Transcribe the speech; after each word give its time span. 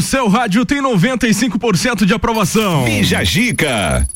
Seu 0.00 0.28
rádio 0.28 0.64
tem 0.64 0.82
95% 0.82 2.04
de 2.04 2.14
aprovação. 2.14 2.84
Bija 2.84 3.24
Gica. 3.24 4.06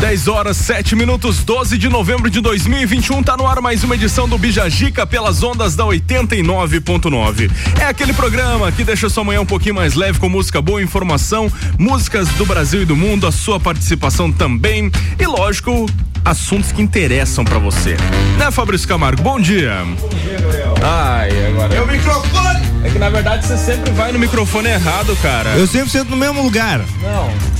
10 0.00 0.28
horas 0.28 0.56
7 0.58 0.94
minutos, 0.94 1.42
12 1.42 1.76
de 1.76 1.88
novembro 1.88 2.30
de 2.30 2.40
2021, 2.40 3.20
tá 3.20 3.36
no 3.36 3.44
ar 3.48 3.60
mais 3.60 3.82
uma 3.82 3.96
edição 3.96 4.28
do 4.28 4.38
Bijagica 4.38 5.04
pelas 5.04 5.42
ondas 5.42 5.74
da 5.74 5.84
89.9. 5.84 7.50
É 7.80 7.84
aquele 7.84 8.12
programa 8.12 8.70
que 8.70 8.84
deixa 8.84 9.08
sua 9.08 9.24
manhã 9.24 9.40
um 9.40 9.46
pouquinho 9.46 9.74
mais 9.74 9.94
leve 9.94 10.20
com 10.20 10.28
música 10.28 10.62
boa, 10.62 10.80
informação, 10.80 11.50
músicas 11.76 12.28
do 12.30 12.46
Brasil 12.46 12.82
e 12.82 12.84
do 12.84 12.94
mundo, 12.94 13.26
a 13.26 13.32
sua 13.32 13.58
participação 13.58 14.30
também 14.30 14.88
e 15.18 15.26
lógico, 15.26 15.86
assuntos 16.24 16.70
que 16.70 16.80
interessam 16.80 17.44
para 17.44 17.58
você. 17.58 17.96
Né, 18.38 18.52
Fabrício 18.52 18.86
Camargo? 18.86 19.20
Bom 19.20 19.40
dia. 19.40 19.82
Bom 19.84 20.08
dia, 20.10 20.40
Gabriel. 20.40 20.74
Ai, 20.80 21.46
agora. 21.48 21.74
É 21.74 21.80
o 21.82 21.86
microfone! 21.88 22.60
É 22.84 22.90
que 22.90 22.98
na 23.00 23.10
verdade 23.10 23.44
você 23.44 23.56
sempre 23.56 23.90
vai 23.90 24.12
no 24.12 24.18
microfone 24.20 24.68
errado, 24.68 25.16
cara. 25.20 25.50
Eu 25.56 25.66
sempre 25.66 25.90
sento 25.90 26.10
no 26.10 26.16
mesmo 26.16 26.40
lugar. 26.40 26.78
Não. 27.02 27.57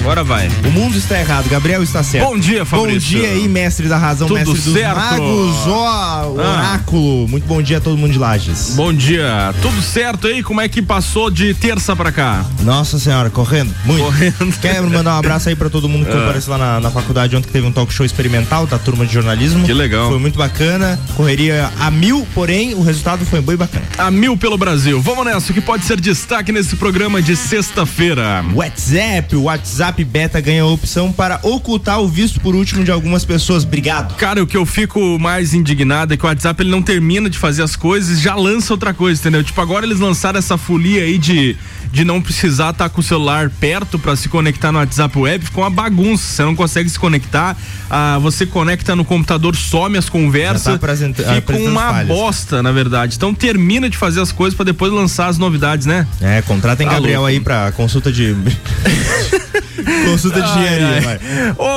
Agora 0.00 0.24
vai. 0.24 0.48
O 0.66 0.70
mundo 0.70 0.96
está 0.96 1.18
errado, 1.20 1.50
Gabriel 1.50 1.82
está 1.82 2.02
certo. 2.02 2.24
Bom 2.26 2.38
dia, 2.38 2.64
Fabrício. 2.64 3.18
Bom 3.18 3.20
dia 3.20 3.28
aí, 3.30 3.46
mestre 3.46 3.88
da 3.88 3.98
razão, 3.98 4.26
Tudo 4.26 4.38
mestre 4.38 4.58
dos 4.58 4.72
certo? 4.72 4.96
magos, 4.96 5.56
ó, 5.66 5.86
Ah. 5.86 6.26
oráculo. 6.28 7.28
Muito 7.28 7.46
bom 7.46 7.60
dia 7.60 7.76
a 7.76 7.80
todo 7.80 7.96
mundo 7.98 8.12
de 8.12 8.18
Lages. 8.18 8.72
Bom 8.74 8.90
dia. 8.92 9.54
Tudo 9.60 9.82
certo 9.82 10.26
aí? 10.26 10.42
Como 10.42 10.62
é 10.62 10.68
que 10.68 10.80
passou 10.80 11.30
de 11.30 11.52
terça 11.52 11.94
pra 11.94 12.10
cá? 12.10 12.42
Nossa 12.62 12.98
senhora, 12.98 13.28
correndo, 13.28 13.74
muito. 13.84 14.02
Correndo. 14.04 14.54
Quero 14.62 14.88
mandar 14.88 15.14
um 15.14 15.18
abraço 15.18 15.50
aí 15.50 15.54
pra 15.56 15.68
todo 15.68 15.86
mundo 15.88 16.06
que 16.06 16.12
Ah. 16.12 16.20
compareceu 16.20 16.52
lá 16.52 16.58
na, 16.58 16.80
na 16.80 16.90
faculdade 16.90 17.36
ontem 17.36 17.46
que 17.48 17.52
teve 17.52 17.66
um 17.66 17.72
talk 17.72 17.92
show 17.92 18.06
experimental 18.06 18.66
da 18.66 18.78
turma 18.78 19.04
de 19.04 19.12
jornalismo. 19.12 19.66
Que 19.66 19.74
legal. 19.74 20.08
Foi 20.08 20.18
muito 20.18 20.38
bacana, 20.38 20.98
correria 21.16 21.70
a 21.78 21.90
mil, 21.90 22.26
porém 22.34 22.72
o 22.74 22.80
resultado 22.82 23.26
foi 23.26 23.42
bem 23.42 23.56
bacana. 23.56 23.84
A 23.98 24.10
mil 24.10 24.38
pelo 24.38 24.56
Brasil. 24.56 25.02
Vamos 25.02 25.26
nessa, 25.26 25.50
o 25.50 25.54
que 25.54 25.60
pode 25.60 25.84
ser 25.84 26.00
destaque 26.00 26.50
nesse 26.50 26.76
programa 26.76 27.20
de 27.20 27.36
sexta-feira? 27.36 28.42
WhatsApp, 28.54 29.36
o 29.36 29.42
WhatsApp 29.88 30.04
Beta 30.04 30.40
ganha 30.40 30.62
a 30.62 30.66
opção 30.66 31.10
para 31.10 31.40
ocultar 31.42 31.98
o 32.00 32.06
visto 32.06 32.40
por 32.40 32.54
último 32.54 32.84
de 32.84 32.90
algumas 32.90 33.24
pessoas. 33.24 33.64
Obrigado. 33.64 34.14
Cara, 34.16 34.42
o 34.42 34.46
que 34.46 34.56
eu 34.56 34.66
fico 34.66 35.18
mais 35.18 35.54
indignado 35.54 36.12
é 36.12 36.16
que 36.16 36.24
o 36.24 36.28
WhatsApp 36.28 36.62
ele 36.62 36.70
não 36.70 36.82
termina 36.82 37.30
de 37.30 37.38
fazer 37.38 37.62
as 37.62 37.74
coisas 37.74 38.18
e 38.18 38.22
já 38.22 38.34
lança 38.34 38.72
outra 38.74 38.92
coisa, 38.92 39.18
entendeu? 39.20 39.42
Tipo, 39.42 39.58
agora 39.62 39.86
eles 39.86 39.98
lançaram 39.98 40.38
essa 40.38 40.58
folia 40.58 41.02
aí 41.04 41.16
de, 41.16 41.56
de 41.90 42.04
não 42.04 42.20
precisar 42.20 42.70
estar 42.70 42.88
com 42.90 43.00
o 43.00 43.02
celular 43.04 43.48
perto 43.48 43.98
pra 43.98 44.14
se 44.14 44.28
conectar 44.28 44.70
no 44.72 44.78
WhatsApp 44.78 45.18
Web, 45.18 45.44
ficou 45.46 45.64
uma 45.64 45.70
bagunça. 45.70 46.24
Você 46.34 46.42
não 46.44 46.54
consegue 46.54 46.90
se 46.90 46.98
conectar, 46.98 47.56
ah, 47.88 48.18
você 48.20 48.44
conecta 48.44 48.94
no 48.94 49.06
computador, 49.06 49.56
some 49.56 49.96
as 49.96 50.08
conversas, 50.10 50.78
tá 50.78 51.34
fica 51.34 51.56
uma 51.56 51.88
falhas. 51.92 52.08
bosta, 52.08 52.62
na 52.62 52.72
verdade. 52.72 53.16
Então 53.16 53.32
termina 53.32 53.88
de 53.88 53.96
fazer 53.96 54.20
as 54.20 54.32
coisas 54.32 54.54
pra 54.54 54.64
depois 54.66 54.92
lançar 54.92 55.28
as 55.28 55.38
novidades, 55.38 55.86
né? 55.86 56.06
É, 56.20 56.42
contratem 56.42 56.86
Tá 56.86 56.92
Gabriel 56.94 57.20
louco. 57.22 57.32
aí 57.32 57.40
pra 57.40 57.72
consulta 57.72 58.12
de. 58.12 58.36
consulta 60.04 60.40
de 60.40 60.48
engenharia, 60.50 61.00
vai. 61.00 61.18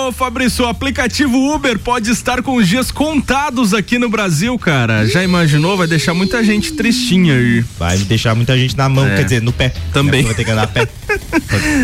Ô 0.08 0.12
Fabrício, 0.12 0.66
o 0.66 0.68
aplicativo 0.68 1.54
Uber 1.54 1.78
pode 1.80 2.10
estar 2.12 2.42
com 2.42 2.56
os 2.56 2.68
dias 2.68 2.92
contados 2.92 3.74
aqui 3.74 3.98
no 4.00 4.10
Brasil, 4.10 4.58
cara. 4.58 5.08
Já 5.08 5.24
imaginou? 5.24 5.78
Vai 5.78 5.88
deixar 5.88 6.14
muita 6.14 6.44
gente 6.44 6.74
tristinha 6.74 7.34
aí. 7.36 7.64
Vai 7.80 7.98
deixar 8.00 8.36
muita 8.36 8.58
gente 8.58 8.76
na 8.78 8.88
mão, 8.90 9.06
É. 9.08 9.16
quer 9.18 9.24
dizer, 9.24 9.42
no 9.42 9.52
pé. 9.52 9.74
Também. 9.94 10.24
Vai 10.24 10.34
ter 10.34 10.44
que 10.46 10.52
andar 10.52 10.64
a 10.64 10.68
pé. 10.68 10.88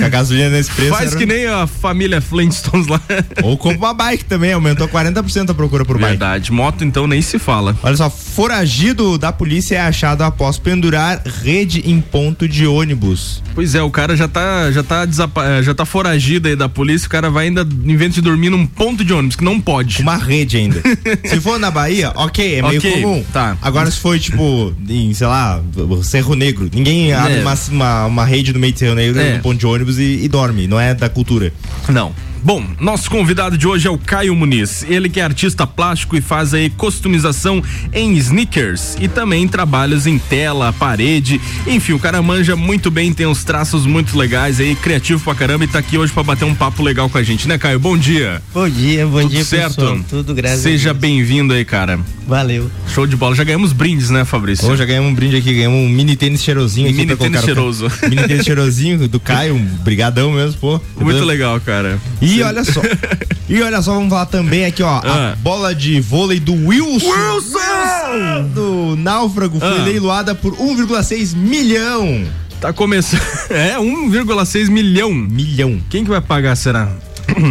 Com 0.02 0.06
a 0.06 0.09
gasolina 0.09 0.50
nesse 0.50 0.72
preço. 0.72 0.92
Faz 0.92 1.09
era- 1.12 1.18
que 1.20 1.26
nem 1.26 1.46
a 1.48 1.68
família 1.68 2.22
Flintstones 2.22 2.88
lá. 2.88 3.02
Ou 3.44 3.58
compra 3.58 3.78
uma 3.78 3.94
bike 3.94 4.26
também, 4.26 4.54
aumentou 4.54 4.88
40% 4.88 5.50
a 5.52 5.54
procura 5.54 5.84
por 5.86 5.96
bike. 5.98 6.09
Verdade, 6.09 6.52
moto 6.52 6.84
então 6.84 7.06
nem 7.08 7.22
se 7.22 7.38
fala. 7.38 7.76
Olha 7.84 7.96
só, 7.98 8.09
foragido 8.09 9.18
da 9.18 9.31
polícia 9.31 9.76
é 9.76 9.81
achado 9.81 10.22
após 10.24 10.58
pendurar 10.58 11.22
rede 11.44 11.81
em 11.86 12.00
ponto 12.02 12.48
de 12.48 12.66
ônibus. 12.66 13.44
Pois 13.53 13.75
é, 13.75 13.81
o 13.81 13.90
cara 13.91 14.16
já 14.16 14.28
tá, 14.28 14.72
já 14.72 14.84
tá, 14.84 15.06
eh, 15.46 15.64
já 15.64 15.74
tá 15.74 15.86
foragido 16.07 16.47
aí 16.47 16.56
da 16.56 16.69
polícia, 16.69 17.06
o 17.06 17.09
cara 17.09 17.29
vai 17.29 17.47
ainda, 17.47 17.66
vez 17.66 18.13
de 18.13 18.22
dormir 18.22 18.50
num 18.50 18.66
ponto 18.66 19.03
de 19.03 19.12
ônibus, 19.13 19.35
que 19.35 19.44
não 19.44 19.59
pode. 19.59 20.01
Uma 20.01 20.16
rede 20.16 20.57
ainda. 20.57 20.81
se 21.25 21.40
for 21.41 21.59
na 21.59 21.69
Bahia, 21.69 22.12
ok, 22.16 22.56
é 22.56 22.62
meio 22.62 22.78
Ok, 22.78 22.91
comum. 23.01 23.23
tá. 23.34 23.57
Agora, 23.62 23.91
se 23.91 24.00
for, 24.00 24.17
tipo, 24.17 24.73
em, 24.88 25.13
sei 25.13 25.28
lá, 25.28 25.62
Cerro 26.03 26.34
Negro, 26.34 26.69
ninguém 26.73 27.12
abre 27.13 27.38
É. 27.40 27.41
uma, 27.41 27.53
uma, 27.72 28.06
uma 28.06 28.25
rede 28.25 28.53
no 28.53 28.59
meio 28.59 28.72
de 28.73 28.79
Cerro 28.79 28.96
Negro, 28.96 29.19
É. 29.19 29.35
no 29.35 29.40
ponto 29.44 29.57
de 29.59 29.66
ônibus 29.66 29.97
e, 30.00 30.23
e 30.23 30.28
dorme. 30.29 30.66
Não 30.67 30.79
é 30.79 30.94
da 30.94 31.09
cultura. 31.09 31.51
Não. 31.90 32.13
Bom, 32.47 32.63
nosso 32.80 33.12
convidado 33.12 33.58
de 33.58 33.68
hoje 33.68 33.90
é 33.90 33.91
o 33.91 33.97
Caio 33.97 34.34
Muniz. 34.34 34.85
Ele 34.88 35.09
que 35.09 35.19
é 35.19 35.24
artista 35.24 35.68
plástico 35.68 36.16
e 36.16 36.22
faz 36.22 36.53
aí 36.53 36.69
customização 36.69 37.62
em 37.91 38.16
sneakers 38.16 38.96
e 39.02 39.09
também 39.09 39.46
trabalhos 39.50 40.08
em 40.08 40.18
tela, 40.18 40.72
parede. 40.72 41.41
Enfim, 41.68 41.91
o 41.91 42.00
cara 42.00 42.22
manja 42.22 42.56
muito 42.56 42.90
bem, 42.90 43.12
tem 43.12 43.28
uns 43.28 43.44
traços 43.44 43.85
muito 43.85 44.18
legais 44.18 44.62
aí, 44.62 44.75
criativo 44.75 45.22
pra 45.22 45.35
caramba 45.35 45.66
e 45.66 45.68
tá 45.68 45.80
aqui 45.80 45.97
hoje 45.97 46.13
pra 46.13 46.24
bater 46.24 46.46
um 46.46 46.56
papo 46.56 46.81
legal 46.81 47.09
com 47.09 47.18
a 47.18 47.24
gente, 47.24 47.50
né, 47.50 47.58
Caio? 47.58 47.81
Bom 47.81 47.97
dia. 47.97 48.41
Bom 48.53 48.69
dia, 48.69 49.06
bom 49.06 49.24
Tudo 49.24 49.29
dia, 49.29 49.44
certo? 49.44 49.75
pessoal. 49.75 50.00
Tudo 50.09 50.34
graças 50.34 50.62
Seja 50.62 50.94
bem-vindo 50.94 51.53
aí, 51.53 51.66
cara. 51.66 52.00
Valeu. 52.25 52.72
Show 52.94 53.06
de 53.06 53.16
bola. 53.16 53.35
Já 53.35 53.44
ganhamos 53.44 53.74
brindes, 53.74 54.09
né, 54.09 54.24
Fabrício? 54.24 54.68
Hoje 54.68 54.79
já 54.79 54.85
ganhamos 54.85 55.12
um 55.12 55.16
brinde 55.16 55.35
aqui, 55.35 55.53
ganhamos 55.53 55.79
um 55.79 55.90
mini 55.90 56.16
tênis 56.16 56.41
cheirosinho 56.41 56.88
aqui. 56.88 56.97
Mini 56.97 57.16
pra 57.16 57.25
tênis 57.25 57.41
cheiroso. 57.41 57.91
mini 58.09 58.25
tênis 58.25 58.46
cheirosinho 58.46 59.08
do 59.08 59.19
Caio, 59.19 59.56
um 59.56 59.66
brigadão 59.84 60.31
mesmo, 60.31 60.59
pô. 60.59 60.81
Muito 61.00 61.25
legal, 61.25 61.59
cara. 61.59 62.00
E 62.22 62.37
olha 62.44 62.64
só. 62.64 62.81
e 63.50 63.62
olha 63.62 63.81
só, 63.81 63.94
vamos 63.94 64.09
falar 64.09 64.25
também 64.28 64.66
aqui, 64.66 64.84
ó. 64.84 65.02
Ah. 65.03 65.34
A 65.34 65.36
bola 65.38 65.74
de 65.75 66.00
vôlei 66.02 66.40
do 66.40 66.53
Wilson. 66.53 67.08
Wilson! 67.09 68.50
Do 68.53 68.96
Náufrago 68.98 69.59
foi 69.59 69.80
Ah. 69.80 69.84
leiloada 69.84 70.34
por 70.36 70.53
1,6 70.59 71.34
milhão. 71.36 72.26
Tá 72.62 72.74
começando. 72.74 73.22
É, 73.50 73.78
1,6 73.78 74.70
milhão. 74.70 75.14
Milhão. 75.14 75.80
Quem 75.90 76.03
que 76.03 76.09
vai 76.09 76.22
pagar, 76.22 76.56
será? 76.56 76.90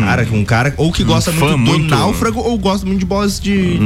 Cara, 0.00 0.26
um 0.32 0.44
cara 0.44 0.74
ou 0.78 0.90
que 0.90 1.04
gosta 1.04 1.30
fã 1.32 1.56
muito 1.56 1.72
do 1.72 1.78
muito- 1.78 1.90
Náufrago 1.94 2.40
ou 2.40 2.58
gosta 2.58 2.86
muito 2.86 3.00
de 3.00 3.04
bolas 3.06 3.38
de. 3.38 3.78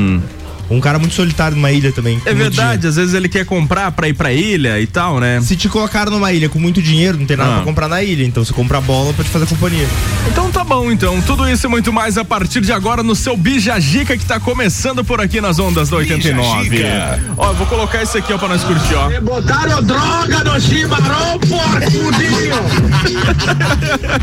Um 0.70 0.80
cara 0.80 0.98
muito 0.98 1.14
solitário 1.14 1.56
numa 1.56 1.72
ilha 1.72 1.90
também. 1.92 2.20
É 2.24 2.32
verdade, 2.32 2.86
às 2.86 2.96
vezes 2.96 3.12
ele 3.12 3.28
quer 3.28 3.44
comprar 3.44 3.90
pra 3.92 4.08
ir 4.08 4.14
pra 4.14 4.32
ilha 4.32 4.80
e 4.80 4.86
tal, 4.86 5.18
né? 5.18 5.40
Se 5.42 5.56
te 5.56 5.68
colocaram 5.68 6.12
numa 6.12 6.32
ilha 6.32 6.48
com 6.48 6.58
muito 6.60 6.80
dinheiro, 6.80 7.18
não 7.18 7.26
tem 7.26 7.36
nada 7.36 7.50
Ah. 7.50 7.54
pra 7.56 7.64
comprar 7.64 7.88
na 7.88 8.02
ilha. 8.02 8.24
Então 8.24 8.44
você 8.44 8.52
compra 8.52 8.78
a 8.78 8.80
bola 8.80 9.12
pra 9.12 9.24
te 9.24 9.30
fazer 9.30 9.46
companhia. 9.46 9.86
Então 10.30 10.50
tá 10.50 10.62
bom, 10.62 10.90
então. 10.92 11.20
Tudo 11.22 11.48
isso 11.48 11.66
e 11.66 11.68
muito 11.68 11.92
mais 11.92 12.16
a 12.16 12.24
partir 12.24 12.60
de 12.60 12.72
agora 12.72 13.02
no 13.02 13.14
seu 13.16 13.36
Bijagica 13.36 14.16
que 14.16 14.24
tá 14.24 14.38
começando 14.38 15.04
por 15.04 15.20
aqui 15.20 15.40
nas 15.40 15.58
ondas 15.58 15.88
da 15.88 15.96
89. 15.96 16.68
Bijagica. 16.70 17.20
Ó, 17.36 17.48
eu 17.48 17.54
vou 17.54 17.66
colocar 17.66 18.02
isso 18.02 18.16
aqui 18.16 18.32
ó 18.32 18.38
pra 18.38 18.48
nós 18.48 18.62
curtir, 18.62 18.94
ó. 18.94 19.20
Botaram 19.20 19.82
droga 19.82 20.44
no 20.44 20.60
chimarrão, 20.60 21.38
porcudinho! 21.40 22.54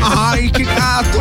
Ai, 0.00 0.48
que 0.48 0.64
gato! 0.64 1.18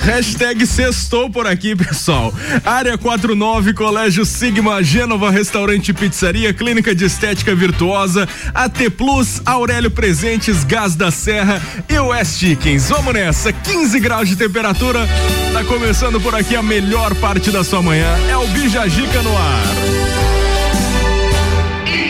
Hashtag 0.00 0.66
sextou 0.66 1.30
por 1.30 1.46
aqui, 1.46 1.76
pessoal. 1.76 2.32
Área 2.64 2.96
49, 2.98 3.72
Colégio 3.82 4.24
Sigma, 4.24 4.80
Gênova, 4.80 5.28
Restaurante 5.28 5.88
e 5.88 5.92
Pizzaria, 5.92 6.54
Clínica 6.54 6.94
de 6.94 7.04
Estética 7.04 7.52
Virtuosa, 7.52 8.28
AT 8.54 8.78
Plus, 8.96 9.42
Aurélio 9.44 9.90
Presentes, 9.90 10.62
Gás 10.62 10.94
da 10.94 11.10
Serra 11.10 11.60
e 11.88 11.98
West 11.98 12.38
Chickens. 12.38 12.88
Vamos 12.90 13.12
nessa, 13.12 13.52
15 13.52 13.98
graus 13.98 14.28
de 14.28 14.36
temperatura. 14.36 15.00
Tá 15.52 15.64
começando 15.64 16.20
por 16.20 16.32
aqui 16.32 16.54
a 16.54 16.62
melhor 16.62 17.12
parte 17.16 17.50
da 17.50 17.64
sua 17.64 17.82
manhã. 17.82 18.16
É 18.30 18.36
o 18.36 18.46
Bijagica 18.46 19.20
no 19.20 19.36
ar. 19.36 19.64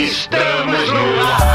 Estamos 0.04 0.88
no 0.90 1.20
ar! 1.22 1.51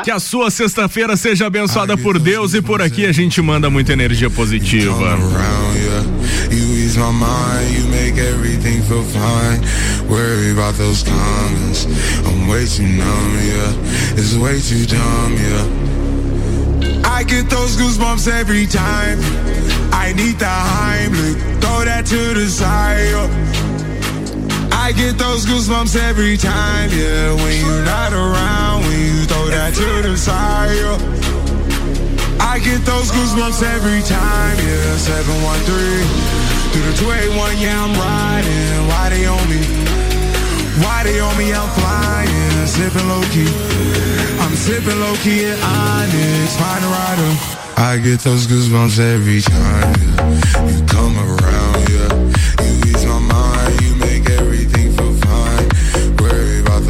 Lá. 0.00 0.02
Que 0.02 0.10
a 0.10 0.18
sua 0.18 0.50
sexta-feira 0.50 1.16
seja 1.16 1.46
abençoada 1.46 1.96
por 1.96 2.18
Deus 2.18 2.54
e 2.54 2.62
por 2.62 2.82
aqui 2.82 3.06
a 3.06 3.12
gente 3.12 3.40
manda 3.40 3.70
muita 3.70 3.92
energia 3.92 4.30
positiva. 4.30 4.90
around, 4.90 5.76
yeah. 5.76 6.04
You 6.50 6.76
ease 6.76 6.98
my 6.98 7.12
mind, 7.12 7.70
you 7.76 7.86
make 7.88 8.18
everything 8.18 8.82
feel 8.82 9.04
fine. 9.04 9.60
Worry 10.08 10.52
about 10.52 10.76
those 10.76 11.04
comments. 11.04 11.86
I'm 12.26 12.48
way 12.48 12.66
too 12.66 12.82
numb, 12.82 13.38
yeah. 13.44 14.18
It's 14.18 14.34
way 14.34 14.60
too 14.60 14.86
dumb, 14.86 15.36
yeah. 15.36 15.66
I 17.04 17.22
get 17.24 17.48
those 17.50 17.76
goosebumps 17.76 18.26
every 18.28 18.66
time. 18.66 19.20
I 19.92 20.12
need 20.14 20.38
the 20.38 20.46
Heimlich, 20.46 21.36
throw 21.60 21.84
that 21.84 22.06
to 22.06 22.34
the 22.34 22.48
side. 22.48 23.59
I 24.90 24.92
get 24.92 25.18
those 25.18 25.46
goosebumps 25.46 25.94
every 25.94 26.36
time, 26.36 26.90
yeah. 26.90 27.32
When 27.32 27.54
you're 27.62 27.84
not 27.84 28.12
around, 28.12 28.82
when 28.82 28.98
you 28.98 29.22
throw 29.22 29.46
that 29.46 29.70
to 29.78 30.02
the 30.02 30.18
side. 30.18 30.74
yeah. 30.74 32.42
I 32.42 32.58
get 32.58 32.82
those 32.82 33.06
goosebumps 33.14 33.62
every 33.62 34.02
time, 34.02 34.58
yeah. 34.58 34.98
713 34.98 35.62
through 36.74 36.90
the 36.90 36.94
281, 37.06 37.62
yeah, 37.62 37.78
I'm 37.78 37.94
riding. 37.94 38.90
Why 38.90 39.14
they 39.14 39.30
on 39.30 39.38
me? 39.46 39.62
Why 40.82 41.06
they 41.06 41.22
on 41.22 41.38
me? 41.38 41.54
I'm 41.54 41.70
flying. 41.78 42.66
sipping 42.66 43.06
low 43.06 43.22
key. 43.30 43.46
I'm 44.42 44.58
sipping 44.58 44.98
low 44.98 45.14
key 45.22 45.46
at 45.46 45.58
Onyx, 45.70 46.58
find 46.58 46.82
a 46.82 46.90
rider. 46.90 47.30
I 47.78 48.02
get 48.02 48.26
those 48.26 48.50
goosebumps 48.50 48.98
every 48.98 49.38
time 49.38 49.94
yeah. 50.02 50.66
you 50.66 50.82
come 50.90 51.14
around, 51.14 51.78
yeah. 51.86 52.10
You 52.66 52.90
ease 52.90 53.06
my 53.06 53.22
mind, 53.22 53.89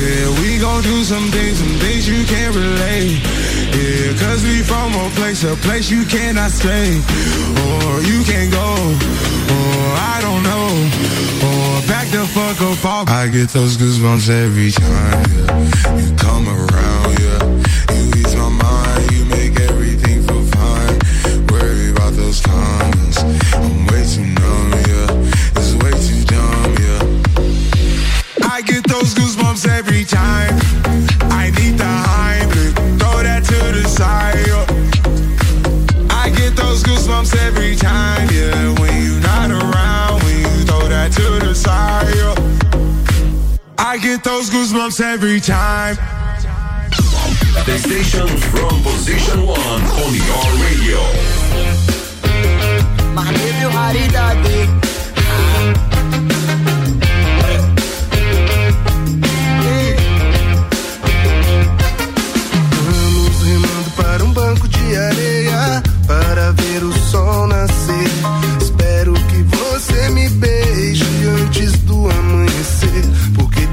Yeah, 0.00 0.40
we 0.40 0.58
gon' 0.58 0.82
do 0.82 1.04
some 1.04 1.30
things, 1.30 1.58
some 1.58 1.76
things 1.78 2.08
you 2.08 2.24
can't 2.24 2.56
relate. 2.56 3.20
Yeah, 3.76 4.16
cause 4.16 4.42
we 4.44 4.62
from 4.62 4.94
a 4.94 5.10
place, 5.10 5.44
a 5.44 5.54
place 5.56 5.90
you 5.90 6.06
cannot 6.06 6.50
stay. 6.50 6.88
Or 7.68 8.00
you 8.08 8.24
can't 8.24 8.50
go, 8.50 8.68
or 9.56 9.84
I 10.14 10.16
don't 10.24 10.42
know. 10.42 10.68
Or 11.44 11.86
back 11.86 12.08
the 12.08 12.24
fuck 12.32 12.60
up 12.62 12.84
off. 12.84 13.10
I 13.10 13.28
get 13.28 13.50
those 13.50 13.76
goosebumps 13.76 14.30
every 14.30 14.70
time, 14.70 15.24
yeah. 15.36 16.00
You 16.00 16.16
come 16.16 16.48
around, 16.48 17.10
yeah. 17.20 17.44
You 17.92 18.02
ease 18.20 18.34
my 18.36 18.48
mind, 18.48 19.12
you 19.12 19.24
make 19.26 19.60
everything 19.60 20.22
feel 20.22 20.44
fine. 20.56 20.98
Worry 21.52 21.90
about 21.90 22.14
those 22.14 22.40
comments. 22.40 23.18
I'm 23.52 23.86
way 23.88 24.02
too 24.08 24.24
numb, 24.24 24.72
yeah. 24.88 25.60
It's 25.60 25.74
way 25.74 25.92
too. 25.92 26.19
I 28.60 28.62
get 28.62 28.84
those 28.88 29.14
goosebumps 29.14 29.66
every 29.66 30.04
time. 30.04 30.52
I 31.32 31.48
need 31.56 31.78
the 31.78 31.84
Heimlich, 31.84 32.74
throw 33.00 33.22
that 33.22 33.42
to 33.44 33.58
the 33.72 33.88
side. 33.88 34.36
I 36.10 36.28
get 36.28 36.56
those 36.56 36.82
goosebumps 36.82 37.34
every 37.40 37.74
time, 37.74 38.28
yeah. 38.30 38.78
When 38.78 38.92
you're 39.02 39.20
not 39.22 39.50
around, 39.50 40.22
when 40.24 40.40
you 40.40 40.64
throw 40.66 40.86
that 40.88 41.10
to 41.12 41.46
the 41.46 41.54
side. 41.54 42.04
I 43.78 43.96
get 43.96 44.22
those 44.24 44.50
goosebumps 44.50 45.00
every 45.00 45.40
time. 45.40 45.96
The 47.64 47.78
station 47.78 48.28
from 48.52 48.82
position 48.82 49.46
one 49.46 49.82
on 50.04 50.12
your 50.28 50.46
radio. 50.60 51.40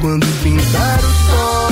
Quando 0.07 0.25
pintar 0.41 0.99
o 0.99 1.01
sol, 1.01 1.66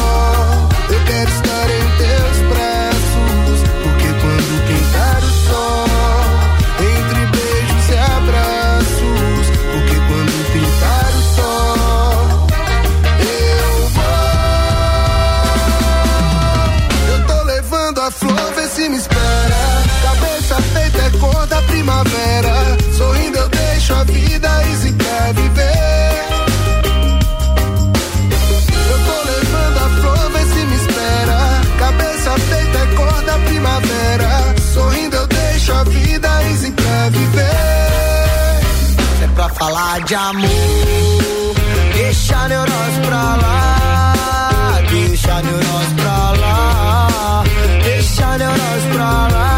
falar 39.57 40.01
de 40.03 40.15
amor. 40.15 41.55
Deixa 41.93 42.47
neurose 42.47 42.99
pra 43.05 43.35
lá. 43.35 44.81
Deixa 44.89 45.41
neurose 45.41 45.93
pra 45.95 46.31
lá. 46.31 47.43
Deixa 47.83 48.37
neurose 48.37 48.87
pra 48.93 49.27
lá. 49.27 49.49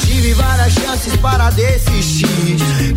Tive 0.00 0.34
várias 0.34 0.72
chances 0.72 1.16
para 1.16 1.50
desistir. 1.50 1.93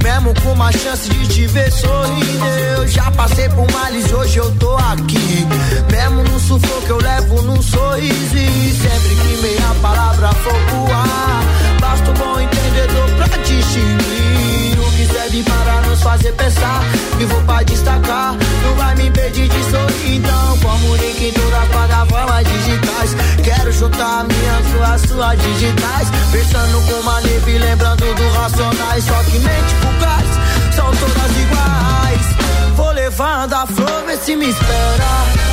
Mesmo 0.04 0.34
com 0.42 0.54
uma 0.54 0.72
chance 0.72 1.10
de 1.10 1.28
te 1.28 1.48
ver 1.48 1.72
sorrindo. 1.72 2.46
Eu 2.78 2.88
já 2.88 3.12
passei 3.12 3.50
por 3.50 3.70
males 3.72 4.12
hoje 4.12 4.38
eu 4.38 4.51
tô 4.56 4.75
aqui. 4.75 5.46
Mesmo 5.92 6.24
no 6.24 6.39
sufoco 6.39 6.88
eu 6.89 6.98
levo 7.01 7.42
num 7.42 7.62
sorriso. 7.62 8.38
E 8.38 8.74
sempre 8.74 9.16
que 9.16 9.42
meia 9.42 9.75
palavra 9.82 10.30
for 10.34 10.54
pro 10.54 10.94
ar. 10.94 11.44
Basta 11.80 12.10
o 12.10 12.13
bom 12.13 12.39
entendedor 12.39 13.10
pra 13.18 13.38
distinguir. 13.38 14.76
O 15.08 15.10
que 15.10 15.14
serve 15.14 15.44
para 15.44 15.82
nos 15.88 16.02
fazer 16.02 16.34
pensar. 16.34 16.82
Vivo 17.18 17.42
pra 17.44 17.64
destacar. 17.64 18.36
Não 18.64 18.76
vai 18.76 18.96
me 18.96 19.08
impedir 19.08 19.48
de 19.48 19.64
sorrir. 19.72 20.18
Então 20.18 20.58
comunique 20.60 21.34
as 21.56 21.68
plataformas 21.70 22.44
digitais. 22.48 23.16
Quero 23.44 23.72
juntar 23.72 24.26
minhas 24.26 24.68
com 24.74 24.84
as 24.84 25.02
suas 25.02 25.42
digitais. 25.42 26.08
Pensando 26.32 26.82
com 26.88 27.00
uma 27.02 27.20
lembrando 27.20 28.16
do 28.16 28.30
racionais. 28.34 29.04
Só 29.04 29.24
que 29.24 29.40
mente 29.40 29.74
fugaz, 29.82 30.76
são 30.76 30.92
todas 30.92 31.32
iguais. 31.38 32.76
Vou 32.76 32.92
levando 32.92 33.54
a 33.54 33.66
flor, 33.66 34.04
vê 34.06 34.18
se 34.18 34.36
me 34.36 34.50
espera. 34.50 35.08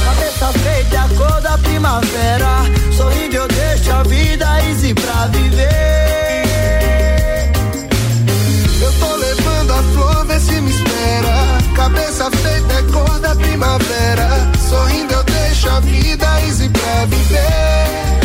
Cabeça 0.05 0.59
feita 0.59 0.97
é 0.97 0.99
a 0.99 1.09
cor 1.17 1.41
da 1.41 1.59
primavera. 1.59 2.65
Sorrindo 2.97 3.37
eu 3.37 3.49
deixo 3.49 3.93
a 3.93 4.03
vida 4.03 4.47
easy 4.69 4.95
pra 4.95 5.27
viver. 5.27 6.44
Levando 9.75 9.79
a 9.79 9.83
flor, 9.93 10.27
vê 10.27 10.41
se 10.41 10.61
me 10.61 10.71
espera. 10.71 11.59
Cabeça 11.75 12.31
feita 12.31 12.75
é 12.75 12.83
cor 12.93 13.19
da 13.21 13.35
primavera. 13.35 14.29
Sorrindo 14.69 15.15
eu 15.15 15.23
deixo 15.25 15.69
a 15.69 15.81
vida 15.81 16.27
easy 16.47 16.69
pra 16.69 17.07
viver. 17.07 18.21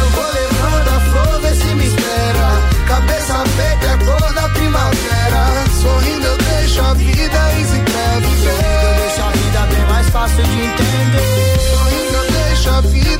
Eu 0.00 0.10
vou 0.10 0.26
levando 0.32 0.88
a 0.88 1.00
flor, 1.00 1.40
vê 1.40 1.54
se 1.54 1.74
me 1.74 1.86
espera. 1.86 2.48
Cabeça 2.86 3.44
feita 3.56 3.86
é 3.86 3.96
cor 4.04 4.32
da 4.34 4.48
primavera. 4.50 5.64
Sorrindo 5.82 6.26
eu 6.26 6.38
deixo 6.38 6.80
a 6.80 6.94
vida 6.94 7.52
easy 7.58 7.80
pra 7.80 8.20
viver. 8.20 8.64
Eu 8.82 8.94
deixo 8.94 9.22
a 9.22 9.30
vida 9.30 9.60
bem 9.74 9.86
mais 9.88 10.08
fácil 10.10 10.44
de 10.44 10.60
entender. 10.60 11.58
Sorrindo 11.70 12.14
eu 12.14 12.32
deixo 12.32 12.70
a 12.70 12.80
vida 12.82 13.17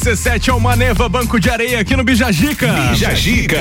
RC7 0.00 0.48
é 0.48 0.52
o 0.54 0.58
Maneva 0.58 1.10
Banco 1.10 1.38
de 1.38 1.50
Areia 1.50 1.78
aqui 1.78 1.94
no 1.94 2.02
Bijagica. 2.02 2.94
Jajica. 2.94 3.58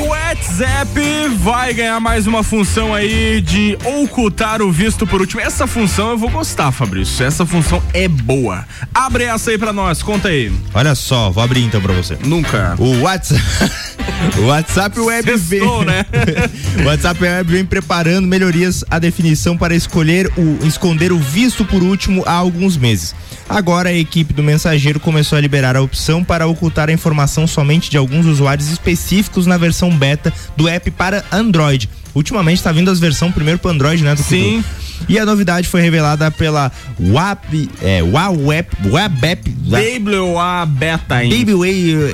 O 0.00 0.06
WhatsApp 0.06 1.00
vai 1.38 1.74
ganhar 1.74 1.98
mais 1.98 2.24
uma 2.24 2.44
função 2.44 2.94
aí 2.94 3.40
de 3.40 3.76
ocultar 3.84 4.62
o 4.62 4.70
visto 4.70 5.08
por 5.08 5.20
último. 5.20 5.40
Essa 5.40 5.66
função 5.66 6.10
eu 6.10 6.18
vou 6.18 6.30
gostar, 6.30 6.70
Fabrício. 6.70 7.26
Essa 7.26 7.44
função 7.44 7.82
é 7.92 8.06
boa. 8.06 8.64
Abre 8.94 9.24
essa 9.24 9.50
aí 9.50 9.58
pra 9.58 9.72
nós, 9.72 10.04
conta 10.04 10.28
aí. 10.28 10.52
Olha 10.72 10.94
só, 10.94 11.28
vou 11.30 11.42
abrir 11.42 11.64
então 11.64 11.80
pra 11.80 11.92
você. 11.92 12.16
Nunca. 12.24 12.76
O 12.78 13.00
WhatsApp, 13.00 13.42
o 14.38 14.46
WhatsApp 14.46 15.00
Web 15.00 15.36
Sextou, 15.36 15.78
vem, 15.78 15.86
né? 15.86 16.06
o 16.80 16.86
WhatsApp 16.86 17.24
Web 17.24 17.52
vem 17.52 17.64
preparando 17.64 18.28
melhorias 18.28 18.84
à 18.88 19.00
definição 19.00 19.58
para 19.58 19.74
escolher 19.74 20.30
o 20.36 20.64
esconder 20.64 21.10
o 21.10 21.18
visto 21.18 21.64
por 21.64 21.82
último 21.82 22.22
há 22.24 22.34
alguns 22.34 22.76
meses. 22.76 23.16
Agora 23.52 23.90
a 23.90 23.92
equipe 23.92 24.32
do 24.32 24.42
mensageiro 24.42 24.98
começou 24.98 25.36
a 25.36 25.40
liberar 25.40 25.76
a 25.76 25.82
opção 25.82 26.24
para 26.24 26.46
ocultar 26.46 26.88
a 26.88 26.92
informação 26.92 27.46
somente 27.46 27.90
de 27.90 27.98
alguns 27.98 28.24
usuários 28.24 28.68
específicos 28.70 29.46
na 29.46 29.58
versão 29.58 29.94
beta 29.94 30.32
do 30.56 30.66
app 30.66 30.90
para 30.92 31.22
Android. 31.30 31.86
Ultimamente 32.14 32.56
está 32.56 32.72
vindo 32.72 32.90
as 32.90 32.98
versões 32.98 33.34
primeiro 33.34 33.58
para 33.58 33.70
Android, 33.70 34.02
né? 34.02 34.14
Do 34.14 34.22
Sim. 34.22 34.64
E 35.08 35.18
a 35.18 35.26
novidade 35.26 35.66
foi 35.68 35.82
revelada 35.82 36.30
pela 36.30 36.70
WAP, 36.98 37.68
é, 37.82 38.02
WAWeb, 38.02 38.68
WABEP, 38.86 39.54
WA 39.68 40.64
Beta 40.66 41.24
Info. 41.24 41.36
Baby 41.36 41.54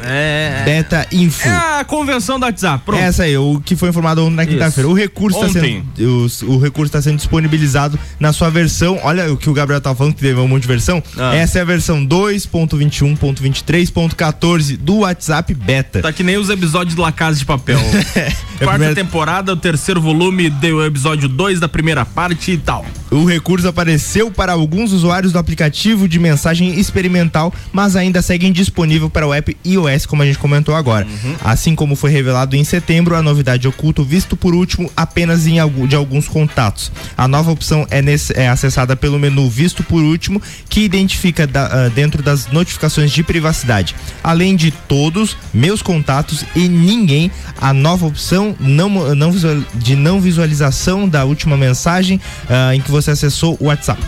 É. 0.05 0.63
Beta 0.65 1.07
Info. 1.13 1.47
É 1.49 1.81
a 1.81 1.85
convenção 1.85 2.39
do 2.39 2.47
WhatsApp. 2.47 2.85
Pronto. 2.85 3.03
Essa 3.03 3.25
aí, 3.25 3.37
o 3.37 3.61
que 3.65 3.75
foi 3.77 3.89
informado 3.91 4.25
ontem 4.25 4.37
na 4.37 4.47
quinta-feira. 4.47 4.89
O 4.89 4.95
recurso 4.95 5.45
está 5.45 5.61
sendo, 5.61 5.85
o, 6.01 6.27
o 6.55 6.59
recurso 6.59 6.89
está 6.89 7.03
sendo 7.03 7.17
disponibilizado 7.17 7.99
na 8.19 8.33
sua 8.33 8.49
versão. 8.51 8.99
Olha 9.03 9.31
o 9.33 9.37
que 9.37 9.51
o 9.51 9.53
Gabriel 9.53 9.81
tá 9.81 9.95
falando 9.95 10.15
que 10.15 10.21
teve 10.21 10.39
um 10.41 10.49
monte 10.49 10.63
de 10.63 10.69
versão. 10.69 11.03
Ah. 11.17 11.35
Essa 11.35 11.59
é 11.59 11.63
a 11.63 11.65
versão 11.65 12.07
2.21.23.14 12.07 14.77
do 14.77 14.99
WhatsApp 14.99 15.53
Beta. 15.55 16.03
Tá 16.03 16.13
que 16.13 16.23
nem 16.23 16.37
os 16.37 16.51
episódios 16.51 16.95
de 16.95 17.01
La 17.01 17.11
Casa 17.13 17.39
de 17.39 17.45
Papel. 17.45 17.79
É 18.61 18.65
Quarta 18.65 18.79
primeira- 18.79 18.95
temporada, 18.95 19.53
o 19.53 19.57
terceiro 19.57 20.01
volume 20.01 20.51
do 20.51 20.85
episódio 20.85 21.29
2 21.29 21.61
da 21.61 21.69
primeira 21.69 22.05
parte 22.05 22.51
e 22.53 22.57
tal. 22.59 22.85
O 23.11 23.25
recurso 23.25 23.69
apareceu 23.69 24.31
para 24.33 24.53
alguns 24.53 24.93
usuários 24.93 25.33
do 25.33 25.39
aplicativo 25.39 26.09
de 26.09 26.19
mensagem 26.19 26.79
experimental, 26.79 27.55
mas 27.73 27.95
ainda 27.95 28.21
segue 28.21 28.47
indisponível 28.49 29.09
para 29.09 29.27
o 29.27 29.33
app 29.33 29.57
iOS, 29.65 30.05
como 30.07 30.23
a 30.23 30.27
gente 30.27 30.39
comentou 30.39 30.75
agora. 30.75 31.07
Assim 31.43 31.75
como 31.77 31.95
foi 31.95 32.11
revelado 32.11 32.57
em 32.57 32.65
setembro, 32.65 33.15
a 33.15 33.23
novidade 33.23 33.67
oculta 33.69 34.03
visto 34.03 34.37
por 34.37 34.53
último 34.55 34.91
apenas 34.97 35.47
em 35.47 35.59
algum, 35.61 35.87
de 35.87 35.95
alguns 35.95 36.27
contatos. 36.29 36.91
A 37.17 37.29
nova 37.29 37.53
opção 37.53 37.87
é, 37.91 38.03
nesse- 38.03 38.37
é 38.37 38.49
acessada 38.49 38.97
pelo 38.97 39.19
menu 39.21 39.49
Visto 39.49 39.83
por 39.85 40.03
último, 40.03 40.43
que 40.69 40.81
identifica 40.81 41.47
da- 41.47 41.67
ah, 41.87 41.89
dentro 41.89 42.23
das 42.25 42.49
notificações 42.49 43.13
de 43.13 43.23
privacidade. 43.23 43.95
Além 44.23 44.57
de 44.57 44.71
todos, 44.73 45.37
meus 45.55 45.81
contatos 45.81 46.45
e 46.57 46.69
ninguém, 46.69 47.31
a 47.61 47.73
nova 47.73 48.05
opção 48.05 48.48
não, 48.61 49.15
não 49.15 49.31
de 49.75 49.97
não 49.97 50.21
visualização 50.21 51.09
da 51.09 51.25
última 51.25 51.57
mensagem 51.57 52.21
ah, 52.49 52.75
em 52.75 52.81
que 52.81 52.91
você 52.91 53.11
acessou 53.11 53.57
o 53.61 53.67
WhatsApp. 53.67 54.01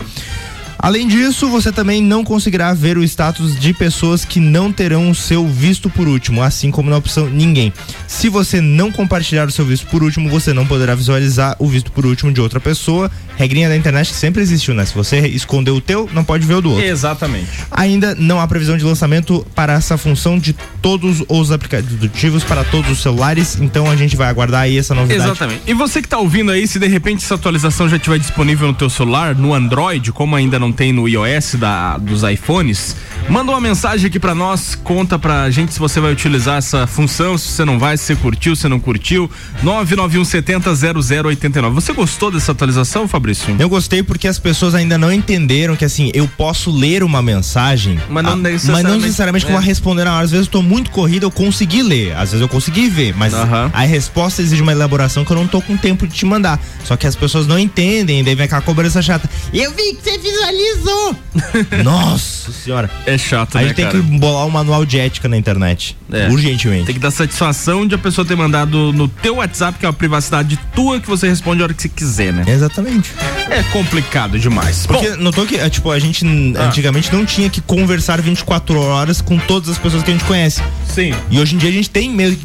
Além 0.81 1.07
disso, 1.07 1.47
você 1.47 1.71
também 1.71 2.01
não 2.01 2.23
conseguirá 2.23 2.73
ver 2.73 2.97
o 2.97 3.03
status 3.03 3.55
de 3.59 3.71
pessoas 3.71 4.25
que 4.25 4.39
não 4.39 4.71
terão 4.71 5.11
o 5.11 5.15
seu 5.15 5.47
visto 5.47 5.91
por 5.91 6.07
último, 6.07 6.41
assim 6.41 6.71
como 6.71 6.89
na 6.89 6.97
opção 6.97 7.29
ninguém. 7.29 7.71
Se 8.07 8.27
você 8.27 8.59
não 8.59 8.91
compartilhar 8.91 9.47
o 9.47 9.51
seu 9.51 9.63
visto 9.63 9.85
por 9.85 10.01
último, 10.01 10.27
você 10.27 10.53
não 10.53 10.65
poderá 10.65 10.95
visualizar 10.95 11.55
o 11.59 11.67
visto 11.67 11.91
por 11.91 12.03
último 12.03 12.33
de 12.33 12.41
outra 12.41 12.59
pessoa. 12.59 13.11
Regrinha 13.37 13.69
da 13.69 13.75
internet 13.75 14.09
que 14.09 14.15
sempre 14.15 14.41
existiu, 14.41 14.73
né? 14.73 14.83
Se 14.83 14.93
você 14.93 15.19
esconder 15.27 15.71
o 15.71 15.79
teu, 15.79 16.09
não 16.13 16.23
pode 16.23 16.45
ver 16.45 16.55
o 16.55 16.61
do 16.61 16.71
outro. 16.71 16.85
Exatamente. 16.85 17.47
Ainda 17.69 18.15
não 18.15 18.39
há 18.39 18.47
previsão 18.47 18.75
de 18.75 18.83
lançamento 18.83 19.45
para 19.53 19.73
essa 19.73 19.97
função 19.97 20.39
de 20.39 20.53
todos 20.81 21.23
os 21.27 21.51
aplicativos 21.51 22.43
para 22.43 22.63
todos 22.63 22.89
os 22.91 23.01
celulares, 23.01 23.57
então 23.61 23.89
a 23.89 23.95
gente 23.95 24.15
vai 24.15 24.27
aguardar 24.27 24.61
aí 24.61 24.79
essa 24.79 24.95
novidade. 24.95 25.23
Exatamente. 25.23 25.61
E 25.67 25.73
você 25.73 26.01
que 26.01 26.07
tá 26.07 26.17
ouvindo 26.17 26.51
aí, 26.51 26.67
se 26.67 26.79
de 26.79 26.87
repente 26.87 27.23
essa 27.23 27.35
atualização 27.35 27.87
já 27.87 27.97
estiver 27.97 28.17
disponível 28.17 28.67
no 28.67 28.73
teu 28.73 28.89
celular, 28.89 29.35
no 29.35 29.53
Android, 29.53 30.11
como 30.11 30.35
ainda 30.35 30.59
não 30.59 30.70
tem 30.71 30.91
no 30.93 31.07
iOS 31.07 31.55
da, 31.55 31.97
dos 31.97 32.23
iPhones, 32.23 32.95
manda 33.29 33.51
uma 33.51 33.61
mensagem 33.61 34.07
aqui 34.07 34.19
pra 34.19 34.33
nós, 34.35 34.75
conta 34.75 35.17
pra 35.19 35.49
gente 35.49 35.73
se 35.73 35.79
você 35.79 35.99
vai 35.99 36.11
utilizar 36.11 36.57
essa 36.57 36.85
função, 36.87 37.37
se 37.37 37.49
você 37.49 37.65
não 37.65 37.77
vai, 37.79 37.97
se 37.97 38.05
você 38.05 38.15
curtiu, 38.15 38.55
se 38.55 38.67
não 38.67 38.79
curtiu. 38.79 39.29
991700089. 39.63 41.71
Você 41.73 41.93
gostou 41.93 42.31
dessa 42.31 42.51
atualização, 42.51 43.07
Fabrício? 43.07 43.55
Eu 43.59 43.69
gostei 43.69 44.03
porque 44.03 44.27
as 44.27 44.39
pessoas 44.39 44.75
ainda 44.75 44.97
não 44.97 45.11
entenderam 45.11 45.75
que 45.75 45.85
assim, 45.85 46.11
eu 46.13 46.27
posso 46.27 46.71
ler 46.71 47.03
uma 47.03 47.21
mensagem, 47.21 47.99
Mas 48.09 48.23
não 48.23 48.33
ah, 48.33 48.35
necessariamente- 48.35 48.83
mas 48.83 48.93
não 48.93 48.99
necessariamente 49.01 49.45
que 49.45 49.51
eu 49.51 49.55
é. 49.55 49.59
vou 49.59 49.67
responder 49.67 50.03
na 50.05 50.15
hora. 50.15 50.23
Às 50.25 50.31
vezes 50.31 50.45
eu 50.47 50.51
tô 50.51 50.61
muito 50.61 50.91
corrido, 50.91 51.23
eu 51.23 51.31
consegui 51.31 51.81
ler, 51.83 52.13
às 52.13 52.31
vezes 52.31 52.41
eu 52.41 52.47
consegui 52.49 52.89
ver, 52.89 53.15
mas 53.15 53.33
Aham. 53.33 53.69
a 53.73 53.81
resposta 53.81 54.41
exige 54.41 54.61
uma 54.61 54.71
elaboração 54.71 55.23
que 55.25 55.31
eu 55.31 55.35
não 55.37 55.47
tô 55.47 55.61
com 55.61 55.75
tempo 55.77 56.07
de 56.07 56.13
te 56.13 56.25
mandar. 56.25 56.59
Só 56.85 56.95
que 56.97 57.07
as 57.07 57.15
pessoas 57.15 57.47
não 57.47 57.57
entendem, 57.59 58.23
daí 58.23 58.35
vem 58.35 58.45
aquela 58.45 58.61
cobrança 58.61 59.01
chata. 59.01 59.29
Eu 59.53 59.71
vi 59.71 59.93
que 59.95 60.01
você 60.03 60.17
visualizou! 60.17 60.60
Nossa 61.83 62.51
senhora. 62.51 62.89
É 63.05 63.17
chato, 63.17 63.57
A 63.57 63.61
né, 63.61 63.67
gente 63.67 63.75
tem 63.77 63.85
cara? 63.85 63.97
que 63.99 64.03
bolar 64.19 64.45
um 64.45 64.49
manual 64.49 64.85
de 64.85 64.99
ética 64.99 65.27
na 65.27 65.37
internet. 65.37 65.97
É. 66.11 66.27
Urgentemente. 66.29 66.85
Tem 66.85 66.95
que 66.95 66.99
dar 67.01 67.11
satisfação 67.11 67.87
de 67.87 67.95
a 67.95 67.97
pessoa 67.97 68.25
ter 68.25 68.35
mandado 68.35 68.91
no 68.93 69.07
teu 69.07 69.35
WhatsApp, 69.37 69.77
que 69.79 69.85
é 69.85 69.89
uma 69.89 69.93
privacidade 69.93 70.59
tua, 70.75 70.99
que 70.99 71.07
você 71.07 71.27
responde 71.27 71.61
a 71.61 71.65
hora 71.65 71.73
que 71.73 71.81
você 71.81 71.89
quiser, 71.89 72.33
né? 72.33 72.43
Exatamente. 72.47 73.11
É 73.49 73.63
complicado 73.71 74.37
demais. 74.39 74.85
Bom, 74.85 74.93
Porque 74.95 75.09
notou 75.17 75.45
que, 75.45 75.55
é, 75.55 75.69
tipo, 75.69 75.89
a 75.91 75.99
gente 75.99 76.25
Ah. 76.57 76.65
antigamente 76.65 77.11
não 77.13 77.25
tinha 77.25 77.49
que 77.49 77.61
conversar 77.61 78.21
24 78.21 78.79
horas 78.79 79.21
com 79.21 79.37
todas 79.37 79.69
as 79.69 79.77
pessoas 79.77 80.03
que 80.03 80.09
a 80.11 80.13
gente 80.13 80.25
conhece. 80.25 80.61
sim. 80.87 81.13
E 81.29 81.39
hoje 81.39 81.55
em 81.55 81.57
dia 81.57 81.69
a 81.69 81.73
gente 81.73 81.89
tem 81.89 82.09
meio 82.09 82.37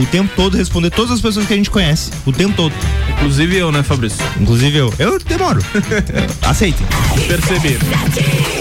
o 0.00 0.06
tempo 0.06 0.30
todo 0.34 0.56
responder 0.56 0.90
todas 0.90 1.12
as 1.12 1.20
pessoas 1.20 1.46
que 1.46 1.52
a 1.52 1.56
gente 1.56 1.70
conhece. 1.70 2.10
O 2.26 2.32
tempo 2.32 2.54
todo. 2.56 2.72
Inclusive 3.10 3.56
eu, 3.56 3.70
né, 3.70 3.82
Fabrício? 3.82 4.18
Inclusive 4.40 4.76
eu. 4.76 4.92
Eu 4.98 5.18
demoro. 5.20 5.60
Aceitem. 6.42 6.86
sebim. 7.60 8.53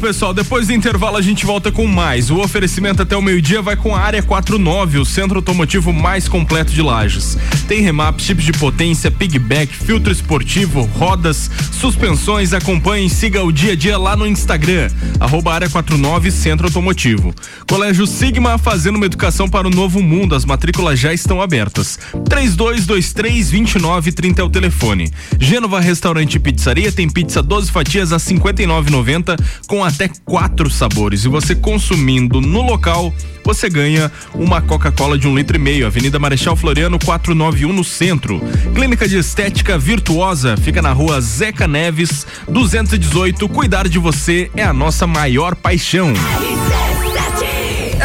Pessoal, 0.00 0.32
depois 0.32 0.68
do 0.68 0.72
intervalo 0.72 1.16
a 1.16 1.22
gente 1.22 1.44
volta 1.44 1.72
com 1.72 1.84
mais. 1.86 2.30
O 2.30 2.38
oferecimento 2.38 3.02
até 3.02 3.16
o 3.16 3.20
meio-dia 3.20 3.60
vai 3.60 3.76
com 3.76 3.96
a 3.96 4.00
Área 4.00 4.22
49, 4.22 4.98
o 4.98 5.04
centro 5.04 5.38
automotivo 5.38 5.92
mais 5.92 6.28
completo 6.28 6.72
de 6.72 6.80
Lages. 6.80 7.36
Tem 7.66 7.82
remaps, 7.82 8.24
chips 8.24 8.44
de 8.44 8.52
potência, 8.52 9.10
pigback, 9.10 9.74
filtro 9.74 10.12
esportivo, 10.12 10.82
rodas, 10.82 11.50
suspensões. 11.72 12.52
Acompanhe 12.52 13.06
e 13.06 13.10
siga 13.10 13.42
o 13.42 13.50
dia 13.50 13.72
a 13.72 13.76
dia 13.76 13.98
lá 13.98 14.14
no 14.16 14.26
Instagram, 14.26 14.88
arroba 15.18 15.52
Área 15.52 15.68
49 15.68 16.30
Centro 16.30 16.68
Automotivo. 16.68 17.34
Colégio 17.68 18.06
Sigma 18.06 18.56
fazendo 18.56 18.94
uma 18.96 19.06
educação 19.06 19.48
para 19.48 19.66
o 19.66 19.70
novo 19.70 20.00
mundo. 20.00 20.34
As 20.34 20.44
matrículas 20.44 20.96
já 20.98 21.12
estão 21.12 21.42
abertas. 21.42 21.98
3223-2930 22.30 24.38
é 24.38 24.42
o 24.42 24.48
telefone. 24.48 25.12
Gênova 25.40 25.80
Restaurante 25.80 26.36
e 26.36 26.38
Pizzaria 26.38 26.92
tem 26.92 27.10
pizza 27.10 27.42
12 27.42 27.72
fatias 27.72 28.12
a 28.12 28.16
R$ 28.16 28.22
59,90 28.22 29.36
com 29.66 29.87
até 29.88 30.10
quatro 30.24 30.70
sabores. 30.70 31.24
E 31.24 31.28
você 31.28 31.54
consumindo 31.54 32.40
no 32.40 32.62
local, 32.62 33.12
você 33.44 33.68
ganha 33.68 34.10
uma 34.34 34.60
Coca-Cola 34.60 35.18
de 35.18 35.26
um 35.26 35.34
litro 35.34 35.56
e 35.56 35.58
meio. 35.58 35.86
Avenida 35.86 36.18
Marechal 36.18 36.54
Floriano 36.54 36.98
491 36.98 37.72
no 37.72 37.82
centro. 37.82 38.40
Clínica 38.74 39.08
de 39.08 39.16
Estética 39.16 39.78
Virtuosa 39.78 40.56
fica 40.56 40.82
na 40.82 40.92
rua 40.92 41.20
Zeca 41.20 41.66
Neves 41.66 42.26
218. 42.48 43.48
Cuidar 43.48 43.88
de 43.88 43.98
você 43.98 44.50
é 44.54 44.62
a 44.62 44.72
nossa 44.72 45.06
maior 45.06 45.54
paixão. 45.56 46.12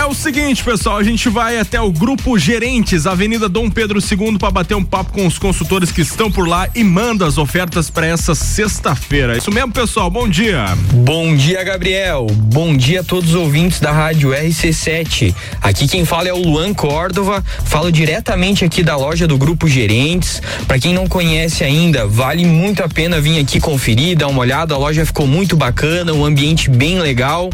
É 0.04 0.06
o 0.06 0.14
seguinte, 0.14 0.62
pessoal, 0.62 0.98
a 0.98 1.04
gente 1.04 1.30
vai 1.30 1.58
até 1.58 1.80
o 1.80 1.90
Grupo 1.90 2.38
Gerentes, 2.38 3.08
Avenida 3.08 3.48
Dom 3.48 3.70
Pedro 3.70 4.00
II, 4.00 4.38
para 4.38 4.52
bater 4.52 4.76
um 4.76 4.84
papo 4.84 5.14
com 5.14 5.26
os 5.26 5.38
consultores 5.38 5.94
que 5.94 6.02
estão 6.02 6.30
por 6.30 6.46
lá 6.46 6.68
e 6.76 6.84
manda 6.84 7.26
as 7.26 7.38
ofertas 7.38 7.90
para 7.90 8.08
essa 8.08 8.36
sexta-feira. 8.36 9.38
Isso 9.38 9.50
mesmo, 9.50 9.72
pessoal. 9.72 10.10
Bom 10.10 10.28
dia. 10.28 10.66
Bom 10.94 11.34
dia, 11.34 11.64
Gabriel. 11.64 12.28
Bom 12.30 12.76
dia 12.76 13.00
a 13.00 13.04
todos 13.04 13.30
os 13.30 13.36
ouvintes 13.36 13.80
da 13.80 13.94
rádio 13.94 14.32
RC7. 14.32 15.34
Aqui 15.62 15.88
quem 15.88 16.04
fala 16.04 16.28
é 16.28 16.34
o 16.34 16.38
Luan 16.38 16.74
Córdova. 16.74 17.42
Falo 17.64 17.90
diretamente 17.90 18.66
aqui 18.66 18.84
da 18.84 18.98
loja 18.98 19.26
do 19.26 19.38
Grupo 19.38 19.70
Gerentes. 19.70 20.42
Para 20.68 20.80
quem 20.80 20.94
não 20.94 21.08
conhece 21.08 21.64
ainda, 21.64 22.06
vale 22.06 22.46
muito 22.46 22.84
a 22.84 22.90
pena 22.90 23.22
vir 23.22 23.40
aqui 23.40 23.58
conferir, 23.58 24.18
dar 24.18 24.28
uma 24.28 24.42
olhada. 24.42 24.76
A 24.76 24.78
loja 24.78 25.06
ficou 25.06 25.26
muito 25.26 25.56
bacana, 25.56 26.12
um 26.12 26.26
ambiente 26.26 26.70
bem 26.70 27.00
legal. 27.00 27.50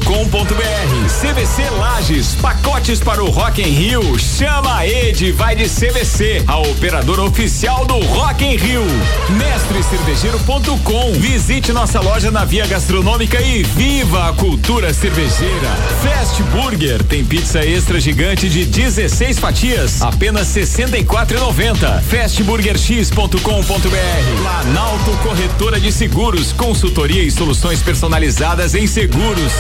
CVC 1.08 1.70
Lages, 1.78 2.34
pacotes 2.42 3.00
para 3.00 3.24
o 3.24 3.30
Rock 3.30 3.62
in 3.62 3.66
Rio. 3.66 4.18
Chama 4.18 4.78
a 4.78 4.88
Ed, 4.88 5.32
vai 5.34 5.56
de 5.56 5.70
CVC, 5.70 6.46
a 6.48 6.58
operadora 6.58 7.22
oficial 7.22 7.86
do 7.86 8.00
Rock 8.00 8.44
in 8.44 8.56
Rio. 8.56 8.86
Mestrecervejeiro.com. 9.30 11.12
Visite 11.20 11.72
nossa 11.72 11.91
loja 12.00 12.32
na 12.32 12.46
Via 12.46 12.66
Gastronômica 12.68 13.42
e 13.42 13.64
viva 13.64 14.30
a 14.30 14.34
cultura 14.34 14.94
cervejeira. 14.94 15.68
Fast 16.02 16.42
Burger 16.44 17.04
tem 17.04 17.26
pizza 17.26 17.66
extra 17.66 18.00
gigante 18.00 18.48
de 18.48 18.66
16 18.66 19.40
fatias, 19.40 20.02
apenas 20.02 20.48
64,90. 20.48 22.02
Fastburgerx.com.br. 22.04 24.42
Planalto 24.42 25.12
Corretora 25.24 25.80
de 25.80 25.92
Seguros, 25.92 26.54
consultoria 26.54 27.24
e 27.24 27.32
soluções 27.32 27.82
personalizadas 27.82 28.74
em 28.74 28.88
seguros. 28.88 29.52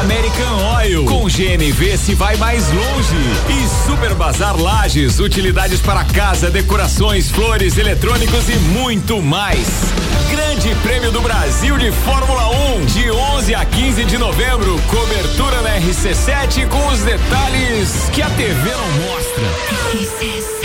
American 0.00 0.76
Oil, 0.76 1.04
com 1.04 1.24
GNV 1.24 1.96
se 1.96 2.14
vai 2.14 2.36
mais 2.36 2.68
longe. 2.68 3.16
E 3.48 3.86
Super 3.86 4.14
Bazar 4.14 4.60
Lages, 4.60 5.20
utilidades 5.20 5.80
para 5.80 6.04
casa, 6.04 6.50
decorações, 6.50 7.30
flores, 7.30 7.78
eletrônicos 7.78 8.48
e 8.48 8.56
muito 8.56 9.22
mais. 9.22 9.68
Grande 10.30 10.74
Prêmio 10.82 11.10
do 11.10 11.22
Brasil 11.22 11.77
de 11.78 11.92
Fórmula 11.92 12.48
1, 12.76 12.86
de 12.86 13.10
11 13.10 13.54
a 13.54 13.64
15 13.64 14.04
de 14.04 14.18
novembro. 14.18 14.80
Cobertura 14.88 15.62
na 15.62 15.78
RC7 15.78 16.66
com 16.68 16.86
os 16.88 17.00
detalhes 17.00 18.10
que 18.12 18.20
a 18.20 18.28
TV 18.30 18.70
não 18.70 18.88
mostra. 19.06 19.44
O 19.94 20.57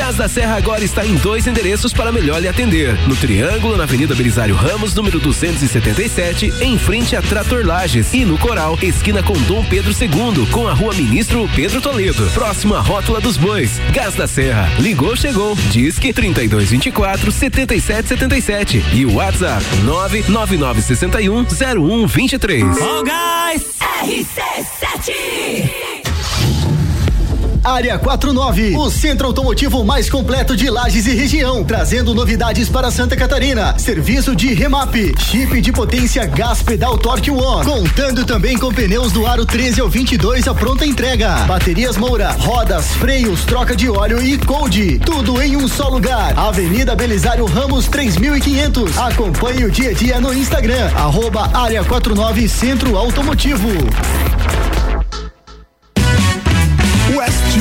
Gás 0.00 0.16
da 0.16 0.28
Serra 0.30 0.56
agora 0.56 0.82
está 0.82 1.04
em 1.04 1.14
dois 1.16 1.46
endereços 1.46 1.92
para 1.92 2.10
melhor 2.10 2.40
lhe 2.40 2.48
atender. 2.48 2.98
No 3.06 3.14
Triângulo, 3.14 3.76
na 3.76 3.82
Avenida 3.82 4.14
Belisário 4.14 4.54
Ramos, 4.54 4.94
número 4.94 5.20
277, 5.20 6.54
em 6.62 6.78
frente 6.78 7.14
a 7.14 7.20
Trator 7.20 7.66
Lages. 7.66 8.14
E 8.14 8.24
no 8.24 8.38
Coral, 8.38 8.78
esquina 8.80 9.22
com 9.22 9.34
Dom 9.42 9.62
Pedro 9.62 9.92
II, 9.92 10.46
com 10.46 10.66
a 10.66 10.72
rua 10.72 10.94
Ministro 10.94 11.46
Pedro 11.54 11.82
Toledo. 11.82 12.24
Próximo 12.30 12.74
à 12.74 12.80
Rótula 12.80 13.20
dos 13.20 13.36
Bois. 13.36 13.78
Gás 13.92 14.14
da 14.14 14.26
Serra. 14.26 14.70
Ligou, 14.78 15.14
chegou. 15.14 15.54
Disque 15.70 16.14
3224 16.14 17.30
7777. 17.30 18.82
E 18.94 19.04
o 19.04 19.16
WhatsApp 19.16 19.62
99961 19.84 21.44
0123. 21.44 22.64
Ó, 22.80 23.02
gás! 23.02 23.66
Área 27.62 27.98
49, 27.98 28.74
o 28.76 28.90
centro 28.90 29.26
automotivo 29.26 29.84
mais 29.84 30.08
completo 30.08 30.56
de 30.56 30.70
Lages 30.70 31.06
e 31.06 31.14
região, 31.14 31.62
trazendo 31.62 32.14
novidades 32.14 32.70
para 32.70 32.90
Santa 32.90 33.14
Catarina. 33.16 33.78
Serviço 33.78 34.34
de 34.34 34.54
remap, 34.54 34.94
chip 35.18 35.60
de 35.60 35.70
potência 35.70 36.24
gás 36.24 36.62
pedal 36.62 36.96
Torque 36.96 37.30
One, 37.30 37.64
contando 37.64 38.24
também 38.24 38.56
com 38.56 38.72
pneus 38.72 39.12
do 39.12 39.26
aro 39.26 39.44
13 39.44 39.82
ao 39.82 39.90
22 39.90 40.48
a 40.48 40.54
pronta 40.54 40.86
entrega. 40.86 41.34
Baterias 41.46 41.98
Moura, 41.98 42.30
rodas, 42.32 42.94
freios, 42.94 43.44
troca 43.44 43.76
de 43.76 43.90
óleo 43.90 44.22
e 44.22 44.38
cold, 44.38 44.98
tudo 45.00 45.42
em 45.42 45.56
um 45.56 45.68
só 45.68 45.88
lugar. 45.88 46.32
Avenida 46.38 46.96
Belisário 46.96 47.44
Ramos 47.44 47.88
3500. 47.88 48.96
Acompanhe 48.96 49.64
o 49.64 49.70
dia 49.70 49.90
a 49.90 49.92
dia 49.92 50.18
no 50.18 50.32
Instagram, 50.32 50.90
arroba 50.94 51.50
Área 51.52 51.84
49 51.84 52.48
Centro 52.48 52.96
Automotivo. 52.96 53.68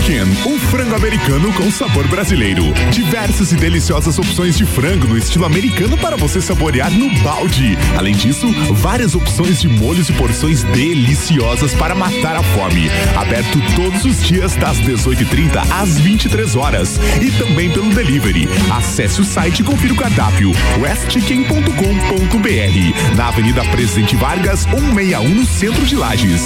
Chicken, 0.09 0.25
um 0.47 0.57
frango 0.57 0.95
americano 0.95 1.53
com 1.53 1.69
sabor 1.69 2.07
brasileiro. 2.07 2.63
Diversas 2.91 3.51
e 3.51 3.55
deliciosas 3.55 4.17
opções 4.17 4.57
de 4.57 4.65
frango 4.65 5.07
no 5.07 5.15
estilo 5.15 5.45
americano 5.45 5.95
para 5.97 6.17
você 6.17 6.41
saborear 6.41 6.91
no 6.91 7.13
balde. 7.21 7.77
Além 7.95 8.15
disso, 8.15 8.51
várias 8.73 9.13
opções 9.13 9.61
de 9.61 9.67
molhos 9.67 10.09
e 10.09 10.13
porções 10.13 10.63
deliciosas 10.63 11.75
para 11.75 11.93
matar 11.93 12.35
a 12.35 12.41
fome. 12.41 12.89
Aberto 13.15 13.61
todos 13.75 14.03
os 14.03 14.23
dias 14.23 14.55
das 14.55 14.79
18h30 14.79 15.71
às 15.71 15.99
23 15.99 16.55
horas 16.55 16.99
e 17.21 17.29
também 17.31 17.69
pelo 17.69 17.93
delivery. 17.93 18.49
Acesse 18.71 19.21
o 19.21 19.25
site 19.25 19.59
e 19.59 19.63
confira 19.63 19.93
o 19.93 19.97
cardápio 19.97 20.51
westchicken.com.br 20.79 23.15
na 23.15 23.27
Avenida 23.27 23.63
Presidente 23.65 24.15
Vargas 24.15 24.61
161 24.61 25.29
no 25.29 25.45
centro 25.45 25.85
de 25.85 25.95
Lages. 25.95 26.41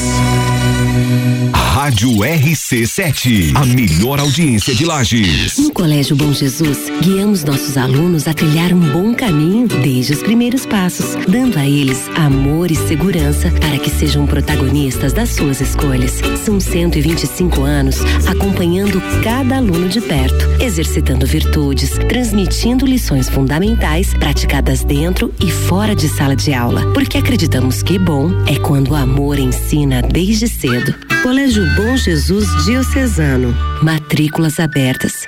Rádio 1.73 2.19
RC7, 2.19 3.52
a 3.55 3.65
melhor 3.65 4.19
audiência 4.19 4.73
de 4.73 4.83
Lages. 4.83 5.57
No 5.59 5.71
Colégio 5.71 6.15
Bom 6.15 6.33
Jesus, 6.33 6.77
guiamos 7.01 7.43
nossos 7.43 7.77
alunos 7.77 8.27
a 8.27 8.33
trilhar 8.33 8.73
um 8.73 8.79
bom 8.79 9.13
caminho 9.13 9.67
desde 9.67 10.13
os 10.13 10.23
primeiros 10.23 10.65
passos, 10.65 11.15
dando 11.27 11.59
a 11.59 11.65
eles 11.65 12.09
amor 12.15 12.71
e 12.71 12.75
segurança 12.75 13.51
para 13.51 13.77
que 13.77 13.89
sejam 13.91 14.25
protagonistas 14.25 15.13
das 15.13 15.29
suas 15.29 15.61
escolhas. 15.61 16.19
São 16.43 16.59
125 16.59 17.61
anos 17.61 17.97
acompanhando 18.27 19.01
cada 19.23 19.57
aluno 19.57 19.87
de 19.87 20.01
perto, 20.01 20.49
exercitando 20.59 21.25
virtudes, 21.27 21.91
transmitindo 22.09 22.85
lições 22.85 23.29
fundamentais 23.29 24.13
praticadas 24.15 24.83
dentro 24.83 25.33
e 25.39 25.51
fora 25.51 25.95
de 25.95 26.07
sala 26.09 26.35
de 26.35 26.53
aula, 26.53 26.91
porque 26.93 27.17
acreditamos 27.17 27.83
que 27.83 27.99
bom 27.99 28.31
é 28.47 28.57
quando 28.57 28.91
o 28.91 28.95
amor 28.95 29.37
ensina 29.37 30.01
desde 30.01 30.47
cedo. 30.47 30.95
Colégio 31.21 31.63
Bom 31.75 31.95
Jesus 31.95 32.65
Diocesano. 32.65 33.42
Matrículas 33.81 34.59
abertas. 34.59 35.27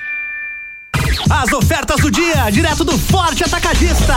As 1.30 1.52
ofertas 1.52 2.00
do 2.00 2.10
dia, 2.10 2.50
direto 2.50 2.84
do 2.84 2.96
Forte 2.98 3.44
Atacadista. 3.44 4.16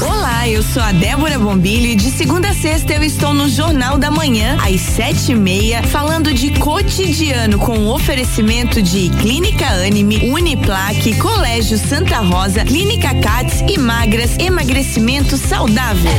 Olá, 0.00 0.48
eu 0.48 0.62
sou 0.62 0.82
a 0.82 0.92
Débora 0.92 1.38
Bombilho 1.38 1.81
Joinville. 1.82 1.96
De 1.96 2.10
segunda 2.10 2.48
a 2.50 2.54
sexta 2.54 2.94
eu 2.94 3.02
estou 3.02 3.34
no 3.34 3.48
Jornal 3.48 3.98
da 3.98 4.10
Manhã, 4.10 4.56
às 4.62 4.80
sete 4.80 5.32
e 5.32 5.34
meia, 5.34 5.82
falando 5.82 6.32
de 6.32 6.50
cotidiano 6.58 7.58
com 7.58 7.86
oferecimento 7.88 8.80
de 8.80 9.10
Clínica 9.20 9.66
Anime, 9.66 10.30
Uniplaque, 10.30 11.18
Colégio 11.18 11.76
Santa 11.76 12.18
Rosa, 12.18 12.64
Clínica 12.64 13.14
Cats 13.16 13.62
e 13.68 13.78
Magras, 13.78 14.38
emagrecimento 14.38 15.36
saudável. 15.36 16.12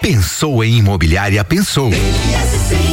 Pensou 0.00 0.62
em 0.62 0.78
imobiliária, 0.78 1.44
pensou. 1.44 1.90
RC7 1.90 2.87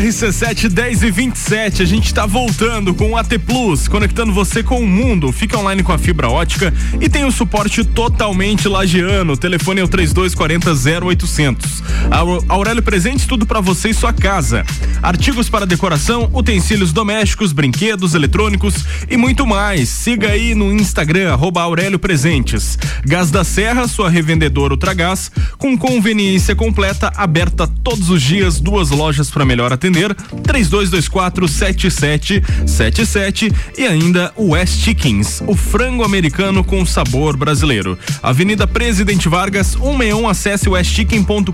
10 0.00 1.02
e 1.04 1.10
27, 1.10 1.82
a 1.82 1.86
gente 1.86 2.12
tá 2.12 2.26
voltando 2.26 2.94
com 2.94 3.12
o 3.12 3.16
AT 3.16 3.38
Plus, 3.38 3.88
conectando 3.88 4.30
você 4.30 4.62
com 4.62 4.78
o 4.80 4.86
mundo. 4.86 5.32
Fica 5.32 5.56
online 5.58 5.82
com 5.82 5.90
a 5.90 5.96
fibra 5.96 6.28
ótica 6.28 6.72
e 7.00 7.08
tem 7.08 7.24
o 7.24 7.32
suporte 7.32 7.82
totalmente 7.82 8.68
lagiano. 8.68 9.32
O 9.32 9.36
telefone 9.38 9.80
é 9.80 9.84
o 9.84 9.88
3240 9.88 11.00
0800. 11.06 11.82
Aur- 12.10 12.44
Aurélio 12.46 12.82
Presentes, 12.82 13.24
tudo 13.26 13.46
pra 13.46 13.60
você 13.62 13.88
e 13.88 13.94
sua 13.94 14.12
casa. 14.12 14.66
Artigos 15.02 15.48
para 15.48 15.64
decoração, 15.66 16.30
utensílios 16.34 16.92
domésticos, 16.92 17.52
brinquedos, 17.52 18.14
eletrônicos 18.14 18.84
e 19.10 19.16
muito 19.16 19.46
mais. 19.46 19.88
Siga 19.88 20.28
aí 20.32 20.54
no 20.54 20.72
Instagram, 20.74 21.32
arroba 21.32 21.62
Aurélio 21.62 21.98
Presentes. 21.98 22.78
Gás 23.04 23.30
da 23.30 23.44
Serra, 23.44 23.88
sua 23.88 24.10
revendedora 24.10 24.74
Ultragás, 24.74 25.30
com 25.56 25.76
conveniência 25.76 26.54
completa, 26.54 27.10
aberta 27.16 27.66
todos 27.66 28.10
os 28.10 28.20
dias, 28.20 28.60
duas 28.60 28.90
lojas 28.90 29.30
para 29.30 29.44
melhor 29.44 29.72
atender, 29.86 30.14
3224 30.14 31.48
7777 31.48 33.52
e 33.78 33.86
ainda 33.86 34.32
o 34.36 34.50
West 34.50 34.82
Chickens, 34.82 35.42
o 35.46 35.54
frango 35.54 36.04
americano 36.04 36.64
com 36.64 36.84
sabor 36.84 37.36
brasileiro. 37.36 37.96
Avenida 38.22 38.66
Presidente 38.66 39.28
Vargas, 39.28 39.68
161, 39.68 40.28
acesse 40.28 40.68
westchicken.com.br. 40.68 41.52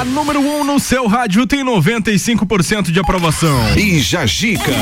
A 0.00 0.04
número 0.04 0.40
1 0.40 0.60
um 0.60 0.64
no 0.64 0.80
seu 0.80 1.06
rádio 1.06 1.46
tem 1.46 1.64
95% 1.64 2.90
de 2.90 2.98
aprovação. 2.98 3.76
E 3.76 4.00
Jajica. 4.00 4.72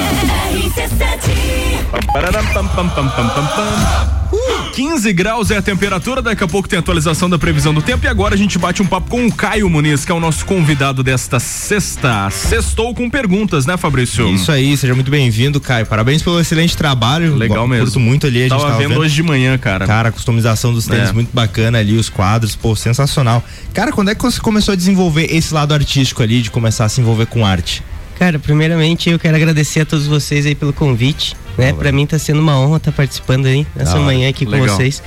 Pararam, 1.90 2.44
pam, 2.53 2.66
pam, 2.68 2.88
pam, 2.88 3.09
pam, 3.09 3.29
pam, 3.29 3.46
pam. 3.46 4.20
Uh, 4.33 4.70
15 4.72 5.12
graus 5.12 5.50
é 5.50 5.57
a 5.57 5.62
temperatura, 5.62 6.22
daqui 6.22 6.44
a 6.44 6.46
pouco 6.46 6.68
tem 6.68 6.79
atualização 6.79 7.29
da 7.29 7.37
previsão 7.37 7.74
do 7.74 7.83
tempo 7.83 8.05
e 8.05 8.09
agora 8.09 8.35
a 8.35 8.38
gente 8.38 8.57
bate 8.59 8.81
um 8.81 8.87
papo 8.87 9.11
com 9.11 9.26
o 9.26 9.33
Caio 9.33 9.68
Muniz, 9.68 10.05
que 10.05 10.12
é 10.12 10.14
o 10.14 10.20
nosso 10.20 10.46
convidado 10.46 11.03
desta 11.03 11.40
sexta. 11.40 12.31
Sextou 12.31 12.94
com 12.94 13.11
perguntas, 13.11 13.66
né, 13.66 13.76
Fabrício? 13.76 14.29
Isso 14.33 14.53
aí, 14.53 14.76
seja 14.76 14.94
muito 14.94 15.11
bem-vindo, 15.11 15.61
Caio. 15.61 15.85
Parabéns 15.85 16.22
pelo 16.22 16.38
excelente 16.38 16.76
trabalho. 16.76 17.35
Legal 17.35 17.66
mesmo. 17.66 17.87
Curto 17.87 17.98
muito 18.00 18.26
ali, 18.26 18.38
a 18.38 18.42
gente 18.42 18.50
Tava 18.50 18.66
tava 18.66 18.79
vendo 18.79 18.98
hoje 19.00 19.14
de 19.14 19.22
manhã, 19.24 19.59
cara. 19.59 19.85
Cara, 19.85 20.09
a 20.11 20.12
customização 20.12 20.72
dos 20.72 20.87
tênis 20.87 21.09
É. 21.11 21.12
muito 21.12 21.31
bacana 21.35 21.79
ali, 21.79 21.96
os 21.96 22.09
quadros, 22.09 22.55
pô, 22.55 22.76
sensacional. 22.76 23.42
Cara, 23.74 23.90
quando 23.90 24.11
é 24.11 24.14
que 24.14 24.22
você 24.22 24.40
começou 24.40 24.72
a 24.72 24.76
desenvolver 24.76 25.26
esse 25.35 25.53
lado 25.53 25.74
artístico 25.74 26.22
ali, 26.22 26.40
de 26.40 26.50
começar 26.50 26.85
a 26.85 26.88
se 26.88 27.00
envolver 27.00 27.26
com 27.26 27.44
arte? 27.44 27.83
Cara, 28.20 28.38
primeiramente 28.38 29.09
eu 29.09 29.18
quero 29.18 29.35
agradecer 29.35 29.80
a 29.80 29.87
todos 29.87 30.06
vocês 30.06 30.44
aí 30.44 30.54
pelo 30.54 30.74
convite, 30.74 31.35
né? 31.56 31.72
Pra 31.72 31.90
mim 31.90 32.04
tá 32.06 32.18
sendo 32.18 32.38
uma 32.38 32.56
honra 32.61 32.76
estar 32.76 32.92
participando 32.92 33.46
aí 33.46 33.66
nessa 33.74 33.92
hora. 33.94 34.02
manhã 34.04 34.28
aqui 34.28 34.44
com 34.44 34.52
Legal. 34.52 34.76
vocês. 34.76 35.02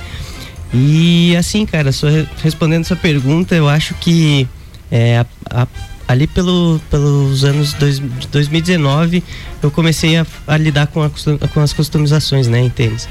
E 0.72 1.36
assim, 1.36 1.64
cara, 1.64 1.92
só 1.92 2.08
re- 2.08 2.26
respondendo 2.42 2.84
sua 2.84 2.96
pergunta, 2.96 3.54
eu 3.54 3.68
acho 3.68 3.94
que 3.94 4.48
é, 4.90 5.18
a- 5.18 5.26
a- 5.62 5.68
ali 6.08 6.26
pelo, 6.26 6.80
pelos 6.90 7.44
anos 7.44 7.72
dois, 7.74 8.00
de 8.00 8.26
2019 8.32 9.22
eu 9.62 9.70
comecei 9.70 10.16
a, 10.16 10.26
a 10.48 10.56
lidar 10.56 10.88
com, 10.88 11.08
com 11.54 11.60
as 11.60 11.72
customizações, 11.72 12.48
né, 12.48 12.60
em 12.60 12.68
tênis. 12.68 13.08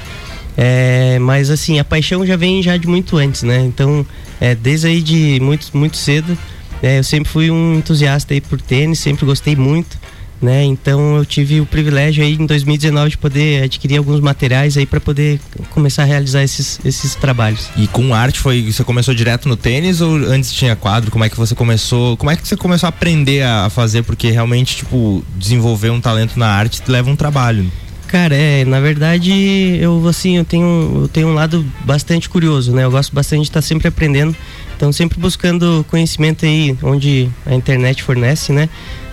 É, 0.56 1.18
mas 1.18 1.48
assim, 1.48 1.78
a 1.78 1.84
paixão 1.84 2.24
já 2.26 2.36
vem 2.36 2.62
já 2.62 2.76
de 2.76 2.86
muito 2.86 3.16
antes, 3.16 3.42
né? 3.42 3.58
Então, 3.64 4.06
é, 4.38 4.54
desde 4.54 4.86
aí 4.86 5.00
de 5.00 5.40
muito, 5.40 5.66
muito 5.76 5.96
cedo, 5.96 6.36
é, 6.84 6.98
eu 6.98 7.04
sempre 7.04 7.30
fui 7.30 7.50
um 7.50 7.76
entusiasta 7.76 8.34
aí 8.34 8.42
por 8.42 8.60
tênis, 8.60 8.98
sempre 8.98 9.24
gostei 9.24 9.56
muito, 9.56 9.98
né? 10.40 10.62
Então 10.64 11.16
eu 11.16 11.24
tive 11.24 11.58
o 11.58 11.64
privilégio 11.64 12.22
aí 12.22 12.34
em 12.34 12.44
2019 12.44 13.10
de 13.10 13.16
poder 13.16 13.62
adquirir 13.64 13.96
alguns 13.96 14.20
materiais 14.20 14.76
aí 14.76 14.84
para 14.84 15.00
poder 15.00 15.40
começar 15.70 16.02
a 16.02 16.04
realizar 16.04 16.42
esses, 16.42 16.78
esses 16.84 17.14
trabalhos. 17.14 17.70
E 17.74 17.86
com 17.86 18.14
arte 18.14 18.38
foi, 18.38 18.70
você 18.70 18.84
começou 18.84 19.14
direto 19.14 19.48
no 19.48 19.56
tênis 19.56 20.02
ou 20.02 20.14
antes 20.14 20.52
tinha 20.52 20.76
quadro? 20.76 21.10
Como 21.10 21.24
é 21.24 21.30
que 21.30 21.38
você 21.38 21.54
começou? 21.54 22.18
Como 22.18 22.30
é 22.30 22.36
que 22.36 22.46
você 22.46 22.54
começou 22.56 22.86
a 22.86 22.90
aprender 22.90 23.42
a, 23.42 23.70
fazer? 23.70 24.02
Porque 24.02 24.30
realmente, 24.30 24.76
tipo, 24.76 25.24
desenvolver 25.38 25.88
um 25.88 26.02
talento 26.02 26.38
na 26.38 26.48
arte 26.48 26.82
leva 26.86 27.10
um 27.10 27.16
trabalho. 27.16 27.70
Cara, 28.08 28.34
é, 28.34 28.64
na 28.64 28.80
verdade, 28.80 29.32
eu 29.80 30.06
assim, 30.06 30.36
eu 30.36 30.44
tenho, 30.44 31.00
eu 31.02 31.08
tenho 31.08 31.28
um 31.28 31.34
lado 31.34 31.64
bastante 31.84 32.28
curioso, 32.28 32.72
né? 32.72 32.84
Eu 32.84 32.90
gosto 32.90 33.12
bastante 33.14 33.42
de 33.42 33.48
estar 33.48 33.62
sempre 33.62 33.88
aprendendo, 33.88 34.36
então 34.76 34.92
sempre 34.92 35.18
buscando 35.18 35.84
conhecimento 35.90 36.44
aí 36.44 36.76
onde 36.82 37.28
a 37.44 37.54
internet 37.54 38.02
fornece, 38.02 38.52
né? 38.52 38.68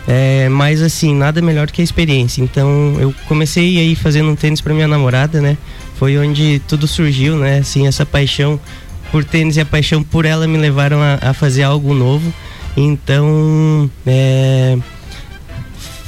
É, 0.07 0.49
mas 0.49 0.81
assim, 0.81 1.13
nada 1.15 1.41
melhor 1.41 1.69
que 1.69 1.81
a 1.81 1.83
experiência. 1.83 2.41
Então, 2.41 2.95
eu 2.99 3.13
comecei 3.27 3.77
aí 3.77 3.95
fazendo 3.95 4.29
um 4.29 4.35
tênis 4.35 4.61
para 4.61 4.73
minha 4.73 4.87
namorada, 4.87 5.41
né? 5.41 5.57
Foi 5.95 6.17
onde 6.17 6.61
tudo 6.67 6.87
surgiu, 6.87 7.37
né? 7.37 7.59
Assim, 7.59 7.87
essa 7.87 8.05
paixão 8.05 8.59
por 9.11 9.23
tênis 9.23 9.57
e 9.57 9.61
a 9.61 9.65
paixão 9.65 10.01
por 10.01 10.25
ela 10.25 10.47
me 10.47 10.57
levaram 10.57 11.01
a, 11.01 11.19
a 11.21 11.33
fazer 11.33 11.63
algo 11.63 11.93
novo. 11.93 12.33
Então, 12.75 13.89
é, 14.05 14.77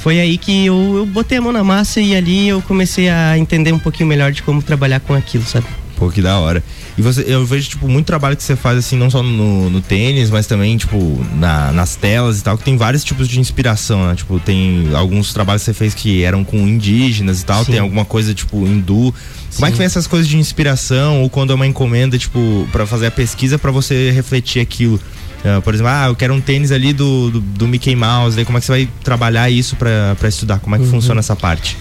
foi 0.04 0.20
aí 0.20 0.38
que 0.38 0.66
eu, 0.66 0.98
eu 0.98 1.06
botei 1.06 1.38
a 1.38 1.42
mão 1.42 1.52
na 1.54 1.64
massa 1.64 2.02
e 2.02 2.14
ali 2.16 2.48
eu 2.50 2.62
comecei 2.62 3.10
a 3.10 3.38
entender 3.38 3.72
um 3.72 3.80
pouquinho 3.80 4.08
melhor 4.08 4.32
de 4.32 4.44
como 4.44 4.62
trabalhar 4.62 5.00
com 5.00 5.14
aquilo, 5.14 5.46
sabe? 5.46 5.66
Pô, 5.96 6.10
que 6.10 6.22
da 6.22 6.38
hora. 6.40 6.62
E 6.98 7.02
você, 7.02 7.24
eu 7.26 7.46
vejo, 7.46 7.70
tipo, 7.70 7.88
muito 7.88 8.06
trabalho 8.08 8.36
que 8.36 8.44
você 8.44 8.56
faz, 8.56 8.78
assim, 8.80 8.98
não 8.98 9.10
só 9.10 9.24
no, 9.24 9.70
no 9.70 9.80
tênis, 9.80 10.30
mas 10.30 10.46
também, 10.46 10.76
tipo, 10.76 11.24
na- 11.36 11.72
nas 11.72 11.96
telas 11.96 12.40
e 12.40 12.44
tal, 12.44 12.58
que 12.58 12.64
tem 12.64 12.76
vários 12.76 13.04
tipos 13.04 13.28
de 13.30 13.40
inspiração, 13.40 14.08
né? 14.08 14.16
Tipo, 14.16 14.40
tem 14.40 14.90
alguns 14.94 15.32
trabalhos 15.34 15.62
que 15.62 15.68
você 15.68 15.74
fez 15.74 15.94
que 15.94 16.24
eram 16.24 16.44
com 16.44 16.58
indígenas 16.58 17.42
e 17.42 17.46
tal, 17.46 17.64
Sim. 17.64 17.72
tem 17.74 17.80
alguma 17.80 18.04
coisa, 18.04 18.34
tipo, 18.34 18.58
hindu. 18.68 19.14
Como 19.56 19.66
é 19.68 19.72
que 19.72 19.78
vem 19.78 19.86
essas 19.86 20.06
coisas 20.08 20.28
de 20.28 20.38
inspiração, 20.38 21.22
ou 21.22 21.30
quando 21.30 21.54
é 21.54 21.56
uma 21.56 21.68
encomenda, 21.68 22.18
tipo, 22.18 22.68
pra 22.72 22.86
fazer 22.86 23.06
a 23.08 23.12
pesquisa 23.12 23.58
pra 23.58 23.72
você 23.72 24.12
refletir 24.12 24.60
aquilo? 24.62 25.00
Ah, 25.46 25.62
por 25.62 25.74
exemplo, 25.74 25.92
ah, 25.92 26.06
eu 26.08 26.16
quero 26.16 26.34
um 26.34 26.40
tênis 26.42 26.72
ali 26.72 26.94
do, 26.94 27.30
do, 27.32 27.40
do 27.42 27.68
Mickey 27.68 27.96
Mouse, 27.96 28.36
daí 28.36 28.46
como 28.46 28.58
é 28.58 28.62
que 28.62 28.66
você 28.66 28.72
vai 28.72 28.90
trabalhar 29.04 29.50
isso 29.50 29.76
pra, 29.76 30.16
pra 30.18 30.30
estudar? 30.30 30.60
Como 30.60 30.76
é 30.76 30.80
que 30.80 30.86
Uhum. 30.86 30.92
funciona 30.92 31.20
essa 31.20 31.36
parte? 31.36 31.76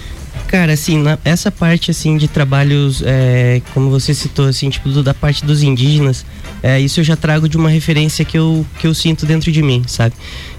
Cara, 0.48 0.72
assim, 0.72 0.98
na- 1.00 1.18
essa 1.24 1.50
parte 1.50 1.90
assim 1.90 2.16
de 2.18 2.28
trabalhos, 2.28 3.02
é, 3.06 3.62
como 3.72 3.88
você 3.88 4.12
citou, 4.12 4.46
assim, 4.48 4.68
tipo, 4.68 4.88
do- 4.90 5.02
da 5.02 5.14
parte 5.14 5.44
dos 5.46 5.62
indígenas, 5.62 6.26
é, 6.62 6.78
isso 6.80 7.00
eu 7.00 7.04
já 7.04 7.16
trago 7.16 7.48
de 7.48 7.56
uma 7.56 7.70
referência 7.70 8.22
que 8.24 8.36
eu, 8.36 8.66
que 8.78 8.86
eu 8.86 8.92
sinto 8.94 9.24
dentro 9.24 9.50
de 9.50 9.62
mim, 9.62 9.82
sabe? 9.86 10.14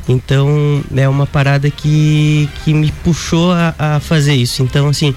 Então, 0.08 0.84
é 0.96 1.08
uma 1.08 1.26
parada 1.28 1.70
que, 1.70 2.50
que 2.64 2.74
me 2.74 2.92
puxou 3.04 3.52
a, 3.52 3.76
a 3.78 4.00
fazer 4.00 4.34
isso. 4.34 4.62
Então, 4.64 4.88
assim, 4.90 5.14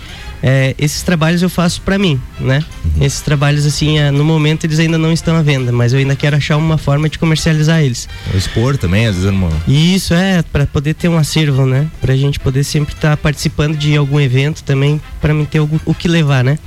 é, 0.48 0.76
esses 0.78 1.02
trabalhos 1.02 1.42
eu 1.42 1.50
faço 1.50 1.82
pra 1.82 1.98
mim, 1.98 2.20
né? 2.38 2.64
Esses 3.00 3.20
trabalhos, 3.20 3.66
assim, 3.66 3.98
é, 3.98 4.12
no 4.12 4.24
momento 4.24 4.64
eles 4.64 4.78
ainda 4.78 4.96
não 4.96 5.12
estão 5.12 5.34
à 5.34 5.42
venda, 5.42 5.72
mas 5.72 5.92
eu 5.92 5.98
ainda 5.98 6.14
quero 6.14 6.36
achar 6.36 6.56
uma 6.56 6.78
forma 6.78 7.08
de 7.08 7.18
comercializar 7.18 7.82
eles. 7.82 8.08
Expor 8.32 8.76
também, 8.76 9.08
às 9.08 9.16
vezes, 9.16 9.28
numa... 9.32 9.50
Isso 9.66 10.14
é 10.14 10.44
para 10.44 10.64
poder 10.64 10.94
ter 10.94 11.08
um 11.08 11.18
acervo, 11.18 11.66
né? 11.66 11.88
Pra 12.00 12.14
gente 12.14 12.38
poder 12.38 12.62
sempre 12.62 12.94
estar 12.94 13.16
participando 13.16 13.76
de 13.76 13.96
algum 13.96 14.20
evento 14.20 14.62
também, 14.62 15.00
para 15.20 15.34
mim 15.34 15.44
ter 15.44 15.58
algo, 15.58 15.80
o 15.84 15.92
que 15.92 16.06
levar, 16.06 16.44
né? 16.44 16.60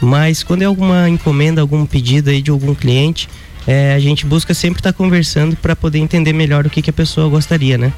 Mas 0.00 0.44
quando 0.44 0.62
é 0.62 0.66
alguma 0.66 1.08
encomenda, 1.08 1.60
algum 1.60 1.84
pedido 1.84 2.30
aí 2.30 2.40
de 2.40 2.52
algum 2.52 2.76
cliente, 2.76 3.28
é, 3.66 3.92
a 3.92 3.98
gente 3.98 4.24
busca 4.24 4.54
sempre 4.54 4.78
estar 4.78 4.92
conversando 4.92 5.56
para 5.56 5.74
poder 5.74 5.98
entender 5.98 6.32
melhor 6.32 6.64
o 6.64 6.70
que, 6.70 6.80
que 6.80 6.90
a 6.90 6.92
pessoa 6.92 7.28
gostaria, 7.28 7.76
né? 7.76 7.92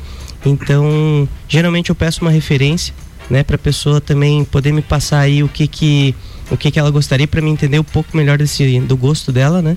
Então, 0.47 1.29
geralmente 1.47 1.91
eu 1.91 1.95
peço 1.95 2.23
uma 2.23 2.31
referência, 2.31 2.95
né, 3.31 3.43
para 3.43 3.57
a 3.57 3.59
pessoa 3.59 4.01
também 4.01 4.45
poder 4.45 4.73
me 4.73 4.83
passar 4.83 5.21
aí 5.21 5.43
o 5.43 5.49
que 5.49 5.67
que 5.67 6.15
o 6.51 6.57
que 6.57 6.71
que 6.71 6.79
ela 6.79 6.91
gostaria 6.91 7.27
para 7.27 7.43
me 7.43 7.51
entender 7.51 7.79
um 7.79 7.85
pouco 7.85 8.17
melhor 8.17 8.39
desse 8.39 8.81
do 8.81 8.97
gosto 8.97 9.31
dela, 9.31 9.61
né? 9.61 9.77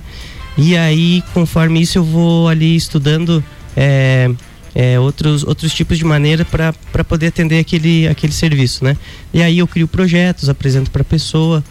E 0.56 0.76
aí, 0.76 1.22
conforme 1.32 1.80
isso, 1.80 1.98
eu 1.98 2.04
vou 2.04 2.48
ali 2.48 2.76
estudando 2.76 3.42
é, 3.76 4.30
é, 4.74 4.98
outros, 4.98 5.44
outros 5.44 5.72
tipos 5.72 5.98
de 5.98 6.04
maneira 6.04 6.44
para 6.44 7.04
poder 7.04 7.28
atender 7.28 7.58
aquele, 7.58 8.06
aquele 8.08 8.32
serviço, 8.32 8.84
né? 8.84 8.96
E 9.32 9.42
aí 9.42 9.58
eu 9.58 9.66
crio 9.66 9.88
projetos, 9.88 10.48
apresento 10.48 10.90
para 10.90 11.02
a 11.02 11.04
pessoa. 11.04 11.62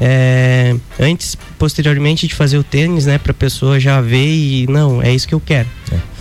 é, 0.00 0.74
antes, 0.98 1.36
posteriormente 1.58 2.26
de 2.26 2.34
fazer 2.34 2.56
o 2.56 2.64
tênis, 2.64 3.04
né? 3.04 3.18
Para 3.18 3.32
a 3.32 3.34
pessoa 3.34 3.78
já 3.78 4.00
ver 4.00 4.26
e 4.26 4.66
não, 4.66 5.02
é 5.02 5.12
isso 5.12 5.28
que 5.28 5.34
eu 5.34 5.40
quero. 5.40 5.68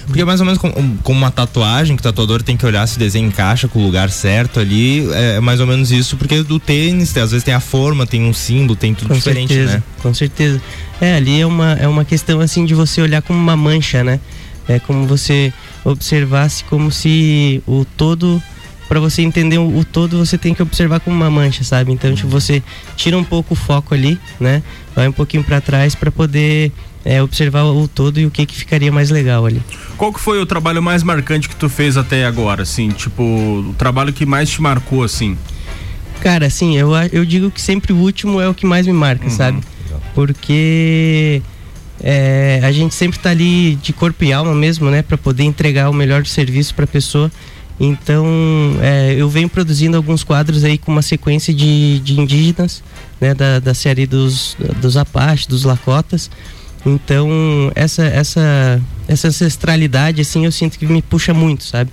Porque 0.09 0.21
é 0.21 0.25
mais 0.25 0.39
ou 0.39 0.45
menos 0.45 0.59
como, 0.59 0.97
como 1.03 1.19
uma 1.19 1.31
tatuagem, 1.31 1.95
que 1.95 2.01
o 2.01 2.03
tatuador 2.03 2.41
tem 2.41 2.57
que 2.57 2.65
olhar 2.65 2.85
se 2.87 2.97
o 2.97 2.99
desenho 2.99 3.27
encaixa 3.27 3.67
com 3.67 3.79
o 3.79 3.83
lugar 3.83 4.09
certo 4.09 4.59
ali. 4.59 5.07
É 5.13 5.39
mais 5.39 5.59
ou 5.59 5.67
menos 5.67 5.91
isso, 5.91 6.17
porque 6.17 6.43
do 6.43 6.59
tênis, 6.59 7.15
às 7.15 7.31
vezes 7.31 7.43
tem 7.43 7.53
a 7.53 7.59
forma, 7.59 8.05
tem 8.05 8.23
um 8.23 8.33
símbolo, 8.33 8.75
tem 8.75 8.93
tudo 8.93 9.09
Com 9.09 9.13
diferente, 9.13 9.53
certeza, 9.53 9.77
né? 9.77 9.83
Com 10.01 10.13
certeza. 10.13 10.61
É, 10.99 11.15
ali 11.15 11.39
é 11.39 11.45
uma, 11.45 11.73
é 11.73 11.87
uma 11.87 12.03
questão 12.03 12.39
assim 12.39 12.65
de 12.65 12.73
você 12.73 13.01
olhar 13.01 13.21
como 13.21 13.39
uma 13.39 13.55
mancha, 13.55 14.03
né? 14.03 14.19
É 14.67 14.79
como 14.79 15.07
você 15.07 15.53
observasse 15.83 16.63
como 16.65 16.91
se 16.91 17.63
o 17.65 17.85
todo 17.97 18.41
para 18.89 18.99
você 18.99 19.21
entender 19.21 19.59
o, 19.59 19.77
o 19.77 19.85
todo, 19.85 20.17
você 20.17 20.35
tem 20.35 20.53
que 20.53 20.63
observar 20.63 20.99
como 20.99 21.15
uma 21.15 21.29
mancha, 21.29 21.63
sabe? 21.63 21.91
Então, 21.91 22.13
tipo, 22.15 22.27
você 22.27 22.63
tira 22.95 23.15
um 23.15 23.23
pouco 23.23 23.53
o 23.53 23.57
foco 23.57 23.93
ali, 23.93 24.19
né? 24.39 24.63
Vai 24.95 25.07
um 25.07 25.11
pouquinho 25.11 25.43
para 25.43 25.61
trás 25.61 25.93
para 25.93 26.11
poder 26.11 26.71
é, 27.09 27.23
observar 27.23 27.63
o 27.63 27.87
todo 27.87 28.19
e 28.19 28.25
o 28.25 28.29
que 28.31 28.45
que 28.45 28.55
ficaria 28.55 28.91
mais 28.91 29.09
legal 29.09 29.45
ali. 29.45 29.61
Qual 29.97 30.13
que 30.13 30.19
foi 30.19 30.39
o 30.39 30.45
trabalho 30.45 30.81
mais 30.83 31.01
marcante 31.01 31.49
que 31.49 31.55
tu 31.55 31.67
fez 31.67 31.97
até 31.97 32.23
agora, 32.25 32.61
assim? 32.63 32.89
Tipo, 32.89 33.23
o 33.23 33.73
trabalho 33.77 34.13
que 34.13 34.25
mais 34.25 34.49
te 34.49 34.61
marcou, 34.61 35.01
assim? 35.03 35.35
Cara, 36.21 36.45
assim, 36.45 36.77
eu, 36.77 36.93
a- 36.93 37.07
eu 37.07 37.25
digo 37.25 37.49
que 37.49 37.61
sempre 37.61 37.93
o 37.93 37.97
último 37.97 38.39
é 38.39 38.47
o 38.47 38.53
que 38.53 38.65
mais 38.65 38.85
me 38.85 38.93
marca, 38.93 39.27
sabe? 39.29 39.59
Porque 40.13 41.41
é, 42.01 42.59
a 42.63 42.71
gente 42.71 42.93
sempre 42.93 43.17
tá 43.19 43.29
ali 43.31 43.75
de 43.75 43.91
corpo 43.93 44.23
e 44.23 44.31
alma 44.31 44.53
mesmo, 44.53 44.89
né? 44.89 45.01
Pra 45.01 45.17
poder 45.17 45.43
entregar 45.43 45.89
o 45.89 45.93
melhor 45.93 46.25
serviço 46.25 46.75
pra 46.75 46.85
pessoa. 46.85 47.31
Então, 47.79 48.25
é, 48.81 49.15
eu 49.17 49.29
venho 49.29 49.47
produzindo 49.47 49.95
alguns 49.97 50.23
quadros 50.23 50.63
aí 50.65 50.77
com 50.77 50.91
uma 50.91 51.01
sequência 51.01 51.53
de, 51.53 51.99
de 52.01 52.19
indígenas, 52.19 52.83
né? 53.19 53.33
Da, 53.33 53.59
da 53.59 53.73
série 53.73 54.05
dos, 54.05 54.55
dos 54.81 54.97
Apaches, 54.97 55.47
dos 55.47 55.63
Lakotas. 55.63 56.29
Então, 56.85 57.29
essa, 57.75 58.03
essa, 58.05 58.81
essa 59.07 59.27
ancestralidade, 59.27 60.21
assim, 60.21 60.45
eu 60.45 60.51
sinto 60.51 60.77
que 60.79 60.85
me 60.85 61.01
puxa 61.01 61.33
muito, 61.33 61.63
sabe? 61.63 61.91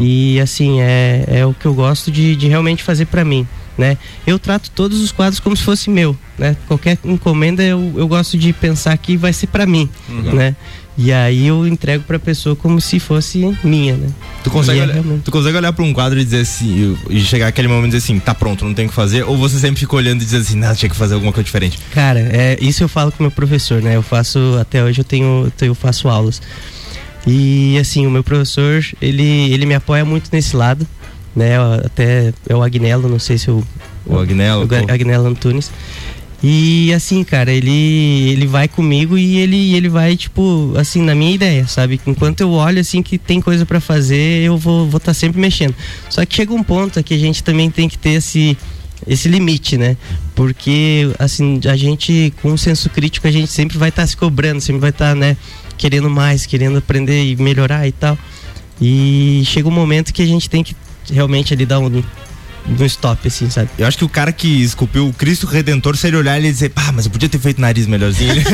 E, 0.00 0.38
assim, 0.40 0.80
é, 0.80 1.24
é 1.28 1.46
o 1.46 1.54
que 1.54 1.66
eu 1.66 1.74
gosto 1.74 2.10
de, 2.10 2.36
de 2.36 2.46
realmente 2.48 2.82
fazer 2.82 3.06
pra 3.06 3.24
mim, 3.24 3.46
né? 3.78 3.96
Eu 4.26 4.38
trato 4.38 4.70
todos 4.70 5.00
os 5.00 5.10
quadros 5.12 5.40
como 5.40 5.56
se 5.56 5.62
fosse 5.62 5.88
meu, 5.90 6.16
né? 6.38 6.56
Qualquer 6.68 6.98
encomenda 7.04 7.62
eu, 7.62 7.94
eu 7.96 8.06
gosto 8.06 8.36
de 8.38 8.52
pensar 8.52 8.96
que 8.98 9.16
vai 9.16 9.32
ser 9.32 9.46
pra 9.48 9.66
mim, 9.66 9.88
Uhum. 10.08 10.34
né? 10.34 10.54
E 10.98 11.12
aí 11.12 11.46
eu 11.46 11.66
entrego 11.66 12.04
pra 12.04 12.18
pessoa 12.18 12.56
como 12.56 12.80
se 12.80 12.98
fosse 12.98 13.54
minha, 13.62 13.94
né? 13.96 14.08
Tu 14.42 14.50
consegue, 14.50 14.78
E 14.78 14.80
é 14.80 14.84
olhar, 14.84 15.02
tu 15.22 15.30
consegue 15.30 15.56
olhar 15.56 15.72
pra 15.72 15.84
um 15.84 15.92
quadro 15.92 16.18
e 16.18 16.24
dizer 16.24 16.40
assim, 16.40 16.96
e 17.10 17.20
chegar 17.20 17.48
aquele 17.48 17.68
momento 17.68 17.92
e 17.92 17.96
dizer 17.96 17.98
assim, 17.98 18.18
tá 18.18 18.34
pronto, 18.34 18.64
não 18.64 18.72
tem 18.72 18.86
o 18.86 18.88
que 18.88 18.94
fazer? 18.94 19.22
Ou 19.24 19.36
você 19.36 19.58
sempre 19.58 19.78
fica 19.78 19.94
olhando 19.94 20.22
e 20.22 20.24
diz 20.24 20.32
assim, 20.32 20.56
não, 20.56 20.74
tinha 20.74 20.88
que 20.88 20.96
fazer 20.96 21.14
alguma 21.14 21.32
coisa 21.32 21.44
diferente? 21.44 21.78
Cara, 21.92 22.20
é, 22.20 22.56
isso 22.60 22.82
eu 22.82 22.88
falo 22.88 23.12
com 23.12 23.22
meu 23.22 23.30
professor, 23.30 23.82
né? 23.82 23.94
Eu 23.94 24.02
faço, 24.02 24.38
até 24.58 24.82
hoje 24.82 25.00
eu 25.00 25.04
tenho, 25.04 25.52
eu 25.60 25.74
faço 25.74 26.08
aulas. 26.08 26.40
E 27.26 27.76
assim, 27.78 28.06
o 28.06 28.10
meu 28.10 28.24
professor, 28.24 28.82
ele, 29.02 29.52
ele 29.52 29.66
me 29.66 29.74
apoia 29.74 30.04
muito 30.04 30.30
nesse 30.32 30.56
lado, 30.56 30.86
né? 31.34 31.56
Até 31.84 32.32
é 32.48 32.54
o 32.56 32.62
Agnello, 32.62 33.08
não 33.08 33.18
sei 33.18 33.36
se 33.36 33.48
eu... 33.48 33.62
O 34.06 34.18
Agnello, 34.18 34.66
O. 34.66 34.92
Agnello 34.92 35.26
Antunes. 35.26 35.70
E 36.42 36.92
assim, 36.92 37.24
cara, 37.24 37.50
ele 37.50 38.30
ele 38.30 38.46
vai 38.46 38.68
comigo 38.68 39.16
e 39.16 39.38
ele 39.38 39.74
ele 39.74 39.88
vai 39.88 40.16
tipo 40.16 40.74
assim 40.76 41.00
na 41.00 41.14
minha 41.14 41.34
ideia, 41.34 41.66
sabe? 41.66 42.00
Enquanto 42.06 42.40
eu 42.40 42.50
olho 42.52 42.80
assim 42.80 43.02
que 43.02 43.16
tem 43.16 43.40
coisa 43.40 43.64
pra 43.64 43.80
fazer, 43.80 44.42
eu 44.42 44.58
vou 44.58 44.86
vou 44.86 44.98
estar 44.98 45.14
sempre 45.14 45.40
mexendo. 45.40 45.74
Só 46.10 46.24
que 46.26 46.36
chega 46.36 46.52
um 46.52 46.62
ponto 46.62 47.02
que 47.02 47.14
a 47.14 47.18
gente 47.18 47.42
também 47.42 47.70
tem 47.70 47.88
que 47.88 47.96
ter 47.96 48.10
esse 48.10 48.56
esse 49.06 49.28
limite, 49.28 49.76
né? 49.78 49.96
Porque 50.34 51.10
assim, 51.18 51.60
a 51.66 51.76
gente 51.76 52.32
com 52.42 52.52
o 52.52 52.58
senso 52.58 52.90
crítico 52.90 53.26
a 53.26 53.30
gente 53.30 53.50
sempre 53.50 53.78
vai 53.78 53.88
estar 53.88 54.06
se 54.06 54.16
cobrando, 54.16 54.60
sempre 54.60 54.80
vai 54.80 54.90
estar, 54.90 55.14
né, 55.16 55.36
querendo 55.78 56.10
mais, 56.10 56.44
querendo 56.44 56.78
aprender 56.78 57.24
e 57.24 57.36
melhorar 57.36 57.88
e 57.88 57.92
tal. 57.92 58.18
E 58.80 59.42
chega 59.46 59.68
um 59.68 59.72
momento 59.72 60.12
que 60.12 60.22
a 60.22 60.26
gente 60.26 60.50
tem 60.50 60.62
que 60.62 60.76
realmente 61.10 61.54
ali 61.54 61.64
dar 61.64 61.78
um 61.78 62.02
no 62.68 62.84
stop, 62.86 63.26
assim, 63.26 63.48
sabe? 63.50 63.70
Eu 63.78 63.86
acho 63.86 63.98
que 63.98 64.04
o 64.04 64.08
cara 64.08 64.32
que 64.32 64.62
esculpiu 64.62 65.08
o 65.08 65.12
Cristo 65.12 65.46
Redentor, 65.46 65.96
se 65.96 66.06
ele 66.06 66.16
olhar 66.16 66.36
ele 66.36 66.46
ia 66.46 66.52
dizer, 66.52 66.70
pá, 66.70 66.90
mas 66.92 67.04
eu 67.04 67.10
podia 67.10 67.28
ter 67.28 67.38
feito 67.38 67.60
nariz 67.60 67.86
melhorzinho. 67.86 68.34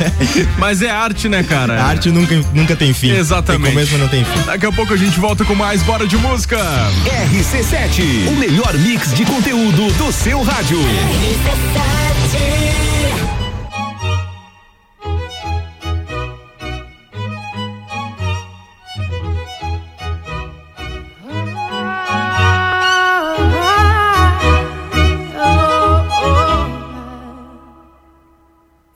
Mas 0.58 0.82
é 0.82 0.90
arte, 0.90 1.28
né, 1.28 1.42
cara? 1.42 1.80
A 1.80 1.86
arte 1.86 2.10
nunca, 2.10 2.34
nunca 2.52 2.76
tem 2.76 2.92
fim. 2.92 3.10
Exatamente. 3.10 3.62
Tem 3.62 3.72
começo, 3.72 3.92
mas 3.92 4.00
não 4.00 4.08
tem 4.08 4.24
fim. 4.24 4.42
Daqui 4.44 4.66
a 4.66 4.72
pouco 4.72 4.94
a 4.94 4.96
gente 4.96 5.18
volta 5.18 5.44
com 5.44 5.54
mais 5.54 5.82
Bora 5.82 6.06
de 6.06 6.16
Música. 6.16 6.58
RC7, 6.58 8.28
o 8.28 8.36
melhor 8.36 8.76
mix 8.78 9.14
de 9.14 9.24
conteúdo 9.24 9.92
do 9.92 10.12
seu 10.12 10.42
rádio. 10.42 10.78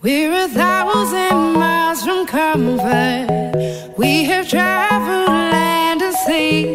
We're 0.05 0.35
a 0.35 0.49
thousand 0.49 1.55
miles 1.55 2.05
from 2.05 2.27
comfort. 2.27 3.95
We 3.97 4.25
have 4.25 4.47
traveled 4.47 5.29
land 5.29 6.03
and 6.03 6.15
sea. 6.27 6.75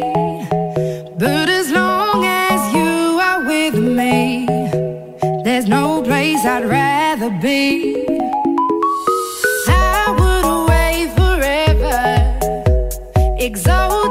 But 1.16 1.48
as 1.48 1.70
long 1.70 2.24
as 2.24 2.74
you 2.74 3.20
are 3.20 3.44
with 3.46 3.76
me, 3.76 4.46
there's 5.44 5.68
no 5.68 6.02
place 6.02 6.44
I'd 6.44 6.64
rather 6.64 7.30
be. 7.40 8.04
I 9.68 10.10
would 10.18 10.46
away 10.58 11.06
forever, 11.14 12.02
exalted 13.38 14.09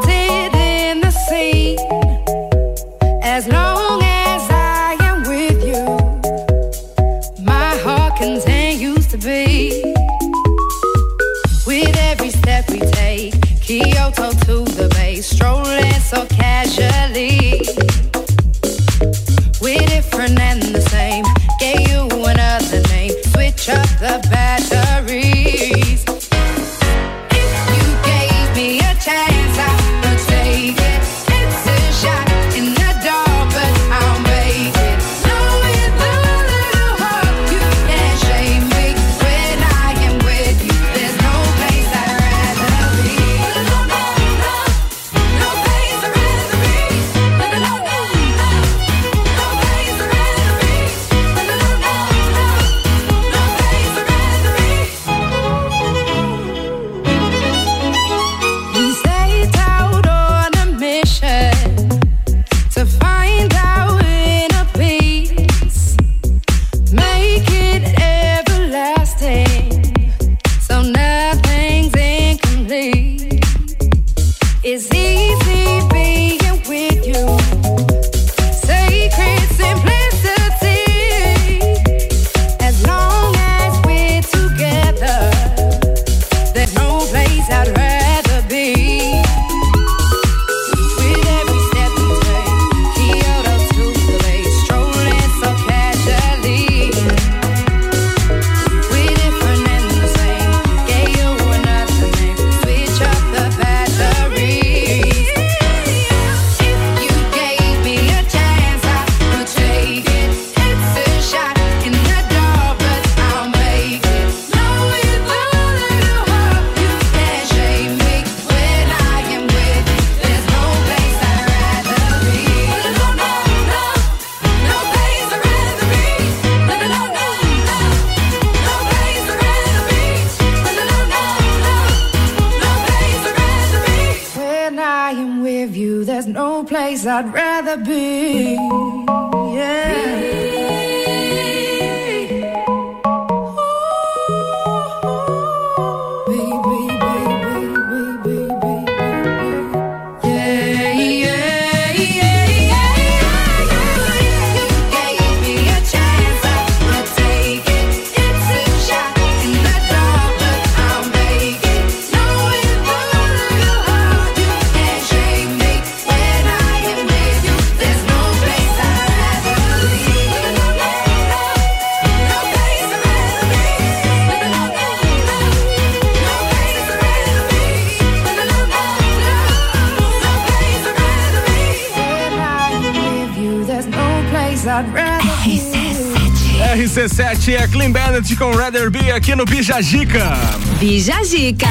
no 189.39 189.45
Bijagica. 189.45 190.37
Bijagica. 190.81 191.67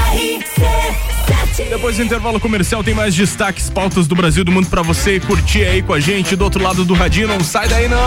Depois 1.69 1.99
do 1.99 2.03
intervalo 2.03 2.41
comercial 2.41 2.83
tem 2.83 2.95
mais 2.95 3.15
destaques, 3.15 3.69
pautas 3.69 4.07
do 4.07 4.15
Brasil 4.15 4.43
do 4.43 4.51
mundo 4.51 4.69
pra 4.71 4.81
você 4.81 5.21
curtir 5.21 5.65
aí 5.65 5.83
com 5.83 5.93
a 5.93 6.01
gente 6.01 6.35
do 6.35 6.45
outro 6.45 6.63
lado 6.63 6.83
do 6.83 6.95
radinho. 6.95 7.29
Não 7.29 7.41
sai 7.41 7.69
daí 7.69 7.87
não. 7.87 7.99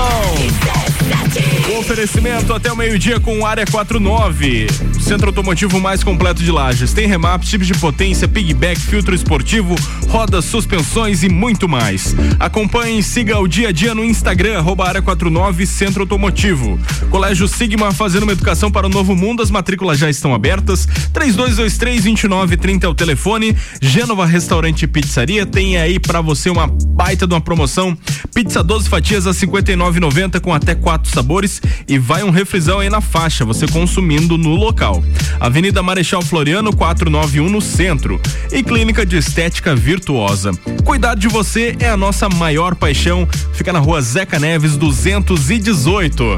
O 1.75 1.79
oferecimento 1.79 2.51
até 2.53 2.71
o 2.71 2.75
meio-dia 2.75 3.19
com 3.19 3.45
área 3.45 3.65
49. 3.65 4.65
Centro 4.99 5.27
automotivo 5.27 5.79
mais 5.79 6.03
completo 6.03 6.41
de 6.41 6.51
lajes. 6.51 6.91
Tem 6.91 7.07
remap, 7.07 7.43
chips 7.43 7.67
de 7.67 7.73
potência, 7.75 8.27
pigback, 8.27 8.79
filtro 8.79 9.13
esportivo, 9.13 9.75
rodas, 10.11 10.43
suspensões 10.43 11.23
e 11.23 11.29
muito 11.29 11.69
mais. 11.69 12.13
Acompanhe 12.37 12.99
e 12.99 13.03
siga 13.03 13.39
o 13.39 13.47
dia 13.47 13.69
a 13.69 13.71
dia 13.71 13.95
no 13.95 14.03
Instagram, 14.03 14.57
arroba 14.57 14.85
área 14.85 15.01
49 15.01 15.65
Centro 15.65 16.01
Automotivo. 16.01 16.77
Colégio 17.09 17.47
Sigma 17.47 17.93
fazendo 17.93 18.23
uma 18.23 18.33
educação 18.33 18.69
para 18.69 18.87
o 18.87 18.89
novo 18.89 19.15
mundo. 19.15 19.41
As 19.41 19.49
matrículas 19.49 19.97
já 19.97 20.09
estão 20.09 20.33
abertas. 20.33 20.85
3223-2930 21.13 22.83
é 22.83 22.87
o 22.89 22.93
telefone. 22.93 23.55
Gênova 23.81 24.25
Restaurante 24.25 24.83
e 24.83 24.87
Pizzaria 24.87 25.45
tem 25.45 25.77
aí 25.77 25.97
pra 25.97 26.19
você 26.19 26.49
uma 26.49 26.67
baita 26.67 27.25
de 27.25 27.33
uma 27.33 27.39
promoção. 27.39 27.97
Pizza 28.33 28.63
12 28.63 28.89
fatias 28.89 29.27
a 29.27 29.31
59,90 29.31 30.39
com 30.39 30.53
até 30.53 30.75
quatro 30.75 31.11
sabores 31.11 31.61
e 31.87 31.97
vai 31.97 32.23
um 32.23 32.29
refrisão 32.29 32.79
aí 32.79 32.89
na 32.89 33.01
faixa, 33.01 33.45
você 33.45 33.67
consumindo 33.67 34.37
no 34.37 34.55
local. 34.55 35.03
Avenida 35.39 35.81
Marechal 35.83 36.21
Floriano 36.21 36.75
491 36.75 37.49
no 37.49 37.61
centro. 37.61 38.19
E 38.51 38.63
Clínica 38.63 39.05
de 39.05 39.17
Estética 39.17 39.75
Virtuosa. 39.75 40.51
Cuidar 40.83 41.15
de 41.15 41.27
você 41.27 41.75
é 41.79 41.89
a 41.89 41.97
nossa 41.97 42.29
maior 42.29 42.75
paixão. 42.75 43.27
Fica 43.53 43.73
na 43.73 43.79
rua 43.79 44.01
Zeca 44.01 44.39
Neves 44.39 44.77
218. 44.77 46.35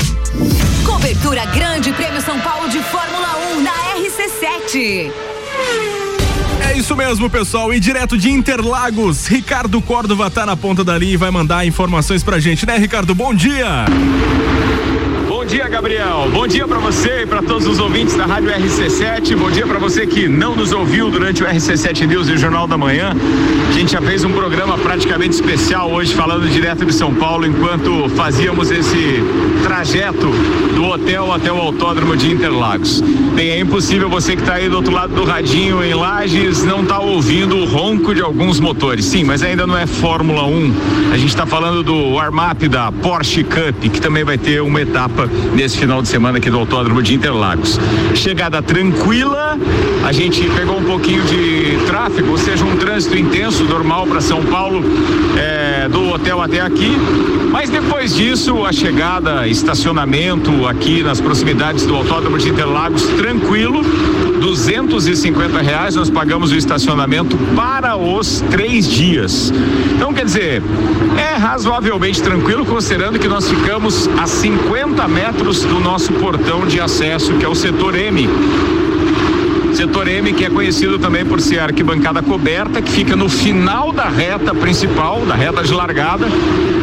Cobertura 0.86 1.46
Grande 1.48 1.91
Prêmio 1.93 2.22
São 2.22 2.39
Paulo 2.39 2.69
de 2.69 2.80
Fórmula 2.84 3.30
1 3.58 3.62
na 3.62 3.72
RC7. 3.96 5.33
É 6.73 6.77
isso 6.77 6.95
mesmo, 6.95 7.29
pessoal. 7.29 7.71
E 7.71 7.79
direto 7.79 8.17
de 8.17 8.31
Interlagos, 8.31 9.27
Ricardo 9.27 9.79
Córdova 9.79 10.31
tá 10.31 10.43
na 10.43 10.57
ponta 10.57 10.83
da 10.83 10.97
linha 10.97 11.13
e 11.13 11.17
vai 11.17 11.29
mandar 11.29 11.67
informações 11.67 12.23
pra 12.23 12.39
gente, 12.39 12.65
né, 12.65 12.79
Ricardo? 12.79 13.13
Bom 13.13 13.31
dia! 13.31 13.86
Bom 15.43 15.49
dia, 15.49 15.67
Gabriel. 15.67 16.29
Bom 16.32 16.47
dia 16.47 16.65
para 16.65 16.79
você 16.79 17.23
e 17.23 17.25
para 17.25 17.41
todos 17.41 17.67
os 17.67 17.77
ouvintes 17.77 18.15
da 18.15 18.25
Rádio 18.25 18.49
RC7. 18.49 19.36
Bom 19.36 19.51
dia 19.51 19.67
para 19.67 19.77
você 19.77 20.08
que 20.08 20.25
não 20.25 20.56
nos 20.56 20.71
ouviu 20.71 21.12
durante 21.12 21.43
o 21.43 21.45
RC7 21.45 22.08
News 22.08 22.29
e 22.29 22.32
o 22.32 22.38
Jornal 22.38 22.65
da 22.65 22.77
Manhã. 22.77 23.13
A 23.67 23.71
gente 23.73 23.91
já 23.91 24.01
fez 24.01 24.23
um 24.23 24.32
programa 24.32 24.77
praticamente 24.77 25.36
especial 25.36 25.91
hoje 25.91 26.13
falando 26.13 26.49
direto 26.49 26.86
de 26.86 26.93
São 26.93 27.13
Paulo 27.13 27.45
enquanto 27.45 28.08
fazíamos 28.15 28.71
esse 28.71 29.21
trajeto 29.63 30.32
do 30.75 30.86
hotel 30.86 31.34
até 31.34 31.51
o 31.51 31.58
autódromo 31.58 32.15
de 32.15 32.32
Interlagos. 32.32 33.01
Bem, 33.36 33.49
é 33.49 33.60
impossível 33.60 34.10
você 34.10 34.38
que 34.38 34.43
está 34.43 34.53
aí 34.53 34.69
do 34.69 34.77
outro 34.77 34.93
lado 34.93 35.13
do 35.13 35.25
radinho 35.25 35.84
em 35.84 35.93
Lages 35.93 36.63
não 36.63 36.86
tá 36.86 36.99
ouvindo 36.99 37.58
o 37.58 37.65
ronco 37.65 38.15
de 38.15 38.21
alguns 38.21 38.62
motores. 38.62 39.03
Sim, 39.03 39.25
mas 39.25 39.43
ainda 39.43 39.67
não 39.67 39.77
é 39.77 39.86
Fórmula 39.86 40.45
1. 40.45 40.73
A 41.12 41.17
gente 41.17 41.29
está 41.29 41.45
falando 41.45 41.84
do 41.84 42.13
warm-up 42.13 42.65
da 42.69 42.93
Porsche 42.93 43.43
Cup, 43.43 43.91
que 43.91 43.99
também 43.99 44.23
vai 44.23 44.38
ter 44.38 44.62
uma 44.62 44.82
etapa 44.82 45.33
nesse 45.54 45.78
final 45.78 46.02
de 46.02 46.08
semana 46.08 46.38
aqui 46.38 46.50
do 46.50 46.58
Autódromo 46.58 47.02
de 47.02 47.13
Interlagos. 47.13 47.80
Chegada 48.15 48.62
tranquila, 48.62 49.58
a 50.06 50.12
gente 50.12 50.43
pegou 50.50 50.78
um 50.78 50.84
pouquinho 50.84 51.24
de 51.24 51.78
tráfego, 51.86 52.32
ou 52.32 52.38
seja, 52.38 52.65
um 52.65 52.76
trânsito 52.78 53.17
intenso, 53.17 53.63
normal 53.63 54.08
para 54.08 54.22
São 54.22 54.43
Paulo, 54.43 54.84
é, 55.38 55.88
do 55.89 56.10
hotel 56.10 56.41
até 56.41 56.62
aqui. 56.62 56.91
Mas 57.52 57.69
depois 57.69 58.15
disso, 58.15 58.65
a 58.65 58.72
chegada, 58.72 59.48
estacionamento 59.48 60.67
aqui 60.67 61.04
nas 61.04 61.22
proximidades 61.22 61.86
do 61.86 61.96
Autódromo 61.96 62.38
de 62.38 62.50
Interlagos, 62.50 63.04
tranquilo, 63.04 63.82
250 64.43 65.62
reais 65.62 65.95
nós 65.95 66.10
pagamos 66.10 66.51
o 66.51 66.56
estacionamento 66.58 67.38
para 67.56 67.95
os 67.95 68.41
três 68.51 68.86
dias. 68.86 69.53
Então, 69.95 70.13
quer 70.13 70.25
dizer, 70.25 70.62
é 71.17 71.38
razoavelmente 71.38 72.21
tranquilo, 72.21 72.65
considerando 72.65 73.17
que 73.17 73.27
nós 73.29 73.49
ficamos 73.49 74.10
a 74.19 74.27
50 74.27 75.08
metros 75.08 75.63
do 75.63 75.79
nosso 75.79 76.12
portão 76.13 76.67
de 76.67 76.82
acesso, 76.82 77.34
que 77.36 77.45
é 77.45 77.47
o 77.47 77.56
setor 77.56 77.95
M. 77.95 78.27
Setor 79.73 80.07
M, 80.07 80.33
que 80.33 80.45
é 80.45 80.49
conhecido 80.49 80.99
também 80.99 81.25
por 81.25 81.41
ser 81.41 81.59
arquibancada 81.59 82.21
coberta, 82.21 82.81
que 82.81 82.91
fica 82.91 83.15
no 83.15 83.27
final 83.27 83.91
da 83.91 84.07
reta 84.07 84.53
principal, 84.53 85.25
da 85.25 85.36
reta 85.36 85.63
de 85.63 85.73
largada. 85.73 86.27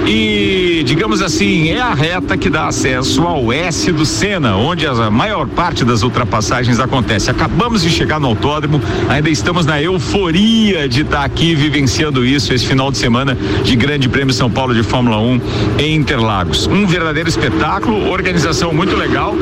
E, 0.07 0.83
digamos 0.85 1.23
assim, 1.23 1.71
é 1.71 1.81
a 1.81 1.95
reta 1.95 2.37
que 2.37 2.51
dá 2.51 2.67
acesso 2.67 3.23
ao 3.23 3.53
S 3.53 3.93
do 3.93 4.05
Sena, 4.05 4.57
onde 4.57 4.87
a 4.87 5.11
maior 5.11 5.47
parte 5.47 5.85
das 5.85 6.03
ultrapassagens 6.03 6.81
acontece. 6.81 7.31
Acabamos 7.31 7.83
de 7.83 7.91
chegar 7.91 8.19
no 8.19 8.27
autódromo, 8.27 8.81
ainda 9.09 9.31
estamos 9.31 9.65
na 9.65 9.81
euforia 9.81 10.89
de 10.89 11.03
estar 11.03 11.25
aqui 11.25 11.55
vivenciando 11.55 12.25
isso 12.25 12.53
esse 12.53 12.67
final 12.67 12.91
de 12.91 12.99
semana 12.99 13.37
de 13.63 13.77
Grande 13.77 14.09
Prêmio 14.09 14.35
São 14.35 14.51
Paulo 14.51 14.75
de 14.75 14.83
Fórmula 14.83 15.19
1 15.19 15.41
em 15.79 15.95
Interlagos. 15.95 16.67
Um 16.67 16.87
verdadeiro 16.87 17.29
espetáculo, 17.29 18.11
organização 18.11 18.73
muito 18.73 18.97
legal, 18.97 19.37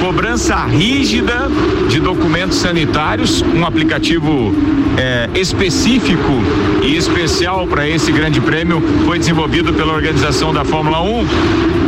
cobrança 0.00 0.64
rígida 0.66 1.48
de 1.88 1.98
documentos 1.98 2.58
sanitários, 2.58 2.91
um 3.56 3.64
aplicativo 3.64 4.54
é, 4.98 5.28
específico 5.34 6.42
e 6.82 6.94
especial 6.96 7.66
para 7.66 7.88
esse 7.88 8.12
grande 8.12 8.40
prêmio 8.40 8.82
foi 9.06 9.18
desenvolvido 9.18 9.72
pela 9.72 9.94
organização 9.94 10.52
da 10.52 10.64
Fórmula 10.64 11.00
1 11.02 11.26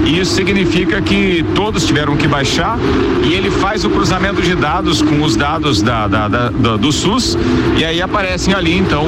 e 0.07 0.21
isso 0.21 0.35
significa 0.35 1.01
que 1.03 1.45
todos 1.55 1.85
tiveram 1.87 2.17
que 2.17 2.27
baixar 2.27 2.79
e 3.23 3.35
ele 3.35 3.51
faz 3.51 3.85
o 3.85 3.91
cruzamento 3.91 4.41
de 4.41 4.55
dados 4.55 5.03
com 5.03 5.23
os 5.23 5.37
dados 5.37 5.83
da, 5.83 6.07
da- 6.07 6.29
da- 6.29 6.49
da- 6.49 6.77
do 6.77 6.91
SUS 6.91 7.37
e 7.77 7.85
aí 7.85 8.01
aparecem 8.01 8.55
ali 8.55 8.77
então 8.77 9.07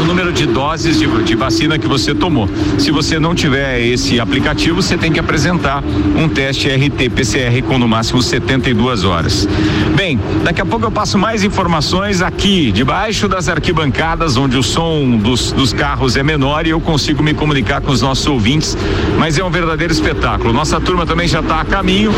o 0.00 0.04
número 0.04 0.27
de 0.32 0.46
doses 0.46 0.98
de, 0.98 1.06
de 1.24 1.34
vacina 1.34 1.78
que 1.78 1.86
você 1.86 2.14
tomou. 2.14 2.48
Se 2.78 2.90
você 2.90 3.18
não 3.18 3.34
tiver 3.34 3.80
esse 3.80 4.20
aplicativo, 4.20 4.82
você 4.82 4.96
tem 4.96 5.12
que 5.12 5.20
apresentar 5.20 5.82
um 6.16 6.28
teste 6.28 6.68
RT-PCR 6.68 7.62
com 7.66 7.78
no 7.78 7.88
máximo 7.88 8.22
72 8.22 9.04
horas. 9.04 9.48
Bem, 9.96 10.18
daqui 10.44 10.60
a 10.60 10.66
pouco 10.66 10.86
eu 10.86 10.90
passo 10.90 11.18
mais 11.18 11.44
informações 11.44 12.22
aqui, 12.22 12.70
debaixo 12.72 13.28
das 13.28 13.48
arquibancadas, 13.48 14.36
onde 14.36 14.56
o 14.56 14.62
som 14.62 15.16
dos, 15.16 15.52
dos 15.52 15.72
carros 15.72 16.16
é 16.16 16.22
menor 16.22 16.66
e 16.66 16.70
eu 16.70 16.80
consigo 16.80 17.22
me 17.22 17.34
comunicar 17.34 17.80
com 17.80 17.90
os 17.90 18.02
nossos 18.02 18.26
ouvintes, 18.26 18.76
mas 19.18 19.38
é 19.38 19.44
um 19.44 19.50
verdadeiro 19.50 19.92
espetáculo. 19.92 20.52
Nossa 20.52 20.80
turma 20.80 21.06
também 21.06 21.28
já 21.28 21.40
está 21.40 21.60
a 21.60 21.64
caminho 21.64 22.12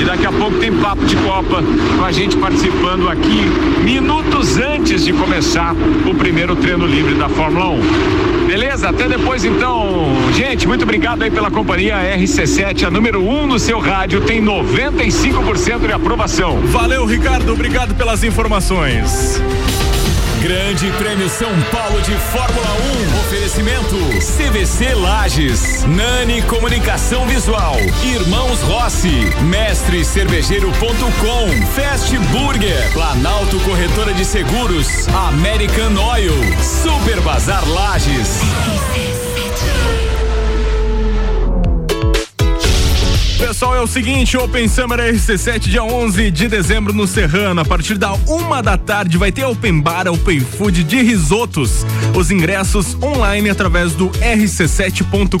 e 0.00 0.04
daqui 0.04 0.26
a 0.26 0.32
pouco 0.32 0.58
tem 0.58 0.72
papo 0.72 1.04
de 1.04 1.16
Copa 1.16 1.62
com 1.96 2.04
a 2.04 2.12
gente 2.12 2.36
participando 2.36 3.08
aqui 3.08 3.46
minutos 3.82 4.56
antes 4.58 5.04
de 5.04 5.12
começar 5.12 5.74
o 6.06 6.14
primeiro 6.14 6.56
treino 6.56 6.86
livre 6.86 7.14
da 7.14 7.28
Fórmula 7.48 7.70
1. 7.70 8.46
Beleza? 8.46 8.90
Até 8.90 9.08
depois 9.08 9.42
então. 9.42 10.06
Gente, 10.34 10.68
muito 10.68 10.82
obrigado 10.82 11.22
aí 11.22 11.30
pela 11.30 11.50
companhia 11.50 11.96
RC7, 11.96 12.86
a 12.86 12.90
número 12.90 13.22
1 13.22 13.42
um 13.42 13.46
no 13.46 13.58
seu 13.58 13.78
rádio, 13.78 14.20
tem 14.20 14.44
95% 14.44 15.86
de 15.86 15.92
aprovação. 15.92 16.60
Valeu, 16.66 17.06
Ricardo. 17.06 17.50
Obrigado 17.50 17.94
pelas 17.94 18.22
informações. 18.22 19.40
Grande 20.40 20.90
Prêmio 20.92 21.28
São 21.28 21.50
Paulo 21.72 22.00
de 22.00 22.12
Fórmula 22.12 22.68
1. 23.16 23.20
Oferecimento 23.26 23.96
CVC 24.20 24.94
Lages, 24.94 25.84
Nani 25.84 26.42
Comunicação 26.42 27.26
Visual, 27.26 27.74
Irmãos 28.04 28.60
Rossi, 28.62 29.32
Mestre 29.42 30.04
Cervejeiro.com, 30.04 31.66
Fast 31.74 32.16
Burger, 32.16 32.92
Planalto 32.92 33.58
Corretora 33.60 34.14
de 34.14 34.24
Seguros, 34.24 35.08
American 35.08 35.96
Oil, 36.12 36.34
Super 36.62 37.20
Bazar 37.22 37.68
Lages. 37.68 38.40
pessoal, 43.58 43.74
é 43.74 43.80
o 43.80 43.88
seguinte, 43.88 44.36
Open 44.36 44.68
Summer 44.68 45.00
é 45.00 45.10
RC7, 45.10 45.58
dia 45.58 45.82
11 45.82 46.30
de 46.30 46.46
dezembro 46.46 46.92
no 46.92 47.08
Serrano. 47.08 47.60
A 47.60 47.64
partir 47.64 47.98
da 47.98 48.12
uma 48.28 48.62
da 48.62 48.78
tarde 48.78 49.18
vai 49.18 49.32
ter 49.32 49.44
Open 49.44 49.80
Bar, 49.80 50.06
Open 50.06 50.38
Food 50.38 50.84
de 50.84 51.02
risotos. 51.02 51.84
Os 52.14 52.30
ingressos 52.30 52.96
online 53.02 53.50
através 53.50 53.94
do 53.94 54.10
rc7.com.br. 54.10 55.38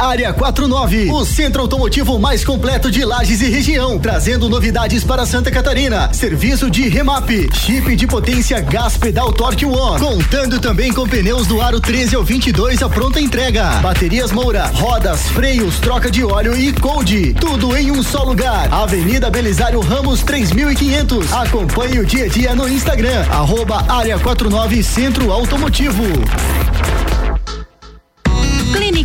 Área 0.00 0.32
49, 0.32 1.10
o 1.10 1.26
centro 1.26 1.60
automotivo 1.60 2.18
mais 2.18 2.42
completo 2.42 2.90
de 2.90 3.04
Lages 3.04 3.42
e 3.42 3.50
região, 3.50 3.98
trazendo 3.98 4.48
novidades 4.48 5.04
para 5.04 5.26
Santa 5.26 5.50
Catarina. 5.50 6.10
Serviço 6.14 6.70
de 6.70 6.88
remap, 6.88 7.28
chip 7.52 7.94
de 7.94 8.06
potência 8.06 8.58
gás 8.62 8.96
pedal 8.96 9.30
Torque 9.30 9.66
One, 9.66 10.00
contando 10.00 10.58
também 10.58 10.90
com 10.90 11.06
pneus 11.06 11.46
do 11.46 11.60
aro 11.60 11.78
13 11.78 12.16
ao 12.16 12.24
22 12.24 12.82
a 12.82 12.88
pronta 12.88 13.20
entrega. 13.20 13.62
Baterias 13.82 14.32
Moura, 14.32 14.68
rodas, 14.68 15.28
freios, 15.28 15.78
troca 15.80 16.10
de 16.10 16.24
óleo 16.24 16.56
e 16.56 16.72
cold. 16.72 17.34
Tudo 17.34 17.76
em 17.76 17.90
um 17.90 18.02
só 18.02 18.24
lugar. 18.24 18.72
Avenida 18.72 19.28
Belisário 19.28 19.80
Ramos 19.80 20.22
3500. 20.22 21.30
Acompanhe 21.30 21.98
o 21.98 22.06
dia 22.06 22.24
a 22.24 22.28
dia 22.28 22.54
no 22.54 22.66
Instagram, 22.66 23.26
arroba 23.30 23.84
Área 23.86 24.18
49 24.18 24.82
Centro 24.82 25.30
Automotivo. 25.30 26.04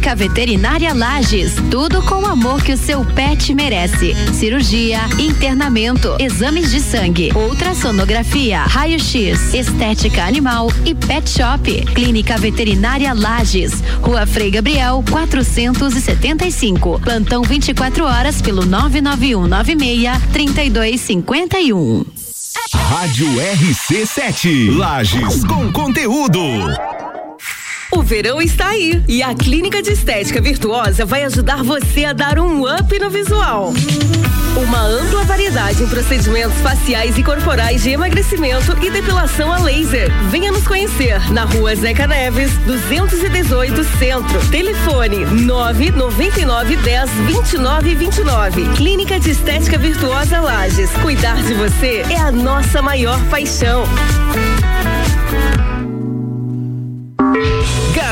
Clínica 0.06 0.24
Veterinária 0.24 0.94
Lages, 0.94 1.56
tudo 1.72 2.00
com 2.04 2.22
o 2.22 2.28
amor 2.28 2.62
que 2.62 2.74
o 2.74 2.78
seu 2.78 3.04
pet 3.04 3.56
merece. 3.56 4.14
Cirurgia, 4.36 5.00
internamento, 5.18 6.16
exames 6.20 6.70
de 6.70 6.80
sangue, 6.80 7.32
ultrassonografia, 7.36 8.60
raio-x, 8.60 9.56
estética 9.56 10.24
animal 10.24 10.72
e 10.86 10.94
pet 10.94 11.28
shop. 11.28 11.86
Clínica 11.96 12.38
Veterinária 12.38 13.16
Lages, 13.16 13.82
Rua 14.00 14.28
Frei 14.28 14.52
Gabriel, 14.52 15.04
475. 15.10 17.00
Plantão 17.00 17.42
24 17.42 18.06
horas 18.06 18.44
pelo 18.44 18.64
99196 18.64 20.22
3251. 20.32 22.06
Rádio 22.76 23.28
RC7. 23.28 24.78
Lages 24.78 25.44
com 25.46 25.72
conteúdo. 25.72 26.40
O 27.96 28.04
verão 28.04 28.42
está 28.42 28.68
aí 28.68 29.02
e 29.08 29.24
a 29.24 29.34
Clínica 29.34 29.82
de 29.82 29.92
Estética 29.92 30.42
Virtuosa 30.42 31.06
vai 31.06 31.24
ajudar 31.24 31.64
você 31.64 32.04
a 32.04 32.12
dar 32.12 32.38
um 32.38 32.66
up 32.70 33.00
no 33.00 33.10
visual. 33.10 33.74
Uma 34.62 34.82
ampla 34.82 35.24
variedade 35.24 35.82
em 35.82 35.88
procedimentos 35.88 36.58
faciais 36.58 37.18
e 37.18 37.24
corporais 37.24 37.84
de 37.84 37.92
emagrecimento 37.92 38.78
e 38.84 38.90
depilação 38.90 39.52
a 39.52 39.60
laser. 39.60 40.12
Venha 40.30 40.52
nos 40.52 40.68
conhecer 40.68 41.32
na 41.32 41.46
rua 41.46 41.74
Zeca 41.74 42.06
Neves, 42.06 42.52
218 42.66 43.84
Centro. 43.98 44.46
Telefone 44.50 45.26
999 45.26 46.76
10 46.76 47.10
29 47.10 47.96
29. 47.96 48.66
Clínica 48.76 49.18
de 49.22 49.32
Estética 49.32 49.78
Virtuosa 49.78 50.42
Lages. 50.42 50.92
Cuidar 51.02 51.42
de 51.44 51.54
você 51.54 52.04
é 52.10 52.18
a 52.18 52.32
nossa 52.32 52.82
maior 52.82 53.24
paixão. 53.30 53.86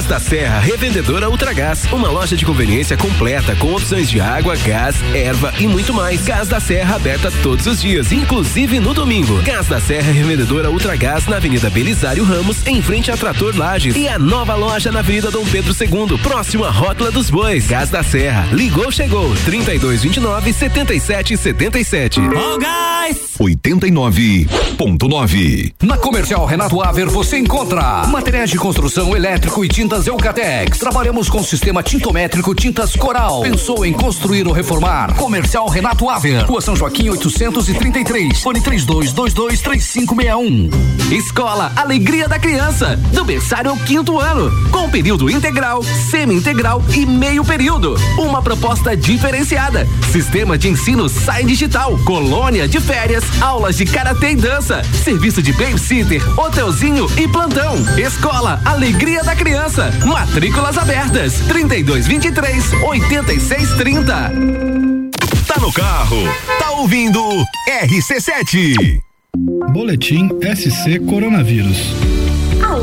Gás 0.03 0.07
da 0.07 0.19
Serra, 0.19 0.59
revendedora 0.59 1.29
Ultragás, 1.29 1.85
uma 1.91 2.09
loja 2.09 2.35
de 2.35 2.45
conveniência 2.45 2.97
completa 2.97 3.55
com 3.55 3.73
opções 3.73 4.09
de 4.09 4.19
água, 4.19 4.55
gás, 4.57 4.97
erva 5.13 5.53
e 5.57 5.65
muito 5.65 5.93
mais. 5.93 6.25
Gás 6.25 6.49
da 6.49 6.59
Serra 6.59 6.95
aberta 6.95 7.31
todos 7.41 7.65
os 7.67 7.81
dias, 7.81 8.11
inclusive 8.11 8.81
no 8.81 8.93
domingo. 8.93 9.41
Gás 9.43 9.67
da 9.67 9.79
Serra, 9.79 10.11
revendedora 10.11 10.69
Ultragás 10.69 11.25
na 11.25 11.37
Avenida 11.37 11.69
Belisário 11.69 12.25
Ramos, 12.25 12.67
em 12.67 12.81
frente 12.81 13.11
a 13.11 13.17
Trator 13.17 13.55
Lages 13.55 13.95
e 13.95 14.07
a 14.09 14.19
nova 14.19 14.55
loja 14.55 14.91
na 14.91 14.99
Avenida 14.99 15.31
Dom 15.31 15.45
Pedro 15.45 15.73
II, 15.73 16.17
próximo 16.17 16.65
à 16.65 16.69
Rótula 16.69 17.09
dos 17.09 17.29
Bois. 17.29 17.67
Gás 17.67 17.89
da 17.89 18.03
Serra, 18.03 18.47
ligou, 18.51 18.91
chegou, 18.91 19.33
3229 19.45 20.51
7777. 20.51 22.19
Ó, 22.19 22.57
gás! 22.57 23.32
89.9. 23.43 25.73
Na 25.83 25.97
Comercial 25.97 26.45
Renato 26.45 26.81
Aver 26.81 27.07
você 27.07 27.37
encontra 27.37 28.07
materiais 28.07 28.49
de 28.49 28.57
construção 28.57 29.15
elétrico 29.15 29.63
e 29.63 29.67
tintas 29.67 30.07
Eucatex. 30.07 30.79
Trabalhamos 30.79 31.29
com 31.29 31.43
sistema 31.43 31.83
tintométrico 31.83 32.55
Tintas 32.55 32.95
Coral. 32.95 33.41
Pensou 33.41 33.85
em 33.85 33.93
construir 33.93 34.47
ou 34.47 34.53
reformar? 34.53 35.13
Comercial 35.15 35.67
Renato 35.67 36.09
Aver. 36.09 36.45
Rua 36.45 36.61
São 36.61 36.75
Joaquim 36.75 37.09
833. 37.09 38.41
Fone 38.41 38.59
32223561. 38.61 40.71
Escola 41.11 41.71
Alegria 41.75 42.27
da 42.27 42.39
Criança, 42.39 42.95
do 43.11 43.23
berçário 43.23 43.69
ao 43.71 43.77
quinto 43.77 44.19
ano, 44.19 44.51
com 44.71 44.89
período 44.89 45.29
integral, 45.29 45.83
semi-integral 45.83 46.83
e 46.95 47.05
meio 47.05 47.43
período. 47.43 47.95
Uma 48.17 48.41
proposta 48.41 48.95
diferenciada. 48.95 49.85
Sistema 50.11 50.57
de 50.57 50.69
ensino 50.69 51.09
Sai 51.09 51.43
Digital, 51.43 51.97
colônia 51.99 52.67
de 52.67 52.79
férias, 52.79 53.23
aulas 53.41 53.77
de 53.77 53.85
karatê 53.85 54.31
e 54.31 54.35
dança, 54.35 54.81
serviço 55.03 55.41
de 55.41 55.51
babysitter, 55.53 56.21
hotelzinho 56.39 57.07
e 57.17 57.27
plantão. 57.27 57.75
Escola 57.97 58.61
Alegria 58.65 59.23
da 59.23 59.35
Criança, 59.35 59.91
matrículas 60.05 60.77
abertas, 60.77 61.39
3223 61.47 62.73
8630. 62.83 64.13
Tá 65.47 65.59
no 65.59 65.71
carro, 65.71 66.23
tá 66.59 66.71
ouvindo 66.71 67.19
RC7. 67.67 69.01
Boletim 69.71 70.29
SC 70.55 70.99
Coronavírus. 70.99 72.22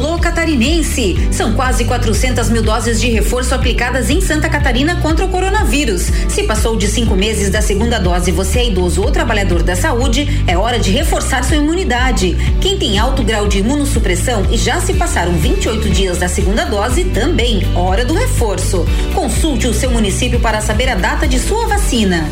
Alô 0.00 0.18
catarinense! 0.18 1.28
São 1.30 1.52
quase 1.52 1.84
400 1.84 2.48
mil 2.48 2.62
doses 2.62 2.98
de 2.98 3.10
reforço 3.10 3.54
aplicadas 3.54 4.08
em 4.08 4.18
Santa 4.22 4.48
Catarina 4.48 4.96
contra 4.96 5.26
o 5.26 5.28
coronavírus. 5.28 6.10
Se 6.26 6.44
passou 6.44 6.74
de 6.74 6.88
cinco 6.88 7.14
meses 7.14 7.50
da 7.50 7.60
segunda 7.60 7.98
dose 7.98 8.32
você 8.32 8.60
é 8.60 8.68
idoso 8.68 9.02
ou 9.02 9.10
trabalhador 9.10 9.62
da 9.62 9.76
saúde, 9.76 10.42
é 10.46 10.56
hora 10.56 10.78
de 10.78 10.90
reforçar 10.90 11.44
sua 11.44 11.58
imunidade. 11.58 12.34
Quem 12.62 12.78
tem 12.78 12.98
alto 12.98 13.22
grau 13.22 13.46
de 13.46 13.58
imunossupressão 13.58 14.46
e 14.50 14.56
já 14.56 14.80
se 14.80 14.94
passaram 14.94 15.34
28 15.34 15.90
dias 15.90 16.16
da 16.16 16.28
segunda 16.28 16.64
dose, 16.64 17.04
também 17.04 17.62
hora 17.76 18.02
do 18.02 18.14
reforço. 18.14 18.86
Consulte 19.14 19.66
o 19.66 19.74
seu 19.74 19.90
município 19.90 20.40
para 20.40 20.62
saber 20.62 20.88
a 20.88 20.94
data 20.94 21.28
de 21.28 21.38
sua 21.38 21.66
vacina. 21.66 22.26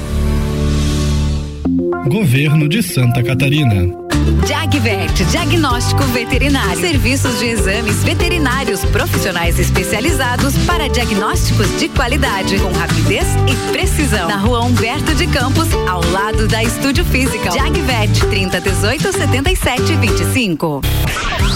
Governo 2.06 2.66
de 2.66 2.82
Santa 2.82 3.22
Catarina. 3.22 4.07
Jagvet, 4.46 5.24
diagnóstico 5.30 6.02
veterinário. 6.04 6.80
Serviços 6.80 7.38
de 7.38 7.46
exames 7.46 8.02
veterinários 8.04 8.84
profissionais 8.84 9.58
especializados 9.58 10.56
para 10.66 10.88
diagnósticos 10.88 11.66
de 11.78 11.88
qualidade, 11.88 12.58
com 12.58 12.72
rapidez 12.72 13.26
e 13.46 13.72
precisão. 13.72 14.28
Na 14.28 14.36
rua 14.36 14.60
Humberto 14.60 15.14
de 15.14 15.26
Campos, 15.26 15.68
ao 15.88 16.04
lado 16.10 16.46
da 16.46 16.62
Estúdio 16.62 17.04
Física. 17.04 17.50
Jagvet, 17.50 18.26
30 18.28 18.60
18 18.60 19.12
77 19.12 19.96
25. 19.96 20.82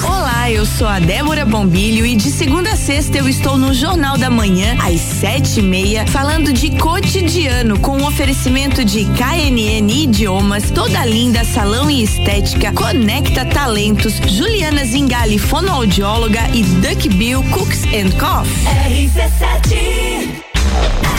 Olá, 0.05 0.51
eu 0.51 0.67
sou 0.67 0.87
a 0.87 0.99
Débora 0.99 1.45
Bombilho 1.45 2.05
e 2.05 2.17
de 2.17 2.31
segunda 2.31 2.73
a 2.73 2.77
sexta 2.77 3.19
eu 3.19 3.29
estou 3.29 3.57
no 3.57 3.73
Jornal 3.73 4.17
da 4.17 4.31
Manhã, 4.31 4.77
às 4.81 5.01
sete 5.01 5.61
e 5.61 5.63
meia, 5.63 6.07
falando 6.07 6.53
de 6.53 6.71
cotidiano, 6.79 7.79
com 7.79 7.99
um 7.99 8.07
oferecimento 8.07 8.85
de 8.85 9.05
KNN 9.05 9.91
Idiomas, 9.91 10.71
Toda 10.71 11.05
Linda 11.05 11.45
Salão 11.45 11.91
e 11.91 12.03
Estética, 12.03 12.62
Conecta 12.71 13.45
Talentos, 13.45 14.21
Juliana 14.27 14.85
Zingali, 14.85 15.39
fonoaudióloga 15.39 16.49
e 16.55 16.63
Duck 16.63 17.09
Bill 17.09 17.43
Cooks 17.51 17.83
and 17.87 18.13
Coffee. 18.21 18.69
RC7 18.87 20.43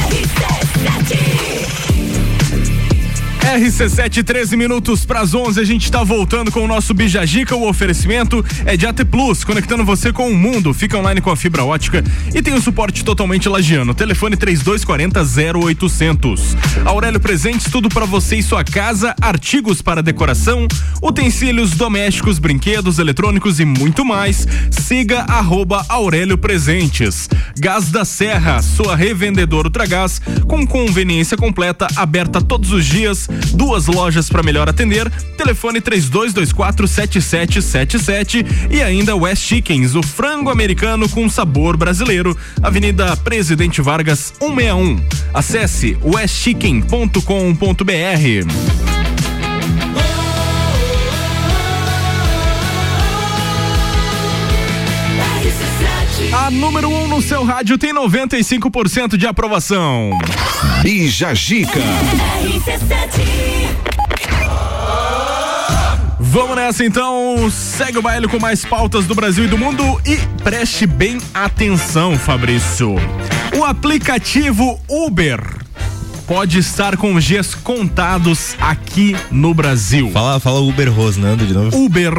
RC7, 0.05 1.62
13 4.23 4.55
minutos 4.57 5.05
para 5.05 5.19
as 5.19 5.33
11, 5.33 5.59
a 5.59 5.63
gente 5.63 5.83
está 5.83 6.03
voltando 6.03 6.51
com 6.51 6.61
o 6.61 6.67
nosso 6.67 6.93
Bijagica. 6.93 7.55
O 7.55 7.67
oferecimento 7.67 8.43
é 8.65 8.75
de 8.75 8.85
AT 8.85 9.05
Plus, 9.05 9.43
conectando 9.43 9.83
você 9.83 10.11
com 10.11 10.29
o 10.29 10.35
mundo. 10.35 10.73
Fica 10.73 10.97
online 10.97 11.21
com 11.21 11.29
a 11.29 11.35
fibra 11.35 11.63
ótica 11.63 12.03
e 12.33 12.41
tem 12.41 12.53
o 12.53 12.61
suporte 12.61 13.03
totalmente 13.03 13.47
lagiano. 13.49 13.93
Telefone 13.93 14.35
3240 14.35 15.21
0800. 15.59 16.57
Aurélio 16.85 17.19
Presentes, 17.19 17.71
tudo 17.71 17.89
para 17.89 18.05
você 18.05 18.37
e 18.37 18.43
sua 18.43 18.63
casa, 18.63 19.15
artigos 19.21 19.81
para 19.81 20.01
decoração, 20.01 20.67
utensílios 21.01 21.71
domésticos, 21.71 22.39
brinquedos, 22.39 22.97
eletrônicos 22.97 23.59
e 23.59 23.65
muito 23.65 24.03
mais. 24.03 24.47
Siga 24.71 25.21
arroba 25.21 25.85
Aurélio 25.89 26.37
Presentes. 26.37 27.29
Gás 27.57 27.91
da 27.91 28.03
Serra, 28.05 28.61
sua 28.61 28.95
revendedora 28.95 29.67
Ultragás, 29.67 30.21
com 30.47 30.65
conveniência 30.65 31.37
completa, 31.37 31.87
aberta 31.95 32.41
todos 32.41 32.71
os 32.71 32.85
dias 32.85 33.27
duas 33.53 33.87
lojas 33.87 34.29
para 34.29 34.43
melhor 34.43 34.69
atender. 34.69 35.09
Telefone 35.37 35.81
3224 35.81 36.87
7777 36.87 38.45
e 38.69 38.81
ainda 38.81 39.15
West 39.15 39.43
Chickens, 39.43 39.95
o 39.95 40.03
frango 40.03 40.49
americano 40.49 41.09
com 41.09 41.29
sabor 41.29 41.77
brasileiro. 41.77 42.37
Avenida 42.61 43.15
Presidente 43.17 43.81
Vargas 43.81 44.33
161. 44.39 45.03
Acesse 45.33 45.97
westchicken.com.br. 46.03 49.02
A 56.35 56.49
número 56.49 56.89
1 56.89 57.03
um 57.03 57.07
no 57.07 57.21
seu 57.21 57.43
rádio 57.43 57.77
tem 57.77 57.93
95% 57.93 59.15
de 59.17 59.27
aprovação. 59.27 60.17
Bija 60.81 61.33
Gica. 61.35 61.79
Vamos 66.19 66.55
nessa 66.55 66.83
então, 66.83 67.49
segue 67.51 67.99
o 67.99 68.01
baile 68.01 68.27
com 68.27 68.39
mais 68.39 68.65
pautas 68.65 69.05
do 69.05 69.13
Brasil 69.13 69.45
e 69.45 69.47
do 69.47 69.59
mundo 69.59 70.01
e 70.05 70.17
preste 70.43 70.87
bem 70.87 71.19
atenção, 71.33 72.17
Fabrício. 72.17 72.95
O 73.55 73.63
aplicativo 73.63 74.81
Uber 74.89 75.39
pode 76.25 76.57
estar 76.57 76.97
com 76.97 77.13
os 77.13 77.23
dias 77.23 77.53
contados 77.53 78.55
aqui 78.59 79.15
no 79.29 79.53
Brasil. 79.53 80.09
Fala, 80.11 80.39
fala 80.39 80.59
Uber 80.61 80.91
Rosnando 80.91 81.45
de 81.45 81.53
novo. 81.53 81.77
Uber. 81.77 82.11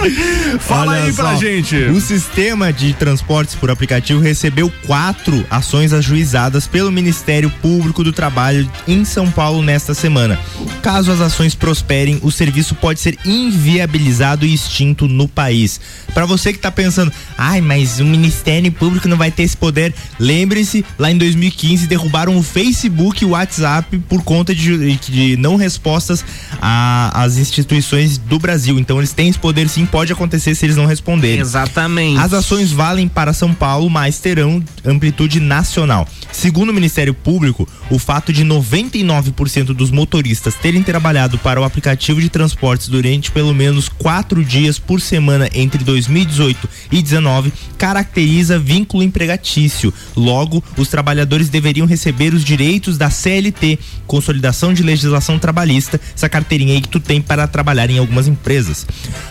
Fala 0.60 0.92
Olha 0.92 1.04
aí 1.04 1.12
pra 1.12 1.34
só, 1.34 1.36
gente. 1.36 1.76
O 1.76 2.00
sistema 2.00 2.72
de 2.72 2.92
transportes 2.94 3.54
por 3.54 3.70
aplicativo 3.70 4.20
recebeu 4.20 4.72
quatro 4.86 5.44
ações 5.50 5.92
ajuizadas 5.92 6.66
pelo 6.66 6.90
Ministério 6.90 7.50
Público 7.62 8.02
do 8.02 8.12
Trabalho 8.12 8.70
em 8.86 9.04
São 9.04 9.30
Paulo 9.30 9.62
nesta 9.62 9.94
semana. 9.94 10.38
Caso 10.82 11.12
as 11.12 11.20
ações 11.20 11.54
prosperem, 11.54 12.18
o 12.22 12.30
serviço 12.30 12.74
pode 12.74 13.00
ser 13.00 13.18
inviabilizado 13.24 14.46
e 14.46 14.54
extinto 14.54 15.06
no 15.06 15.28
país. 15.28 15.80
Pra 16.14 16.26
você 16.26 16.52
que 16.52 16.58
tá 16.58 16.70
pensando, 16.70 17.12
ai, 17.36 17.60
mas 17.60 18.00
o 18.00 18.04
Ministério 18.04 18.72
Público 18.72 19.08
não 19.08 19.16
vai 19.16 19.30
ter 19.30 19.42
esse 19.42 19.56
poder, 19.56 19.94
lembre-se, 20.18 20.84
lá 20.98 21.10
em 21.10 21.18
2015 21.18 21.86
derrubaram 21.86 22.36
o 22.36 22.42
Facebook 22.42 23.22
e 23.22 23.26
o 23.26 23.30
WhatsApp 23.30 23.98
por 24.08 24.22
conta 24.22 24.54
de, 24.54 24.96
de 24.96 25.36
não 25.36 25.56
respostas 25.56 26.24
às 26.60 27.36
instituições 27.36 28.18
do 28.18 28.38
Brasil. 28.38 28.78
Então 28.78 28.98
eles 28.98 29.12
têm 29.12 29.28
esse 29.28 29.38
poder 29.38 29.68
sim, 29.68 29.86
pode 29.90 30.12
acontecer 30.12 30.54
se 30.54 30.64
eles 30.64 30.76
não 30.76 30.86
responderem. 30.86 31.40
Exatamente. 31.40 32.18
As 32.18 32.32
ações 32.32 32.72
valem 32.72 33.08
para 33.08 33.32
São 33.32 33.52
Paulo, 33.52 33.90
mas 33.90 34.18
terão 34.18 34.62
amplitude 34.84 35.40
nacional. 35.40 36.06
Segundo 36.32 36.70
o 36.70 36.72
Ministério 36.74 37.12
Público, 37.12 37.68
o 37.90 37.98
fato 37.98 38.32
de 38.32 38.44
99% 38.44 39.66
dos 39.74 39.90
motoristas 39.90 40.54
terem 40.54 40.82
trabalhado 40.82 41.36
para 41.38 41.60
o 41.60 41.64
aplicativo 41.64 42.20
de 42.20 42.28
transportes 42.30 42.88
durante 42.88 43.30
pelo 43.30 43.52
menos 43.52 43.88
quatro 43.88 44.44
dias 44.44 44.78
por 44.78 45.00
semana 45.00 45.50
entre 45.52 45.84
2018 45.84 46.68
e 46.86 47.02
2019 47.02 47.52
caracteriza 47.76 48.58
vínculo 48.58 49.02
empregatício. 49.02 49.92
Logo, 50.16 50.62
os 50.76 50.88
trabalhadores 50.88 51.48
deveriam 51.48 51.86
receber 51.86 52.32
os 52.32 52.44
direitos 52.44 52.96
da 52.96 53.10
CLT, 53.10 53.78
Consolidação 54.06 54.72
de 54.72 54.82
Legislação 54.82 55.38
Trabalhista, 55.38 56.00
essa 56.14 56.28
carteirinha 56.28 56.74
aí 56.74 56.80
que 56.80 56.88
tu 56.88 57.00
tem 57.00 57.20
para 57.20 57.46
trabalhar 57.46 57.90
em 57.90 57.98
algumas 57.98 58.28
empresas. 58.28 58.86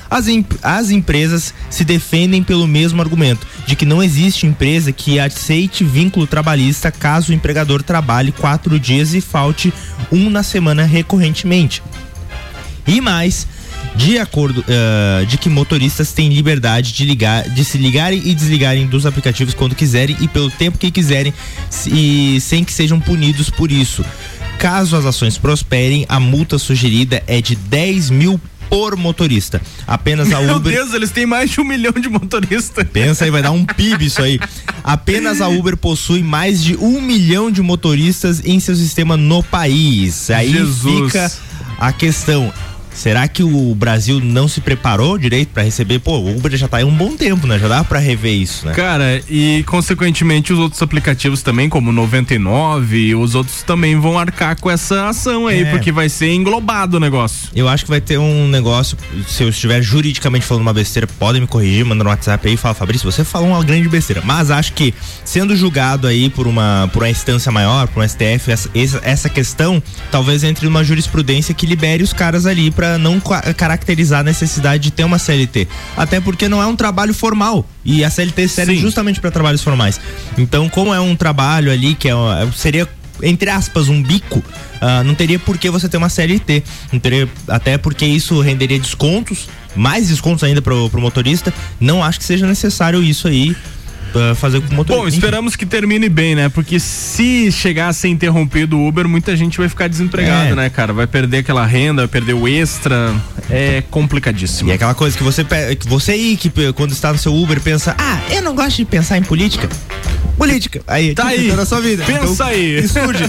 As, 0.09 0.27
em- 0.27 0.45
as 0.61 0.89
empresas 0.91 1.53
se 1.69 1.83
defendem 1.83 2.43
pelo 2.43 2.67
mesmo 2.67 3.01
argumento, 3.01 3.47
de 3.65 3.75
que 3.75 3.85
não 3.85 4.03
existe 4.03 4.45
empresa 4.45 4.91
que 4.91 5.19
aceite 5.19 5.83
vínculo 5.83 6.27
trabalhista 6.27 6.88
caso 6.91 7.31
o 7.31 7.35
empregador 7.35 7.81
trabalhe 7.83 8.31
quatro 8.31 8.79
dias 8.79 9.13
e 9.13 9.21
falte 9.21 9.73
um 10.11 10.29
na 10.29 10.43
semana 10.43 10.83
recorrentemente. 10.85 11.81
E 12.87 12.99
mais, 13.01 13.45
de 13.95 14.17
acordo 14.17 14.63
eh, 14.67 15.25
de 15.25 15.37
que 15.37 15.49
motoristas 15.49 16.11
têm 16.11 16.29
liberdade 16.29 16.91
de 16.93 17.05
ligar, 17.05 17.47
de 17.49 17.63
se 17.63 17.77
ligarem 17.77 18.21
e 18.25 18.33
desligarem 18.33 18.87
dos 18.87 19.05
aplicativos 19.05 19.53
quando 19.53 19.75
quiserem 19.75 20.15
e 20.19 20.27
pelo 20.27 20.49
tempo 20.49 20.77
que 20.77 20.89
quiserem 20.89 21.33
se- 21.69 21.89
e 21.91 22.41
sem 22.41 22.63
que 22.63 22.71
sejam 22.73 22.99
punidos 22.99 23.49
por 23.49 23.71
isso. 23.71 24.03
Caso 24.57 24.95
as 24.95 25.05
ações 25.05 25.37
prosperem, 25.37 26.05
a 26.09 26.19
multa 26.19 26.57
sugerida 26.57 27.23
é 27.27 27.41
de 27.41 27.55
10 27.55 28.09
mil 28.09 28.39
por 28.69 28.95
motorista. 28.95 29.61
Apenas 29.87 30.31
a 30.31 30.39
Meu 30.39 30.57
Uber. 30.57 30.73
Deus, 30.73 30.93
eles 30.93 31.11
têm 31.11 31.25
mais 31.25 31.49
de 31.49 31.59
um 31.59 31.63
milhão 31.63 31.91
de 31.91 32.07
motoristas. 32.07 32.85
Pensa 32.91 33.25
aí, 33.25 33.31
vai 33.31 33.41
dar 33.41 33.51
um 33.51 33.65
PIB 33.65 34.05
isso 34.05 34.21
aí. 34.21 34.39
Apenas 34.83 35.41
a 35.41 35.47
Uber 35.47 35.75
possui 35.75 36.21
mais 36.21 36.63
de 36.63 36.75
um 36.77 37.01
milhão 37.01 37.51
de 37.51 37.61
motoristas 37.61 38.41
em 38.45 38.59
seu 38.59 38.75
sistema 38.75 39.17
no 39.17 39.43
país. 39.43 40.29
Aí 40.29 40.51
Jesus. 40.51 41.05
fica 41.05 41.31
a 41.79 41.91
questão. 41.91 42.53
Será 42.99 43.29
que 43.29 43.41
o 43.41 43.73
Brasil 43.73 44.19
não 44.19 44.45
se 44.49 44.59
preparou 44.59 45.17
direito 45.17 45.51
para 45.53 45.63
receber? 45.63 45.99
Pô, 45.99 46.17
o 46.17 46.35
Uber 46.35 46.53
já 46.57 46.67
tá 46.67 46.77
aí 46.77 46.83
um 46.83 46.93
bom 46.93 47.15
tempo, 47.15 47.47
né? 47.47 47.57
Já 47.57 47.69
dá 47.69 47.81
para 47.81 47.97
rever 47.97 48.33
isso, 48.33 48.65
né? 48.65 48.73
Cara, 48.73 49.21
e 49.29 49.63
consequentemente 49.65 50.51
os 50.51 50.59
outros 50.59 50.81
aplicativos 50.81 51.41
também, 51.41 51.69
como 51.69 51.91
o 51.91 51.93
99, 51.93 53.15
os 53.15 53.35
outros 53.35 53.63
também 53.63 53.97
vão 53.97 54.19
arcar 54.19 54.59
com 54.59 54.69
essa 54.69 55.07
ação 55.07 55.47
aí, 55.47 55.61
É. 55.61 55.71
porque 55.71 55.93
vai 55.93 56.09
ser 56.09 56.33
englobado 56.33 56.97
o 56.97 56.99
negócio. 56.99 57.47
Eu 57.55 57.69
acho 57.69 57.85
que 57.85 57.89
vai 57.89 58.01
ter 58.01 58.17
um 58.17 58.49
negócio, 58.49 58.97
se 59.25 59.43
eu 59.43 59.47
estiver 59.47 59.81
juridicamente 59.81 60.45
falando 60.45 60.63
uma 60.63 60.73
besteira, 60.73 61.07
podem 61.07 61.39
me 61.39 61.47
corrigir, 61.47 61.85
manda 61.85 62.03
no 62.03 62.09
WhatsApp 62.09 62.45
aí 62.49 62.55
e 62.55 62.57
fala, 62.57 62.73
Fabrício, 62.75 63.09
você 63.09 63.23
falou 63.23 63.47
uma 63.47 63.63
grande 63.63 63.87
besteira. 63.87 64.21
Mas 64.25 64.51
acho 64.51 64.73
que 64.73 64.93
sendo 65.23 65.55
julgado 65.55 66.05
aí 66.05 66.29
por 66.29 66.47
uma, 66.47 66.89
por 66.91 67.03
uma 67.03 67.09
instância 67.09 67.49
maior, 67.49 67.87
por 67.87 68.03
um 68.03 68.07
STF, 68.07 68.51
essa, 68.51 68.69
essa, 69.03 69.29
questão 69.29 69.81
talvez 70.11 70.43
entre 70.43 70.65
numa 70.65 70.83
jurisprudência 70.83 71.53
que 71.53 71.65
libere 71.65 72.03
os 72.03 72.11
caras 72.11 72.45
ali 72.45 72.69
não 72.97 73.19
ca- 73.19 73.53
caracterizar 73.53 74.21
a 74.21 74.23
necessidade 74.23 74.83
de 74.83 74.91
ter 74.91 75.03
uma 75.03 75.19
CLT. 75.19 75.67
Até 75.95 76.19
porque 76.19 76.47
não 76.49 76.61
é 76.61 76.65
um 76.65 76.75
trabalho 76.75 77.13
formal. 77.13 77.67
E 77.85 78.03
a 78.03 78.09
CLT 78.09 78.47
serve 78.47 78.75
justamente 78.77 79.19
para 79.19 79.31
trabalhos 79.31 79.61
formais. 79.61 79.99
Então, 80.37 80.67
como 80.69 80.93
é 80.93 80.99
um 80.99 81.15
trabalho 81.15 81.71
ali 81.71 81.93
que 81.95 82.07
é, 82.09 82.15
uma- 82.15 82.51
seria 82.53 82.87
entre 83.21 83.49
aspas, 83.49 83.89
um 83.89 84.01
bico, 84.01 84.41
ah, 84.79 85.03
não 85.03 85.13
teria 85.13 85.37
por 85.37 85.57
que 85.57 85.69
você 85.69 85.89
ter 85.89 85.97
uma 85.97 86.07
CLT. 86.07 86.63
Não 86.89 86.99
teria, 87.01 87.27
até 87.49 87.77
porque 87.77 88.05
isso 88.05 88.39
renderia 88.39 88.79
descontos, 88.79 89.49
mais 89.75 90.07
descontos 90.07 90.41
ainda 90.41 90.61
pro, 90.61 90.89
pro 90.89 91.01
motorista. 91.01 91.53
Não 91.81 92.01
acho 92.01 92.17
que 92.17 92.23
seja 92.23 92.47
necessário 92.47 93.03
isso 93.03 93.27
aí 93.27 93.53
fazer 94.35 94.61
com 94.61 94.67
o 94.71 94.75
motorista. 94.75 95.01
Bom, 95.01 95.07
esperamos 95.07 95.55
que 95.55 95.65
termine 95.65 96.09
bem, 96.09 96.35
né? 96.35 96.49
Porque 96.49 96.79
se 96.79 97.51
chegar 97.51 97.87
a 97.89 97.93
ser 97.93 98.07
interrompido 98.09 98.77
o 98.77 98.87
Uber, 98.87 99.07
muita 99.07 99.35
gente 99.35 99.57
vai 99.57 99.67
ficar 99.69 99.87
desempregado, 99.87 100.51
É. 100.51 100.55
né, 100.55 100.69
cara? 100.69 100.93
Vai 100.93 101.07
perder 101.07 101.37
aquela 101.39 101.65
renda, 101.65 102.01
vai 102.03 102.07
perder 102.09 102.33
o 102.33 102.47
extra. 102.47 103.13
É 103.49 103.83
complicadíssimo. 103.89 104.69
E 104.69 104.71
é 104.71 104.75
aquela 104.75 104.93
coisa 104.93 105.17
que 105.17 105.23
você, 105.23 105.43
que 105.79 105.87
você 105.87 106.11
aí, 106.13 106.37
que 106.37 106.51
quando 106.73 106.91
está 106.91 107.11
no 107.11 107.17
seu 107.17 107.33
Uber, 107.35 107.59
pensa, 107.61 107.95
ah, 107.97 108.19
eu 108.31 108.41
não 108.41 108.53
gosto 108.55 108.77
de 108.77 108.85
pensar 108.85 109.17
em 109.17 109.23
política. 109.23 109.67
Política. 110.37 110.81
Aí, 110.87 111.13
Tá 111.13 111.27
aí. 111.27 111.51
na 111.51 111.65
sua 111.65 111.81
vida. 111.81 112.03
Pensa 112.05 112.23
Então, 112.33 112.47
aí. 112.47 112.75
Estude. 112.79 113.23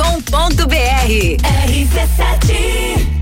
rc7.com.br. 0.00 1.36
RC7 1.68 3.19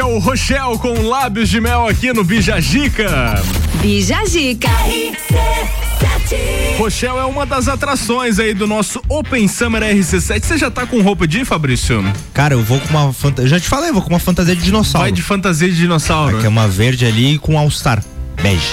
é 0.00 0.04
o 0.04 0.18
Rochelle 0.18 0.78
com 0.78 1.02
lábios 1.02 1.48
de 1.48 1.60
mel 1.60 1.88
aqui 1.88 2.12
no 2.12 2.22
Bijagica. 2.22 3.42
Bijagica. 3.80 4.68
Rochelle 6.78 7.18
é 7.18 7.24
uma 7.24 7.44
das 7.44 7.68
atrações 7.68 8.38
aí 8.38 8.54
do 8.54 8.66
nosso 8.66 9.02
Open 9.08 9.48
Summer 9.48 9.82
RC7. 9.82 10.44
Você 10.44 10.58
já 10.58 10.70
tá 10.70 10.86
com 10.86 11.00
roupa 11.00 11.26
de 11.26 11.40
ir, 11.40 11.44
Fabrício? 11.44 12.04
Cara, 12.32 12.54
eu 12.54 12.62
vou 12.62 12.78
com 12.80 12.88
uma 12.90 13.12
fantasia. 13.12 13.48
Já 13.48 13.58
te 13.58 13.68
falei, 13.68 13.90
eu 13.90 13.94
vou 13.94 14.02
com 14.02 14.10
uma 14.10 14.18
fantasia 14.18 14.54
de 14.54 14.62
dinossauro. 14.62 15.04
Vai 15.04 15.12
de 15.12 15.22
fantasia 15.22 15.68
de 15.68 15.76
dinossauro. 15.76 16.38
Que 16.38 16.46
é 16.46 16.48
uma 16.48 16.68
verde 16.68 17.04
ali 17.04 17.38
com 17.38 17.58
All-Star. 17.58 18.02
Bege. 18.42 18.68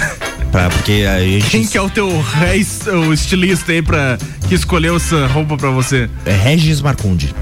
pra, 0.50 0.70
porque 0.70 1.04
a 1.06 1.20
gente. 1.20 1.50
Quem 1.50 1.66
que 1.66 1.76
é 1.76 1.82
o 1.82 1.90
teu 1.90 2.20
reis, 2.20 2.86
o 2.86 3.12
estilista 3.12 3.72
aí 3.72 3.82
pra, 3.82 4.16
que 4.48 4.54
escolheu 4.54 4.96
essa 4.96 5.26
roupa 5.26 5.56
pra 5.56 5.70
você? 5.70 6.08
É 6.24 6.32
Regis 6.32 6.80
Marconde. 6.80 7.34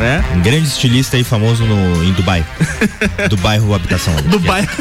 É? 0.00 0.22
Um 0.34 0.40
grande 0.42 0.66
estilista 0.66 1.16
aí 1.16 1.24
famoso 1.24 1.64
no, 1.64 2.04
em 2.04 2.12
Dubai. 2.12 2.44
do 3.30 3.36
bairro 3.36 3.74
Habitação. 3.74 4.16
ali. 4.16 4.28
Do 4.28 4.38
bairro. 4.40 4.68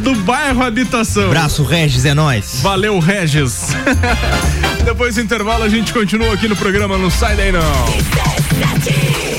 Do 0.00 0.14
bairro 0.16 0.62
Habitação. 0.62 1.28
Braço 1.30 1.62
Regis, 1.64 2.04
é 2.04 2.14
nóis. 2.14 2.60
Valeu, 2.62 2.98
Regis. 2.98 3.68
Depois 4.84 5.14
do 5.16 5.20
intervalo, 5.20 5.64
a 5.64 5.68
gente 5.68 5.92
continua 5.92 6.32
aqui 6.34 6.48
no 6.48 6.56
programa 6.56 6.96
Não 6.98 7.10
Sai 7.10 7.36
Daí 7.36 7.52
Não. 7.52 7.62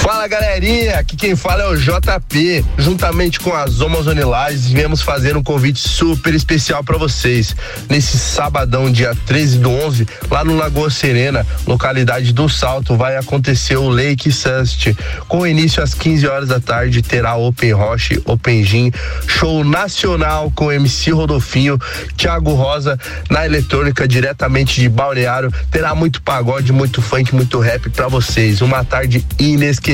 Fala 0.02 0.28
galerinha, 0.28 0.95
aqui 0.97 1.16
quem 1.16 1.36
fala 1.36 1.62
é 1.62 1.68
o 1.68 1.78
JP. 1.78 2.66
Juntamente 2.76 3.39
com 3.39 3.54
as 3.54 3.80
Amazon 3.82 4.18
Lages, 4.18 4.66
viemos 4.66 4.99
fazer 5.04 5.38
um 5.38 5.43
convite 5.43 5.80
super 5.80 6.34
especial 6.34 6.84
para 6.84 6.97
vocês. 6.97 7.56
Nesse 7.88 8.18
sabadão, 8.18 8.91
dia 8.91 9.16
13 9.28 9.60
do 9.60 9.70
11, 9.70 10.08
lá 10.32 10.43
no 10.43 10.58
Lagoa 10.58 10.89
Serena, 10.89 11.45
localidade 11.68 12.34
do 12.34 12.49
Salto, 12.49 12.97
vai 12.97 13.16
acontecer 13.16 13.76
o 13.76 13.89
Lake 13.89 14.32
Sunset. 14.32 14.97
Com 15.28 15.45
início 15.45 15.84
às 15.84 15.93
15 15.93 16.28
horas 16.28 16.47
da 16.47 16.60
tarde, 16.60 17.04
terá 17.04 17.36
Open 17.36 17.72
Roche, 17.72 18.20
Open 18.26 18.64
Gin, 18.64 18.91
show 19.28 19.64
nacional 19.64 20.52
com 20.56 20.72
MC 20.72 21.12
Rodolfinho, 21.12 21.78
Thiago 22.18 22.56
Rosa 22.56 22.97
na 23.30 23.45
eletrônica 23.45 24.08
diretamente 24.08 24.82
de 24.82 24.89
Balneário. 24.89 25.54
Terá 25.70 25.93
muito 25.93 26.24
pagode, 26.24 26.74
muito 26.74 27.04
funk, 27.04 27.36
muito 27.36 27.60
rap 27.60 27.88
para 27.91 28.08
vocês. 28.08 28.62
Uma 28.62 28.84
tarde 28.84 29.24
inesquecível. 29.38 29.91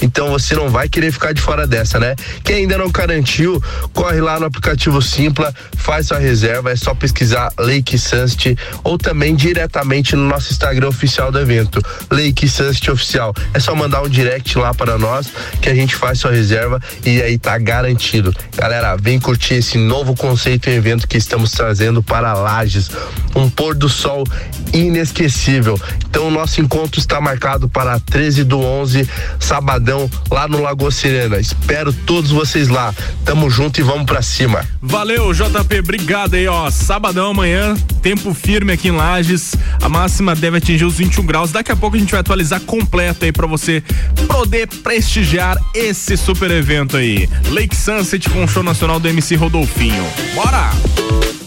Então 0.00 0.30
você 0.30 0.54
não 0.54 0.68
vai 0.68 0.88
querer 0.88 1.12
ficar 1.12 1.32
de 1.32 1.40
fora 1.40 1.66
dessa, 1.66 1.98
né? 1.98 2.14
Quem 2.42 2.56
ainda 2.56 2.78
não 2.78 2.90
garantiu, 2.90 3.62
corre 3.92 4.20
lá 4.20 4.38
no 4.38 4.46
aplicativo 4.46 5.00
Simpla, 5.02 5.54
faz 5.76 6.06
sua 6.08 6.18
reserva, 6.18 6.70
é 6.70 6.76
só 6.76 6.94
pesquisar 6.94 7.52
Lake 7.58 7.98
Sunset 7.98 8.56
ou 8.82 8.98
também 8.98 9.34
diretamente 9.34 10.16
no 10.16 10.26
nosso 10.28 10.52
Instagram 10.52 10.88
oficial 10.88 11.30
do 11.30 11.38
evento, 11.38 11.82
Lake 12.10 12.48
Sunset 12.48 12.90
Oficial. 12.90 13.34
É 13.52 13.60
só 13.60 13.74
mandar 13.74 14.02
um 14.02 14.08
direct 14.08 14.56
lá 14.58 14.72
para 14.72 14.98
nós 14.98 15.28
que 15.60 15.68
a 15.68 15.74
gente 15.74 15.94
faz 15.94 16.18
sua 16.18 16.32
reserva 16.32 16.80
e 17.04 17.22
aí 17.22 17.38
tá 17.38 17.56
garantido. 17.58 18.34
Galera, 18.56 18.96
vem 18.96 19.18
curtir 19.18 19.54
esse 19.54 19.78
novo 19.78 20.14
conceito 20.14 20.68
e 20.68 20.74
evento 20.74 21.06
que 21.06 21.16
estamos 21.16 21.52
trazendo 21.52 22.02
para 22.02 22.32
Lages. 22.34 22.90
Um 23.34 23.50
pôr 23.50 23.74
do 23.74 23.88
sol 23.88 24.24
inesquecível. 24.72 25.80
Então 26.08 26.28
o 26.28 26.30
nosso 26.30 26.60
encontro 26.60 27.00
está 27.00 27.20
marcado 27.20 27.68
para 27.68 27.98
13 27.98 28.44
do 28.44 28.60
11, 28.60 29.08
sabadão, 29.38 30.10
lá 30.30 30.48
no 30.48 30.60
Lagoa 30.60 30.90
Serena. 30.90 31.38
Espero 31.38 31.92
todos 31.92 32.30
vocês 32.30 32.68
lá. 32.68 32.94
Tamo 33.24 33.50
junto 33.50 33.80
e 33.80 33.82
vamos 33.82 34.06
pra 34.06 34.22
cima. 34.22 34.64
Valeu, 34.80 35.32
JP, 35.32 35.78
obrigado 35.78 36.34
aí, 36.34 36.46
ó. 36.46 36.70
Sabadão 36.70 37.30
amanhã, 37.30 37.74
tempo 38.02 38.32
firme 38.34 38.72
aqui 38.72 38.88
em 38.88 38.92
Lages. 38.92 39.54
A 39.80 39.88
máxima 39.88 40.34
deve 40.34 40.58
atingir 40.58 40.84
os 40.84 40.94
21 40.94 41.24
graus. 41.26 41.52
Daqui 41.52 41.72
a 41.72 41.76
pouco 41.76 41.96
a 41.96 41.98
gente 41.98 42.10
vai 42.10 42.20
atualizar 42.20 42.60
completo 42.60 43.24
aí 43.24 43.32
pra 43.32 43.46
você 43.46 43.82
poder 44.28 44.66
prestigiar 44.82 45.56
esse 45.74 46.16
super 46.16 46.50
evento 46.50 46.96
aí. 46.96 47.28
Lake 47.50 47.76
Sunset 47.76 48.28
com 48.30 48.44
o 48.44 48.48
show 48.48 48.62
nacional 48.62 48.98
do 48.98 49.08
MC 49.08 49.36
Rodolfinho. 49.36 50.04
Bora! 50.34 51.43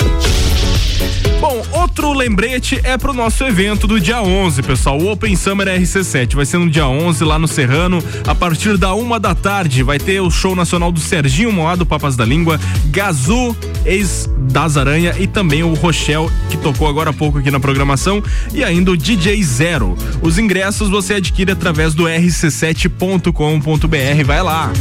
Bom, 1.40 1.64
outro 1.72 2.14
lembrete 2.14 2.80
é 2.84 2.98
pro 2.98 3.14
nosso 3.14 3.44
evento 3.44 3.86
do 3.86 4.00
dia 4.00 4.22
11, 4.22 4.64
pessoal. 4.64 5.00
O 5.00 5.12
Open 5.12 5.36
Summer 5.36 5.68
RC7 5.68 6.36
vai 6.36 6.46
ser 6.46 6.58
no 6.58 6.68
dia 6.68 6.88
11 6.88 7.24
lá 7.24 7.38
no 7.38 7.48
Serrano, 7.48 8.04
a 8.26 8.34
partir 8.34 8.76
da 8.76 8.96
uma 8.96 9.20
da 9.20 9.36
tarde. 9.36 9.84
Vai 9.84 10.00
ter 10.00 10.20
o 10.20 10.32
show 10.32 10.56
nacional 10.56 10.92
do 10.92 11.00
Serginho 11.00 11.52
Moado, 11.52 11.86
Papas 11.86 12.16
da 12.16 12.26
Língua, 12.26 12.60
Gazu, 12.86 13.56
ex 13.86 14.28
das 14.52 14.78
Aranha 14.78 15.14
e 15.20 15.28
também 15.28 15.62
o 15.62 15.76
Rochelle, 15.76 16.30
que 16.50 16.58
tocou 16.58 16.88
agora 16.88 17.12
há 17.12 17.14
pouco 17.14 17.38
aqui 17.38 17.52
na 17.52 17.60
programação, 17.60 18.24
e 18.52 18.64
ainda 18.64 18.92
o 18.92 18.98
DJ 18.98 19.44
Zero. 19.44 19.96
Os 20.22 20.40
ingressos 20.40 20.90
você 20.90 21.16
adquire 21.16 21.52
através 21.52 21.94
do 21.94 22.06
rc7.com.br. 22.06 24.24
Vai 24.26 24.42
lá. 24.42 24.72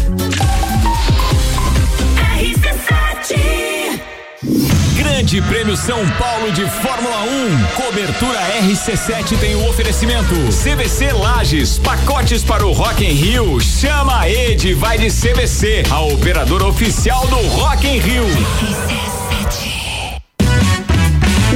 Grande 5.06 5.40
Prêmio 5.42 5.76
São 5.76 6.04
Paulo 6.18 6.50
de 6.50 6.68
Fórmula 6.68 7.22
1. 7.22 7.64
Cobertura 7.76 8.40
RC7 8.60 9.38
tem 9.38 9.54
o 9.54 9.68
oferecimento. 9.68 10.34
CVC 10.48 11.12
Lages, 11.12 11.78
pacotes 11.78 12.42
para 12.42 12.66
o 12.66 12.72
Rock 12.72 13.04
in 13.04 13.12
Rio. 13.12 13.60
Chama 13.60 14.22
a 14.22 14.28
Ed, 14.28 14.74
vai 14.74 14.98
de 14.98 15.06
CVC, 15.06 15.84
a 15.90 16.00
operadora 16.00 16.66
oficial 16.66 17.24
do 17.28 17.36
Rock 17.36 17.86
in 17.86 17.98
Rio. 17.98 19.15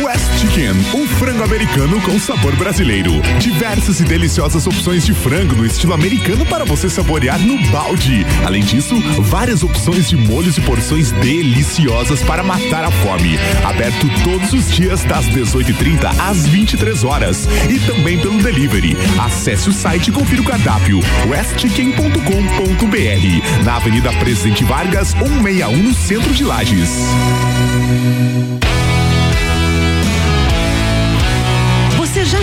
West 0.02 0.38
Chicken, 0.38 0.72
um 0.94 1.06
frango 1.06 1.44
americano 1.44 2.00
com 2.00 2.18
sabor 2.18 2.56
brasileiro. 2.56 3.12
Diversas 3.38 4.00
e 4.00 4.04
deliciosas 4.04 4.66
opções 4.66 5.04
de 5.04 5.12
frango 5.12 5.54
no 5.54 5.66
estilo 5.66 5.92
americano 5.92 6.46
para 6.46 6.64
você 6.64 6.88
saborear 6.88 7.38
no 7.38 7.58
balde. 7.70 8.24
Além 8.44 8.62
disso, 8.62 8.98
várias 9.20 9.62
opções 9.62 10.08
de 10.08 10.16
molhos 10.16 10.56
e 10.56 10.60
porções 10.62 11.12
deliciosas 11.12 12.22
para 12.22 12.42
matar 12.42 12.84
a 12.84 12.90
fome. 12.90 13.38
Aberto 13.64 14.08
todos 14.24 14.52
os 14.52 14.72
dias 14.72 15.04
das 15.04 15.26
18h30 15.26 16.18
às 16.18 16.46
23 16.46 17.04
horas 17.04 17.46
e 17.68 17.78
também 17.80 18.18
pelo 18.18 18.42
delivery. 18.42 18.96
Acesse 19.18 19.68
o 19.68 19.72
site 19.72 20.08
e 20.08 20.12
confira 20.12 20.40
o 20.40 20.44
cardápio 20.44 21.00
westchicken.com.br 21.28 23.64
na 23.64 23.76
Avenida 23.76 24.12
Presidente 24.14 24.64
Vargas 24.64 25.08
161 25.08 25.76
no 25.76 25.94
centro 25.94 26.32
de 26.32 26.44
Lages. 26.44 26.90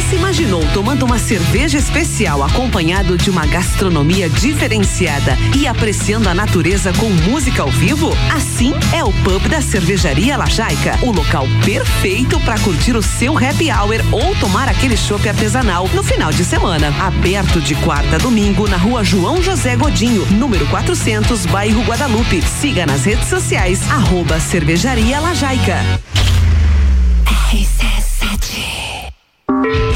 Se 0.09 0.15
imaginou 0.15 0.63
tomando 0.73 1.03
uma 1.03 1.19
cerveja 1.19 1.77
especial 1.77 2.41
acompanhado 2.41 3.17
de 3.17 3.29
uma 3.29 3.45
gastronomia 3.45 4.29
diferenciada 4.29 5.37
e 5.53 5.67
apreciando 5.67 6.29
a 6.29 6.33
natureza 6.33 6.93
com 6.93 7.09
música 7.09 7.63
ao 7.63 7.69
vivo? 7.69 8.09
Assim 8.33 8.73
é 8.93 9.03
o 9.03 9.11
pub 9.11 9.49
da 9.49 9.61
Cervejaria 9.61 10.37
Lajaica, 10.37 10.97
o 11.03 11.11
local 11.11 11.45
perfeito 11.65 12.39
para 12.41 12.57
curtir 12.59 12.95
o 12.95 13.01
seu 13.01 13.37
happy 13.37 13.69
hour 13.69 13.99
ou 14.11 14.33
tomar 14.35 14.69
aquele 14.69 14.95
chopp 14.95 15.27
artesanal 15.27 15.89
no 15.93 16.03
final 16.03 16.31
de 16.31 16.45
semana. 16.45 16.87
Aberto 17.01 17.59
de 17.59 17.75
quarta 17.75 18.15
a 18.15 18.19
domingo 18.19 18.65
na 18.67 18.77
rua 18.77 19.03
João 19.03 19.43
José 19.43 19.75
Godinho, 19.75 20.25
número 20.31 20.65
400, 20.67 21.45
bairro 21.47 21.83
Guadalupe. 21.83 22.41
Siga 22.41 22.85
nas 22.85 23.03
redes 23.03 23.27
sociais, 23.27 23.81
arroba 23.91 24.39
Cervejaria 24.39 25.19
Lajaica. 25.19 25.77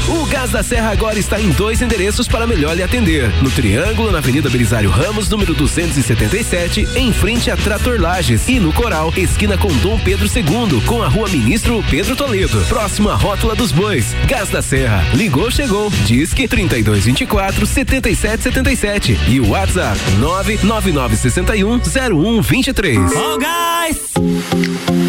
O 0.08 0.26
Gás 0.26 0.50
da 0.50 0.62
Serra 0.62 0.90
agora 0.90 1.18
está 1.18 1.40
em 1.40 1.50
dois 1.50 1.80
endereços 1.80 2.26
para 2.26 2.46
melhor 2.46 2.74
lhe 2.76 2.82
atender. 2.82 3.30
No 3.42 3.50
Triângulo, 3.50 4.10
na 4.10 4.18
Avenida 4.18 4.50
Belisário 4.50 4.90
Ramos, 4.90 5.28
número 5.28 5.54
277, 5.54 6.88
em 6.96 7.12
frente 7.12 7.50
a 7.50 7.56
Trator 7.56 8.00
Lages. 8.00 8.48
E 8.48 8.58
no 8.58 8.72
Coral, 8.72 9.12
esquina 9.16 9.56
com 9.56 9.68
Dom 9.78 9.98
Pedro 10.00 10.26
II, 10.26 10.80
com 10.86 11.02
a 11.02 11.08
rua 11.08 11.28
Ministro 11.28 11.82
Pedro 11.88 12.16
Toledo. 12.16 12.60
Próximo 12.68 13.10
à 13.10 13.14
Rótula 13.14 13.54
dos 13.54 13.70
Bois. 13.70 14.14
Gás 14.26 14.48
da 14.48 14.60
Serra. 14.60 15.04
Ligou, 15.14 15.50
chegou. 15.50 15.90
Disque 16.04 16.48
3224 16.48 17.66
7777. 17.66 19.18
E 19.28 19.40
o 19.40 19.50
WhatsApp 19.50 19.98
99961 20.18 21.80
0123. 21.80 22.98
Ó, 23.14 23.38
gás! 23.38 24.12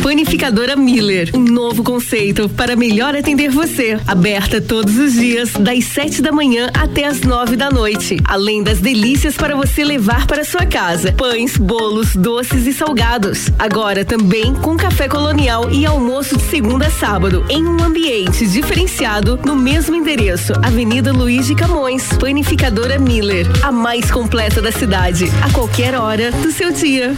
Panificadora 0.02 0.76
Miller, 0.76 1.32
um 1.34 1.44
novo 1.44 1.84
conceito 1.84 2.50
para 2.50 2.76
melhor 2.76 3.16
atender 3.16 3.50
você. 3.50 3.98
Aberta 4.06 4.62
todos 4.84 4.98
os 4.98 5.14
dias, 5.14 5.54
das 5.54 5.86
7 5.86 6.22
da 6.22 6.34
manhã 6.34 6.70
até 6.74 7.06
as 7.06 7.22
9 7.22 7.56
da 7.56 7.72
noite. 7.72 8.18
Além 8.26 8.62
das 8.62 8.80
delícias 8.80 9.34
para 9.34 9.56
você 9.56 9.82
levar 9.82 10.28
para 10.28 10.44
sua 10.44 10.66
casa: 10.66 11.14
pães, 11.14 11.56
bolos, 11.56 12.14
doces 12.18 12.68
e 12.68 12.74
salgados. 12.74 13.50
Agora 13.58 14.04
também 14.04 14.54
com 14.56 14.76
café 14.76 15.08
colonial 15.08 15.72
e 15.72 15.86
almoço 15.86 16.36
de 16.36 16.44
segunda 16.44 16.88
a 16.88 16.92
sábado, 16.92 17.46
em 17.50 17.66
um 17.66 17.82
ambiente 17.82 18.46
diferenciado 18.46 19.40
no 19.46 19.56
mesmo 19.56 19.96
endereço, 19.96 20.52
Avenida 20.62 21.14
Luiz 21.14 21.48
de 21.48 21.56
Camões. 21.56 22.04
Panificadora 22.20 23.00
Miller, 23.00 23.48
a 23.64 23.72
mais 23.72 24.12
completa 24.12 24.62
da 24.62 24.72
cidade, 24.72 25.32
a 25.42 25.50
qualquer 25.54 25.96
hora 25.96 26.30
do 26.30 26.52
seu 26.52 26.74
dia. 26.74 27.14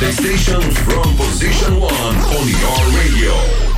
The 0.00 0.12
station 0.12 0.60
from 0.60 1.16
position 1.16 1.78
one 1.80 2.16
on 2.16 2.48
your 2.48 2.98
radio. 2.98 3.77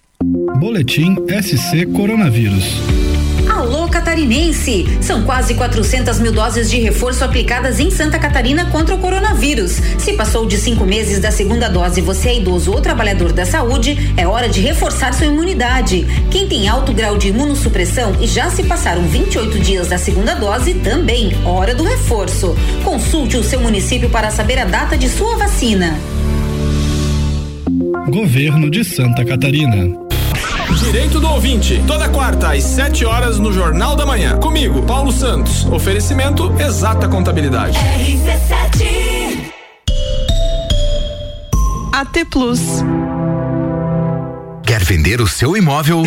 Boletim 0.59 1.15
SC 1.43 1.85
Coronavírus. 1.95 2.65
Alô 3.55 3.87
Catarinense! 3.87 4.87
São 5.03 5.25
quase 5.25 5.55
400 5.55 6.19
mil 6.19 6.33
doses 6.33 6.71
de 6.71 6.79
reforço 6.79 7.23
aplicadas 7.23 7.79
em 7.79 7.91
Santa 7.91 8.19
Catarina 8.19 8.65
contra 8.71 8.95
o 8.95 8.99
coronavírus. 8.99 9.73
Se 9.99 10.15
passou 10.15 10.47
de 10.47 10.57
cinco 10.57 10.87
meses 10.87 11.21
da 11.21 11.31
segunda 11.31 11.69
dose, 11.69 12.01
você 12.01 12.31
é 12.31 12.39
idoso 12.39 12.73
ou 12.73 12.81
trabalhador 12.81 13.31
da 13.31 13.45
saúde, 13.45 14.15
é 14.17 14.27
hora 14.27 14.49
de 14.49 14.63
reforçar 14.63 15.13
sua 15.13 15.27
imunidade. 15.27 16.07
Quem 16.31 16.49
tem 16.49 16.67
alto 16.67 16.95
grau 16.95 17.19
de 17.19 17.29
imunossupressão 17.29 18.17
e 18.21 18.27
já 18.27 18.51
se 18.51 18.63
passaram 18.63 19.03
28 19.03 19.59
dias 19.59 19.89
da 19.89 19.99
segunda 19.99 20.35
dose, 20.35 20.73
também 20.75 21.37
hora 21.45 21.75
do 21.75 21.85
reforço. 21.85 22.57
Consulte 22.83 23.37
o 23.37 23.45
seu 23.45 23.61
município 23.61 24.09
para 24.09 24.31
saber 24.31 24.59
a 24.59 24.65
data 24.65 24.97
de 24.97 25.11
sua 25.11 25.37
vacina. 25.37 25.99
Governo 28.09 28.69
de 28.69 28.83
Santa 28.83 29.25
Catarina. 29.25 29.97
Direito 30.83 31.21
do 31.21 31.29
ouvinte, 31.29 31.81
toda 31.87 32.09
quarta 32.09 32.53
às 32.53 32.65
7 32.65 33.05
horas 33.05 33.39
no 33.39 33.53
Jornal 33.53 33.95
da 33.95 34.05
Manhã. 34.05 34.37
Comigo, 34.39 34.83
Paulo 34.83 35.13
Santos. 35.13 35.65
Oferecimento 35.67 36.53
Exata 36.61 37.07
Contabilidade. 37.07 37.79
AT 41.93 42.25
Plus. 42.29 42.61
Quer 44.65 44.83
vender 44.83 45.21
o 45.21 45.29
seu 45.29 45.57
imóvel? 45.57 46.03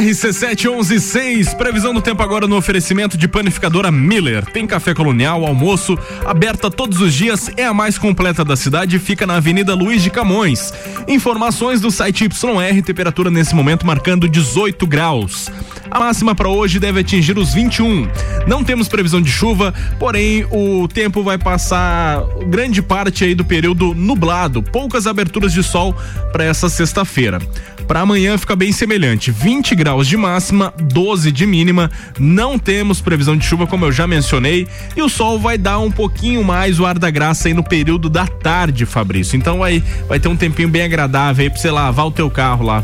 RC7116, 0.00 1.56
previsão 1.56 1.94
do 1.94 2.02
tempo 2.02 2.20
agora 2.20 2.48
no 2.48 2.56
oferecimento 2.56 3.16
de 3.16 3.28
panificadora 3.28 3.92
Miller. 3.92 4.44
Tem 4.44 4.66
café 4.66 4.92
colonial, 4.92 5.46
almoço, 5.46 5.96
aberta 6.24 6.68
todos 6.68 7.00
os 7.00 7.14
dias, 7.14 7.48
é 7.56 7.64
a 7.64 7.72
mais 7.72 7.96
completa 7.96 8.44
da 8.44 8.56
cidade 8.56 8.96
e 8.96 8.98
fica 8.98 9.24
na 9.24 9.36
Avenida 9.36 9.72
Luiz 9.72 10.02
de 10.02 10.10
Camões. 10.10 10.72
Informações 11.06 11.80
do 11.80 11.92
site 11.92 12.24
YR, 12.24 12.82
temperatura 12.82 13.30
nesse 13.30 13.54
momento 13.54 13.86
marcando 13.86 14.28
18 14.28 14.84
graus. 14.84 15.48
A 15.90 16.00
máxima 16.00 16.34
para 16.34 16.48
hoje 16.48 16.80
deve 16.80 17.00
atingir 17.00 17.38
os 17.38 17.54
21. 17.54 18.08
Não 18.48 18.64
temos 18.64 18.88
previsão 18.88 19.22
de 19.22 19.30
chuva, 19.30 19.72
porém 19.98 20.44
o 20.50 20.88
tempo 20.88 21.22
vai 21.22 21.38
passar 21.38 22.20
grande 22.48 22.82
parte 22.82 23.22
aí 23.22 23.34
do 23.34 23.44
período 23.44 23.94
nublado, 23.94 24.60
poucas 24.60 25.06
aberturas 25.06 25.52
de 25.52 25.62
sol 25.62 25.94
para 26.32 26.42
essa 26.42 26.68
sexta-feira. 26.68 27.38
Para 27.86 28.00
amanhã 28.00 28.36
fica 28.38 28.56
bem 28.56 28.72
semelhante, 28.72 29.30
20 29.30 29.74
graus 29.74 30.06
de 30.06 30.16
máxima, 30.16 30.72
12 30.78 31.30
de 31.30 31.46
mínima. 31.46 31.90
Não 32.18 32.58
temos 32.58 33.00
previsão 33.00 33.36
de 33.36 33.44
chuva, 33.44 33.66
como 33.66 33.84
eu 33.84 33.92
já 33.92 34.06
mencionei, 34.06 34.66
e 34.96 35.02
o 35.02 35.08
sol 35.08 35.38
vai 35.38 35.58
dar 35.58 35.78
um 35.78 35.90
pouquinho 35.90 36.42
mais 36.42 36.80
o 36.80 36.86
ar 36.86 36.98
da 36.98 37.10
graça 37.10 37.48
aí 37.48 37.54
no 37.54 37.62
período 37.62 38.08
da 38.08 38.26
tarde, 38.26 38.86
Fabrício. 38.86 39.36
Então 39.36 39.58
vai 39.58 39.82
vai 40.08 40.18
ter 40.18 40.28
um 40.28 40.36
tempinho 40.36 40.68
bem 40.68 40.82
agradável 40.82 41.42
aí 41.42 41.50
para 41.50 41.60
você 41.60 41.70
lavar 41.70 42.06
o 42.06 42.10
teu 42.10 42.30
carro 42.30 42.64
lá. 42.64 42.82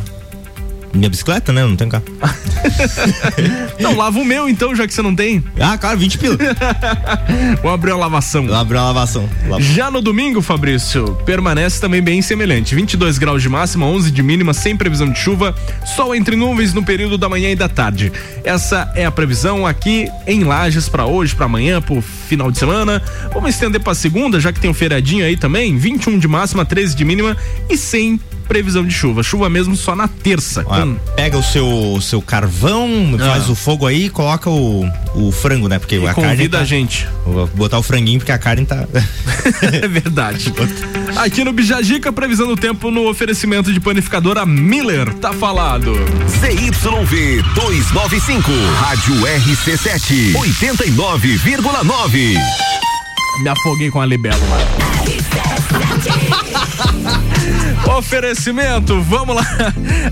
Minha 0.92 1.08
bicicleta, 1.08 1.52
né? 1.52 1.62
Eu 1.62 1.68
Não 1.68 1.76
tenho 1.76 1.90
carro. 1.90 2.04
Não, 3.80 3.96
lava 3.96 4.18
o 4.18 4.24
meu 4.24 4.48
então, 4.48 4.74
já 4.74 4.86
que 4.86 4.92
você 4.92 5.00
não 5.00 5.14
tem. 5.14 5.42
Ah, 5.58 5.78
claro, 5.78 5.98
20 5.98 6.18
pila. 6.18 6.36
Vou 7.62 7.70
abrir 7.72 7.92
a 7.92 7.96
lavação. 7.96 8.46
Vou 8.46 8.54
abrir 8.56 8.76
a 8.76 8.84
lavação. 8.84 9.28
Lava- 9.48 9.62
Já 9.62 9.90
no 9.90 10.02
domingo, 10.02 10.42
Fabrício, 10.42 11.16
permanece 11.24 11.80
também 11.80 12.02
bem 12.02 12.20
semelhante. 12.20 12.74
22 12.74 13.18
graus 13.18 13.40
de 13.42 13.48
máxima, 13.48 13.86
11 13.86 14.10
de 14.10 14.22
mínima, 14.22 14.52
sem 14.52 14.76
previsão 14.76 15.08
de 15.10 15.18
chuva, 15.18 15.54
sol 15.96 16.14
entre 16.14 16.36
nuvens 16.36 16.74
no 16.74 16.82
período 16.84 17.16
da 17.16 17.28
manhã 17.28 17.50
e 17.50 17.56
da 17.56 17.68
tarde. 17.68 18.12
Essa 18.44 18.90
é 18.94 19.04
a 19.06 19.10
previsão 19.10 19.66
aqui 19.66 20.08
em 20.26 20.44
Lages 20.44 20.88
para 20.88 21.06
hoje, 21.06 21.34
para 21.34 21.46
amanhã, 21.46 21.80
pro 21.80 22.02
final 22.02 22.50
de 22.50 22.58
semana. 22.58 23.00
Vamos 23.32 23.50
estender 23.50 23.80
para 23.80 23.94
segunda, 23.94 24.38
já 24.40 24.52
que 24.52 24.60
tem 24.60 24.70
um 24.70 24.74
feriadinho 24.74 25.24
aí 25.24 25.36
também. 25.36 25.76
21 25.78 26.18
de 26.18 26.28
máxima, 26.28 26.64
13 26.64 26.94
de 26.94 27.04
mínima 27.04 27.36
e 27.68 27.76
sem 27.78 28.20
previsão 28.50 28.84
de 28.84 28.92
chuva. 28.92 29.22
Chuva 29.22 29.48
mesmo 29.48 29.76
só 29.76 29.94
na 29.94 30.08
terça. 30.08 30.64
Ó, 30.66 30.80
com- 30.80 30.96
Pega 31.14 31.38
o 31.38 31.42
seu, 31.42 32.00
seu 32.02 32.20
carvão, 32.20 32.88
faz 33.16 33.48
o 33.48 33.54
fogo 33.54 33.86
aí 33.86 34.06
e 34.06 34.10
coloca 34.10 34.50
o, 34.50 34.84
o 35.14 35.30
frango, 35.30 35.68
né? 35.68 35.78
Porque 35.78 35.94
Ah. 35.94 35.98
E 36.00 36.08
a 36.08 36.14
carne. 36.14 36.30
convida 36.30 36.56
tá- 36.58 36.62
a 36.64 36.66
gente. 36.66 37.06
Vou 37.24 37.46
botar 37.46 37.78
o 37.78 37.82
franguinho 37.82 38.18
porque 38.18 38.32
a 38.32 38.38
carne 38.38 38.66
tá. 38.66 38.88
É 39.72 39.86
verdade. 39.86 40.52
Aqui 41.16 41.44
no 41.44 41.52
Bijagica, 41.52 42.12
previsão 42.12 42.48
do 42.48 42.56
tempo 42.56 42.90
no 42.90 43.08
oferecimento 43.08 43.72
de 43.72 43.78
panificadora 43.78 44.44
Miller. 44.44 45.14
Tá 45.14 45.32
falado. 45.32 45.92
ZYV 46.28 47.42
295, 47.54 48.50
Rádio 48.80 49.14
RC7, 49.14 50.34
89,9. 50.34 52.89
Me 53.40 53.48
afoguei 53.48 53.90
com 53.90 54.00
a 54.00 54.06
libelo. 54.06 54.36
Oferecimento, 57.96 59.00
vamos 59.02 59.36
lá. 59.36 59.44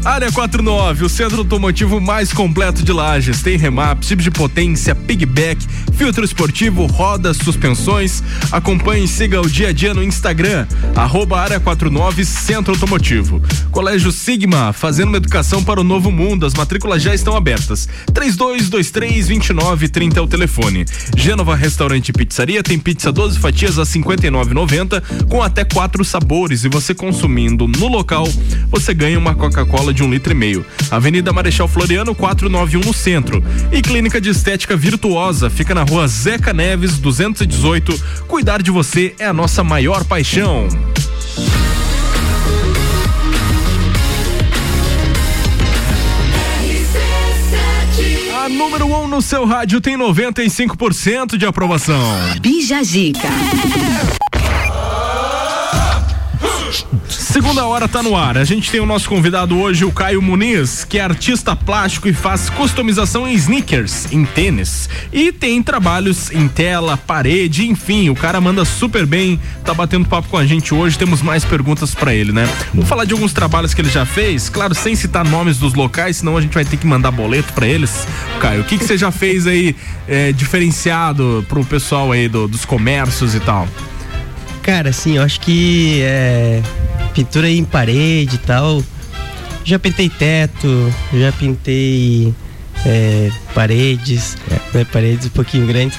Área 0.05 0.31
49, 0.33 1.05
o 1.05 1.09
centro 1.09 1.39
automotivo 1.39 2.01
mais 2.01 2.33
completo 2.33 2.83
de 2.83 2.93
Lages. 2.93 3.43
Tem 3.43 3.57
remap, 3.57 4.01
tipo 4.01 4.22
de 4.22 4.31
potência, 4.31 4.95
pigback, 4.95 5.64
filtro 5.93 6.24
esportivo, 6.24 6.87
rodas, 6.87 7.37
suspensões. 7.37 8.22
Acompanhe 8.51 9.05
e 9.05 9.09
siga 9.09 9.41
o 9.41 9.49
dia 9.49 9.68
a 9.68 9.72
dia 9.72 9.95
no 9.95 10.03
Instagram, 10.03 10.66
arroba 10.95 11.41
Área 11.41 11.61
49 11.61 12.24
Centro 12.24 12.74
Automotivo. 12.74 13.43
Colégio 13.70 14.12
Sigma, 14.12 14.72
fazendo 14.72 15.09
uma 15.09 15.18
educação 15.18 15.62
para 15.62 15.81
o 15.81 15.85
novo 15.85 16.11
mundo. 16.11 16.47
As 16.47 16.55
matrículas 16.55 17.03
já 17.03 17.14
estão 17.14 17.37
abertas. 17.37 17.89
3223-2930 18.12 20.16
é 20.16 20.20
o 20.20 20.26
telefone. 20.26 20.85
Gênova 21.16 21.55
Restaurante 21.55 22.09
e 22.09 22.12
Pizzaria 22.12 22.62
tem 22.62 22.79
pizza 22.79 23.12
12 23.19 23.41
fatias 23.41 23.81
a 23.81 23.83
59,90 23.83 25.27
com 25.27 25.43
até 25.43 25.64
quatro 25.64 26.05
sabores 26.05 26.62
e 26.62 26.69
você 26.69 26.95
consumindo 26.95 27.66
no 27.66 27.89
local, 27.89 28.29
você 28.71 28.95
ganha 28.95 29.19
uma 29.19 29.35
Coca-Cola 29.35 29.93
de 29.93 30.05
um 30.05 30.11
litro 30.11 30.31
e 30.31 30.37
meio. 30.37 30.64
Avenida 30.89 31.33
Marechal 31.33 31.66
Floriano 31.66 32.14
491 32.14 32.81
no 32.81 32.95
centro. 32.95 33.43
E 33.73 33.83
Clínica 33.83 34.21
de 34.21 34.31
Estética 34.31 34.77
Virtuosa 34.77 35.51
fica 35.51 35.75
na 35.75 35.83
rua 35.83 36.07
Zeca 36.07 36.53
Neves 36.53 36.99
218. 36.99 38.01
Cuidar 38.29 38.62
de 38.62 38.71
você 38.71 39.12
é 39.19 39.27
a 39.27 39.33
nossa 39.33 39.64
maior 39.64 40.05
paixão. 40.05 40.69
Número 48.49 48.87
1 48.87 49.03
um 49.03 49.07
no 49.07 49.21
seu 49.21 49.45
rádio 49.45 49.81
tem 49.81 49.97
95% 49.97 51.37
de 51.37 51.45
aprovação. 51.45 52.01
Bija 52.41 52.83
Zica. 52.83 53.29
Segunda 57.09 57.64
hora 57.66 57.89
tá 57.89 58.03
no 58.03 58.16
ar. 58.16 58.37
A 58.37 58.45
gente 58.45 58.71
tem 58.71 58.81
o 58.81 58.87
nosso 58.87 59.09
convidado 59.09 59.59
hoje, 59.59 59.85
o 59.85 59.93
Caio 59.93 60.21
Muniz, 60.21 60.85
que 60.85 60.99
é 60.99 61.03
artista 61.03 61.55
plástico 61.57 62.09
e 62.09 62.12
faz 62.12 62.51
customização 62.51 63.27
em 63.27 63.33
sneakers, 63.35 64.11
em 64.12 64.25
tênis. 64.25 64.89
E 65.12 65.33
tem 65.33 65.62
trabalhos 65.62 66.31
em 66.31 66.47
tela, 66.49 66.97
parede, 66.97 67.66
enfim, 67.69 68.11
o 68.11 68.14
cara 68.14 68.41
manda 68.41 68.64
super 68.64 69.07
bem, 69.07 69.41
tá 69.64 69.73
batendo 69.73 70.07
papo 70.07 70.29
com 70.29 70.37
a 70.37 70.47
gente 70.47 70.75
hoje. 70.75 70.99
Temos 70.99 71.23
mais 71.23 71.45
perguntas 71.45 71.95
pra 71.95 72.14
ele, 72.14 72.33
né? 72.33 72.49
Vamos 72.75 72.89
falar 72.89 73.05
de 73.05 73.12
alguns 73.12 73.33
trabalhos 73.33 73.73
que 73.75 73.81
ele 73.81 73.91
já 73.91 74.05
fez, 74.07 74.49
claro, 74.49 74.75
sem 74.75 74.95
citar 74.95 75.25
nomes 75.25 75.59
dos 75.59 75.75
locais, 75.75 76.19
senão 76.19 76.37
a 76.37 76.41
gente 76.41 76.53
vai 76.55 76.64
ter 76.64 76.77
que 76.77 76.87
mandar 76.87 77.11
boleto 77.11 77.53
pra 77.53 77.66
eles. 77.66 78.07
Caio, 78.41 78.61
o 78.61 78.64
que 78.64 78.79
que 78.79 78.85
você 78.85 78.97
já 78.99 79.11
fez 79.11 79.47
aí 79.47 79.75
é, 80.07 80.33
diferenciado 80.33 81.45
pro 81.49 81.64
pessoal 81.64 82.12
aí 82.12 82.29
do- 82.29 82.47
dos 82.49 82.64
comércios 82.64 83.35
e 83.35 83.41
tal? 83.41 83.66
Cara, 84.69 84.91
assim, 84.91 85.16
eu 85.16 85.23
acho 85.23 85.41
que 85.41 86.03
é, 86.03 86.61
pintura 87.14 87.49
em 87.49 87.64
parede 87.64 88.35
e 88.35 88.39
tal. 88.39 88.85
Já 89.64 89.79
pintei 89.79 90.11
teto, 90.11 90.93
já 91.11 91.33
pintei 91.33 92.35
é, 92.85 93.31
paredes, 93.55 94.37
né, 94.75 94.85
paredes 94.93 95.25
um 95.25 95.31
pouquinho 95.31 95.66
grandes. 95.66 95.99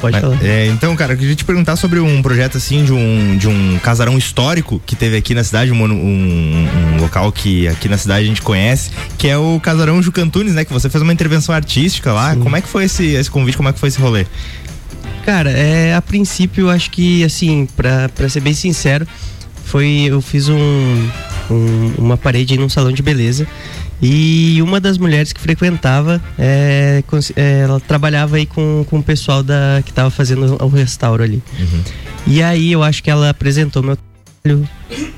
Pode 0.00 0.20
falar. 0.20 0.36
É, 0.42 0.66
então, 0.66 0.96
cara, 0.96 1.12
eu 1.12 1.16
queria 1.16 1.36
te 1.36 1.44
perguntar 1.44 1.76
sobre 1.76 2.00
um 2.00 2.20
projeto 2.22 2.56
assim 2.56 2.84
de 2.84 2.92
um, 2.92 3.36
de 3.36 3.46
um 3.46 3.78
casarão 3.78 4.18
histórico 4.18 4.82
que 4.84 4.96
teve 4.96 5.16
aqui 5.16 5.32
na 5.32 5.44
cidade, 5.44 5.70
um, 5.70 5.80
um, 5.84 6.68
um 6.96 7.00
local 7.00 7.30
que 7.30 7.68
aqui 7.68 7.88
na 7.88 7.96
cidade 7.96 8.24
a 8.24 8.26
gente 8.26 8.42
conhece, 8.42 8.90
que 9.16 9.28
é 9.28 9.38
o 9.38 9.60
casarão 9.60 10.02
Jucantunes, 10.02 10.54
né? 10.54 10.64
Que 10.64 10.72
você 10.72 10.90
fez 10.90 11.00
uma 11.00 11.12
intervenção 11.12 11.54
artística 11.54 12.12
lá. 12.12 12.34
Como 12.34 12.56
é 12.56 12.60
que 12.60 12.66
foi 12.66 12.82
esse, 12.82 13.12
esse 13.12 13.30
convite? 13.30 13.56
Como 13.56 13.68
é 13.68 13.72
que 13.72 13.78
foi 13.78 13.90
esse 13.90 14.00
rolê? 14.00 14.26
Cara, 15.24 15.50
é, 15.50 15.94
a 15.94 16.02
princípio 16.02 16.64
eu 16.66 16.70
acho 16.70 16.90
que, 16.90 17.22
assim, 17.24 17.66
pra, 17.76 18.08
pra 18.08 18.28
ser 18.28 18.40
bem 18.40 18.54
sincero, 18.54 19.06
foi. 19.64 20.06
Eu 20.08 20.20
fiz 20.20 20.48
um, 20.48 21.08
um- 21.50 21.92
uma 21.98 22.16
parede 22.16 22.56
num 22.58 22.68
salão 22.68 22.90
de 22.92 23.02
beleza. 23.02 23.46
E 24.04 24.60
uma 24.60 24.80
das 24.80 24.98
mulheres 24.98 25.32
que 25.32 25.40
frequentava, 25.40 26.20
é, 26.36 27.04
é, 27.36 27.60
ela 27.60 27.78
trabalhava 27.78 28.34
aí 28.36 28.46
com, 28.46 28.84
com 28.90 28.98
o 28.98 29.02
pessoal 29.02 29.44
da, 29.44 29.80
que 29.86 29.92
tava 29.92 30.10
fazendo 30.10 30.56
o 30.60 30.66
restauro 30.68 31.22
ali. 31.22 31.40
E 32.26 32.42
aí 32.42 32.72
eu 32.72 32.82
acho 32.82 33.00
que 33.02 33.08
ela 33.10 33.30
apresentou 33.30 33.80
meu. 33.80 33.96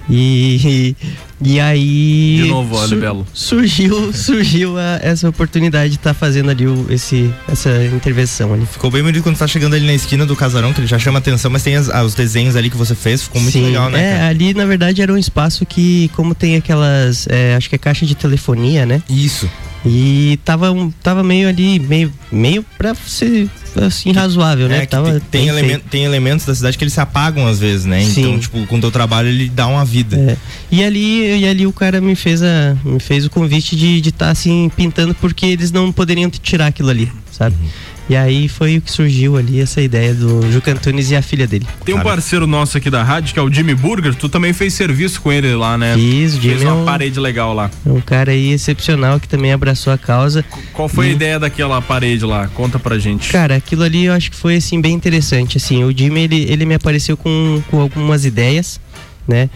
E, 0.09 0.95
e 1.43 1.59
aí. 1.59 2.41
De 2.43 2.49
novo, 2.49 2.77
olha, 2.77 2.89
su- 2.89 2.97
Belo. 2.97 3.27
Surgiu, 3.33 4.13
surgiu 4.13 4.79
a- 4.79 4.99
essa 5.03 5.29
oportunidade 5.29 5.91
de 5.91 5.97
estar 5.97 6.13
fazendo 6.13 6.51
ali 6.51 6.67
o- 6.67 6.87
esse, 6.91 7.33
essa 7.49 7.71
intervenção 7.87 8.53
ali. 8.53 8.67
Ficou 8.67 8.91
bem 8.91 9.03
bonito 9.03 9.23
quando 9.23 9.39
tá 9.39 9.47
chegando 9.47 9.75
ali 9.75 9.87
na 9.87 9.95
esquina 9.95 10.27
do 10.27 10.37
casarão, 10.37 10.73
que 10.75 10.81
ele 10.81 10.87
já 10.87 10.99
chama 10.99 11.19
atenção, 11.21 11.51
mas 11.51 11.63
tem 11.63 11.75
as- 11.77 11.89
ah, 11.89 12.03
os 12.05 12.15
desenhos 12.15 12.55
ali 12.55 12.69
que 12.69 12.77
você 12.77 12.95
fez, 12.95 13.23
ficou 13.23 13.41
muito 13.41 13.55
Sim, 13.55 13.65
legal, 13.67 13.89
né? 13.89 13.99
É, 13.99 14.13
cara? 14.19 14.29
ali 14.29 14.53
na 14.53 14.67
verdade 14.67 15.01
era 15.01 15.13
um 15.13 15.19
espaço 15.19 15.65
que, 15.65 16.11
como 16.15 16.35
tem 16.35 16.57
aquelas, 16.57 17.27
é, 17.31 17.55
acho 17.57 17.69
que 17.71 17.75
é 17.77 17.79
caixa 17.79 18.05
de 18.05 18.15
telefonia, 18.15 18.85
né? 18.85 19.03
Isso. 19.09 19.49
E 19.87 20.39
tava, 20.45 20.69
tava 21.03 21.23
meio 21.23 21.49
ali, 21.49 21.79
meio, 21.79 22.13
meio 22.33 22.65
pra 22.79 22.95
ser 22.95 23.49
assim 23.77 24.13
razoável, 24.13 24.69
né? 24.69 24.85
É, 24.85 24.87
tava 24.87 25.21
tem, 25.31 25.49
elemen- 25.49 25.71
feito. 25.73 25.89
tem 25.91 26.05
elementos 26.05 26.47
da 26.47 26.55
cidade 26.55 26.79
que 26.79 26.85
eles 26.85 26.95
se 26.95 27.01
apagam 27.01 27.47
às 27.47 27.59
vezes, 27.59 27.85
né? 27.85 28.03
Sim. 28.05 28.21
Então, 28.23 28.39
tipo, 28.39 28.67
com 28.67 28.79
o 28.79 28.81
teu 28.81 28.91
trabalho 28.91 29.29
ele 29.29 29.49
dá 29.49 29.67
uma 29.67 29.85
vida. 29.85 30.17
É. 30.17 30.37
E 30.71 30.83
ali, 30.83 31.39
e 31.41 31.47
ali 31.47 31.67
o 31.67 31.73
cara 31.73 32.01
me 32.01 32.15
fez, 32.15 32.43
a, 32.43 32.77
me 32.85 32.99
fez 32.99 33.27
o 33.27 33.31
convite 33.31 33.77
de 33.77 34.09
estar 34.09 34.31
assim 34.31 34.71
pintando 34.75 35.15
porque 35.15 35.45
eles 35.45 35.71
não 35.71 35.93
poderiam 35.93 36.31
tirar 36.31 36.69
aquilo 36.69 36.89
ali, 36.91 37.11
sabe? 37.31 37.57
Uhum. 37.61 37.69
E 38.09 38.15
aí 38.15 38.49
foi 38.49 38.77
o 38.77 38.83
que 38.83 38.93
surgiu 38.93 39.37
ali 39.39 39.61
essa 39.61 39.81
ideia 39.81 40.13
do 40.13 40.51
Juca 40.53 40.73
Antunes 40.73 41.11
e 41.11 41.17
a 41.17 41.23
filha 41.23 41.47
dele. 41.47 41.67
Tem 41.87 41.95
um 41.95 42.03
parceiro 42.03 42.47
nosso 42.47 42.77
aqui 42.77 42.91
da 42.91 43.03
rádio, 43.03 43.33
que 43.33 43.39
é 43.39 43.43
o 43.43 43.51
Jimmy 43.51 43.75
Burger, 43.75 44.15
tu 44.15 44.29
também 44.29 44.53
fez 44.53 44.75
serviço 44.75 45.23
com 45.23 45.33
ele 45.33 45.55
lá, 45.55 45.79
né? 45.79 45.95
Fiz, 45.95 46.35
o 46.37 46.41
Fez 46.41 46.59
Jimmy 46.59 46.65
é 46.71 46.73
uma 46.73 46.83
um- 46.83 46.85
parede 46.85 47.19
legal 47.19 47.55
lá. 47.55 47.71
É 47.87 47.91
um 47.91 48.03
cara 48.03 48.33
aí 48.33 48.53
excepcional 48.53 49.19
que 49.19 49.27
também 49.27 49.53
abraçou 49.55 49.91
a 49.91 49.97
causa. 49.97 50.45
Qual 50.75 50.87
foi 50.87 51.07
a 51.07 51.09
E- 51.09 51.13
ideia 51.13 51.39
daquela 51.41 51.81
parede 51.81 52.27
lá? 52.27 52.47
Conta 52.49 52.79
pra 52.79 52.99
gente. 52.99 53.31
Cara, 53.33 53.57
aquilo 53.57 53.83
ali 53.83 54.05
eu 54.05 54.13
acho 54.13 54.31
que 54.31 54.37
foi 54.37 54.57
assim 54.57 54.81
bem 54.83 54.93
interessante. 54.93 55.57
Assim, 55.57 55.83
o 55.83 55.91
Jimmy 55.97 56.21
ele, 56.25 56.43
ele 56.51 56.67
me 56.67 56.75
apareceu 56.75 57.17
com, 57.17 57.63
com 57.71 57.81
algumas 57.81 58.27
ideias, 58.27 58.79
né? 59.27 59.49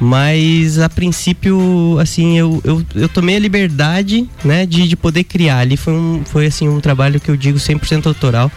Mas 0.00 0.78
a 0.78 0.88
princípio, 0.88 1.98
assim, 2.00 2.38
eu, 2.38 2.58
eu, 2.64 2.82
eu 2.94 3.08
tomei 3.08 3.36
a 3.36 3.38
liberdade, 3.38 4.26
né, 4.42 4.64
de, 4.64 4.88
de 4.88 4.96
poder 4.96 5.24
criar. 5.24 5.58
Ali 5.58 5.76
foi, 5.76 5.92
um, 5.92 6.22
foi 6.24 6.46
assim, 6.46 6.66
um 6.66 6.80
trabalho 6.80 7.20
que 7.20 7.30
eu 7.30 7.36
digo 7.36 7.58
100% 7.58 8.06
autoral, 8.06 8.50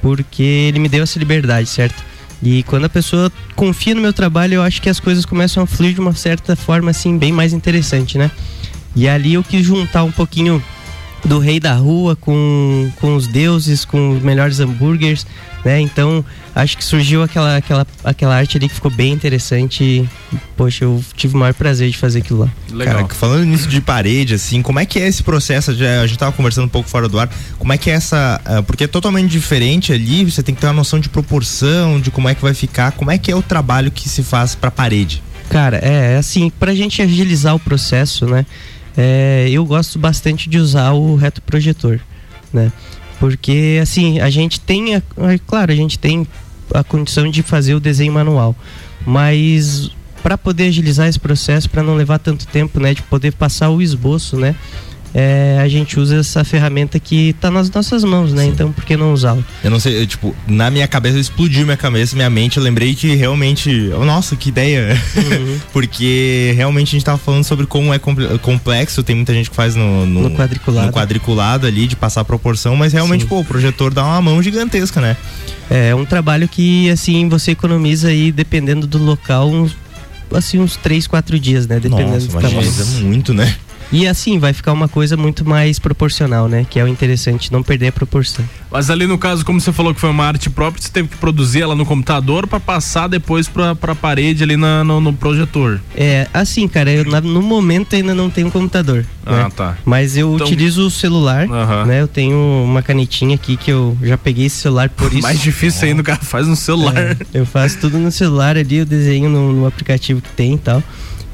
porque 0.00 0.42
ele 0.42 0.78
me 0.78 0.88
deu 0.88 1.02
essa 1.02 1.18
liberdade, 1.18 1.68
certo? 1.68 2.02
E 2.42 2.62
quando 2.62 2.86
a 2.86 2.88
pessoa 2.88 3.30
confia 3.54 3.94
no 3.94 4.00
meu 4.00 4.14
trabalho, 4.14 4.54
eu 4.54 4.62
acho 4.62 4.80
que 4.80 4.88
as 4.88 4.98
coisas 4.98 5.26
começam 5.26 5.62
a 5.62 5.66
fluir 5.66 5.92
de 5.92 6.00
uma 6.00 6.14
certa 6.14 6.56
forma, 6.56 6.90
assim, 6.90 7.18
bem 7.18 7.30
mais 7.30 7.52
interessante, 7.52 8.16
né? 8.16 8.30
E 8.96 9.06
ali 9.06 9.34
eu 9.34 9.44
quis 9.44 9.64
juntar 9.64 10.02
um 10.02 10.10
pouquinho 10.10 10.64
do 11.24 11.38
rei 11.38 11.60
da 11.60 11.74
rua 11.74 12.16
com, 12.16 12.90
com 12.98 13.14
os 13.14 13.26
deuses, 13.26 13.84
com 13.84 14.16
os 14.16 14.22
melhores 14.22 14.58
hambúrgueres, 14.58 15.26
né? 15.64 15.80
Então, 15.80 16.24
acho 16.54 16.76
que 16.76 16.84
surgiu 16.84 17.22
aquela, 17.22 17.56
aquela, 17.56 17.86
aquela 18.04 18.36
arte 18.36 18.56
ali 18.56 18.68
que 18.68 18.74
ficou 18.74 18.90
bem 18.90 19.12
interessante. 19.12 19.82
E, 19.82 20.08
poxa, 20.56 20.84
eu 20.84 21.02
tive 21.14 21.34
o 21.34 21.38
maior 21.38 21.54
prazer 21.54 21.90
de 21.90 21.96
fazer 21.96 22.20
aquilo 22.20 22.40
lá. 22.40 22.84
Cara, 22.84 23.06
falando 23.08 23.44
nisso 23.44 23.68
de 23.68 23.80
parede, 23.80 24.34
assim, 24.34 24.62
como 24.62 24.78
é 24.78 24.86
que 24.86 24.98
é 24.98 25.06
esse 25.06 25.22
processo? 25.22 25.74
Já, 25.74 26.00
a 26.00 26.06
gente 26.06 26.18
tava 26.18 26.32
conversando 26.32 26.64
um 26.64 26.68
pouco 26.68 26.88
fora 26.88 27.08
do 27.08 27.18
ar. 27.18 27.28
Como 27.58 27.72
é 27.72 27.78
que 27.78 27.90
é 27.90 27.94
essa. 27.94 28.40
ah, 28.44 28.62
porque 28.62 28.84
é 28.84 28.86
totalmente 28.86 29.30
diferente 29.30 29.92
ali, 29.92 30.24
você 30.24 30.42
tem 30.42 30.54
que 30.54 30.60
ter 30.60 30.66
uma 30.66 30.72
noção 30.72 31.00
de 31.00 31.08
proporção, 31.08 32.00
de 32.00 32.10
como 32.10 32.28
é 32.28 32.34
que 32.34 32.42
vai 32.42 32.54
ficar. 32.54 32.92
Como 32.92 33.10
é 33.10 33.18
que 33.18 33.30
é 33.30 33.36
o 33.36 33.42
trabalho 33.42 33.90
que 33.90 34.08
se 34.08 34.22
faz 34.22 34.54
pra 34.54 34.70
parede? 34.70 35.22
Cara, 35.48 35.78
é, 35.82 36.14
é 36.14 36.16
assim, 36.16 36.50
pra 36.60 36.74
gente 36.74 37.02
agilizar 37.02 37.54
o 37.54 37.58
processo, 37.58 38.24
né? 38.26 38.46
é, 38.96 39.48
eu 39.50 39.64
gosto 39.64 39.98
bastante 39.98 40.48
de 40.48 40.58
usar 40.58 40.92
o 40.92 41.16
retroprojetor, 41.16 42.00
né? 42.52 42.72
Porque 43.20 43.78
assim, 43.82 44.18
a 44.18 44.30
gente 44.30 44.58
tem, 44.58 44.96
a, 44.96 45.02
é 45.30 45.38
claro, 45.46 45.70
a 45.70 45.76
gente 45.76 45.98
tem 45.98 46.26
a 46.74 46.82
condição 46.82 47.30
de 47.30 47.42
fazer 47.42 47.74
o 47.74 47.80
desenho 47.80 48.12
manual, 48.12 48.56
mas 49.06 49.90
para 50.22 50.36
poder 50.38 50.68
agilizar 50.68 51.06
esse 51.06 51.20
processo, 51.20 51.68
para 51.68 51.82
não 51.82 51.94
levar 51.94 52.18
tanto 52.18 52.46
tempo, 52.46 52.80
né, 52.80 52.94
de 52.94 53.02
poder 53.02 53.32
passar 53.32 53.70
o 53.70 53.80
esboço, 53.82 54.36
né? 54.36 54.56
É, 55.14 55.58
a 55.60 55.66
gente 55.68 55.98
usa 55.98 56.18
essa 56.20 56.44
ferramenta 56.44 56.98
que 57.00 57.32
tá 57.40 57.50
nas 57.50 57.70
nossas 57.70 58.04
mãos, 58.04 58.32
né? 58.32 58.44
Então 58.46 58.70
por 58.72 58.84
que 58.84 58.96
não 58.96 59.12
usá-la? 59.12 59.42
Eu 59.64 59.70
não 59.70 59.80
sei, 59.80 60.00
eu, 60.02 60.06
tipo, 60.06 60.34
na 60.46 60.70
minha 60.70 60.86
cabeça 60.86 61.18
explodiu 61.18 61.64
minha 61.64 61.76
cabeça, 61.76 62.14
minha 62.14 62.30
mente, 62.30 62.56
eu 62.58 62.62
lembrei 62.62 62.94
que 62.94 63.14
realmente, 63.16 63.90
oh, 63.98 64.04
nossa, 64.04 64.36
que 64.36 64.48
ideia. 64.50 64.96
Porque 65.72 66.52
realmente 66.56 66.88
a 66.88 66.92
gente 66.92 67.04
tava 67.04 67.18
falando 67.18 67.44
sobre 67.44 67.66
como 67.66 67.92
é 67.92 67.98
comple- 67.98 68.38
complexo, 68.38 69.02
tem 69.02 69.16
muita 69.16 69.32
gente 69.34 69.50
que 69.50 69.56
faz 69.56 69.74
no, 69.74 70.06
no, 70.06 70.28
No 70.28 70.30
quadriculado. 70.36 70.86
no 70.86 70.92
quadriculado 70.92 71.66
ali, 71.66 71.86
de 71.86 71.96
passar 71.96 72.20
a 72.20 72.24
proporção, 72.24 72.76
mas 72.76 72.92
realmente, 72.92 73.22
Sim. 73.22 73.28
pô, 73.28 73.40
o 73.40 73.44
projetor 73.44 73.92
dá 73.92 74.04
uma 74.04 74.20
mão 74.22 74.42
gigantesca, 74.42 75.00
né? 75.00 75.16
É 75.68 75.94
um 75.94 76.04
trabalho 76.04 76.48
que, 76.48 76.90
assim, 76.90 77.28
você 77.28 77.52
economiza 77.52 78.08
aí, 78.08 78.32
dependendo 78.32 78.86
do 78.86 78.98
local, 78.98 79.48
uns, 79.50 79.76
assim, 80.34 80.58
uns 80.58 80.76
3, 80.76 81.06
4 81.06 81.38
dias, 81.38 81.66
né? 81.66 81.78
Dependendo 81.78 82.10
Nossa, 82.12 82.26
do 82.26 82.32
tamanho. 82.40 82.60
é 82.60 83.00
muito, 83.02 83.32
né? 83.32 83.54
E 83.92 84.06
assim, 84.06 84.38
vai 84.38 84.52
ficar 84.52 84.72
uma 84.72 84.86
coisa 84.88 85.16
muito 85.16 85.44
mais 85.48 85.78
proporcional, 85.78 86.48
né? 86.48 86.64
Que 86.68 86.78
é 86.78 86.84
o 86.84 86.88
interessante, 86.88 87.52
não 87.52 87.62
perder 87.62 87.88
a 87.88 87.92
proporção. 87.92 88.44
Mas 88.70 88.88
ali 88.88 89.06
no 89.06 89.18
caso, 89.18 89.44
como 89.44 89.60
você 89.60 89.72
falou 89.72 89.92
que 89.92 90.00
foi 90.00 90.10
uma 90.10 90.24
arte 90.24 90.48
própria, 90.48 90.80
você 90.82 90.88
teve 90.90 91.08
que 91.08 91.16
produzir 91.16 91.62
ela 91.62 91.74
no 91.74 91.84
computador 91.84 92.46
pra 92.46 92.60
passar 92.60 93.08
depois 93.08 93.48
pra, 93.48 93.74
pra 93.74 93.94
parede 93.94 94.44
ali 94.44 94.56
na- 94.56 94.84
no, 94.84 95.00
no 95.00 95.12
projetor. 95.12 95.80
É, 95.96 96.28
assim, 96.32 96.68
cara, 96.68 96.90
eu 96.92 97.04
no 97.22 97.42
momento 97.42 97.96
ainda 97.96 98.14
não 98.14 98.30
tenho 98.30 98.48
computador. 98.50 99.04
Ah, 99.26 99.44
né? 99.44 99.48
tá. 99.54 99.76
Mas 99.84 100.16
eu 100.16 100.34
Então- 100.34 100.46
utilizo 100.46 100.86
o 100.86 100.90
celular, 100.90 101.48
né? 101.86 102.00
Eu 102.00 102.06
tenho 102.08 102.36
uma 102.64 102.82
canetinha 102.82 103.34
aqui 103.34 103.56
que 103.56 103.70
eu 103.72 103.96
já 104.02 104.16
peguei 104.16 104.46
esse 104.46 104.56
celular 104.56 104.88
por 104.88 105.10
isso. 105.12 105.22
Mais 105.22 105.40
difícil 105.40 105.88
ainda, 105.88 106.00
o 106.00 106.04
cara 106.04 106.20
faz 106.22 106.46
no 106.46 106.54
celular. 106.56 106.96
É, 106.96 107.16
eu 107.34 107.44
faço 107.44 107.78
tudo 107.80 107.98
no 107.98 108.12
celular 108.12 108.56
ali, 108.56 108.76
eu 108.76 108.86
desenho 108.86 109.28
no, 109.28 109.52
no 109.52 109.66
aplicativo 109.66 110.20
que 110.20 110.30
tem 110.30 110.54
e 110.54 110.58
tal. 110.58 110.80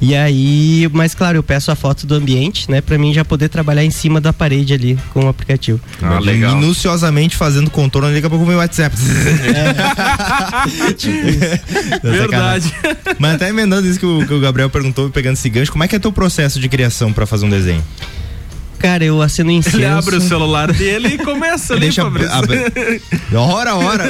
E 0.01 0.15
aí, 0.15 0.89
mas 0.93 1.15
claro, 1.15 1.39
eu 1.39 1.43
peço 1.43 1.71
a 1.71 1.75
foto 1.75 2.07
do 2.07 2.15
ambiente, 2.15 2.71
né? 2.71 2.81
Pra 2.83 2.99
mim 2.99 3.15
já 3.15 3.25
poder 3.25 3.49
trabalhar 3.49 3.83
em 3.85 3.91
cima 3.91 4.21
da 4.21 4.33
parede 4.33 4.75
ali 4.75 4.99
com 5.13 5.25
o 5.25 5.29
aplicativo. 5.29 5.81
Ah, 6.03 6.21
Minuciosamente 6.21 7.35
fazendo 7.37 7.71
contorno 7.71 8.07
ali, 8.09 8.17
daqui 8.17 8.27
a 8.27 8.31
pouco 8.31 8.45
vem 8.45 8.57
o 8.57 8.59
WhatsApp. 8.59 8.95
Não, 12.03 12.03
Verdade. 12.11 12.23
sacanagem. 12.23 12.73
Mas 13.19 13.35
até 13.35 13.49
emendando 13.49 13.89
isso 13.89 13.99
que 13.99 14.07
o, 14.07 14.27
que 14.27 14.35
o 14.35 14.41
Gabriel 14.41 14.69
perguntou, 14.69 15.09
pegando 15.11 15.35
esse 15.35 15.49
gancho, 15.49 15.73
como 15.73 15.85
é 15.85 15.89
que 15.89 15.97
é 15.97 15.99
teu 15.99 16.13
processo 16.13 16.61
de 16.61 16.69
criação 16.69 17.13
pra 17.13 17.27
fazer 17.27 17.47
um 17.47 17.51
desenho? 17.51 17.83
Cara, 18.79 19.05
eu 19.05 19.21
acendo 19.23 19.51
incenso. 19.51 19.77
Ele 19.77 19.87
abre 19.87 20.17
o 20.17 20.21
celular 20.21 20.73
dele 20.73 21.09
e 21.15 21.19
começa 21.19 21.73
ali, 21.75 21.81
Deixa 21.83 22.03
Fabrício. 22.03 22.33
abre- 22.33 22.73
Hora, 23.35 23.75
hora. 23.75 24.05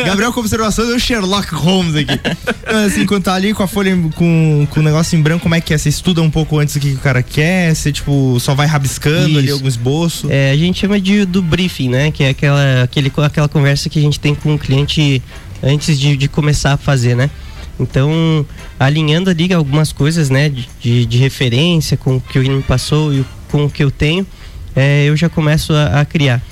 O 0.00 0.04
Gabriel 0.04 0.32
com 0.32 0.40
observações 0.40 0.88
é 0.90 0.94
o 0.94 1.00
Sherlock 1.00 1.54
Holmes 1.54 1.94
aqui. 1.96 2.18
Então, 2.62 2.84
assim, 2.84 3.06
quando 3.06 3.24
tá 3.24 3.34
ali 3.34 3.52
com 3.54 3.62
a 3.62 3.66
folha, 3.66 3.96
com, 4.14 4.66
com 4.70 4.80
o 4.80 4.82
negócio 4.82 5.18
em 5.18 5.22
branco, 5.22 5.42
como 5.42 5.54
é 5.54 5.60
que 5.60 5.72
é? 5.74 5.78
Você 5.78 5.88
estuda 5.88 6.20
um 6.22 6.30
pouco 6.30 6.58
antes 6.58 6.74
do 6.74 6.80
que 6.80 6.92
o 6.92 6.98
cara 6.98 7.22
quer? 7.22 7.74
Você, 7.74 7.90
tipo, 7.92 8.38
só 8.40 8.54
vai 8.54 8.66
rabiscando 8.66 9.38
ali 9.38 9.46
Isso. 9.46 9.54
algum 9.54 9.68
esboço? 9.68 10.26
É, 10.30 10.50
a 10.50 10.56
gente 10.56 10.78
chama 10.80 11.00
de 11.00 11.24
do 11.24 11.42
briefing, 11.42 11.88
né? 11.88 12.10
Que 12.10 12.24
é 12.24 12.28
aquela, 12.30 12.82
aquele, 12.84 13.10
aquela 13.16 13.48
conversa 13.48 13.88
que 13.88 13.98
a 13.98 14.02
gente 14.02 14.20
tem 14.20 14.34
com 14.34 14.54
o 14.54 14.58
cliente 14.58 15.22
antes 15.62 15.98
de, 15.98 16.16
de 16.16 16.28
começar 16.28 16.74
a 16.74 16.76
fazer, 16.76 17.14
né? 17.16 17.30
Então, 17.78 18.44
alinhando 18.78 19.30
ali 19.30 19.52
algumas 19.54 19.90
coisas, 19.92 20.28
né? 20.28 20.48
De, 20.50 20.68
de, 20.80 21.06
de 21.06 21.18
referência 21.18 21.96
com 21.96 22.16
o 22.16 22.20
que 22.20 22.38
ele 22.38 22.50
me 22.50 22.62
passou 22.62 23.12
e 23.12 23.20
o- 23.20 23.26
com 23.50 23.64
o 23.64 23.70
que 23.70 23.82
eu 23.82 23.90
tenho, 23.90 24.26
é, 24.74 25.04
eu 25.06 25.16
já 25.16 25.28
começo 25.28 25.72
a, 25.72 26.00
a 26.00 26.04
criar. 26.04 26.42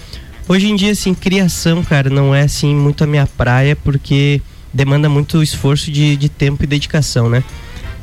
Hoje 0.49 0.69
em 0.69 0.77
dia, 0.77 0.93
assim, 0.93 1.13
criação, 1.13 1.83
cara, 1.85 2.09
não 2.09 2.35
é 2.35 2.43
assim 2.43 2.75
muito 2.75 3.05
a 3.05 3.07
minha 3.07 3.27
praia, 3.27 3.77
porque 3.77 4.41
demanda 4.73 5.09
muito 5.09 5.43
esforço 5.43 5.91
de, 5.91 6.17
de 6.17 6.29
tempo 6.29 6.65
e 6.65 6.67
dedicação, 6.67 7.29
né? 7.29 7.45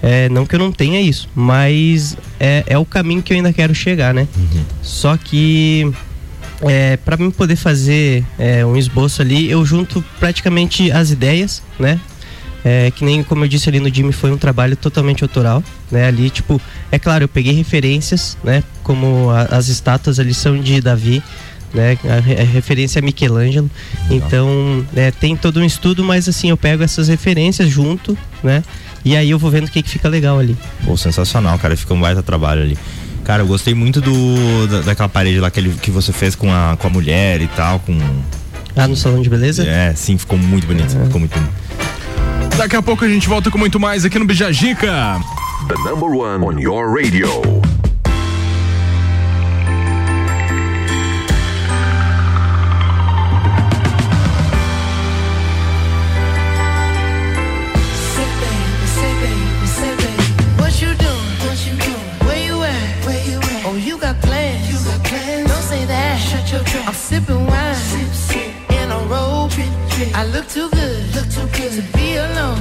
É, 0.02 0.30
não 0.30 0.46
que 0.46 0.54
eu 0.54 0.60
não 0.60 0.72
tenha 0.72 1.02
isso, 1.02 1.28
mas 1.34 2.16
é, 2.40 2.64
é 2.68 2.78
o 2.78 2.86
caminho 2.86 3.24
que 3.24 3.34
eu 3.34 3.38
ainda 3.38 3.52
quero 3.52 3.74
chegar, 3.74 4.14
né? 4.14 4.28
Só 4.82 5.18
que 5.18 5.92
é, 6.62 6.98
para 6.98 7.18
mim 7.18 7.32
poder 7.32 7.56
fazer 7.56 8.24
é, 8.38 8.66
um 8.66 8.78
esboço 8.78 9.22
ali, 9.22 9.50
eu 9.50 9.66
junto 9.66 10.04
praticamente 10.20 10.92
as 10.92 11.10
ideias, 11.10 11.64
né? 11.80 12.00
É, 12.64 12.92
que 12.92 13.06
nem 13.06 13.24
como 13.24 13.44
eu 13.44 13.48
disse 13.48 13.70
ali 13.70 13.80
no 13.80 13.94
Jimmy, 13.94 14.12
foi 14.12 14.32
um 14.32 14.38
trabalho 14.38 14.76
totalmente 14.76 15.24
autoral, 15.24 15.64
né? 15.92 16.08
Ali, 16.08 16.30
tipo, 16.30 16.62
é 16.92 17.00
claro, 17.00 17.24
eu 17.24 17.28
peguei 17.28 17.54
referências, 17.54 18.38
né? 18.44 18.64
Como 18.86 19.30
a- 19.32 19.48
as 19.58 19.68
estátuas 19.68 20.20
ali 20.20 20.34
são 20.34 20.58
de 20.62 20.80
Davi, 20.80 21.22
né? 21.74 21.98
A, 22.06 22.42
a 22.42 22.46
referência 22.46 23.00
é 23.00 23.02
Michelangelo. 23.02 23.70
Então, 24.10 24.86
é, 24.96 25.10
tem 25.12 25.36
todo 25.36 25.60
um 25.60 25.66
estudo, 25.66 26.04
mas 26.04 26.30
assim, 26.30 26.50
eu 26.52 26.56
pego 26.58 26.84
essas 26.84 27.08
referências 27.08 27.68
junto, 27.70 28.16
né? 28.44 28.64
E 29.04 29.16
aí 29.16 29.30
eu 29.30 29.38
vou 29.40 29.50
vendo 29.52 29.66
o 29.66 29.72
que, 29.72 29.82
que 29.82 29.90
fica 29.90 30.08
legal 30.08 30.38
ali. 30.40 30.56
Pô, 30.86 30.96
sensacional, 30.96 31.58
cara. 31.60 31.76
Fica 31.76 31.94
um 31.94 32.00
baita 32.00 32.22
trabalho 32.24 32.62
ali. 32.62 32.78
Cara, 33.24 33.42
eu 33.42 33.48
gostei 33.48 33.74
muito 33.74 34.00
do, 34.00 34.68
da- 34.68 34.82
daquela 34.82 35.10
parede 35.10 35.40
lá 35.40 35.50
que, 35.50 35.60
ele- 35.60 35.74
que 35.82 35.90
você 35.90 36.14
fez 36.14 36.36
com 36.36 36.52
a, 36.54 36.78
com 36.78 36.86
a 36.86 36.90
mulher 36.92 37.42
e 37.42 37.48
tal, 37.48 37.80
com... 37.80 37.98
Ah, 38.76 38.88
no 38.88 38.96
salão 38.96 39.22
de 39.22 39.30
beleza? 39.30 39.64
É, 39.68 39.94
sim, 39.96 40.16
ficou 40.18 40.38
muito 40.38 40.68
bonito. 40.68 40.90
Ficou 40.92 41.20
muito 41.20 41.34
bonito. 41.34 41.54
Daqui 42.56 42.76
a 42.76 42.82
pouco 42.84 43.04
a 43.04 43.10
gente 43.10 43.28
volta 43.28 43.50
com 43.50 43.58
muito 43.58 43.80
mais 43.80 44.06
aqui 44.06 44.20
no 44.20 44.26
Bijagica. 44.26 45.20
The 45.68 45.76
number 45.90 46.10
one 46.10 46.44
on 46.46 46.60
your 46.60 46.94
radio. 46.96 47.28
Sipping 67.16 67.46
wine. 67.48 67.76
Sip, 67.76 68.14
sip. 68.14 68.72
In 68.80 68.92
a 68.92 69.00
robe. 69.12 69.52
I 70.14 70.26
look 70.34 70.48
too 70.48 70.70
good. 70.70 71.16
Look 71.16 71.28
too 71.36 71.48
good 71.58 71.72
to 71.78 71.84
be 71.98 72.08
alone. 72.18 72.60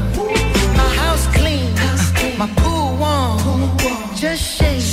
My 0.81 0.91
house 1.03 1.27
clean. 1.37 1.75
House 1.77 2.13
clean. 2.13 2.39
My 2.39 2.49
pool 2.59 2.97
warm. 3.01 3.39
Pool 3.45 3.69
warm. 3.83 4.15
Just 4.15 4.43
shake. 4.57 4.84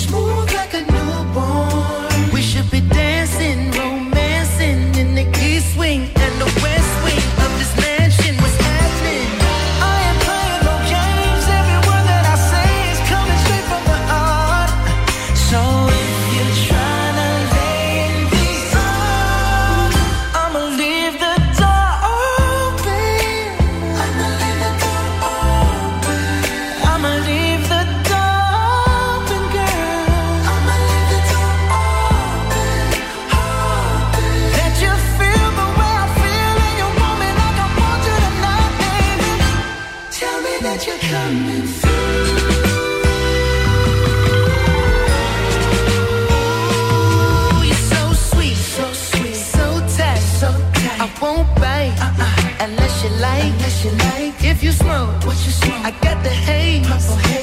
I 55.83 55.89
got 55.89 56.23
the 56.23 56.29
haze. 56.29 56.85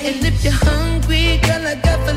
And 0.06 0.24
if 0.24 0.44
you're 0.44 0.52
hungry, 0.52 1.38
girl, 1.38 1.66
I 1.66 1.74
got 1.74 2.06
the 2.06 2.14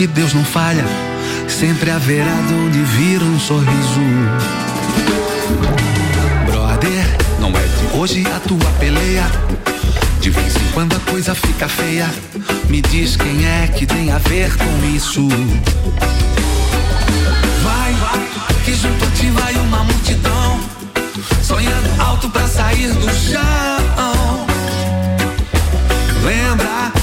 porque 0.00 0.06
Deus 0.06 0.32
não 0.32 0.42
falha. 0.42 0.82
Sempre 1.46 1.90
haverá 1.90 2.32
de 2.48 2.54
onde 2.54 2.78
vir 2.78 3.22
um 3.22 3.38
sorriso. 3.38 4.00
Brother, 6.46 7.04
não 7.38 7.50
é 7.50 7.62
de 7.62 7.98
hoje 7.98 8.24
a 8.34 8.40
tua 8.40 8.70
peleia. 8.78 9.30
De 10.18 10.30
vez 10.30 10.56
em 10.56 10.72
quando 10.72 10.96
a 10.96 11.00
coisa 11.00 11.34
fica 11.34 11.68
feia. 11.68 12.08
Me 12.70 12.80
diz 12.80 13.14
quem 13.14 13.44
é 13.44 13.66
que 13.66 13.84
tem 13.84 14.10
a 14.10 14.16
ver 14.16 14.50
com 14.56 14.96
isso. 14.96 15.28
Vai, 17.62 17.94
que 18.64 18.74
junto 18.74 19.04
a 19.04 19.10
ti 19.10 19.26
vai 19.26 19.54
uma 19.56 19.84
multidão. 19.84 20.60
Sonhando 21.42 22.00
alto 22.00 22.30
pra 22.30 22.48
sair 22.48 22.90
do 22.94 23.10
chão. 23.10 24.46
Lembra 26.24 26.99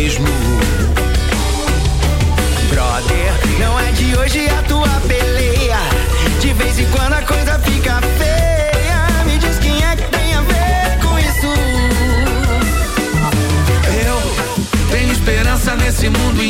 abismo 0.00 0.26
Brother, 2.70 3.32
não 3.58 3.78
é 3.78 3.92
de 3.92 4.16
hoje 4.16 4.48
a 4.48 4.62
tua 4.62 4.88
peleia. 5.06 5.76
De 6.40 6.54
vez 6.54 6.78
em 6.78 6.86
quando 6.86 7.12
a 7.12 7.22
coisa 7.22 7.58
fica 7.58 8.00
feia. 8.16 9.24
Me 9.26 9.36
diz 9.38 9.58
quem 9.58 9.84
é 9.84 9.96
que 9.96 10.04
tem 10.04 10.34
a 10.34 10.40
ver 10.40 10.98
com 11.02 11.18
isso. 11.18 11.48
Eu 14.06 14.90
tenho 14.90 15.12
esperança 15.12 15.76
nesse 15.76 16.08
mundo 16.08 16.42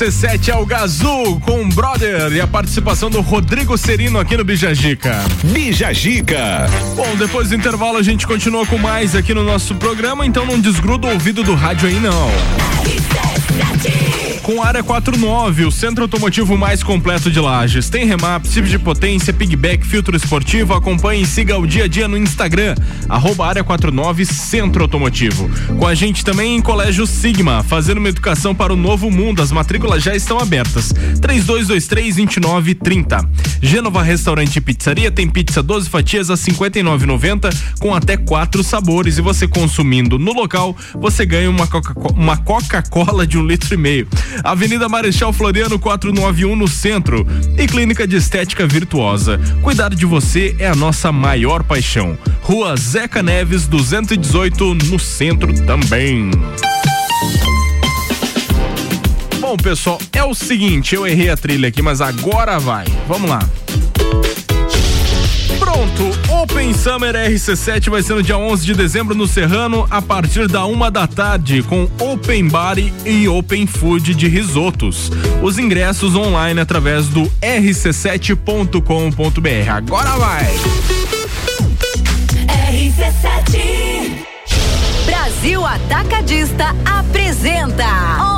RC7 0.00 0.48
é 0.48 0.56
o 0.56 0.64
Gazul 0.64 1.38
com 1.40 1.60
o 1.60 1.68
Brother 1.68 2.32
e 2.32 2.40
a 2.40 2.46
participação 2.46 3.10
do 3.10 3.20
Rodrigo 3.20 3.76
Serino 3.76 4.18
aqui 4.18 4.34
no 4.34 4.42
Bijagica. 4.42 5.22
Bijagica. 5.44 6.66
Bom, 6.96 7.16
depois 7.16 7.50
do 7.50 7.54
intervalo 7.54 7.98
a 7.98 8.02
gente 8.02 8.26
continua 8.26 8.64
com 8.64 8.78
mais 8.78 9.14
aqui 9.14 9.34
no 9.34 9.44
nosso 9.44 9.74
programa, 9.74 10.24
então 10.24 10.46
não 10.46 10.58
desgruda 10.58 11.06
o 11.06 11.10
ouvido 11.10 11.42
do 11.42 11.54
rádio 11.54 11.86
aí 11.86 12.00
não. 12.00 12.30
Com 14.42 14.62
Área 14.62 14.82
49, 14.82 15.66
o 15.66 15.70
centro 15.70 16.04
automotivo 16.04 16.56
mais 16.56 16.82
completo 16.82 17.30
de 17.30 17.38
Lages. 17.38 17.90
Tem 17.90 18.06
remap, 18.06 18.46
chip 18.46 18.68
de 18.68 18.78
potência, 18.78 19.32
pigback, 19.32 19.86
filtro 19.86 20.16
esportivo. 20.16 20.72
Acompanhe 20.72 21.22
e 21.22 21.26
siga 21.26 21.58
o 21.58 21.66
dia 21.66 21.84
a 21.84 21.88
dia 21.88 22.08
no 22.08 22.16
Instagram, 22.16 22.74
arroba 23.10 23.46
Área 23.46 23.64
49 23.64 24.24
Centro 24.24 24.82
Automotivo. 24.82 25.50
Com 25.78 25.86
a 25.86 25.94
gente 25.94 26.24
também 26.24 26.56
em 26.56 26.60
Colégio 26.62 27.06
Sigma, 27.06 27.62
fazendo 27.62 27.98
uma 27.98 28.08
educação 28.08 28.54
para 28.54 28.72
o 28.72 28.76
novo 28.76 29.10
mundo. 29.10 29.42
As 29.42 29.52
matrículas 29.52 30.02
já 30.02 30.14
estão 30.14 30.38
abertas. 30.38 30.92
3223-2930. 31.20 33.28
Gênova 33.62 34.02
Restaurante 34.02 34.56
e 34.56 34.60
Pizzaria 34.60 35.10
tem 35.10 35.28
pizza 35.28 35.62
12 35.62 35.88
fatias 35.90 36.30
a 36.30 36.34
59,90 36.34 37.54
com 37.78 37.94
até 37.94 38.16
quatro 38.16 38.62
sabores. 38.62 39.18
E 39.18 39.20
você 39.20 39.46
consumindo 39.48 40.18
no 40.18 40.32
local, 40.32 40.76
você 40.94 41.26
ganha 41.26 41.50
uma 41.50 41.66
Coca- 41.66 41.94
Coca-Cola 42.44 43.26
de 43.26 43.36
um 43.38 43.46
litro 43.46 43.74
e 43.74 43.76
meio. 43.76 44.08
Avenida 44.44 44.88
Marechal 44.88 45.32
Floriano 45.32 45.78
491 45.78 46.56
no 46.56 46.68
centro. 46.68 47.26
E 47.58 47.66
Clínica 47.66 48.06
de 48.06 48.16
Estética 48.16 48.66
Virtuosa. 48.66 49.38
Cuidar 49.62 49.94
de 49.94 50.06
você 50.06 50.54
é 50.58 50.68
a 50.68 50.74
nossa 50.74 51.12
maior 51.12 51.62
paixão. 51.62 52.16
Rua 52.50 52.76
Zeca 52.76 53.22
Neves 53.22 53.68
218 53.68 54.74
no 54.74 54.98
centro 54.98 55.54
também. 55.64 56.32
Bom, 59.38 59.56
pessoal, 59.56 60.00
é 60.12 60.24
o 60.24 60.34
seguinte, 60.34 60.96
eu 60.96 61.06
errei 61.06 61.30
a 61.30 61.36
trilha 61.36 61.68
aqui, 61.68 61.80
mas 61.80 62.00
agora 62.00 62.58
vai. 62.58 62.86
Vamos 63.06 63.30
lá. 63.30 63.38
Pronto, 65.60 66.10
Open 66.42 66.74
Summer 66.74 67.14
RC7 67.14 67.88
vai 67.88 68.02
ser 68.02 68.14
no 68.14 68.22
dia 68.22 68.36
11 68.36 68.66
de 68.66 68.74
dezembro 68.74 69.14
no 69.14 69.28
Serrano, 69.28 69.86
a 69.88 70.02
partir 70.02 70.48
da 70.48 70.66
uma 70.66 70.90
da 70.90 71.06
tarde, 71.06 71.62
com 71.62 71.88
Open 72.00 72.48
Body 72.48 72.92
e 73.06 73.28
Open 73.28 73.64
Food 73.68 74.12
de 74.12 74.26
risotos. 74.26 75.08
Os 75.40 75.56
ingressos 75.56 76.16
online 76.16 76.58
através 76.58 77.06
do 77.06 77.30
rc7.com.br. 77.40 79.70
Agora 79.70 80.16
vai! 80.16 80.99
RC7 83.10 84.24
Brasil 85.04 85.66
Atacadista 85.66 86.66
apresenta 86.84 87.84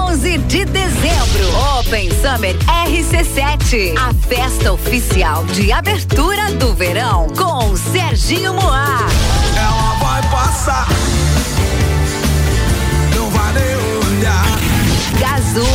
11 0.09 0.39
de 0.39 0.65
dezembro 0.65 1.78
Open 1.78 2.09
Summer 2.11 2.57
RC7, 2.86 3.94
a 3.99 4.15
festa 4.27 4.73
oficial 4.73 5.44
de 5.47 5.70
abertura 5.70 6.53
do 6.53 6.73
verão 6.74 7.27
com 7.36 7.77
Serginho 7.77 8.55
Moá. 8.55 9.01
Ela 9.57 9.94
vai 10.01 10.23
passar, 10.31 10.89
não 13.15 13.28
vai 13.31 13.53
nem 13.53 14.19
olhar. 14.19 14.47
Gazu, 15.19 15.66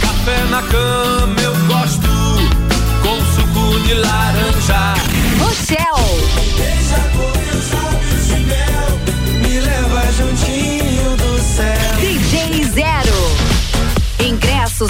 Café 0.00 0.44
na 0.50 0.62
cama 0.62 1.09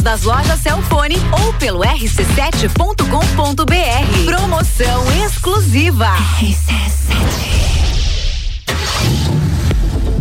Das 0.03 0.23
lojas 0.23 0.61
Celfone 0.61 1.17
ou 1.33 1.53
pelo 1.55 1.81
rc7.com.br. 1.81 4.25
Promoção 4.25 5.05
exclusiva. 5.25 6.09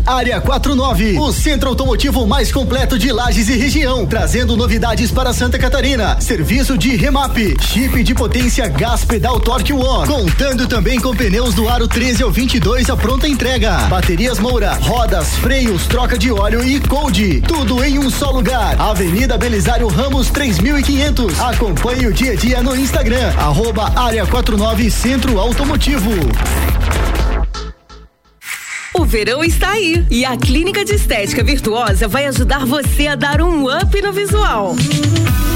Área 0.10 0.42
49, 0.42 1.20
o 1.20 1.32
centro 1.32 1.70
automotivo 1.70 2.26
mais 2.26 2.52
completo 2.52 2.98
de 2.98 3.12
Lages 3.12 3.48
e 3.48 3.56
região, 3.56 4.08
trazendo 4.08 4.58
novidades 4.58 5.12
para 5.12 5.32
Santa 5.32 5.60
Catarina. 5.60 6.20
Serviço 6.20 6.76
de 6.76 6.96
remap, 6.96 7.38
chip 7.62 8.02
de 8.02 8.16
potência 8.16 8.68
gás 8.68 9.06
pedal 9.06 9.40
Torque 9.40 9.72
One, 9.72 10.08
contando 10.08 10.66
também 10.66 11.00
com 11.00 11.16
pneus 11.16 11.54
do 11.54 11.70
aro 11.70 11.88
13 11.88 12.24
ao 12.24 12.32
22 12.32 12.90
a 12.90 12.98
pronta 12.98 13.28
entrega. 13.28 13.72
Baterias 13.88 14.40
Moura, 14.40 14.74
rodas, 14.82 15.36
freios, 15.36 15.86
troca 15.86 16.18
de 16.18 16.32
óleo 16.32 16.68
e 16.68 16.80
cold. 16.80 17.42
Tudo 17.42 17.84
em 17.84 18.00
um 18.00 18.10
só 18.10 18.32
lugar. 18.32 18.82
Avenida 18.82 19.38
Belisário 19.38 19.88
Ramos 19.88 20.32
3500. 20.32 21.40
Acompanhe 21.40 22.08
o 22.08 22.14
dia 22.14 22.32
a 22.32 22.36
dia 22.36 22.64
no 22.64 22.76
Instagram, 22.76 23.32
arroba 23.38 23.94
Área 23.96 24.26
49 24.26 24.90
Centro 24.90 25.40
Automotivo. 25.40 26.10
O 29.10 29.12
verão 29.12 29.44
está 29.44 29.72
aí 29.72 30.06
e 30.12 30.24
a 30.24 30.38
Clínica 30.38 30.86
de 30.86 30.94
Estética 30.94 31.44
Virtuosa 31.44 32.08
vai 32.08 32.28
ajudar 32.28 32.64
você 32.64 33.08
a 33.08 33.16
dar 33.16 33.42
um 33.42 33.66
up 33.66 34.02
no 34.04 34.14
visual. 34.14 34.76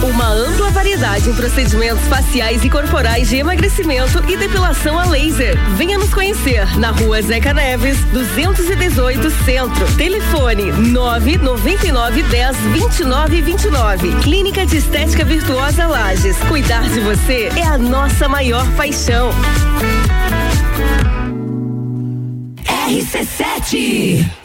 Uma 0.01 0.27
ampla 0.27 0.71
variedade 0.71 1.29
em 1.29 1.35
procedimentos 1.35 2.03
faciais 2.07 2.65
e 2.65 2.69
corporais 2.71 3.29
de 3.29 3.35
emagrecimento 3.35 4.23
e 4.27 4.35
depilação 4.35 4.97
a 4.97 5.05
laser. 5.05 5.55
Venha 5.77 5.99
nos 5.99 6.11
conhecer 6.11 6.65
na 6.79 6.89
rua 6.89 7.21
Zeca 7.21 7.53
Neves, 7.53 7.99
218 8.05 9.29
Centro. 9.45 9.85
Telefone 9.97 10.71
999 10.71 12.23
10 12.23 12.57
29 12.57 13.41
29. 13.41 14.15
Clínica 14.23 14.65
de 14.65 14.77
Estética 14.77 15.23
Virtuosa 15.23 15.85
Lages. 15.85 16.37
Cuidar 16.49 16.89
de 16.89 16.99
você 17.01 17.51
é 17.55 17.67
a 17.67 17.77
nossa 17.77 18.27
maior 18.27 18.67
paixão. 18.71 19.29
RC7 22.93 24.42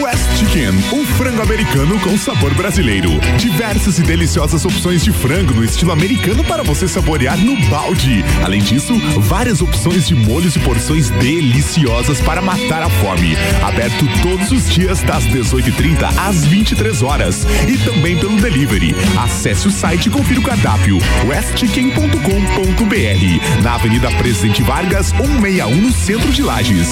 West 0.04 0.33
Chicken, 0.44 0.70
um 0.92 1.06
frango 1.06 1.42
americano 1.42 1.98
com 2.00 2.16
sabor 2.18 2.52
brasileiro. 2.54 3.10
Diversas 3.38 3.98
e 3.98 4.02
deliciosas 4.02 4.64
opções 4.64 5.02
de 5.02 5.12
frango 5.12 5.54
no 5.54 5.64
estilo 5.64 5.92
americano 5.92 6.44
para 6.44 6.62
você 6.62 6.86
saborear 6.86 7.38
no 7.38 7.56
balde. 7.68 8.24
Além 8.42 8.60
disso, 8.60 8.98
várias 9.20 9.62
opções 9.62 10.06
de 10.06 10.14
molhos 10.14 10.56
e 10.56 10.58
porções 10.60 11.10
deliciosas 11.10 12.20
para 12.20 12.42
matar 12.42 12.82
a 12.82 12.90
fome. 12.90 13.36
Aberto 13.62 14.06
todos 14.22 14.52
os 14.52 14.72
dias 14.72 15.02
das 15.02 15.24
18h30 15.24 16.12
às 16.16 16.44
23 16.44 17.02
horas 17.02 17.46
e 17.68 17.78
também 17.78 18.18
pelo 18.18 18.40
delivery. 18.40 18.94
Acesse 19.18 19.68
o 19.68 19.70
site 19.70 20.06
e 20.06 20.10
confira 20.10 20.40
o 20.40 20.42
cardápio 20.42 20.98
westchicken.com.br 21.26 23.62
na 23.62 23.74
Avenida 23.74 24.10
Presidente 24.12 24.62
Vargas, 24.62 25.08
161 25.08 25.76
no 25.76 25.92
centro 25.92 26.32
de 26.32 26.42
Lages. 26.42 26.88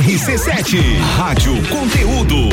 RC7, 0.00 0.98
Rádio 1.16 1.39
Conteúdo. 1.40 2.50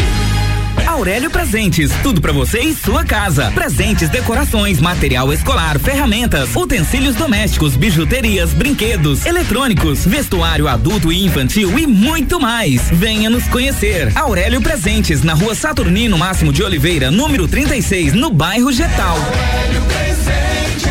Aurélio 0.88 1.30
Presentes, 1.30 1.92
tudo 2.02 2.22
pra 2.22 2.32
você 2.32 2.62
e 2.62 2.74
sua 2.74 3.04
casa. 3.04 3.52
Presentes, 3.52 4.08
decorações, 4.08 4.80
material 4.80 5.34
escolar, 5.34 5.78
ferramentas, 5.78 6.56
utensílios 6.56 7.14
domésticos, 7.14 7.76
bijuterias, 7.76 8.54
brinquedos, 8.54 9.26
eletrônicos, 9.26 10.06
vestuário 10.06 10.70
adulto 10.70 11.12
e 11.12 11.26
infantil 11.26 11.78
e 11.78 11.86
muito 11.86 12.40
mais. 12.40 12.90
Venha 12.90 13.30
nos 13.30 13.44
conhecer. 13.50 14.10
Aurélio 14.16 14.62
Presentes, 14.62 15.22
na 15.22 15.34
rua 15.34 15.54
Saturnino 15.54 16.18
Máximo 16.18 16.54
de 16.54 16.64
Oliveira, 16.64 17.12
número 17.12 17.46
36, 17.46 18.14
no 18.14 18.30
bairro 18.32 18.72
Getal. 18.72 19.18
Aurélio 19.18 19.82
Presentes, 19.82 20.88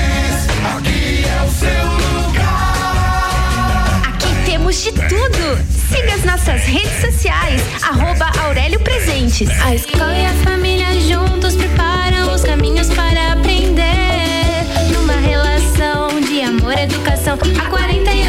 aqui 0.77 1.25
é 1.25 1.43
o 1.43 1.51
seu 1.51 1.71
lugar. 2.27 4.03
Aqui 4.13 4.29
temos 4.45 4.83
de 4.83 4.93
tudo. 4.93 5.76
Siga 5.89 6.15
as 6.15 6.25
nossas 6.25 6.63
redes 6.63 7.01
sociais, 7.01 7.63
arroba 7.83 8.31
Aurélio 8.45 8.81
Presentes. 8.81 9.49
A 9.61 9.75
escola 9.75 10.17
e 10.17 10.27
a 10.27 10.33
família 10.45 11.01
juntos 11.01 11.55
preparam 11.55 12.35
os 12.35 12.43
caminhos 12.43 12.89
para 12.91 13.33
aprender. 13.33 13.85
Numa 14.93 15.15
relação 15.15 16.21
de 16.21 16.43
amor 16.43 16.77
educação, 16.77 17.39
há 17.61 17.71
48 17.71 18.26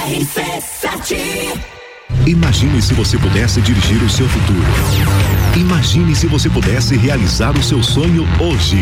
RC7 0.00 1.60
Imagine 2.26 2.80
se 2.80 2.94
você 2.94 3.18
pudesse 3.18 3.60
dirigir 3.60 4.02
o 4.02 4.08
seu 4.08 4.26
futuro. 4.26 4.64
Imagine 5.54 6.16
se 6.16 6.26
você 6.26 6.48
pudesse 6.48 6.96
realizar 6.96 7.56
o 7.56 7.62
seu 7.62 7.82
sonho 7.82 8.26
hoje. 8.40 8.78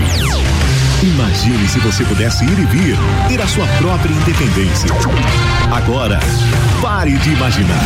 Imagine 1.02 1.68
se 1.68 1.78
você 1.78 2.04
pudesse 2.04 2.44
ir 2.44 2.58
e 2.58 2.64
vir, 2.64 2.96
ter 3.28 3.40
a 3.40 3.46
sua 3.46 3.64
própria 3.78 4.12
independência. 4.12 4.90
Agora, 5.72 6.18
pare 6.82 7.12
de 7.12 7.30
imaginar. 7.30 7.84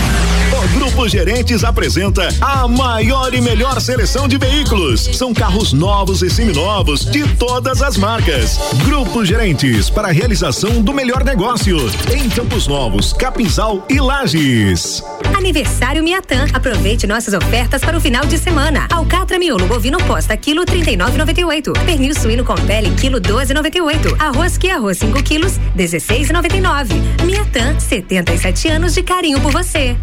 O 0.52 0.68
Grupo 0.78 1.08
Gerentes 1.08 1.64
apresenta 1.64 2.28
a 2.40 2.66
maior 2.68 3.34
e 3.34 3.40
melhor 3.40 3.80
seleção 3.80 4.28
de 4.28 4.38
veículos. 4.38 5.10
São 5.12 5.34
carros 5.34 5.72
novos 5.72 6.22
e 6.22 6.30
seminovos 6.30 7.04
de 7.04 7.26
todas 7.36 7.82
as 7.82 7.96
marcas. 7.96 8.58
Grupo 8.84 9.24
Gerentes 9.24 9.90
para 9.90 10.08
a 10.08 10.12
realização 10.12 10.80
do 10.80 10.94
melhor 10.94 11.24
negócio 11.24 11.78
em 12.14 12.28
Campos 12.28 12.66
Novos, 12.66 13.12
Capinzal 13.12 13.84
e 13.90 14.00
Lages. 14.00 15.02
Aniversário 15.36 16.04
Miatã. 16.04 16.46
Aproveite 16.52 17.06
nossas 17.06 17.34
ofertas 17.34 17.82
para 17.82 17.96
o 17.96 18.00
final 18.00 18.24
de 18.26 18.38
semana. 18.38 18.86
Alcatra 18.90 19.38
miolo 19.38 19.66
bovino 19.66 19.98
posta 20.04 20.36
quilo 20.36 20.64
39,98. 20.64 21.72
Pernil 21.84 22.14
suíno 22.14 22.44
com 22.44 22.54
pele 22.54 22.90
quilo 23.02 23.20
12,98. 23.20 24.14
Arroz 24.20 24.56
que 24.56 24.70
arroz 24.70 24.98
5 24.98 25.22
quilos 25.24 25.58
16,99. 25.76 27.24
Miatan, 27.24 27.78
77 27.80 28.68
anos 28.68 28.94
de 28.94 29.02
carinho 29.02 29.40
por 29.40 29.50
você. 29.50 29.96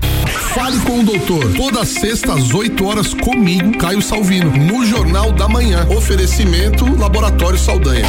Fale 0.54 0.78
com 0.82 1.00
o 1.00 1.04
doutor. 1.04 1.54
Toda 1.56 1.86
sexta 1.86 2.34
às 2.34 2.54
8 2.54 2.86
horas 2.86 3.14
comigo, 3.14 3.78
Caio 3.78 4.02
Salvino, 4.02 4.52
no 4.52 4.86
Jornal 4.86 5.32
da 5.32 5.48
Manhã. 5.48 5.88
Oferecimento 5.90 6.86
Laboratório 7.00 7.58
Saldanha. 7.58 8.06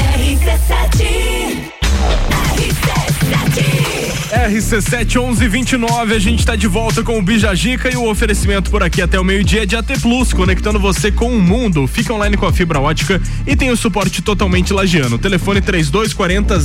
RC71129, 4.30 6.14
a 6.14 6.18
gente 6.20 6.46
tá 6.46 6.54
de 6.54 6.68
volta 6.68 7.02
com 7.02 7.18
o 7.18 7.22
Bijagica 7.22 7.92
e 7.92 7.96
o 7.96 8.08
oferecimento 8.08 8.70
por 8.70 8.80
aqui 8.80 9.02
até 9.02 9.18
o 9.18 9.24
meio-dia 9.24 9.66
de 9.66 9.74
AT 9.74 9.98
Plus, 10.00 10.32
conectando 10.32 10.78
você 10.78 11.10
com 11.10 11.32
o 11.32 11.42
mundo. 11.42 11.84
Fica 11.88 12.14
online 12.14 12.36
com 12.36 12.46
a 12.46 12.52
fibra 12.52 12.78
ótica 12.78 13.20
e 13.44 13.56
tem 13.56 13.70
o 13.70 13.76
suporte 13.76 14.22
totalmente 14.22 14.72
lagiano. 14.72 15.18
Telefone 15.18 15.60
3240 15.60 16.60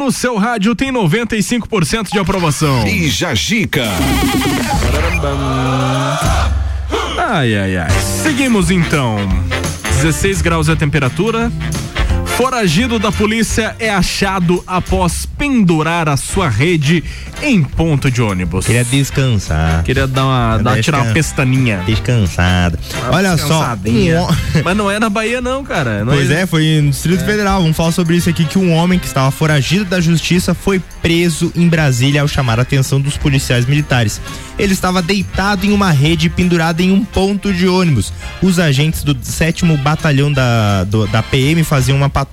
no 0.02 0.10
seu 0.10 0.36
rádio 0.36 0.74
tem 0.74 0.92
95% 0.92 2.10
de 2.10 2.18
aprovação. 2.18 2.82
Bija 2.82 3.32
Gica. 3.36 3.86
Ai, 7.16 7.56
ai, 7.56 7.76
ai. 7.76 7.90
Seguimos 8.22 8.70
então. 8.70 9.16
16 10.02 10.42
graus 10.42 10.68
é 10.68 10.72
a 10.72 10.76
temperatura. 10.76 11.52
Foragido 12.42 12.98
da 12.98 13.12
polícia 13.12 13.76
é 13.78 13.88
achado 13.88 14.64
após 14.66 15.24
pendurar 15.24 16.08
a 16.08 16.16
sua 16.16 16.48
rede 16.48 17.04
em 17.40 17.62
ponto 17.62 18.10
de 18.10 18.20
ônibus. 18.20 18.66
Queria 18.66 18.84
descansar. 18.84 19.84
Queria 19.84 20.08
dar 20.08 20.24
uma, 20.24 20.58
dar, 20.58 20.82
tirar 20.82 21.02
uma 21.02 21.12
pestaninha. 21.12 21.84
Descansada. 21.86 22.76
Olha 23.12 23.36
só. 23.36 23.62
Um 23.86 24.62
Mas 24.64 24.76
não 24.76 24.90
é 24.90 24.98
na 24.98 25.08
Bahia, 25.08 25.40
não, 25.40 25.62
cara. 25.62 26.04
Não 26.04 26.12
Pois 26.14 26.32
é, 26.32 26.44
foi 26.44 26.80
no 26.82 26.90
Distrito 26.90 27.24
Federal. 27.24 27.60
Vamos 27.62 27.76
falar 27.76 27.92
sobre 27.92 28.16
isso 28.16 28.28
aqui: 28.28 28.44
que 28.44 28.58
um 28.58 28.72
homem 28.72 28.98
que 28.98 29.06
estava 29.06 29.30
foragido 29.30 29.84
da 29.84 30.00
justiça 30.00 30.52
foi 30.52 30.82
preso 31.00 31.52
em 31.54 31.68
Brasília 31.68 32.22
ao 32.22 32.28
chamar 32.28 32.58
a 32.58 32.62
atenção 32.62 33.00
dos 33.00 33.16
policiais 33.16 33.66
militares. 33.66 34.20
Ele 34.58 34.72
estava 34.72 35.00
deitado 35.00 35.64
em 35.64 35.72
uma 35.72 35.92
rede 35.92 36.28
pendurada 36.28 36.82
em 36.82 36.90
um 36.90 37.04
ponto 37.04 37.52
de 37.52 37.68
ônibus. 37.68 38.12
Os 38.42 38.58
agentes 38.58 39.04
do 39.04 39.16
7 39.20 39.64
Batalhão 39.76 40.32
da, 40.32 40.82
do- 40.84 41.06
da 41.06 41.22
PM 41.22 41.62
faziam 41.64 41.96
uma 41.96 42.10
patrulha 42.10 42.31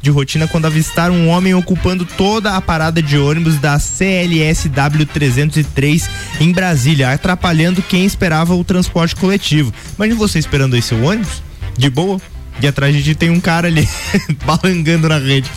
de 0.00 0.10
rotina 0.10 0.46
quando 0.46 0.66
avistaram 0.66 1.14
um 1.14 1.28
homem 1.28 1.54
ocupando 1.54 2.04
toda 2.04 2.56
a 2.56 2.60
parada 2.60 3.02
de 3.02 3.18
ônibus 3.18 3.58
da 3.58 3.78
CLSW 3.78 5.06
303 5.12 6.08
em 6.40 6.52
Brasília, 6.52 7.10
atrapalhando 7.10 7.82
quem 7.82 8.04
esperava 8.04 8.54
o 8.54 8.64
transporte 8.64 9.16
coletivo. 9.16 9.72
Imagina 9.96 10.18
você 10.18 10.38
esperando 10.38 10.74
aí 10.74 10.82
seu 10.82 11.02
ônibus, 11.02 11.42
de 11.76 11.90
boa, 11.90 12.20
e 12.60 12.66
atrás 12.66 12.94
de 12.94 13.02
ti 13.02 13.14
tem 13.14 13.30
um 13.30 13.40
cara 13.40 13.68
ali 13.68 13.88
balangando 14.46 15.08
na 15.08 15.18
rede. 15.18 15.50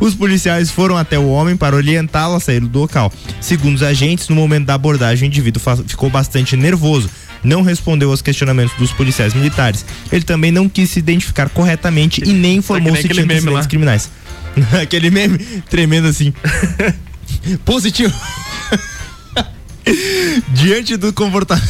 Os 0.00 0.14
policiais 0.14 0.70
foram 0.70 0.96
até 0.96 1.18
o 1.18 1.28
homem 1.28 1.56
para 1.56 1.74
orientá-lo 1.74 2.36
a 2.36 2.40
sair 2.40 2.60
do 2.60 2.78
local. 2.78 3.12
Segundo 3.40 3.76
os 3.76 3.82
agentes, 3.82 4.28
no 4.28 4.36
momento 4.36 4.66
da 4.66 4.74
abordagem, 4.74 5.28
o 5.28 5.30
indivíduo 5.30 5.62
ficou 5.86 6.08
bastante 6.10 6.56
nervoso. 6.56 7.10
Não 7.42 7.62
respondeu 7.62 8.10
aos 8.10 8.22
questionamentos 8.22 8.76
dos 8.78 8.92
policiais 8.92 9.34
militares. 9.34 9.84
Ele 10.10 10.24
também 10.24 10.50
não 10.50 10.68
quis 10.68 10.90
se 10.90 10.98
identificar 10.98 11.48
corretamente 11.48 12.22
e 12.24 12.32
nem 12.32 12.56
informou 12.56 12.94
se 12.96 13.08
tinha 13.08 13.22
antecedentes 13.24 13.66
criminais. 13.66 14.10
aquele 14.80 15.10
meme 15.10 15.38
tremendo 15.68 16.08
assim. 16.08 16.32
Positivo. 17.64 18.14
Diante 20.52 20.96
do, 20.96 21.12
comporta... 21.12 21.60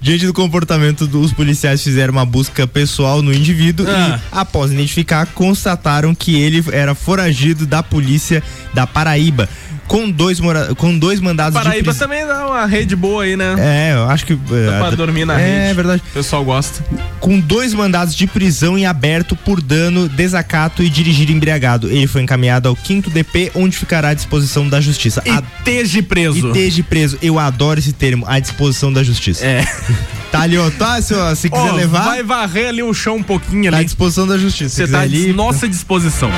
Diante 0.00 0.26
do 0.26 0.32
comportamento 0.32 1.06
dos 1.06 1.32
policiais 1.32 1.82
fizeram 1.82 2.12
uma 2.12 2.24
busca 2.24 2.66
pessoal 2.66 3.20
no 3.22 3.32
indivíduo 3.32 3.86
Ah. 3.88 4.18
e, 4.18 4.38
após 4.38 4.72
identificar, 4.72 5.26
constataram 5.26 6.14
que 6.14 6.34
ele 6.36 6.64
era 6.72 6.94
foragido 6.94 7.66
da 7.66 7.82
polícia 7.82 8.42
da 8.72 8.86
Paraíba. 8.86 9.48
Com 9.86 10.10
dois, 10.10 10.40
mora... 10.40 10.74
com 10.74 10.98
dois 10.98 11.20
mandados 11.20 11.56
de 11.58 11.64
Paraíba 11.64 11.90
prisão. 11.92 12.08
também 12.08 12.26
dá 12.26 12.46
uma 12.46 12.66
rede 12.66 12.96
boa 12.96 13.22
aí, 13.24 13.36
né? 13.36 13.54
É, 13.58 13.94
eu 13.94 14.04
acho 14.08 14.26
que. 14.26 14.34
Dá 14.34 14.78
pra 14.80 14.90
dormir 14.90 15.24
na 15.24 15.36
rede. 15.36 15.50
É 15.70 15.74
verdade. 15.74 16.02
O 16.10 16.12
pessoal 16.14 16.44
gosta. 16.44 16.84
Com 17.20 17.38
dois 17.38 17.72
mandados 17.72 18.14
de 18.14 18.26
prisão 18.26 18.76
em 18.76 18.84
aberto 18.86 19.36
por 19.36 19.60
dano, 19.60 20.08
desacato 20.08 20.82
e 20.82 20.88
dirigir 20.88 21.30
embriagado. 21.30 21.88
Ele 21.88 22.06
foi 22.06 22.22
encaminhado 22.22 22.68
ao 22.68 22.74
quinto 22.76 23.10
DP, 23.10 23.52
onde 23.54 23.76
ficará 23.76 24.08
à 24.08 24.14
disposição 24.14 24.68
da 24.68 24.80
justiça. 24.80 25.22
A... 25.26 25.42
Esteja 25.58 26.02
preso. 26.02 26.48
Esteja 26.48 26.82
preso. 26.82 27.18
Eu 27.22 27.38
adoro 27.38 27.78
esse 27.78 27.92
termo, 27.92 28.24
à 28.28 28.38
disposição 28.38 28.92
da 28.92 29.02
justiça. 29.04 29.44
É. 29.46 29.64
Tá 30.28 30.40
ali, 30.40 30.58
ó. 30.58 30.68
Tá, 30.70 31.00
se, 31.00 31.14
ó, 31.14 31.32
se 31.36 31.48
quiser 31.48 31.72
levar. 31.72 32.02
Vai 32.04 32.22
varrer 32.22 32.68
ali 32.68 32.82
o 32.82 32.92
chão 32.92 33.16
um 33.16 33.22
pouquinho 33.22 33.70
Tá 33.70 33.76
à 33.76 33.78
ali. 33.78 33.86
disposição 33.86 34.26
da 34.26 34.36
justiça. 34.36 34.74
Você 34.84 34.88
tá 34.90 34.98
à 34.98 35.02
ali. 35.02 35.32
nossa 35.32 35.68
disposição. 35.68 36.28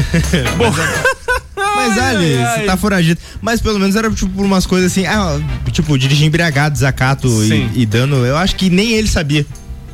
Bom. 0.56 0.72
Mas 1.88 1.98
ali, 1.98 2.36
você 2.36 2.62
tá 2.64 2.76
foragido. 2.76 3.20
Mas 3.40 3.60
pelo 3.60 3.78
menos 3.78 3.96
era 3.96 4.10
tipo 4.10 4.30
por 4.30 4.44
umas 4.44 4.66
coisas 4.66 4.92
assim, 4.92 5.06
ah, 5.06 5.40
tipo, 5.72 5.96
dirigir 5.98 6.26
embriagado, 6.26 6.72
desacato 6.72 7.28
e, 7.44 7.82
e 7.82 7.86
dano. 7.86 8.24
Eu 8.24 8.36
acho 8.36 8.56
que 8.56 8.70
nem 8.70 8.92
ele 8.92 9.08
sabia. 9.08 9.46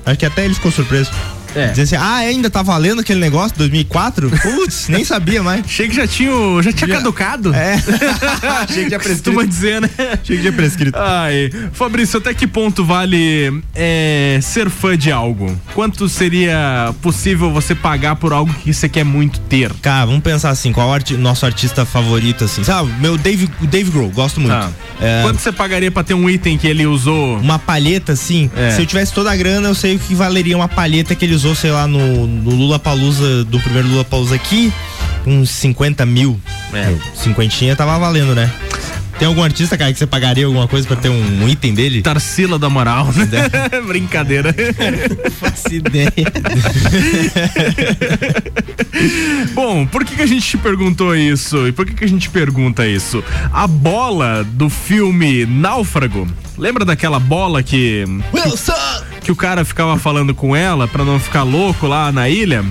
Acho 0.05 0.19
que 0.19 0.27
até 0.27 0.45
ele 0.45 0.55
ficou 0.55 0.71
surpreso. 0.73 1.11
É. 1.55 1.69
Dizendo 1.69 1.85
assim, 1.85 1.97
ah, 1.97 2.17
ainda 2.17 2.51
tá 2.51 2.63
valendo 2.63 3.01
aquele 3.01 3.21
negócio 3.21 3.57
2004? 3.59 4.31
Putz, 4.31 4.89
nem 4.91 5.05
sabia 5.05 5.43
mais. 5.43 5.65
Achei 5.65 5.89
que 5.89 5.95
já 5.95 6.07
tinha, 6.07 6.31
já 6.63 6.73
tinha 6.73 6.89
caducado. 6.89 7.55
É. 7.55 7.75
Achei 8.63 8.85
que 8.85 8.89
tinha 8.89 8.99
prescrito. 8.99 9.33
Costuma 9.33 9.45
dizer, 9.45 9.81
né? 9.81 9.91
Achei 9.99 10.37
que 10.37 10.43
tinha 10.43 10.53
prescrito. 10.53 10.99
Ai, 10.99 11.51
Fabrício, 11.73 12.19
até 12.19 12.35
que 12.35 12.47
ponto 12.47 12.85
vale 12.85 13.63
é, 13.75 14.39
ser 14.43 14.71
fã 14.71 14.97
de 14.97 15.11
algo? 15.11 15.59
Quanto 15.75 16.09
seria 16.09 16.95
possível 17.01 17.51
você 17.53 17.75
pagar 17.75 18.17
por 18.17 18.33
algo 18.33 18.53
que 18.53 18.73
você 18.73 18.89
quer 18.89 19.05
muito 19.05 19.41
ter? 19.41 19.73
Cara, 19.81 20.07
vamos 20.07 20.23
pensar 20.23 20.51
assim, 20.51 20.73
qual 20.73 20.89
o 20.91 21.19
nosso 21.19 21.45
artista 21.47 21.85
favorito, 21.85 22.45
assim? 22.45 22.63
Sabe, 22.63 22.91
meu 23.01 23.17
Dave, 23.17 23.49
Dave 23.63 23.91
Grohl, 23.91 24.11
gosto 24.11 24.41
muito. 24.41 24.53
Tá. 24.53 24.71
É, 25.01 25.23
Quanto 25.23 25.41
você 25.41 25.51
pagaria 25.51 25.91
pra 25.91 26.05
ter 26.05 26.15
um 26.15 26.29
item 26.29 26.57
que 26.59 26.67
ele 26.67 26.87
usou? 26.87 27.39
uma 27.39 27.59
palheta, 27.59 28.13
assim, 28.13 28.51
É. 28.57 28.71
se 28.71 28.81
eu 28.83 28.87
tivesse 28.87 29.13
toda 29.13 29.31
a 29.31 29.37
grana, 29.37 29.69
eu 29.69 29.75
sei 29.75 29.97
o 29.97 29.99
que 29.99 30.15
valeria 30.15 30.57
uma 30.57 30.69
palheta 30.69 31.15
que 31.15 31.25
ele 31.25 31.35
usou, 31.35 31.42
sei 31.55 31.73
lá, 31.73 31.87
no, 31.87 32.27
no 32.27 32.51
Lula 32.51 32.79
Palusa, 32.79 33.45
do 33.45 33.61
primeiro 33.61 33.89
Lula 33.89 34.05
Palusa 34.05 34.37
aqui, 34.37 34.73
uns 35.27 35.51
50 35.51 36.07
mil. 36.07 36.41
É. 36.73 36.95
Cinquentinha 37.15 37.75
tava 37.75 37.99
valendo, 37.99 38.35
né? 38.35 38.51
Tem 39.19 39.29
algum 39.29 39.43
artista, 39.43 39.77
cara, 39.77 39.93
que 39.93 39.99
você 39.99 40.07
pagaria 40.07 40.47
alguma 40.47 40.67
coisa 40.67 40.87
pra 40.87 40.97
ter 40.97 41.09
um, 41.09 41.43
um 41.43 41.49
item 41.49 41.75
dele? 41.75 42.03
Tarsila 42.03 42.59
da 42.59 42.69
Moral, 42.69 43.07
né? 43.13 43.27
Brincadeira. 43.87 44.55
Faço 45.39 45.75
ideia. 45.75 46.11
Bom, 49.55 49.87
por 49.87 50.05
que, 50.05 50.17
que 50.17 50.23
a 50.23 50.27
gente 50.27 50.47
te 50.47 50.59
perguntou 50.59 51.15
isso? 51.15 51.69
E 51.69 51.73
por 51.73 51.87
que, 51.87 51.95
que 51.95 52.05
a 52.05 52.09
gente 52.09 52.29
pergunta 52.31 52.87
isso? 52.87 53.23
A 53.53 53.67
bola 53.67 54.45
do 54.45 54.71
filme 54.71 55.47
Náufrago, 55.47 56.27
lembra 56.57 56.85
daquela 56.85 57.21
bola 57.21 57.63
que. 57.63 58.05
Wilson! 58.33 59.12
Que 59.23 59.31
o 59.31 59.37
cara 59.37 59.65
ficava 59.65 59.99
falando 59.99 60.35
com 60.35 60.55
ela 60.55 60.89
pra 60.89 61.05
não 61.05 61.19
ficar 61.19 61.43
louco 61.43 61.87
lá 61.87 62.11
na 62.11 62.29
ilha? 62.29 62.65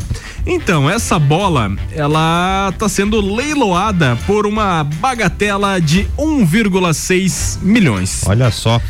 Então, 0.45 0.89
essa 0.89 1.19
bola, 1.19 1.71
ela 1.93 2.73
tá 2.77 2.89
sendo 2.89 3.21
leiloada 3.21 4.17
por 4.25 4.45
uma 4.45 4.83
bagatela 4.83 5.79
de 5.79 6.07
1,6 6.17 7.59
milhões. 7.61 8.23
Olha 8.25 8.51
só. 8.51 8.81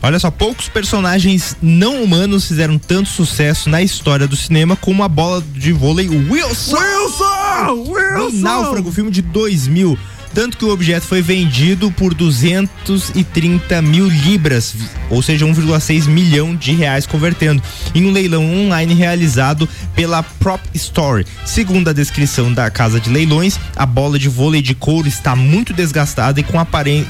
Olha 0.00 0.18
só, 0.18 0.30
poucos 0.30 0.68
personagens 0.68 1.56
não 1.60 2.04
humanos 2.04 2.46
fizeram 2.46 2.78
tanto 2.78 3.08
sucesso 3.08 3.68
na 3.68 3.82
história 3.82 4.28
do 4.28 4.36
cinema 4.36 4.76
como 4.76 5.02
a 5.02 5.08
bola 5.08 5.42
de 5.54 5.72
vôlei 5.72 6.08
Wilson! 6.08 6.76
Wilson! 6.76 8.28
O 8.28 8.32
Náufrago, 8.32 8.92
filme 8.92 9.10
de 9.10 9.22
2000. 9.22 9.98
Tanto 10.34 10.56
que 10.56 10.64
o 10.64 10.70
objeto 10.70 11.06
foi 11.06 11.20
vendido 11.22 11.90
por 11.92 12.14
230 12.14 13.80
mil 13.82 14.08
libras, 14.08 14.74
ou 15.10 15.22
seja, 15.22 15.44
1,6 15.46 16.06
milhão 16.06 16.54
de 16.54 16.72
reais 16.72 17.06
convertendo, 17.06 17.62
em 17.94 18.04
um 18.06 18.10
leilão 18.10 18.44
online 18.44 18.94
realizado 18.94 19.68
pela 19.94 20.22
Prop 20.22 20.60
Store. 20.74 21.26
Segundo 21.44 21.88
a 21.88 21.92
descrição 21.92 22.52
da 22.52 22.70
casa 22.70 23.00
de 23.00 23.10
leilões, 23.10 23.58
a 23.76 23.86
bola 23.86 24.18
de 24.18 24.28
vôlei 24.28 24.62
de 24.62 24.74
couro 24.74 25.08
está 25.08 25.34
muito 25.34 25.72
desgastada 25.72 26.40
e 26.40 26.42
com, 26.42 26.58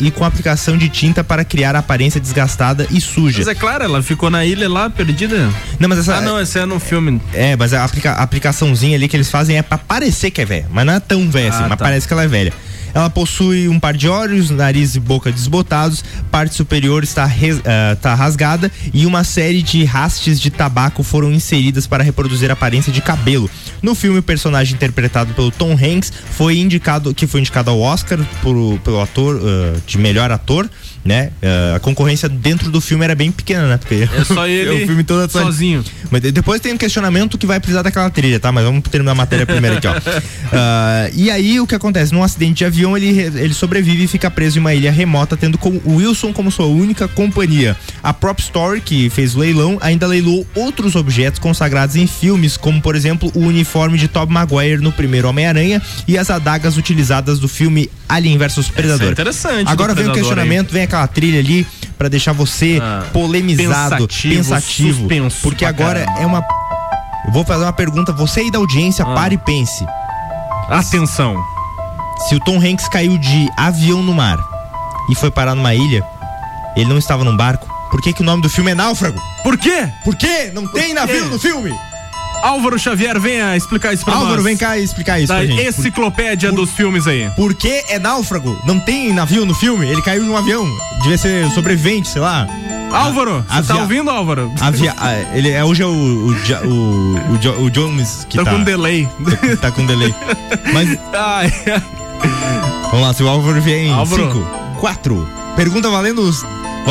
e 0.00 0.10
com 0.10 0.24
aplicação 0.24 0.76
de 0.76 0.88
tinta 0.88 1.22
para 1.24 1.44
criar 1.44 1.76
aparência 1.76 2.20
desgastada 2.20 2.86
e 2.90 3.00
suja. 3.00 3.38
Mas 3.38 3.48
é 3.48 3.54
claro, 3.54 3.84
ela 3.84 4.02
ficou 4.02 4.30
na 4.30 4.44
ilha 4.44 4.68
lá, 4.68 4.88
perdida. 4.90 5.50
Não, 5.78 5.88
mas 5.88 5.98
essa. 6.00 6.16
Ah, 6.16 6.20
não, 6.20 6.38
essa 6.38 6.60
é 6.60 6.66
no 6.66 6.78
filme. 6.80 7.20
É, 7.32 7.56
mas 7.56 7.72
a, 7.74 7.84
aplica- 7.84 8.12
a 8.12 8.22
aplicaçãozinha 8.22 8.96
ali 8.96 9.08
que 9.08 9.16
eles 9.16 9.30
fazem 9.30 9.56
é 9.56 9.62
pra 9.62 9.78
parecer 9.78 10.30
que 10.30 10.40
é 10.40 10.44
velha, 10.44 10.66
mas 10.70 10.86
não 10.86 10.92
é 10.94 11.00
tão 11.00 11.28
velha 11.30 11.48
assim, 11.50 11.58
Ah, 11.64 11.68
mas 11.68 11.78
tá. 11.78 11.84
parece 11.84 12.06
que 12.06 12.12
ela 12.12 12.22
é 12.24 12.28
velha. 12.28 12.52
Ela 12.94 13.10
possui 13.10 13.68
um 13.68 13.78
par 13.78 13.94
de 13.96 14.08
olhos, 14.08 14.50
nariz 14.50 14.94
e 14.94 15.00
boca 15.00 15.30
desbotados, 15.30 16.04
parte 16.30 16.54
superior 16.54 17.02
está, 17.04 17.24
res- 17.26 17.60
ah, 17.64 17.96
tá 18.00 18.14
rasgada 18.14 18.70
e 18.92 19.06
uma 19.06 19.24
série 19.24 19.62
de 19.62 19.84
hastes 19.84 20.40
de 20.40 20.50
tabaco 20.50 21.02
foram 21.02 21.32
inseridas 21.32 21.86
para 21.86 22.02
reproduzir 22.04 22.50
a 22.50 22.54
aparência 22.54 22.92
de 22.92 23.00
cabelo. 23.00 23.50
No 23.82 23.94
filme, 23.94 24.18
o 24.18 24.22
personagem 24.22 24.74
interpretado 24.74 25.32
pelo 25.34 25.50
Tom 25.50 25.72
Hanks 25.72 26.12
foi 26.32 26.58
indicado, 26.58 27.14
que 27.14 27.26
foi 27.26 27.40
indicado 27.40 27.70
ao 27.70 27.80
Oscar 27.80 28.18
por- 28.42 28.78
pelo 28.80 29.00
ator 29.00 29.40
ah, 29.42 29.78
de 29.86 29.98
melhor 29.98 30.30
ator, 30.30 30.68
né? 31.08 31.30
Ah, 31.42 31.76
a 31.76 31.80
concorrência 31.80 32.28
dentro 32.28 32.70
do 32.70 32.80
filme 32.80 33.02
era 33.02 33.14
bem 33.14 33.32
pequena, 33.32 33.66
né? 33.66 33.76
Porque 33.78 34.06
É 34.14 34.24
só 34.24 34.46
ele 34.46 34.84
o 34.84 34.86
filme 34.86 35.02
todo 35.02 35.28
sozinho. 35.30 35.82
mas 36.10 36.20
de- 36.20 36.30
depois 36.30 36.60
tem 36.60 36.72
um 36.74 36.76
questionamento 36.76 37.38
que 37.38 37.46
vai 37.46 37.58
precisar 37.58 37.80
daquela 37.82 38.10
trilha, 38.10 38.38
tá? 38.38 38.52
Mas 38.52 38.64
vamos 38.64 38.82
terminar 38.90 39.12
a 39.12 39.14
matéria 39.14 39.46
primeiro 39.46 39.78
aqui, 39.78 39.86
ó. 39.88 39.94
Ah, 40.52 41.10
e 41.14 41.30
aí 41.30 41.60
o 41.60 41.66
que 41.66 41.74
acontece? 41.74 42.12
Num 42.12 42.22
acidente 42.22 42.58
de 42.58 42.64
avião, 42.64 42.96
ele, 42.96 43.08
ele 43.18 43.52
sobrevive 43.54 44.04
e 44.04 44.06
fica 44.06 44.30
preso 44.30 44.58
em 44.58 44.60
uma 44.60 44.74
ilha 44.74 44.90
remota, 44.90 45.36
tendo 45.36 45.56
como 45.58 45.80
o 45.84 45.96
Wilson 45.96 46.32
como 46.32 46.50
sua 46.50 46.66
única 46.66 47.06
companhia. 47.08 47.76
A 48.02 48.12
Prop 48.12 48.38
Store, 48.40 48.80
que 48.80 49.08
fez 49.10 49.34
o 49.34 49.38
leilão, 49.38 49.78
ainda 49.80 50.06
leilou 50.06 50.46
outros 50.54 50.94
objetos 50.96 51.38
consagrados 51.38 51.96
em 51.96 52.06
filmes, 52.06 52.56
como 52.56 52.80
por 52.80 52.94
exemplo 52.96 53.30
o 53.34 53.40
uniforme 53.40 53.98
de 53.98 54.08
Tobey 54.08 54.32
Maguire 54.34 54.78
no 54.82 54.92
primeiro 54.92 55.28
Homem-Aranha 55.28 55.80
e 56.06 56.16
as 56.18 56.30
adagas 56.30 56.76
utilizadas 56.76 57.38
do 57.38 57.48
filme 57.48 57.90
Alien 58.08 58.38
vs 58.38 58.68
Predador. 58.68 59.08
é 59.08 59.12
interessante 59.12 59.68
Agora 59.70 59.94
vem 59.94 60.08
o 60.08 60.12
questionamento, 60.12 60.72
vem 60.72 60.82
aquela 60.82 60.97
trilha 61.06 61.38
ali 61.38 61.66
pra 61.96 62.08
deixar 62.08 62.32
você 62.32 62.80
polemizado, 63.12 64.08
pensativo, 64.08 65.08
pensativo, 65.08 65.42
porque 65.42 65.64
agora 65.64 66.04
caramba. 66.04 66.22
é 66.22 66.26
uma 66.26 66.42
eu 67.28 67.32
vou 67.32 67.44
fazer 67.44 67.64
uma 67.64 67.72
pergunta, 67.72 68.10
você 68.10 68.40
aí 68.40 68.50
da 68.50 68.58
audiência, 68.58 69.04
pare 69.04 69.34
e 69.34 69.38
pense. 69.38 69.84
Atenção. 70.70 71.36
Se 72.26 72.34
o 72.34 72.40
Tom 72.40 72.56
Hanks 72.56 72.88
caiu 72.88 73.18
de 73.18 73.48
avião 73.56 74.02
no 74.02 74.14
mar 74.14 74.38
e 75.10 75.14
foi 75.14 75.30
parar 75.30 75.54
numa 75.54 75.74
ilha, 75.74 76.02
ele 76.74 76.88
não 76.88 76.96
estava 76.96 77.24
num 77.24 77.36
barco, 77.36 77.68
por 77.90 78.00
que 78.00 78.12
que 78.14 78.22
o 78.22 78.24
nome 78.24 78.42
do 78.42 78.48
filme 78.48 78.70
é 78.70 78.74
Náufrago? 78.74 79.20
Por 79.42 79.58
quê? 79.58 79.88
Por 80.04 80.16
quê? 80.16 80.50
Não 80.54 80.66
tem 80.68 80.94
navio 80.94 81.26
no 81.26 81.38
filme? 81.38 81.74
Álvaro 82.42 82.78
Xavier, 82.78 83.18
venha 83.20 83.56
explicar 83.56 83.92
isso 83.92 84.04
pra 84.04 84.14
nós. 84.14 84.22
Álvaro, 84.24 84.42
vem 84.42 84.56
cá 84.56 84.78
explicar 84.78 85.18
isso 85.18 85.28
Da 85.28 85.36
pra 85.38 85.46
gente. 85.46 85.60
enciclopédia 85.66 86.52
dos 86.52 86.70
filmes 86.70 87.06
aí. 87.06 87.28
Por 87.36 87.52
que 87.54 87.84
é 87.88 87.98
náufrago? 87.98 88.56
Não 88.64 88.78
tem 88.78 89.12
navio 89.12 89.44
no 89.44 89.54
filme? 89.54 89.88
Ele 89.90 90.00
caiu 90.02 90.22
de 90.24 90.30
um 90.30 90.36
avião. 90.36 90.66
Devia 91.02 91.18
ser 91.18 91.50
sobrevivente, 91.50 92.08
sei 92.08 92.20
lá. 92.22 92.46
Álvaro, 92.92 93.44
você 93.48 93.68
tá 93.68 93.76
ouvindo, 93.80 94.08
Álvaro? 94.10 94.50
Avia, 94.60 94.94
ah, 94.96 95.12
ele 95.36 95.50
é 95.50 95.62
hoje 95.62 95.82
é 95.82 95.86
o 95.86 95.90
o, 95.90 96.28
o, 96.30 97.32
o, 97.34 97.38
Jo- 97.38 97.60
o 97.60 97.70
Jones 97.70 98.26
que 98.30 98.38
Tá 98.38 98.44
tá 98.44 98.50
com 98.52 98.62
delay. 98.64 99.06
Tá, 99.06 99.56
tá 99.68 99.70
com 99.72 99.84
delay. 99.84 100.14
Mas 100.72 100.98
Ai, 101.12 101.52
ai. 101.66 101.82
vamos 102.90 103.06
lá, 103.06 103.12
se 103.12 103.22
o 103.22 103.28
Álvaro 103.28 103.60
vier 103.60 103.78
em 103.86 103.92
Álvaro. 103.92 104.32
5, 104.32 104.78
4. 104.80 105.28
Pergunta 105.54 105.90
valendo 105.90 106.22
os- 106.22 106.42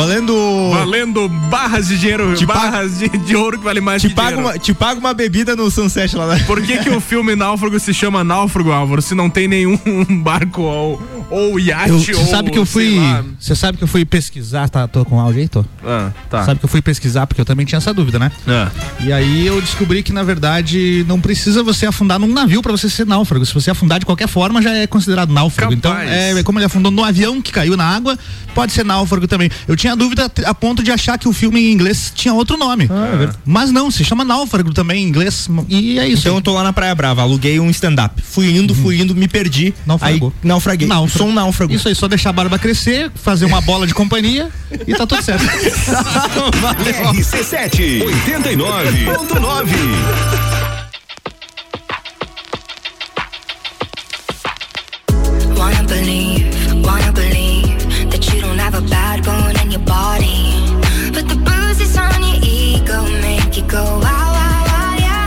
valendo 0.02 0.70
Valendo 0.72 1.28
barras 1.28 1.88
de 1.88 1.98
dinheiro, 1.98 2.34
Te 2.34 2.46
pago- 2.46 2.60
barras 2.60 2.98
de, 2.98 3.08
de 3.08 3.36
ouro 3.36 3.58
que 3.58 3.64
vale 3.64 3.80
mais 3.80 4.00
te 4.02 4.08
que 4.08 4.14
paga 4.14 4.28
dinheiro. 4.36 4.48
uma, 4.52 4.58
te 4.58 4.74
paga 4.74 5.00
uma 5.00 5.12
bebida 5.14 5.56
no 5.56 5.70
Sunset 5.70 6.14
lá. 6.16 6.26
né? 6.34 6.42
Por 6.46 6.62
que, 6.62 6.78
que 6.78 6.90
o 6.90 7.00
filme 7.00 7.34
Náufrago 7.34 7.78
se 7.80 7.92
chama 7.92 8.22
Náufrago, 8.22 8.70
Álvaro, 8.72 9.02
se 9.02 9.14
não 9.14 9.28
tem 9.28 9.48
nenhum 9.48 9.76
barco 10.22 10.62
ou, 10.62 11.02
ou 11.30 11.58
iate 11.60 11.90
Você 11.92 12.14
sabe 12.26 12.50
que 12.50 12.58
eu 12.58 12.66
fui. 12.66 12.96
lá. 12.98 13.24
Você 13.38 13.54
sabe 13.54 13.78
que 13.78 13.84
eu 13.84 13.88
fui 13.88 14.04
pesquisar, 14.04 14.68
tá? 14.68 14.86
Tô 14.86 15.04
com 15.04 15.18
áudio 15.20 15.40
aí, 15.40 15.48
tô? 15.48 15.64
Ah, 15.84 16.10
tá. 16.30 16.44
Sabe 16.44 16.60
que 16.60 16.64
eu 16.64 16.68
fui 16.70 16.80
pesquisar 16.82 17.26
porque 17.26 17.40
eu 17.40 17.44
também 17.44 17.66
tinha 17.66 17.78
essa 17.78 17.92
dúvida, 17.92 18.18
né? 18.18 18.30
Ah. 18.46 18.70
E 19.00 19.12
aí 19.12 19.46
eu 19.46 19.60
descobri 19.60 20.02
que 20.02 20.12
na 20.12 20.22
verdade 20.22 21.04
não 21.08 21.20
precisa 21.20 21.62
você 21.62 21.86
afundar 21.86 22.18
num 22.18 22.28
navio 22.32 22.62
pra 22.62 22.72
você 22.72 22.88
ser 22.88 23.06
náufrago. 23.06 23.44
Se 23.46 23.54
você 23.54 23.70
afundar 23.70 23.98
de 23.98 24.06
qualquer 24.06 24.28
forma 24.28 24.60
já 24.62 24.74
é 24.74 24.86
considerado 24.86 25.32
náufrago. 25.32 25.72
Então, 25.72 25.96
é, 25.98 26.42
como 26.42 26.58
ele 26.58 26.66
afundou 26.66 26.90
no 26.92 27.02
avião 27.04 27.40
que 27.40 27.52
caiu 27.52 27.76
na 27.76 27.84
água, 27.84 28.18
pode 28.54 28.72
ser 28.72 28.84
náufrago 28.84 29.26
também. 29.26 29.50
Eu 29.66 29.76
tinha 29.76 29.87
dúvida 29.94 30.30
a 30.44 30.54
ponto 30.54 30.82
de 30.82 30.90
achar 30.90 31.18
que 31.18 31.28
o 31.28 31.32
filme 31.32 31.60
em 31.60 31.72
inglês 31.72 32.12
tinha 32.14 32.34
outro 32.34 32.56
nome. 32.56 32.88
Mas 33.44 33.70
não, 33.70 33.90
se 33.90 34.04
chama 34.04 34.24
náufrago 34.24 34.72
também 34.72 35.04
em 35.04 35.08
inglês. 35.08 35.48
E 35.68 35.98
é 35.98 36.06
isso. 36.06 36.22
Então 36.22 36.36
eu 36.36 36.42
tô 36.42 36.52
lá 36.52 36.62
na 36.62 36.72
Praia 36.72 36.94
Brava, 36.94 37.22
aluguei 37.22 37.60
um 37.60 37.70
stand-up. 37.70 38.22
Fui 38.22 38.50
indo, 38.50 38.74
fui 38.74 39.00
indo, 39.00 39.14
me 39.14 39.28
perdi. 39.28 39.74
Naufragou. 39.86 40.32
Aí 40.42 40.48
naufraguei. 40.48 40.88
Náufrago. 40.88 41.18
Sou 41.18 41.28
um 41.28 41.32
náufrago. 41.32 41.72
Isso 41.72 41.88
aí, 41.88 41.94
só 41.94 42.08
deixar 42.08 42.30
a 42.30 42.32
barba 42.32 42.58
crescer, 42.58 43.10
fazer 43.14 43.44
uma 43.44 43.60
bola 43.60 43.86
de 43.86 43.94
companhia 43.94 44.48
e 44.86 44.94
tá 44.94 45.06
tudo 45.06 45.22
certo. 45.22 45.44
RC7 47.14 48.02
89.9. 48.26 49.68
Wanna 55.56 55.82
in 59.68 59.72
your 59.72 59.86
body. 59.86 60.80
But 61.12 61.28
the 61.28 61.36
bruises 61.36 61.96
on 61.96 62.20
your 62.22 62.38
ego 62.42 63.02
make 63.20 63.56
you 63.56 63.64
go 63.64 63.84
wow, 63.84 64.28
wow, 64.36 64.62
wow, 64.70 64.94
yeah. 65.04 65.26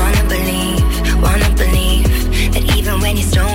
Wanna 0.00 0.24
believe, 0.34 0.82
wanna 1.22 1.50
believe 1.56 2.06
that 2.52 2.64
even 2.76 3.00
when 3.00 3.16
you're 3.16 3.26
stone 3.26 3.47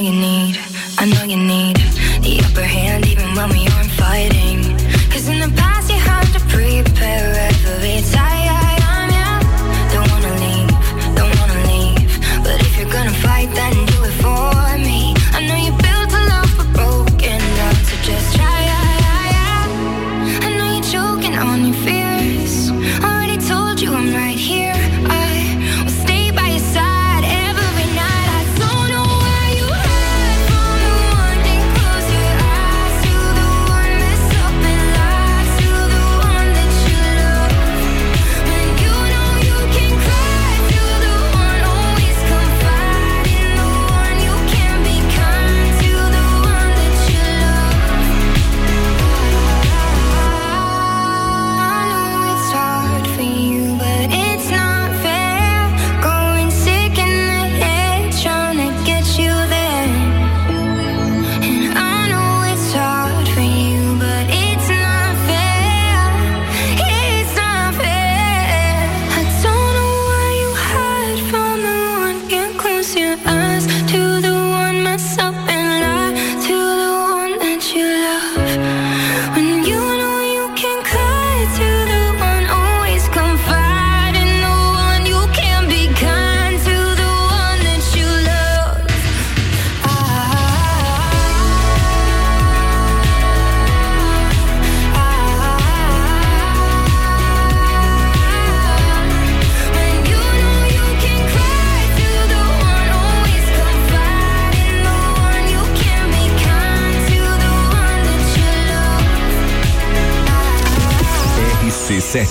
I 0.00 0.02
know 0.02 0.12
you 0.12 0.20
need, 0.20 0.29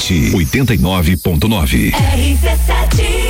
89.9. 0.09 1.91
RC7 1.91 3.28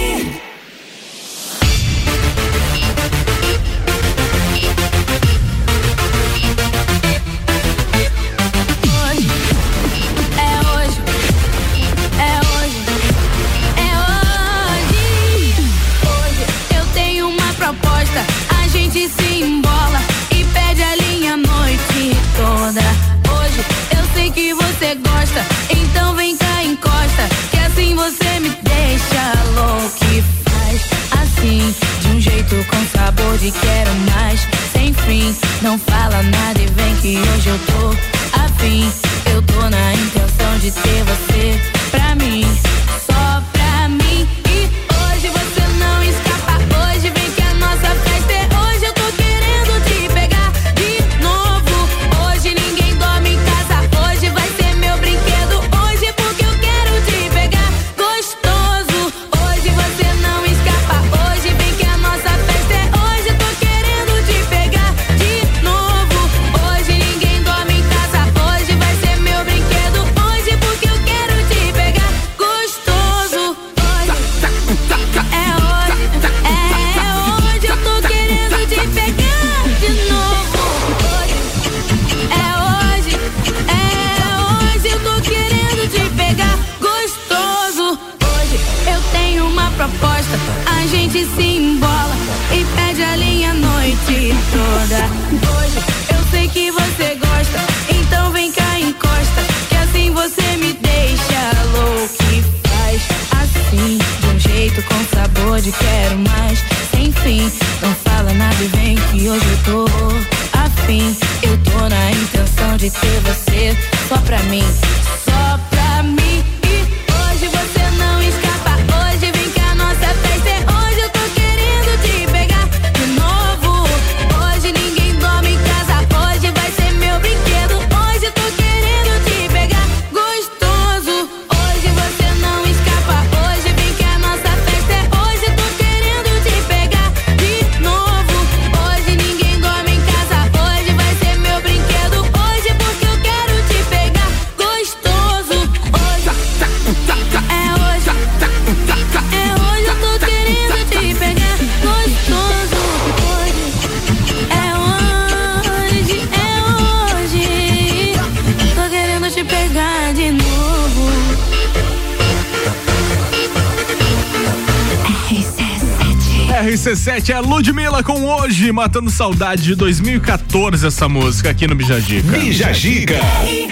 RC7 167.30 167.32
é 167.32 167.40
Ludmilla 167.40 168.04
com 168.04 168.26
hoje, 168.26 168.72
matando 168.72 169.12
saudade 169.12 169.62
de 169.62 169.76
2014 169.76 170.88
essa 170.88 171.08
música 171.08 171.52
aqui 171.52 171.68
no 171.68 171.76
Bijagica. 171.76 172.28
Bijagica. 172.28 173.20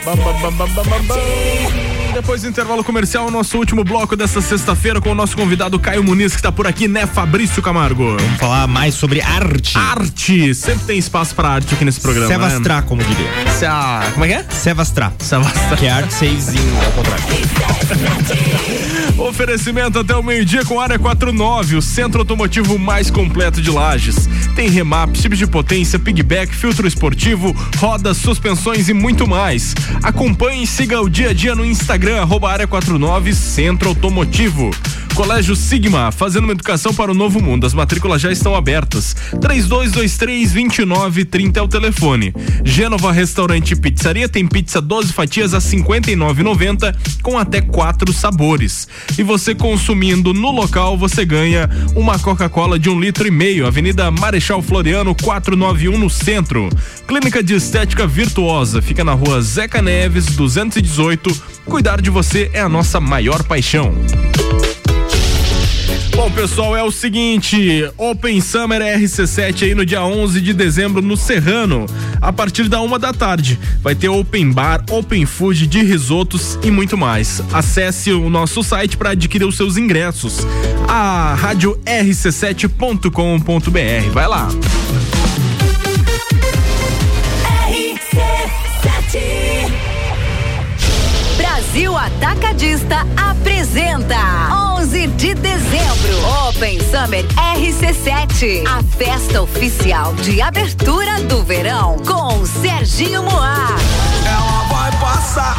Bam, 0.06 0.16
bam, 0.16 1.97
Depois 2.18 2.42
do 2.42 2.48
intervalo 2.48 2.84
comercial, 2.84 3.28
o 3.28 3.32
nosso 3.32 3.60
último 3.60 3.84
bloco 3.84 4.16
dessa 4.16 4.42
sexta-feira 4.42 5.00
com 5.00 5.12
o 5.12 5.16
nosso 5.16 5.38
convidado 5.38 5.80
Caio 5.80 6.04
Muniz, 6.04 6.36
que 6.36 6.42
tá 6.42 6.52
por 6.52 6.66
aqui, 6.66 6.88
né, 6.88 7.06
Fabrício 7.06 7.62
Camargo? 7.62 8.18
Vamos 8.18 8.40
falar 8.40 8.66
mais 8.66 8.96
sobre 8.96 9.22
arte. 9.22 9.78
Arte! 9.78 10.56
Sempre 10.56 10.86
tem 10.88 10.98
espaço 10.98 11.36
pra 11.36 11.50
arte 11.50 11.76
aqui 11.76 11.86
nesse 11.86 12.02
programa. 12.02 12.28
Sevastra, 12.28 12.76
né? 12.78 12.84
como 12.88 13.04
diria. 13.04 13.28
Se- 13.60 14.14
Como 14.14 14.26
é 14.26 14.30
que 14.30 14.34
é? 14.34 14.46
Sevastra. 14.50 15.14
Sevastra. 15.20 15.78
Que 15.78 15.86
é 15.86 15.92
arte 15.92 16.12
seizinho, 16.16 16.76
ao 16.86 16.92
contrário. 16.94 17.24
Oferecimento 19.20 20.00
até 20.00 20.16
o 20.16 20.24
meio-dia 20.24 20.64
com 20.66 20.80
Área 20.80 20.98
49, 21.00 21.76
o 21.76 21.82
centro 21.82 22.20
automotivo 22.22 22.78
mais 22.80 23.10
completo 23.12 23.62
de 23.62 23.70
Lages. 23.72 24.28
Tem 24.56 24.70
remap, 24.70 25.16
chips 25.16 25.38
de 25.38 25.46
potência, 25.48 25.98
pigback, 26.00 26.54
filtro 26.56 26.88
esportivo, 26.88 27.56
rodas, 27.78 28.18
suspensões 28.18 28.90
e 28.90 28.94
muito 28.94 29.28
mais. 29.28 29.76
Acompanhe 30.04 30.64
e 30.64 30.68
siga 30.68 31.00
o 31.02 31.10
dia 31.10 31.30
a 31.32 31.34
dia 31.34 31.56
no 31.56 31.66
Instagram, 31.66 32.07
arroba 32.16 32.52
Área 32.52 32.68
49 32.68 33.34
Centro 33.34 33.90
Automotivo. 33.90 34.72
Colégio 35.18 35.56
Sigma, 35.56 36.12
fazendo 36.12 36.44
uma 36.44 36.54
educação 36.54 36.94
para 36.94 37.12
o 37.12 37.16
novo 37.16 37.42
mundo. 37.42 37.66
As 37.66 37.74
matrículas 37.74 38.22
já 38.22 38.32
estão 38.32 38.54
abertas. 38.54 39.16
3223-2930 39.38 41.58
é 41.58 41.62
o 41.64 41.68
telefone. 41.68 42.32
Gênova 42.64 43.12
Restaurante 43.12 43.72
e 43.72 43.76
Pizzaria 43.76 44.30
tem 44.30 44.46
pizza 44.46 44.80
12 44.80 45.12
fatias 45.12 45.56
a 45.56 45.58
R$ 45.58 45.64
59,90 45.64 46.96
com 47.24 47.36
até 47.36 47.62
quatro 47.62 48.14
sabores. 48.14 48.88
E 49.18 49.24
você 49.24 49.56
consumindo 49.56 50.36
no 50.36 50.52
local, 50.52 50.96
você 50.96 51.26
ganha 51.26 51.68
uma 51.96 52.20
Coca-Cola 52.20 52.78
de 52.78 52.88
um 52.88 53.00
litro 53.00 53.28
e 53.28 53.32
meio. 53.32 53.66
Avenida 53.66 54.12
Marechal 54.12 54.62
Floriano 54.62 55.16
491 55.16 55.98
no 55.98 56.12
centro. 56.12 56.70
Clínica 57.08 57.42
de 57.42 57.56
Estética 57.56 58.06
Virtuosa 58.06 58.84
fica 58.84 59.04
na 59.04 59.14
rua 59.14 59.42
Zeca 59.42 59.82
Neves 59.82 60.28
218. 60.28 61.36
Cuidar 61.66 62.02
de 62.02 62.12
você 62.12 62.52
é 62.54 62.62
a 62.62 62.70
nossa 62.70 63.00
maior 63.00 63.42
paixão. 63.42 63.96
Bom, 66.18 66.32
pessoal, 66.32 66.76
é 66.76 66.82
o 66.82 66.90
seguinte: 66.90 67.88
Open 67.96 68.42
Summer 68.42 68.82
RC7 68.82 69.62
aí 69.62 69.76
no 69.76 69.86
dia 69.86 70.04
11 70.04 70.42
de 70.42 70.52
dezembro 70.52 71.00
no 71.00 71.16
Serrano, 71.16 71.86
a 72.20 72.34
partir 72.34 72.68
da 72.68 72.82
uma 72.82 72.98
da 72.98 73.14
tarde. 73.14 73.60
Vai 73.84 73.94
ter 73.94 74.10
Open 74.10 74.52
Bar, 74.52 74.84
Open 74.90 75.28
Food 75.28 75.68
de 75.68 75.84
risotos 75.84 76.58
e 76.64 76.72
muito 76.72 76.98
mais. 76.98 77.44
Acesse 77.54 78.12
o 78.12 78.32
nosso 78.32 78.64
site 78.64 78.98
para 78.98 79.12
adquirir 79.12 79.46
os 79.46 79.56
seus 79.56 79.78
ingressos. 79.78 80.40
A 80.88 81.36
rádio 81.36 81.80
rc7.com.br. 81.86 84.12
Vai 84.12 84.28
lá. 84.28 84.50
Brasil 91.78 91.96
Atacadista 91.96 93.06
apresenta 93.16 94.18
11 94.80 95.08
de 95.10 95.36
dezembro 95.36 96.48
Open 96.48 96.80
Summer 96.80 97.24
RC7, 97.56 98.64
a 98.66 98.82
festa 98.98 99.44
oficial 99.44 100.16
de 100.16 100.42
abertura 100.42 101.22
do 101.22 101.44
verão 101.44 101.98
com 102.00 102.44
Serginho 102.48 103.22
Moá. 103.22 103.76
Ela 104.26 104.64
vai 104.74 104.92
passar, 105.00 105.56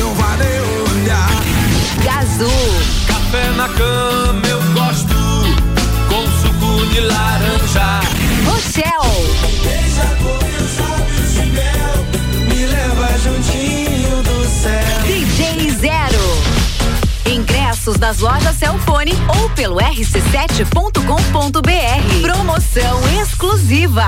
não 0.00 0.14
vai 0.14 0.38
nem 0.38 0.58
olhar. 1.02 1.28
Gazu, 2.02 2.50
Café 3.06 3.50
na 3.58 3.68
cama 3.68 4.40
eu 4.48 4.62
gosto, 4.72 5.14
com 6.08 6.26
suco 6.40 6.86
de 6.94 7.00
laranja. 7.00 8.00
Rochelle, 8.46 9.12
nas 17.98 18.18
lojas 18.18 18.56
Celfone 18.56 19.12
ou 19.40 19.50
pelo 19.50 19.76
rc7.com.br. 19.76 22.22
Promoção 22.22 23.00
exclusiva. 23.20 24.06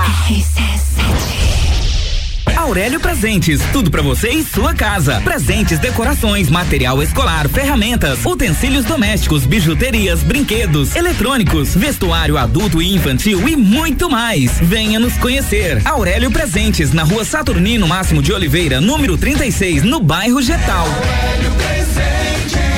Aurélio 2.57 3.01
Presentes, 3.01 3.61
tudo 3.73 3.91
pra 3.91 4.01
você 4.01 4.31
e 4.31 4.45
sua 4.45 4.75
casa. 4.75 5.21
Presentes, 5.23 5.81
decorações, 5.81 6.49
material 6.49 7.03
escolar, 7.03 7.49
ferramentas, 7.49 8.25
utensílios 8.25 8.85
domésticos, 8.85 9.45
bijuterias, 9.45 10.23
brinquedos, 10.23 10.95
eletrônicos, 10.95 11.75
vestuário 11.75 12.39
adulto 12.39 12.81
e 12.81 12.95
infantil 12.95 13.49
e 13.49 13.57
muito 13.57 14.09
mais. 14.09 14.53
Venha 14.63 15.01
nos 15.01 15.19
conhecer. 15.19 15.83
Aurélio 15.85 16.31
Presentes, 16.31 16.93
na 16.93 17.03
rua 17.03 17.25
Saturnino 17.25 17.89
Máximo 17.89 18.23
de 18.23 18.33
Oliveira, 18.33 18.81
número 18.81 19.19
36, 19.19 19.83
no 19.83 19.99
bairro 19.99 20.41
Getal. 20.41 20.87
Aurélio 20.87 21.51
Presentes, 21.55 22.74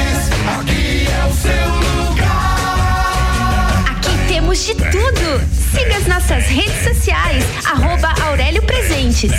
seu 1.42 1.66
lugar. 2.10 3.84
Aqui 3.90 4.16
temos 4.28 4.64
de 4.64 4.74
tudo. 4.74 5.40
Siga 5.72 5.96
as 5.96 6.06
nossas 6.06 6.44
redes 6.46 6.82
sociais, 6.82 7.44
arroba 7.66 8.14
Aurélio 8.26 8.62
Presentes. 8.62 9.32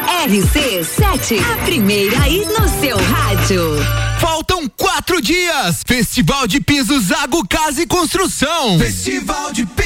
RC7, 0.06 1.40
a 1.40 1.64
primeira 1.64 2.22
aí 2.22 2.46
no 2.46 2.68
seu 2.80 2.96
rádio. 2.96 3.60
Faltam 4.20 4.68
quatro 4.76 5.20
dias. 5.20 5.82
Festival 5.84 6.46
de 6.46 6.60
Pisos 6.60 7.06
Zago 7.06 7.46
Casa 7.46 7.82
e 7.82 7.86
Construção. 7.86 8.78
Festival 8.78 9.52
de 9.52 9.66
Pisos, 9.66 9.85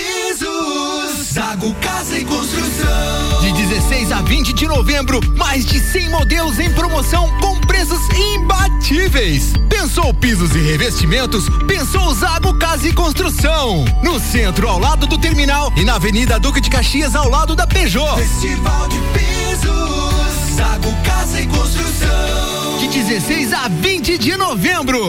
20 4.31 4.53
de 4.53 4.69
novembro, 4.69 5.21
mais 5.37 5.67
de 5.67 5.81
100 5.81 6.09
modelos 6.09 6.61
em 6.61 6.71
promoção 6.71 7.29
com 7.41 7.61
preços 7.63 7.99
imbatíveis. 8.17 9.53
Pensou 9.69 10.15
pisos 10.15 10.55
e 10.55 10.61
revestimentos? 10.61 11.49
Pensou 11.67 12.15
Zago 12.15 12.57
Casa 12.57 12.87
e 12.87 12.93
Construção. 12.93 13.85
No 14.05 14.21
centro, 14.21 14.69
ao 14.69 14.79
lado 14.79 15.09
do 15.09 15.19
terminal 15.19 15.73
e 15.77 15.83
na 15.83 15.97
Avenida 15.97 16.39
Duque 16.39 16.61
de 16.61 16.71
Caxias, 16.71 17.17
ao 17.17 17.29
lado 17.29 17.57
da 17.57 17.67
Peugeot. 17.67 18.19
Festival 18.19 18.87
de 18.87 18.99
Pisos, 19.19 20.55
Zago 20.55 20.95
Casa 21.05 21.41
e 21.41 21.47
Construção. 21.49 22.79
De 22.79 22.87
16 22.87 23.53
a 23.53 23.67
20 23.67 24.17
de 24.17 24.37
novembro. 24.37 25.01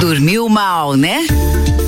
Dormiu 0.00 0.48
mal, 0.48 0.94
né? 0.94 1.26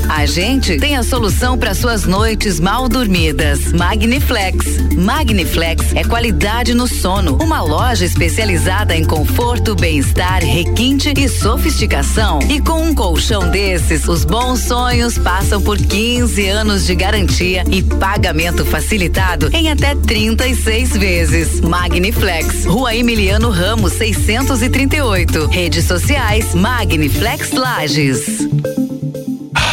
A 0.09 0.27
gente 0.27 0.77
tem 0.77 0.97
a 0.97 1.03
solução 1.03 1.57
para 1.57 1.75
suas 1.75 2.05
noites 2.05 2.61
mal 2.61 2.89
dormidas. 2.89 3.73
Magniflex. 3.73 4.95
Magniflex 4.97 5.95
é 5.95 6.05
qualidade 6.05 6.75
no 6.75 6.87
sono. 6.87 7.37
Uma 7.43 7.63
loja 7.63 8.05
especializada 8.05 8.95
em 8.95 9.05
conforto, 9.05 9.75
bem-estar, 9.75 10.45
requinte 10.45 11.13
e 11.17 11.29
sofisticação. 11.29 12.39
E 12.49 12.61
com 12.61 12.83
um 12.83 12.95
colchão 12.95 13.51
desses, 13.51 14.07
os 14.07 14.25
bons 14.25 14.61
sonhos 14.61 15.19
passam 15.19 15.61
por 15.61 15.79
15 15.79 16.49
anos 16.49 16.87
de 16.87 16.95
garantia 16.95 17.65
e 17.71 17.83
pagamento 17.83 18.65
facilitado 18.65 19.49
em 19.53 19.71
até 19.71 19.95
36 19.95 20.97
vezes. 20.97 21.61
Magniflex. 21.61 22.67
Rua 22.67 22.95
Emiliano 22.95 23.51
Ramos, 23.51 23.95
638. 23.95 25.47
Redes 25.47 25.85
sociais 25.87 26.55
Magniflex 26.55 27.53
Lages. 27.53 28.84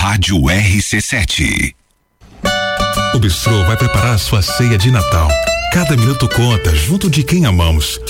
Rádio 0.01 0.35
RC7. 0.41 1.75
O 3.13 3.19
Bistrô 3.19 3.63
vai 3.65 3.77
preparar 3.77 4.17
sua 4.17 4.41
ceia 4.41 4.75
de 4.75 4.89
Natal. 4.89 5.29
Cada 5.71 5.95
minuto 5.95 6.27
conta, 6.27 6.75
junto 6.75 7.07
de 7.07 7.21
quem 7.23 7.45
amamos. 7.45 8.01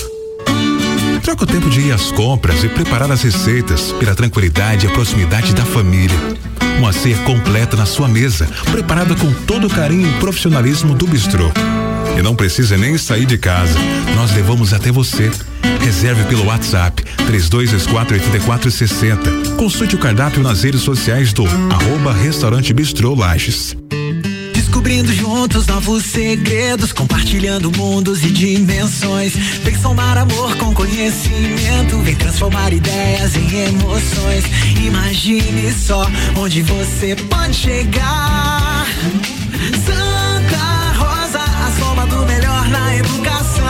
Troca 1.22 1.44
o 1.44 1.46
tempo 1.46 1.68
de 1.68 1.82
ir 1.82 1.92
às 1.92 2.10
compras 2.10 2.64
e 2.64 2.68
preparar 2.70 3.12
as 3.12 3.20
receitas 3.20 3.92
pela 3.92 4.14
tranquilidade 4.14 4.86
e 4.86 4.88
a 4.88 4.92
proximidade 4.92 5.54
da 5.54 5.66
família. 5.66 6.16
Uma 6.78 6.94
ceia 6.94 7.18
completa 7.24 7.76
na 7.76 7.84
sua 7.84 8.08
mesa, 8.08 8.48
preparada 8.70 9.14
com 9.14 9.30
todo 9.44 9.66
o 9.66 9.70
carinho 9.70 10.08
e 10.08 10.18
profissionalismo 10.18 10.94
do 10.94 11.06
Bistrô. 11.06 11.52
E 12.16 12.22
não 12.22 12.34
precisa 12.34 12.76
nem 12.76 12.98
sair 12.98 13.26
de 13.26 13.38
casa. 13.38 13.78
Nós 14.14 14.34
levamos 14.34 14.72
até 14.72 14.90
você. 14.90 15.30
Reserve 15.80 16.24
pelo 16.24 16.46
WhatsApp 16.46 17.02
32248460. 17.26 19.56
Consulte 19.56 19.94
o 19.96 19.98
cardápio 19.98 20.42
nas 20.42 20.62
redes 20.62 20.82
sociais 20.82 21.32
do 21.32 21.44
arroba 21.46 22.12
Restaurante 22.12 22.72
Bistrô 22.72 23.14
Lages. 23.14 23.76
Descobrindo 24.54 25.12
juntos 25.12 25.66
novos 25.66 26.04
segredos, 26.04 26.92
compartilhando 26.92 27.70
mundos 27.76 28.22
e 28.24 28.30
dimensões. 28.30 29.34
Vem 29.62 29.76
somar 29.78 30.16
amor 30.18 30.56
com 30.56 30.72
conhecimento, 30.72 31.98
vem 31.98 32.16
transformar 32.16 32.72
ideias 32.72 33.36
em 33.36 33.66
emoções. 33.66 34.44
Imagine 34.84 35.72
só 35.72 36.08
onde 36.36 36.62
você 36.62 37.14
pode 37.28 37.54
chegar. 37.54 38.86
Santa 39.84 40.41
melhor 42.62 42.68
na 42.68 42.96
educação. 42.96 43.64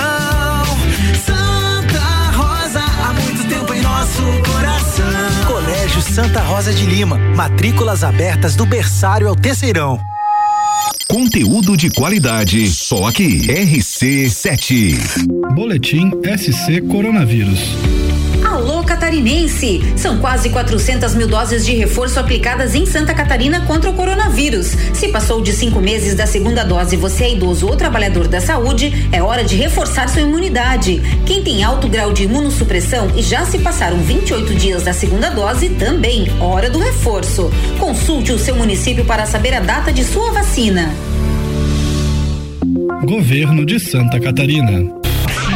Santa 1.25 2.31
Rosa, 2.37 2.81
há 2.81 3.13
muito 3.13 3.49
tempo 3.49 3.73
em 3.75 3.81
nosso 3.81 4.23
coração. 4.53 5.47
Colégio 5.47 6.03
Santa 6.03 6.41
Rosa 6.41 6.73
de 6.73 6.87
Lima. 6.87 7.19
Matrículas 7.37 8.05
abertas 8.05 8.57
do 8.57 8.67
berçário 8.67 9.29
ao 9.29 9.37
terceirão. 9.37 10.01
Conteúdo 11.09 11.77
de 11.77 11.91
qualidade, 11.91 12.67
só 12.69 13.07
aqui. 13.07 13.47
RC7. 13.47 15.27
Boletim 15.55 16.11
SC 16.37 16.81
Coronavírus. 16.83 17.77
Alô 18.53 18.85
Catarinense! 18.85 19.81
São 19.97 20.19
quase 20.19 20.51
400 20.51 21.15
mil 21.15 21.27
doses 21.27 21.65
de 21.65 21.73
reforço 21.75 22.21
aplicadas 22.21 22.75
em 22.75 22.85
Santa 22.85 23.15
Catarina 23.15 23.63
contra 23.63 23.89
o 23.89 23.95
coronavírus. 23.95 24.77
Se 24.93 25.09
passou 25.09 25.41
de 25.41 25.55
cinco 25.55 25.81
meses 25.81 26.15
da 26.15 26.27
segunda 26.27 26.63
dose 26.63 26.95
e 26.95 26.99
você 26.99 27.25
é 27.25 27.33
idoso 27.33 27.67
ou 27.67 27.77
trabalhador 27.77 28.29
da 28.29 28.43
saúde, 28.43 29.09
é 29.11 29.23
hora 29.23 29.43
de 29.43 29.57
reforçar 29.57 30.07
sua 30.07 30.21
imunidade. 30.21 31.01
Quem 31.25 31.43
tem 31.43 31.65
alto 31.65 31.89
grau 31.89 32.13
de 32.13 32.25
imunossupressão 32.25 33.11
e 33.17 33.23
já 33.23 33.47
se 33.47 33.59
passaram 33.59 33.97
28 33.97 34.55
dias 34.55 34.83
da 34.83 34.93
segunda 34.93 35.31
dose, 35.31 35.71
também 35.71 36.31
hora 36.39 36.69
do 36.69 36.79
reforço. 36.79 37.51
Consulte 37.79 38.33
o 38.33 38.39
seu 38.39 38.55
município 38.55 39.07
para 39.07 39.25
saber 39.25 39.55
a 39.55 39.61
data 39.61 39.91
de 39.91 40.05
sua 40.05 40.31
vacina. 40.31 40.95
Governo 43.07 43.65
de 43.65 43.81
Santa 43.81 44.21
Catarina. 44.21 45.01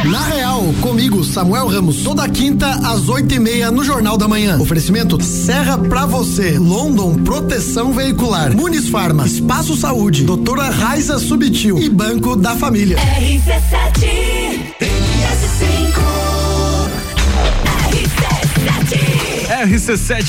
Na 0.05 0.23
Real, 0.27 0.46
comigo, 0.81 1.23
Samuel 1.23 1.67
Ramos, 1.67 2.03
toda 2.03 2.27
quinta 2.27 2.67
às 2.87 3.09
oito 3.09 3.33
e 3.33 3.39
meia 3.39 3.69
no 3.69 3.83
Jornal 3.83 4.17
da 4.17 4.27
Manhã. 4.27 4.57
Oferecimento 4.59 5.21
Serra 5.23 5.77
pra 5.77 6.05
você, 6.05 6.57
London 6.57 7.15
Proteção 7.15 7.93
Veicular, 7.93 8.55
Muniz 8.55 8.89
Farma, 8.89 9.25
Espaço 9.25 9.75
Saúde, 9.75 10.23
Doutora 10.23 10.69
Raiza 10.69 11.19
Subtil 11.19 11.77
e 11.77 11.89
Banco 11.89 12.35
da 12.35 12.55
Família. 12.55 12.97
RC7, 12.97 14.77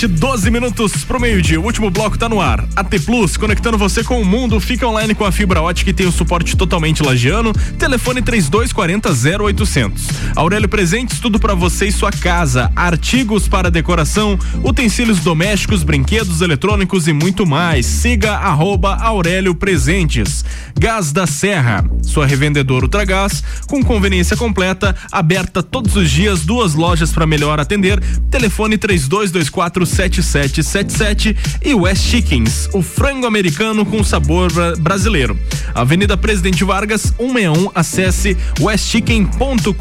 12 0.08 0.50
minutos 0.50 1.04
pro 1.04 1.20
meio-dia. 1.20 1.60
O 1.60 1.64
último 1.64 1.90
bloco 1.90 2.16
tá 2.16 2.30
no 2.30 2.40
ar. 2.40 2.66
AT 2.74 2.98
Plus, 3.04 3.36
conectando 3.36 3.76
você 3.76 4.02
com 4.02 4.20
o 4.20 4.24
mundo. 4.24 4.58
Fica 4.58 4.86
online 4.86 5.14
com 5.14 5.24
a 5.24 5.30
fibra 5.30 5.60
ótica 5.60 5.90
e 5.90 5.92
tem 5.92 6.06
o 6.06 6.12
suporte 6.12 6.56
totalmente 6.56 7.02
lagiano. 7.02 7.52
Telefone 7.78 8.22
3240 8.22 9.44
0800. 9.44 10.08
Aurélio 10.34 10.68
Presentes, 10.68 11.20
tudo 11.20 11.38
para 11.38 11.54
você 11.54 11.86
e 11.86 11.92
sua 11.92 12.10
casa. 12.10 12.72
Artigos 12.74 13.46
para 13.46 13.70
decoração, 13.70 14.38
utensílios 14.64 15.20
domésticos, 15.20 15.82
brinquedos 15.82 16.40
eletrônicos 16.40 17.06
e 17.06 17.12
muito 17.12 17.46
mais. 17.46 17.84
Siga 17.84 18.34
arroba 18.34 18.96
Aurélio 18.96 19.54
Presentes. 19.54 20.42
Gás 20.78 21.12
da 21.12 21.26
Serra, 21.26 21.84
sua 22.02 22.24
revendedora 22.24 22.84
Ultragás, 22.84 23.42
com 23.66 23.82
conveniência 23.82 24.36
completa, 24.36 24.94
aberta 25.12 25.62
todos 25.62 25.96
os 25.96 26.10
dias, 26.10 26.46
duas 26.46 26.74
lojas 26.74 27.12
para 27.12 27.26
melhor 27.26 27.60
atender. 27.60 28.00
Telefone 28.30 28.78
32247777 29.18 31.36
e 31.64 31.74
West 31.74 32.04
Chickens, 32.04 32.68
o 32.72 32.80
frango 32.82 33.26
americano 33.26 33.84
com 33.84 34.04
sabor 34.04 34.52
brasileiro. 34.78 35.36
Avenida 35.74 36.16
Presidente 36.16 36.62
Vargas, 36.64 37.12
161, 37.18 37.70
acesse 37.74 38.36
westchicken.com.br. 38.60 39.72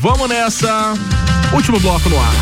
Vamos 0.00 0.28
nessa! 0.28 0.94
Último 1.52 1.78
bloco 1.78 2.08
no 2.08 2.18
ar. 2.18 2.34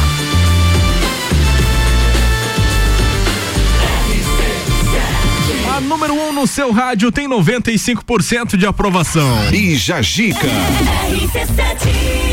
A 5.77 5.81
número 5.81 6.15
1 6.15 6.29
um 6.29 6.33
no 6.33 6.47
seu 6.47 6.71
rádio 6.71 7.11
tem 7.11 7.29
95% 7.29 8.57
de 8.57 8.65
aprovação. 8.65 9.53
E 9.53 9.75
Jajica. 9.75 10.47
É, 10.47 11.39
é, 11.39 11.43
é, 11.43 12.24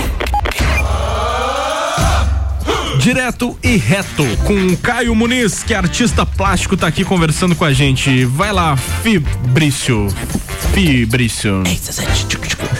Direto 3.02 3.57
e 3.64 3.78
reto 3.78 4.23
com 4.45 4.76
Caio 4.78 5.15
Muniz, 5.15 5.64
que 5.64 5.73
é 5.73 5.78
artista 5.78 6.23
plástico, 6.23 6.78
tá 6.78 6.86
aqui 6.86 7.03
conversando 7.03 7.56
com 7.56 7.65
a 7.65 7.73
gente. 7.73 8.26
Vai 8.26 8.53
lá, 8.53 8.78
Fibrício. 8.78 10.07
Fibrício. 10.72 11.64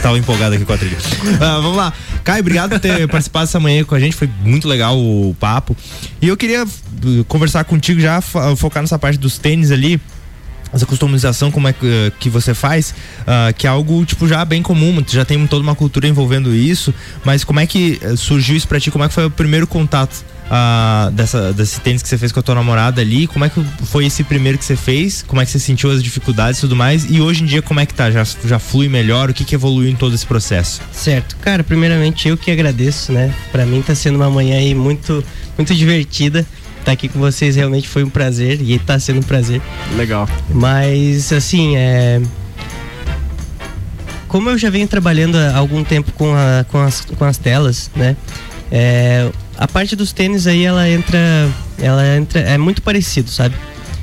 Tava 0.00 0.16
empolgado 0.16 0.54
aqui 0.54 0.64
com 0.64 0.72
a 0.72 0.78
trilha. 0.78 0.96
Ah, 1.40 1.58
vamos 1.60 1.76
lá. 1.76 1.92
Caio, 2.22 2.40
obrigado 2.40 2.70
por 2.70 2.78
ter 2.80 3.06
participado 3.10 3.44
essa 3.44 3.58
manhã 3.58 3.82
com 3.84 3.96
a 3.96 4.00
gente. 4.00 4.14
Foi 4.14 4.30
muito 4.44 4.68
legal 4.68 4.96
o 4.96 5.36
papo. 5.40 5.76
E 6.20 6.28
eu 6.28 6.36
queria 6.36 6.64
uh, 6.64 7.24
conversar 7.26 7.64
contigo 7.64 8.00
já, 8.00 8.20
fo- 8.20 8.54
focar 8.56 8.80
nessa 8.82 8.98
parte 9.00 9.18
dos 9.18 9.38
tênis 9.38 9.72
ali. 9.72 10.00
Essa 10.72 10.86
customização, 10.86 11.50
como 11.50 11.68
é 11.68 11.72
que, 11.72 11.84
uh, 11.84 12.12
que 12.18 12.30
você 12.30 12.54
faz, 12.54 12.94
ah, 13.26 13.52
que 13.52 13.66
é 13.66 13.70
algo, 13.70 14.04
tipo, 14.06 14.26
já 14.26 14.44
bem 14.44 14.62
comum, 14.62 15.04
já 15.06 15.24
tem 15.24 15.46
toda 15.46 15.62
uma 15.62 15.74
cultura 15.74 16.08
envolvendo 16.08 16.54
isso, 16.54 16.94
mas 17.24 17.44
como 17.44 17.60
é 17.60 17.66
que 17.66 17.98
eh, 18.02 18.16
surgiu 18.16 18.56
isso 18.56 18.66
pra 18.66 18.80
ti? 18.80 18.90
Como 18.90 19.04
é 19.04 19.08
que 19.08 19.14
foi 19.14 19.26
o 19.26 19.30
primeiro 19.30 19.66
contato 19.66 20.24
ah, 20.50 21.10
dessa, 21.12 21.52
desse 21.52 21.80
tênis 21.80 22.02
que 22.02 22.08
você 22.08 22.18
fez 22.18 22.32
com 22.32 22.40
a 22.40 22.42
tua 22.42 22.54
namorada 22.54 23.00
ali? 23.00 23.26
Como 23.26 23.44
é 23.44 23.48
que 23.48 23.62
foi 23.84 24.06
esse 24.06 24.24
primeiro 24.24 24.58
que 24.58 24.64
você 24.64 24.76
fez? 24.76 25.22
Como 25.22 25.40
é 25.40 25.44
que 25.44 25.50
você 25.50 25.58
sentiu 25.58 25.90
as 25.90 26.02
dificuldades 26.02 26.58
e 26.58 26.60
tudo 26.62 26.74
mais? 26.74 27.04
E 27.10 27.20
hoje 27.20 27.42
em 27.42 27.46
dia, 27.46 27.62
como 27.62 27.80
é 27.80 27.86
que 27.86 27.94
tá? 27.94 28.10
Já, 28.10 28.24
já 28.44 28.58
flui 28.58 28.88
melhor? 28.88 29.30
O 29.30 29.34
que 29.34 29.44
que 29.44 29.54
evoluiu 29.54 29.90
em 29.90 29.96
todo 29.96 30.14
esse 30.14 30.26
processo? 30.26 30.80
Certo. 30.92 31.36
Cara, 31.36 31.62
primeiramente 31.62 32.28
eu 32.28 32.36
que 32.36 32.50
agradeço, 32.50 33.12
né? 33.12 33.34
Pra 33.50 33.66
mim 33.66 33.82
tá 33.82 33.94
sendo 33.94 34.16
uma 34.16 34.30
manhã 34.30 34.58
aí 34.58 34.74
muito, 34.74 35.24
muito 35.56 35.74
divertida. 35.74 36.46
Tá 36.84 36.92
aqui 36.92 37.08
com 37.08 37.18
vocês 37.20 37.54
realmente 37.56 37.88
foi 37.88 38.02
um 38.02 38.10
prazer 38.10 38.60
e 38.60 38.78
tá 38.78 38.98
sendo 38.98 39.20
um 39.20 39.22
prazer. 39.22 39.60
Legal. 39.96 40.28
Mas, 40.50 41.32
assim, 41.32 41.76
é. 41.76 42.20
Como 44.28 44.48
eu 44.48 44.56
já 44.58 44.70
venho 44.70 44.88
trabalhando 44.88 45.36
há 45.36 45.56
algum 45.56 45.84
tempo 45.84 46.10
com, 46.12 46.34
a- 46.34 46.64
com, 46.70 46.80
as, 46.80 47.02
com 47.02 47.24
as 47.24 47.36
telas, 47.38 47.90
né? 47.94 48.16
É, 48.70 49.30
a 49.58 49.68
parte 49.68 49.94
dos 49.94 50.12
tênis 50.12 50.46
aí, 50.46 50.64
ela 50.64 50.88
entra. 50.88 51.18
Ela 51.78 52.16
entra. 52.16 52.40
É 52.40 52.56
muito 52.56 52.80
parecido, 52.82 53.28
sabe? 53.30 53.54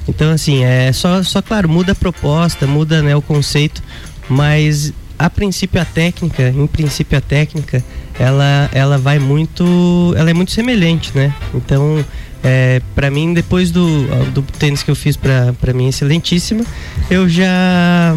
Então, 0.08 0.32
assim, 0.32 0.64
é 0.64 0.92
só, 0.94 1.22
só 1.24 1.42
claro, 1.42 1.68
muda 1.68 1.92
a 1.92 1.96
proposta, 1.96 2.66
muda 2.66 3.02
né, 3.02 3.16
o 3.16 3.22
conceito, 3.22 3.82
mas 4.28 4.92
a 5.20 5.30
princípio 5.30 5.80
a 5.82 5.86
técnica, 5.86 6.50
em 6.50 6.66
princípio 6.66 7.16
a 7.18 7.22
técnica, 7.22 7.84
ela, 8.18 8.70
ela 8.72 8.98
vai 8.98 9.18
muito. 9.20 10.14
Ela 10.18 10.30
é 10.30 10.34
muito 10.34 10.52
semelhante, 10.52 11.12
né? 11.16 11.34
Então, 11.54 12.04
é, 12.44 12.82
para 12.96 13.12
mim, 13.12 13.34
depois 13.34 13.72
do, 13.72 14.08
do 14.32 14.42
tênis 14.42 14.84
que 14.84 14.92
eu 14.92 14.96
fiz 14.96 15.18
pra 15.18 15.74
mim, 15.74 15.88
excelentíssima, 15.88 16.64
eu 17.10 17.28
já. 17.28 18.16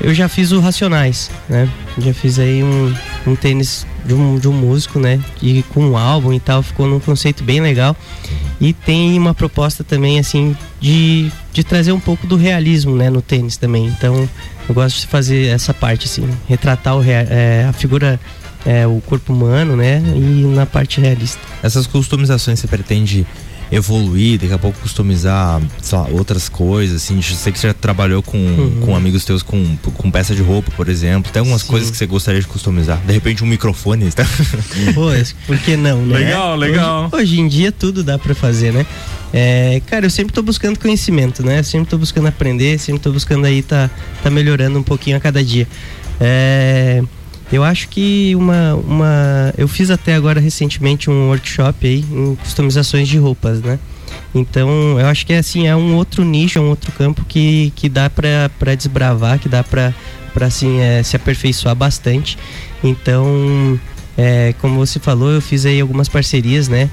Eu 0.00 0.14
já 0.14 0.28
fiz 0.28 0.50
o 0.50 0.60
Racionais, 0.60 1.30
né? 1.46 1.68
Já 1.98 2.14
fiz 2.14 2.38
aí 2.38 2.64
um, 2.64 2.94
um 3.26 3.36
tênis 3.36 3.86
de 4.02 4.14
um, 4.14 4.38
de 4.38 4.48
um 4.48 4.52
músico, 4.52 4.98
né? 4.98 5.20
E 5.42 5.62
com 5.74 5.84
um 5.84 5.96
álbum 5.96 6.32
e 6.32 6.40
tal, 6.40 6.62
ficou 6.62 6.86
num 6.86 6.98
conceito 6.98 7.44
bem 7.44 7.60
legal. 7.60 7.94
E 8.60 8.72
tem 8.72 9.18
uma 9.18 9.34
proposta 9.34 9.84
também, 9.84 10.18
assim, 10.18 10.56
de, 10.80 11.30
de 11.52 11.62
trazer 11.62 11.92
um 11.92 12.00
pouco 12.00 12.26
do 12.26 12.36
realismo, 12.36 12.96
né? 12.96 13.10
No 13.10 13.20
tênis 13.20 13.56
também. 13.56 13.86
Então, 13.86 14.28
eu 14.68 14.74
gosto 14.74 15.00
de 15.00 15.06
fazer 15.06 15.46
essa 15.48 15.74
parte, 15.74 16.06
assim, 16.06 16.28
retratar 16.48 16.96
o 16.96 17.02
é, 17.02 17.66
a 17.68 17.72
figura, 17.72 18.18
é, 18.66 18.86
o 18.86 19.00
corpo 19.06 19.32
humano, 19.32 19.76
né? 19.76 20.02
E 20.14 20.44
na 20.54 20.66
parte 20.66 21.00
realista. 21.00 21.40
Essas 21.62 21.86
customizações 21.86 22.58
você 22.60 22.66
pretende 22.66 23.26
evoluir, 23.72 24.36
daqui 24.40 24.52
a 24.52 24.58
pouco 24.58 24.76
customizar 24.80 25.62
sei 25.80 25.96
lá, 25.96 26.08
outras 26.10 26.48
coisas, 26.48 26.96
assim, 27.04 27.14
eu 27.16 27.22
sei 27.22 27.52
que 27.52 27.58
você 27.58 27.68
já 27.68 27.74
trabalhou 27.74 28.20
com, 28.20 28.36
Uhum. 28.36 28.80
com 28.84 28.96
amigos 28.96 29.24
teus 29.24 29.44
com, 29.44 29.76
com 29.94 30.10
peça 30.10 30.34
de 30.34 30.42
roupa, 30.42 30.72
por 30.76 30.88
exemplo, 30.88 31.30
tem 31.30 31.38
algumas 31.38 31.62
coisas 31.62 31.88
que 31.88 31.96
você 31.96 32.04
gostaria 32.04 32.40
de 32.40 32.48
customizar, 32.48 32.98
de 33.06 33.12
repente 33.12 33.44
um 33.44 33.46
microfone, 33.46 34.10
tá? 34.10 34.26
Pô, 34.92 35.12
esse- 35.14 35.36
por 35.46 35.56
que 35.56 35.76
não, 35.76 36.04
né? 36.04 36.18
Legal, 36.18 36.56
legal. 36.56 37.04
Hoje, 37.12 37.22
hoje 37.22 37.40
em 37.40 37.46
dia 37.46 37.70
tudo 37.70 38.02
dá 38.02 38.18
pra 38.18 38.34
fazer, 38.34 38.72
né? 38.72 38.84
É, 39.32 39.80
cara, 39.86 40.04
eu 40.04 40.10
sempre 40.10 40.32
tô 40.32 40.42
buscando 40.42 40.76
conhecimento, 40.76 41.44
né? 41.46 41.62
Sempre 41.62 41.90
tô 41.90 41.96
buscando 41.96 42.26
aprender, 42.26 42.76
sempre 42.80 43.00
tô 43.00 43.12
buscando 43.12 43.44
aí 43.44 43.62
tá, 43.62 43.88
tá 44.20 44.28
melhorando 44.30 44.80
um 44.80 44.82
pouquinho 44.82 45.16
a 45.16 45.20
cada 45.20 45.44
dia. 45.44 45.68
É, 46.18 47.02
eu 47.52 47.64
acho 47.64 47.88
que 47.88 48.34
uma, 48.36 48.74
uma. 48.74 49.52
Eu 49.58 49.66
fiz 49.66 49.90
até 49.90 50.14
agora 50.14 50.40
recentemente 50.40 51.10
um 51.10 51.28
workshop 51.28 51.86
aí 51.86 52.04
em 52.10 52.34
customizações 52.36 53.08
de 53.08 53.18
roupas, 53.18 53.60
né? 53.60 53.78
Então, 54.34 54.98
eu 54.98 55.06
acho 55.06 55.26
que 55.26 55.32
assim, 55.32 55.66
é 55.66 55.74
um 55.74 55.96
outro 55.96 56.24
nicho, 56.24 56.58
é 56.58 56.62
um 56.62 56.68
outro 56.68 56.92
campo 56.92 57.24
que, 57.24 57.72
que 57.74 57.88
dá 57.88 58.08
pra 58.08 58.74
desbravar, 58.76 59.38
que 59.38 59.48
dá 59.48 59.64
pra 59.64 59.92
assim, 60.40 60.80
é, 60.80 61.02
se 61.02 61.16
aperfeiçoar 61.16 61.74
bastante. 61.74 62.38
Então, 62.82 63.78
é, 64.16 64.54
como 64.60 64.78
você 64.78 65.00
falou, 65.00 65.30
eu 65.30 65.40
fiz 65.40 65.66
aí 65.66 65.80
algumas 65.80 66.08
parcerias, 66.08 66.68
né? 66.68 66.88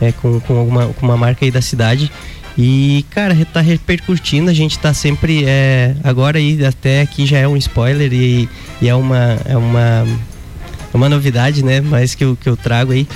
É, 0.00 0.12
com, 0.12 0.40
com, 0.40 0.58
alguma, 0.58 0.86
com 0.88 1.06
uma 1.06 1.16
marca 1.16 1.44
aí 1.44 1.50
da 1.50 1.62
cidade. 1.62 2.10
E, 2.56 3.04
cara, 3.10 3.36
tá 3.52 3.60
repercutindo, 3.60 4.48
a 4.48 4.54
gente 4.54 4.78
tá 4.78 4.94
sempre. 4.94 5.44
É, 5.44 5.94
agora 6.04 6.38
aí, 6.38 6.64
até 6.64 7.00
aqui 7.00 7.26
já 7.26 7.38
é 7.38 7.48
um 7.48 7.56
spoiler 7.56 8.12
e, 8.12 8.48
e 8.80 8.88
é 8.88 8.94
uma. 8.94 9.38
É 9.44 9.56
uma 9.56 10.06
é 10.92 10.96
uma 10.96 11.08
novidade, 11.08 11.64
né? 11.64 11.80
Mas 11.80 12.14
que 12.14 12.22
eu, 12.22 12.36
que 12.40 12.48
eu 12.48 12.56
trago 12.56 12.92
aí. 12.92 13.08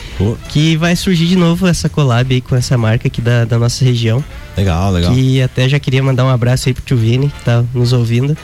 Que 0.48 0.76
vai 0.76 0.96
surgir 0.96 1.26
de 1.26 1.36
novo 1.36 1.64
essa 1.64 1.88
collab 1.88 2.34
aí 2.34 2.40
com 2.40 2.56
essa 2.56 2.76
marca 2.76 3.06
aqui 3.06 3.20
da, 3.20 3.44
da 3.44 3.56
nossa 3.56 3.84
região. 3.84 4.22
Legal, 4.56 4.90
legal. 4.90 5.14
Que 5.14 5.40
até 5.40 5.68
já 5.68 5.78
queria 5.78 6.02
mandar 6.02 6.24
um 6.24 6.28
abraço 6.28 6.68
aí 6.68 6.74
pro 6.74 6.82
tio 6.82 6.96
Vini, 6.96 7.28
que 7.28 7.44
tá 7.44 7.64
nos 7.72 7.92
ouvindo. 7.92 8.36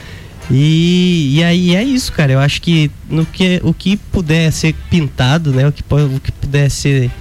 E, 0.49 1.35
e 1.35 1.43
aí 1.43 1.75
é 1.75 1.83
isso, 1.83 2.13
cara. 2.13 2.31
Eu 2.31 2.39
acho 2.39 2.61
que, 2.61 2.89
no 3.09 3.25
que 3.25 3.59
o 3.61 3.73
que 3.73 3.97
puder 3.97 4.53
ser 4.53 4.73
pintado, 4.89 5.51
né? 5.51 5.67
O 5.67 5.71
que, 5.73 5.83
o 5.83 6.19
que 6.21 6.31
puder 6.31 6.71
ser 6.71 7.11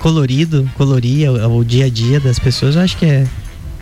colorido, 0.00 0.68
colorir 0.76 1.30
o, 1.30 1.58
o 1.58 1.64
dia 1.64 1.84
a 1.84 1.88
dia 1.88 2.18
das 2.18 2.38
pessoas, 2.38 2.74
eu 2.74 2.82
acho 2.82 2.96
que 2.96 3.06
é, 3.06 3.26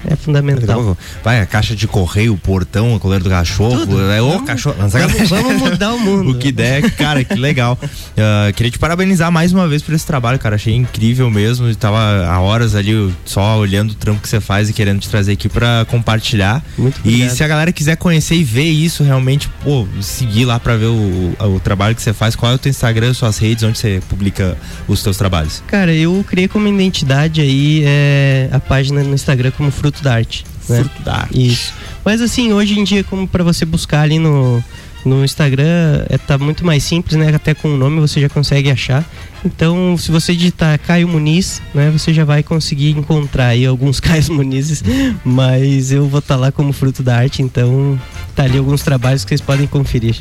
é 0.07 0.17
fundamental. 0.17 0.97
Vai, 1.23 1.41
a 1.41 1.47
caixa 1.47 1.75
de 1.75 1.87
correio, 1.87 2.35
o 2.35 2.39
portão, 2.39 2.95
a 2.95 3.01
coleira 3.01 3.23
do 3.23 3.31
cachorro, 3.31 4.01
é 4.11 4.21
o 4.21 4.43
cachorro. 4.43 4.77
Não, 4.79 4.89
sacanagem. 4.89 5.27
Vamos, 5.27 5.49
vamos 5.49 5.63
mudar 5.71 5.93
o 5.93 5.99
mundo. 5.99 6.29
O 6.39 6.39
que 6.39 6.53
der, 6.53 6.91
cara, 6.93 7.25
que 7.25 7.35
legal. 7.35 7.79
Ah, 8.21 8.51
queria 8.53 8.71
te 8.71 8.79
parabenizar 8.79 9.31
mais 9.31 9.53
uma 9.53 9.69
vez 9.69 9.81
por 9.81 9.95
esse 9.95 10.05
trabalho, 10.05 10.41
cara. 10.41 10.57
Achei 10.57 10.75
incrível 10.75 11.31
mesmo. 11.31 11.73
Tava 11.77 12.27
há 12.27 12.41
horas 12.41 12.75
ali 12.75 13.13
só 13.25 13.57
olhando 13.57 13.93
o 13.93 13.95
trampo 13.95 14.21
que 14.21 14.29
você 14.29 14.41
faz 14.41 14.69
e 14.69 14.73
querendo 14.73 14.99
te 14.99 15.09
trazer 15.09 15.33
aqui 15.33 15.49
pra 15.49 15.87
compartilhar. 15.89 16.65
Muito 16.77 16.97
e 17.05 17.09
obrigado. 17.09 17.31
se 17.31 17.45
a 17.45 17.49
galera 17.49 17.73
quiser 17.73 17.97
conhecer 17.97 18.35
e 18.35 18.43
ver 18.43 18.65
isso 18.65 19.05
realmente, 19.05 19.49
pô, 19.63 19.87
seguir 20.01 20.47
lá 20.47 20.59
pra 20.59 20.77
ver 20.77 20.87
o, 20.87 21.37
o 21.39 21.61
trabalho 21.61 21.95
que 21.95 22.03
você 22.03 22.13
faz, 22.13 22.35
qual 22.35 22.51
é 22.51 22.55
o 22.57 22.59
teu 22.59 22.71
Instagram, 22.71 23.15
suas 23.15 23.39
redes, 23.39 23.63
onde 23.63 23.79
você 23.79 24.01
publica 24.09 24.57
os 24.89 25.01
teus 25.01 25.17
trabalhos? 25.17 25.63
Cara, 25.69 25.95
eu 25.95 26.25
criei 26.29 26.49
como 26.49 26.67
identidade 26.67 27.41
aí 27.41 27.85
é, 27.87 28.49
a 28.51 28.59
página 28.59 29.03
no 29.05 29.15
Instagram 29.15 29.53
como 29.53 29.71
Fruto 29.71 29.88
da 30.03 30.15
Arte. 30.15 30.45
Né? 30.69 30.81
Fruto 30.81 31.03
da 31.03 31.15
Arte. 31.17 31.49
Isso. 31.49 31.73
Mas 32.05 32.21
assim, 32.21 32.53
hoje 32.53 32.79
em 32.79 32.85
dia, 32.85 33.03
como 33.05 33.27
para 33.27 33.43
você 33.43 33.65
buscar 33.65 34.03
ali 34.03 34.19
no, 34.19 34.63
no 35.05 35.25
Instagram, 35.25 36.05
é, 36.09 36.19
tá 36.19 36.39
muito 36.39 36.65
mais 36.65 36.83
simples, 36.83 37.17
né? 37.17 37.35
Até 37.35 37.55
com 37.55 37.69
o 37.69 37.77
nome 37.77 38.01
você 38.01 38.21
já 38.21 38.29
consegue 38.29 38.71
achar. 38.71 39.05
Então, 39.45 39.97
se 39.97 40.11
você 40.11 40.35
digitar 40.35 40.79
Caio 40.79 41.09
Muniz, 41.09 41.63
né? 41.75 41.91
Você 41.91 42.13
já 42.13 42.25
vai 42.25 42.43
conseguir 42.43 42.91
encontrar 42.91 43.49
aí 43.49 43.65
alguns 43.65 43.99
Caio 44.01 44.33
Munizes. 44.33 44.83
Mas 45.25 45.93
eu 45.93 46.09
vou 46.09 46.19
estar 46.19 46.37
lá 46.37 46.53
como 46.53 46.73
Fruto 46.73 47.03
da 47.03 47.17
Arte, 47.17 47.43
então 47.43 47.99
tá 48.35 48.45
ali 48.45 48.59
alguns 48.59 48.83
trabalhos 48.83 49.25
que 49.25 49.31
vocês 49.31 49.41
podem 49.41 49.67
conferir. 49.67 50.17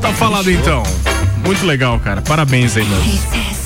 Tá 0.00 0.12
falado 0.12 0.50
então. 0.50 0.82
Muito 1.44 1.64
legal, 1.66 1.98
cara. 2.00 2.22
Parabéns 2.22 2.76
aí, 2.76 2.84
mano. 2.84 3.04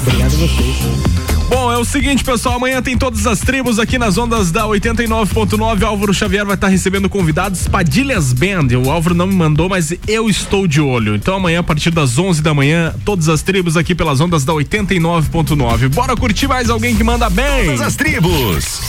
Obrigado 0.03 0.35
a 0.35 0.37
vocês. 0.37 1.38
O 1.79 1.85
seguinte, 1.85 2.25
pessoal. 2.25 2.57
Amanhã 2.57 2.83
tem 2.83 2.99
todas 2.99 3.25
as 3.25 3.39
tribos 3.39 3.79
aqui 3.79 3.99
nas 3.99 4.19
ondas 4.19 4.51
da 4.51 4.65
89.9. 4.65 5.85
Álvaro 5.85 6.13
Xavier 6.13 6.45
vai 6.45 6.57
estar 6.57 6.67
recebendo 6.67 7.09
convidados. 7.09 7.69
Padilhas 7.69 8.33
Band. 8.33 8.77
O 8.85 8.91
Álvaro 8.91 9.15
não 9.15 9.29
me 9.29 9.35
mandou, 9.35 9.69
mas 9.69 9.95
eu 10.09 10.29
estou 10.29 10.67
de 10.67 10.81
olho. 10.81 11.15
Então 11.15 11.37
amanhã, 11.37 11.61
a 11.61 11.63
partir 11.63 11.93
das 11.93 12.19
11 12.19 12.43
da 12.43 12.53
manhã, 12.53 12.93
todas 13.05 13.29
as 13.29 13.43
tribos 13.43 13.77
aqui 13.77 13.95
pelas 13.95 14.21
ondas 14.21 14.45
da 14.45 14.53
89.9. 14.53 15.89
Bora 15.91 16.17
curtir 16.17 16.49
mais 16.49 16.69
alguém 16.69 16.97
que 16.97 17.05
manda 17.05 17.31
bem. 17.31 17.67
Todas 17.67 17.81
as 17.81 17.95
tribos. 17.95 18.81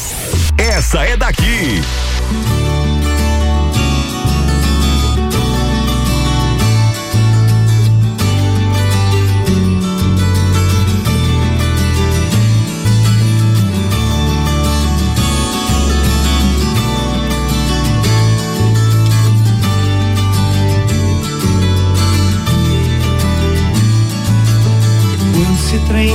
Essa 0.57 1.03
é 1.03 1.15
daqui. 1.15 1.81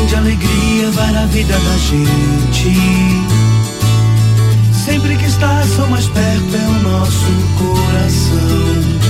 De 0.09 0.17
alegria 0.17 0.91
vai 0.93 1.13
na 1.13 1.25
vida 1.27 1.55
da 1.55 1.77
gente. 1.79 2.75
Sempre 4.85 5.17
que 5.17 5.25
estás 5.25 5.71
tão 5.77 5.89
mais 5.89 6.07
perto 6.09 6.55
é 6.55 6.69
o 6.69 6.83
nosso 6.83 7.33
coração. 7.59 9.05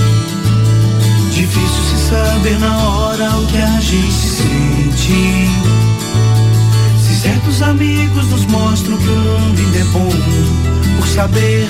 Difícil 1.31 1.83
se 1.89 2.09
saber 2.09 2.57
na 2.59 2.77
hora 2.77 3.29
o 3.37 3.45
que 3.47 3.57
a 3.57 3.79
gente 3.81 4.13
sente. 4.13 5.49
Se 6.97 7.15
certos 7.21 7.61
amigos 7.61 8.29
nos 8.29 8.45
mostram 8.45 8.97
que 8.97 9.09
o 9.09 9.15
mundo 9.15 9.59
ainda 9.59 9.77
é 9.77 9.83
bom, 9.85 10.09
por 10.97 11.07
saber 11.07 11.67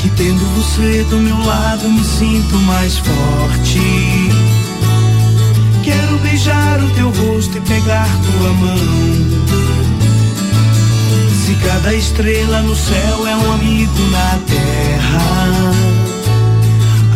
que 0.00 0.10
tendo 0.10 0.44
você 0.56 1.04
do 1.04 1.18
meu 1.18 1.38
lado 1.38 1.88
me 1.88 2.02
sinto 2.02 2.56
mais 2.56 2.98
forte. 2.98 4.47
Quero 5.88 6.18
beijar 6.18 6.84
o 6.84 6.90
teu 6.90 7.08
rosto 7.08 7.56
e 7.56 7.60
pegar 7.62 8.06
tua 8.06 8.52
mão. 8.52 8.76
Se 11.46 11.54
cada 11.54 11.94
estrela 11.94 12.60
no 12.60 12.76
céu 12.76 13.26
é 13.26 13.34
um 13.34 13.52
amigo 13.54 14.02
na 14.10 14.38
terra, 14.46 15.72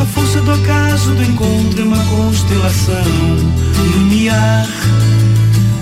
a 0.00 0.06
força 0.06 0.40
do 0.40 0.52
acaso 0.52 1.10
do 1.10 1.22
encontro 1.22 1.82
é 1.82 1.84
uma 1.84 2.02
constelação. 2.06 3.04
Lumiar, 3.94 4.66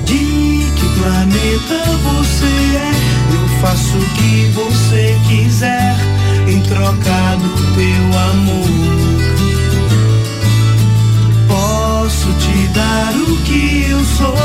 de 0.05 0.67
que 0.75 0.89
planeta 0.99 1.85
você 2.03 2.77
é? 2.77 2.93
Eu 3.37 3.61
faço 3.61 3.97
o 3.99 4.05
que 4.17 4.51
você 4.53 5.17
quiser 5.29 5.95
em 6.49 6.61
troca 6.63 7.37
do 7.37 7.75
teu 7.77 8.19
amor. 8.19 9.10
Posso 12.31 12.39
te 12.39 12.69
dar 12.69 13.13
o 13.15 13.37
que 13.43 13.87
eu 13.91 13.99
sou. 14.05 14.37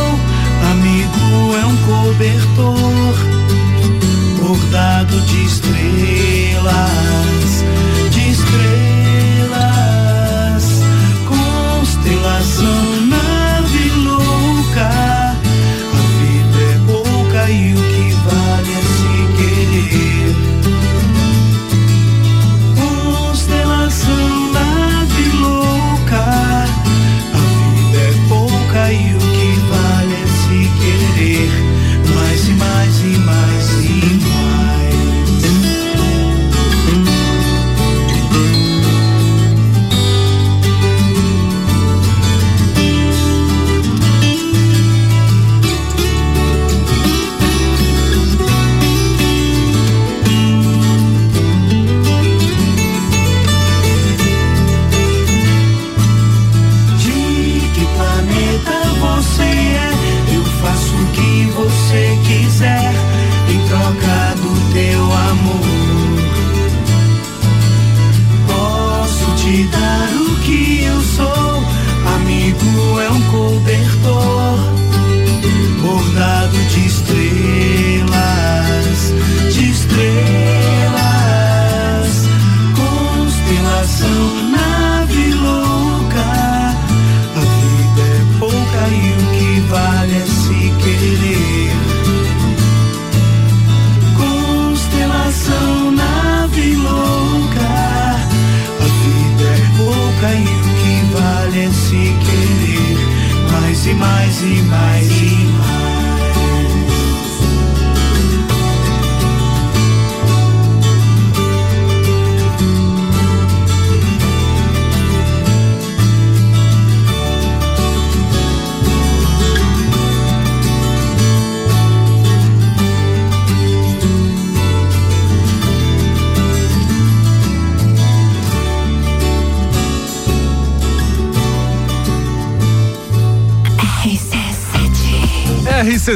Amigo 0.72 1.56
é 1.62 1.66
um 1.66 1.76
cobertor 1.78 3.14
bordado 4.42 5.22
de 5.22 5.46
estrelas, 5.46 6.74
de 8.10 8.30
estrelas, 8.32 9.54
constelação, 11.28 12.95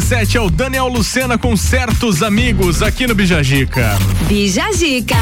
RC7 0.09 0.35
é 0.35 0.41
o 0.41 0.49
Daniel 0.49 0.87
Lucena 0.87 1.37
com 1.37 1.55
certos 1.55 2.23
amigos 2.23 2.81
aqui 2.81 3.05
no 3.05 3.13
Bijagica. 3.13 3.95
Bijagica. 4.27 5.15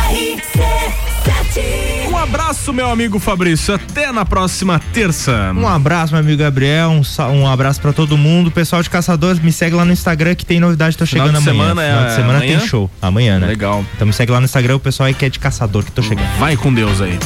Um 2.09 2.15
abraço, 2.17 2.71
meu 2.71 2.89
amigo 2.89 3.19
Fabrício. 3.19 3.75
Até 3.75 4.13
na 4.13 4.23
próxima 4.23 4.79
terça. 4.93 5.51
Um 5.53 5.67
abraço, 5.67 6.13
meu 6.13 6.21
amigo 6.21 6.37
Gabriel. 6.37 6.91
Um, 6.91 7.03
um 7.33 7.47
abraço 7.47 7.81
pra 7.81 7.91
todo 7.91 8.17
mundo. 8.17 8.49
Pessoal 8.49 8.81
de 8.81 8.89
Caçadores, 8.89 9.41
me 9.41 9.51
segue 9.51 9.75
lá 9.75 9.83
no 9.83 9.91
Instagram 9.91 10.35
que 10.35 10.45
tem 10.45 10.57
novidade. 10.57 10.95
Tô 10.97 11.05
Final 11.05 11.27
chegando 11.27 11.43
de 11.43 11.49
amanhã. 11.49 11.67
semana 11.67 11.83
é 11.83 11.89
Final 11.91 12.05
de 12.05 12.15
semana 12.15 12.37
amanhã? 12.39 12.59
tem 12.59 12.67
show. 12.67 12.89
Amanhã, 13.01 13.39
né? 13.39 13.47
Legal. 13.47 13.83
Então 13.93 14.07
me 14.07 14.13
segue 14.13 14.31
lá 14.31 14.39
no 14.39 14.45
Instagram, 14.45 14.75
o 14.77 14.79
pessoal 14.79 15.07
aí 15.07 15.13
que 15.13 15.25
é 15.25 15.29
de 15.29 15.37
Caçador 15.37 15.83
que 15.83 15.91
tô 15.91 16.01
chegando. 16.01 16.29
Vai 16.39 16.55
com 16.55 16.73
Deus 16.73 17.01
aí. 17.01 17.19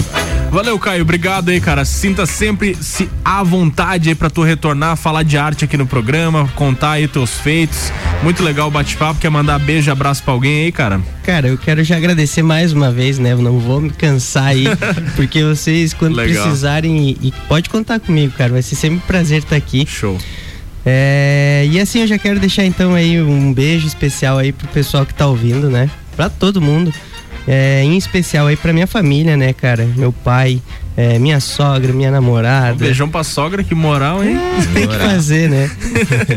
Valeu, 0.51 0.77
Caio. 0.77 1.03
Obrigado 1.03 1.47
aí, 1.47 1.61
cara. 1.61 1.85
Sinta 1.85 2.25
sempre 2.25 2.75
se 2.75 3.09
à 3.23 3.41
vontade 3.41 4.09
aí 4.09 4.15
pra 4.15 4.29
tu 4.29 4.43
retornar, 4.43 4.97
falar 4.97 5.23
de 5.23 5.37
arte 5.37 5.63
aqui 5.63 5.77
no 5.77 5.87
programa, 5.87 6.45
contar 6.55 6.91
aí 6.91 7.07
teus 7.07 7.39
feitos. 7.39 7.89
Muito 8.21 8.43
legal 8.43 8.67
o 8.67 8.71
bate-papo. 8.71 9.17
Quer 9.17 9.29
mandar 9.29 9.57
beijo, 9.59 9.89
abraço 9.89 10.21
pra 10.21 10.33
alguém 10.33 10.65
aí, 10.65 10.71
cara? 10.73 10.99
Cara, 11.23 11.47
eu 11.47 11.57
quero 11.57 11.81
já 11.85 11.95
agradecer 11.95 12.43
mais 12.43 12.73
uma 12.73 12.91
vez, 12.91 13.17
né? 13.17 13.31
Eu 13.31 13.41
não 13.41 13.59
vou 13.59 13.79
me 13.79 13.91
cansar 13.91 14.47
aí, 14.47 14.65
porque 15.15 15.41
vocês, 15.41 15.93
quando 15.93 16.17
Legal. 16.17 16.43
precisarem, 16.43 17.11
e, 17.21 17.27
e 17.29 17.33
pode 17.47 17.69
contar 17.69 18.01
comigo, 18.01 18.33
cara. 18.37 18.51
Vai 18.51 18.61
ser 18.61 18.75
sempre 18.75 18.97
um 18.97 19.07
prazer 19.07 19.39
estar 19.39 19.55
aqui. 19.55 19.85
Show. 19.87 20.17
É, 20.85 21.65
e 21.71 21.79
assim, 21.79 22.01
eu 22.01 22.07
já 22.07 22.17
quero 22.17 22.41
deixar 22.41 22.65
então 22.65 22.93
aí 22.93 23.21
um 23.21 23.53
beijo 23.53 23.87
especial 23.87 24.37
aí 24.37 24.51
pro 24.51 24.67
pessoal 24.67 25.05
que 25.05 25.13
tá 25.13 25.27
ouvindo, 25.27 25.69
né? 25.69 25.89
Pra 26.17 26.29
todo 26.29 26.59
mundo. 26.59 26.93
É, 27.47 27.83
em 27.83 27.97
especial 27.97 28.47
aí 28.47 28.55
pra 28.55 28.71
minha 28.71 28.87
família, 28.87 29.35
né, 29.35 29.51
cara? 29.51 29.87
Meu 29.95 30.11
pai, 30.11 30.61
é, 30.95 31.17
minha 31.17 31.39
sogra, 31.39 31.91
minha 31.91 32.11
namorada. 32.11 32.75
Um 32.75 32.77
beijão 32.77 33.09
pra 33.09 33.23
sogra, 33.23 33.63
que 33.63 33.73
moral, 33.73 34.23
hein? 34.23 34.37
Tem 34.73 34.87
que 34.87 34.95
fazer, 34.95 35.49
né? 35.49 35.69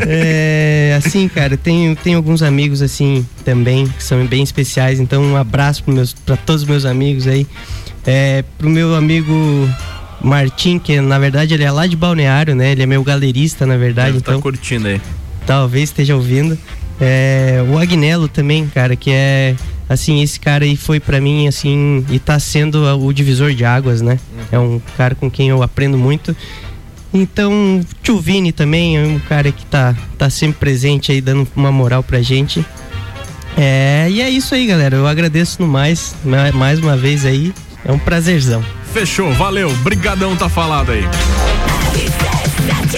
É, 0.07 0.95
assim, 0.97 1.29
cara, 1.29 1.57
tenho, 1.57 1.95
tenho 1.97 2.17
alguns 2.17 2.43
amigos 2.43 2.83
assim 2.83 3.27
também 3.45 3.87
que 3.87 4.03
são 4.03 4.25
bem 4.27 4.43
especiais. 4.43 5.01
Então, 5.01 5.23
um 5.23 5.37
abraço 5.37 5.83
para 6.25 6.37
todos 6.37 6.63
os 6.63 6.69
meus 6.69 6.85
amigos 6.85 7.27
aí. 7.27 7.47
É, 8.07 8.45
pro 8.59 8.69
meu 8.69 8.95
amigo 8.95 9.69
Martim, 10.21 10.79
que 10.79 11.01
na 11.01 11.19
verdade 11.19 11.55
ele 11.55 11.65
é 11.65 11.71
lá 11.71 11.87
de 11.87 11.97
Balneário, 11.97 12.55
né? 12.55 12.73
Ele 12.73 12.83
é 12.83 12.87
meu 12.87 13.03
galerista, 13.03 13.67
na 13.67 13.77
verdade. 13.77 14.13
Deve 14.13 14.25
tá 14.25 14.33
então, 14.33 14.41
curtindo 14.41 14.89
aí. 14.89 15.01
talvez 15.47 15.85
esteja 15.91 16.15
ouvindo. 16.15 16.59
É, 17.01 17.65
o 17.69 17.79
Agnello 17.79 18.29
também, 18.29 18.67
cara, 18.69 18.95
que 18.95 19.11
é 19.11 19.55
assim, 19.89 20.23
esse 20.23 20.39
cara 20.41 20.65
aí 20.65 20.77
foi 20.77 20.99
pra 21.01 21.21
mim 21.21 21.47
assim 21.49 22.05
e 22.11 22.19
tá 22.19 22.39
sendo 22.39 22.85
o 23.05 23.13
divisor 23.13 23.53
de 23.55 23.65
águas, 23.65 24.01
né? 24.01 24.19
É 24.51 24.59
um 24.59 24.81
cara 24.97 25.15
com 25.15 25.31
quem 25.31 25.49
eu 25.49 25.63
aprendo 25.63 25.97
muito. 25.99 26.37
Então, 27.13 27.81
Tio 28.03 28.19
Vini 28.19 28.51
também 28.51 28.97
é 28.97 29.03
um 29.07 29.19
cara 29.21 29.53
que 29.53 29.65
tá, 29.67 29.95
tá 30.19 30.29
sempre 30.29 30.59
presente 30.59 31.13
aí, 31.13 31.21
dando 31.21 31.47
uma 31.55 31.71
moral 31.71 32.03
pra 32.03 32.21
gente. 32.21 32.65
É, 33.57 34.09
e 34.11 34.21
é 34.21 34.29
isso 34.29 34.53
aí, 34.55 34.67
galera. 34.67 34.97
Eu 34.97 35.07
agradeço 35.07 35.63
no 35.63 35.69
mais, 35.69 36.15
ma- 36.25 36.51
mais 36.53 36.81
uma 36.81 36.97
vez 36.97 37.25
aí. 37.25 37.55
É 37.85 37.93
um 37.93 37.99
prazerzão. 38.01 38.65
Fechou, 38.93 39.33
valeu. 39.35 39.71
Brigadão, 39.77 40.35
tá 40.35 40.49
falado 40.49 40.91
aí. 40.91 41.05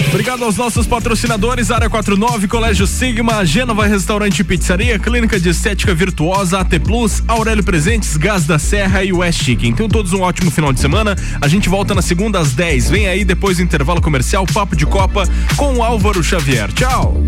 Obrigado 0.09 0.43
aos 0.43 0.57
nossos 0.57 0.85
patrocinadores, 0.85 1.71
Área 1.71 1.89
49, 1.89 2.47
Colégio 2.47 2.85
Sigma, 2.85 3.45
Gênova 3.45 3.85
Restaurante 3.85 4.39
e 4.39 4.43
Pizzaria, 4.43 4.99
Clínica 4.99 5.39
de 5.39 5.49
Estética 5.49 5.93
Virtuosa, 5.93 6.59
AT 6.59 6.79
Plus, 6.83 7.23
Aurélio 7.27 7.63
Presentes, 7.63 8.17
Gás 8.17 8.45
da 8.45 8.59
Serra 8.59 9.03
e 9.03 9.13
West 9.13 9.43
Chicken. 9.43 9.73
Tenham 9.73 9.89
todos 9.89 10.13
um 10.13 10.21
ótimo 10.21 10.51
final 10.51 10.73
de 10.73 10.79
semana. 10.79 11.15
A 11.41 11.47
gente 11.47 11.69
volta 11.69 11.95
na 11.95 12.01
segunda 12.01 12.39
às 12.39 12.53
10. 12.53 12.89
Vem 12.89 13.07
aí 13.07 13.23
depois 13.23 13.57
do 13.57 13.63
intervalo 13.63 14.01
comercial, 14.01 14.45
Papo 14.45 14.75
de 14.75 14.85
Copa 14.85 15.27
com 15.55 15.75
o 15.75 15.83
Álvaro 15.83 16.23
Xavier. 16.23 16.71
Tchau! 16.73 17.23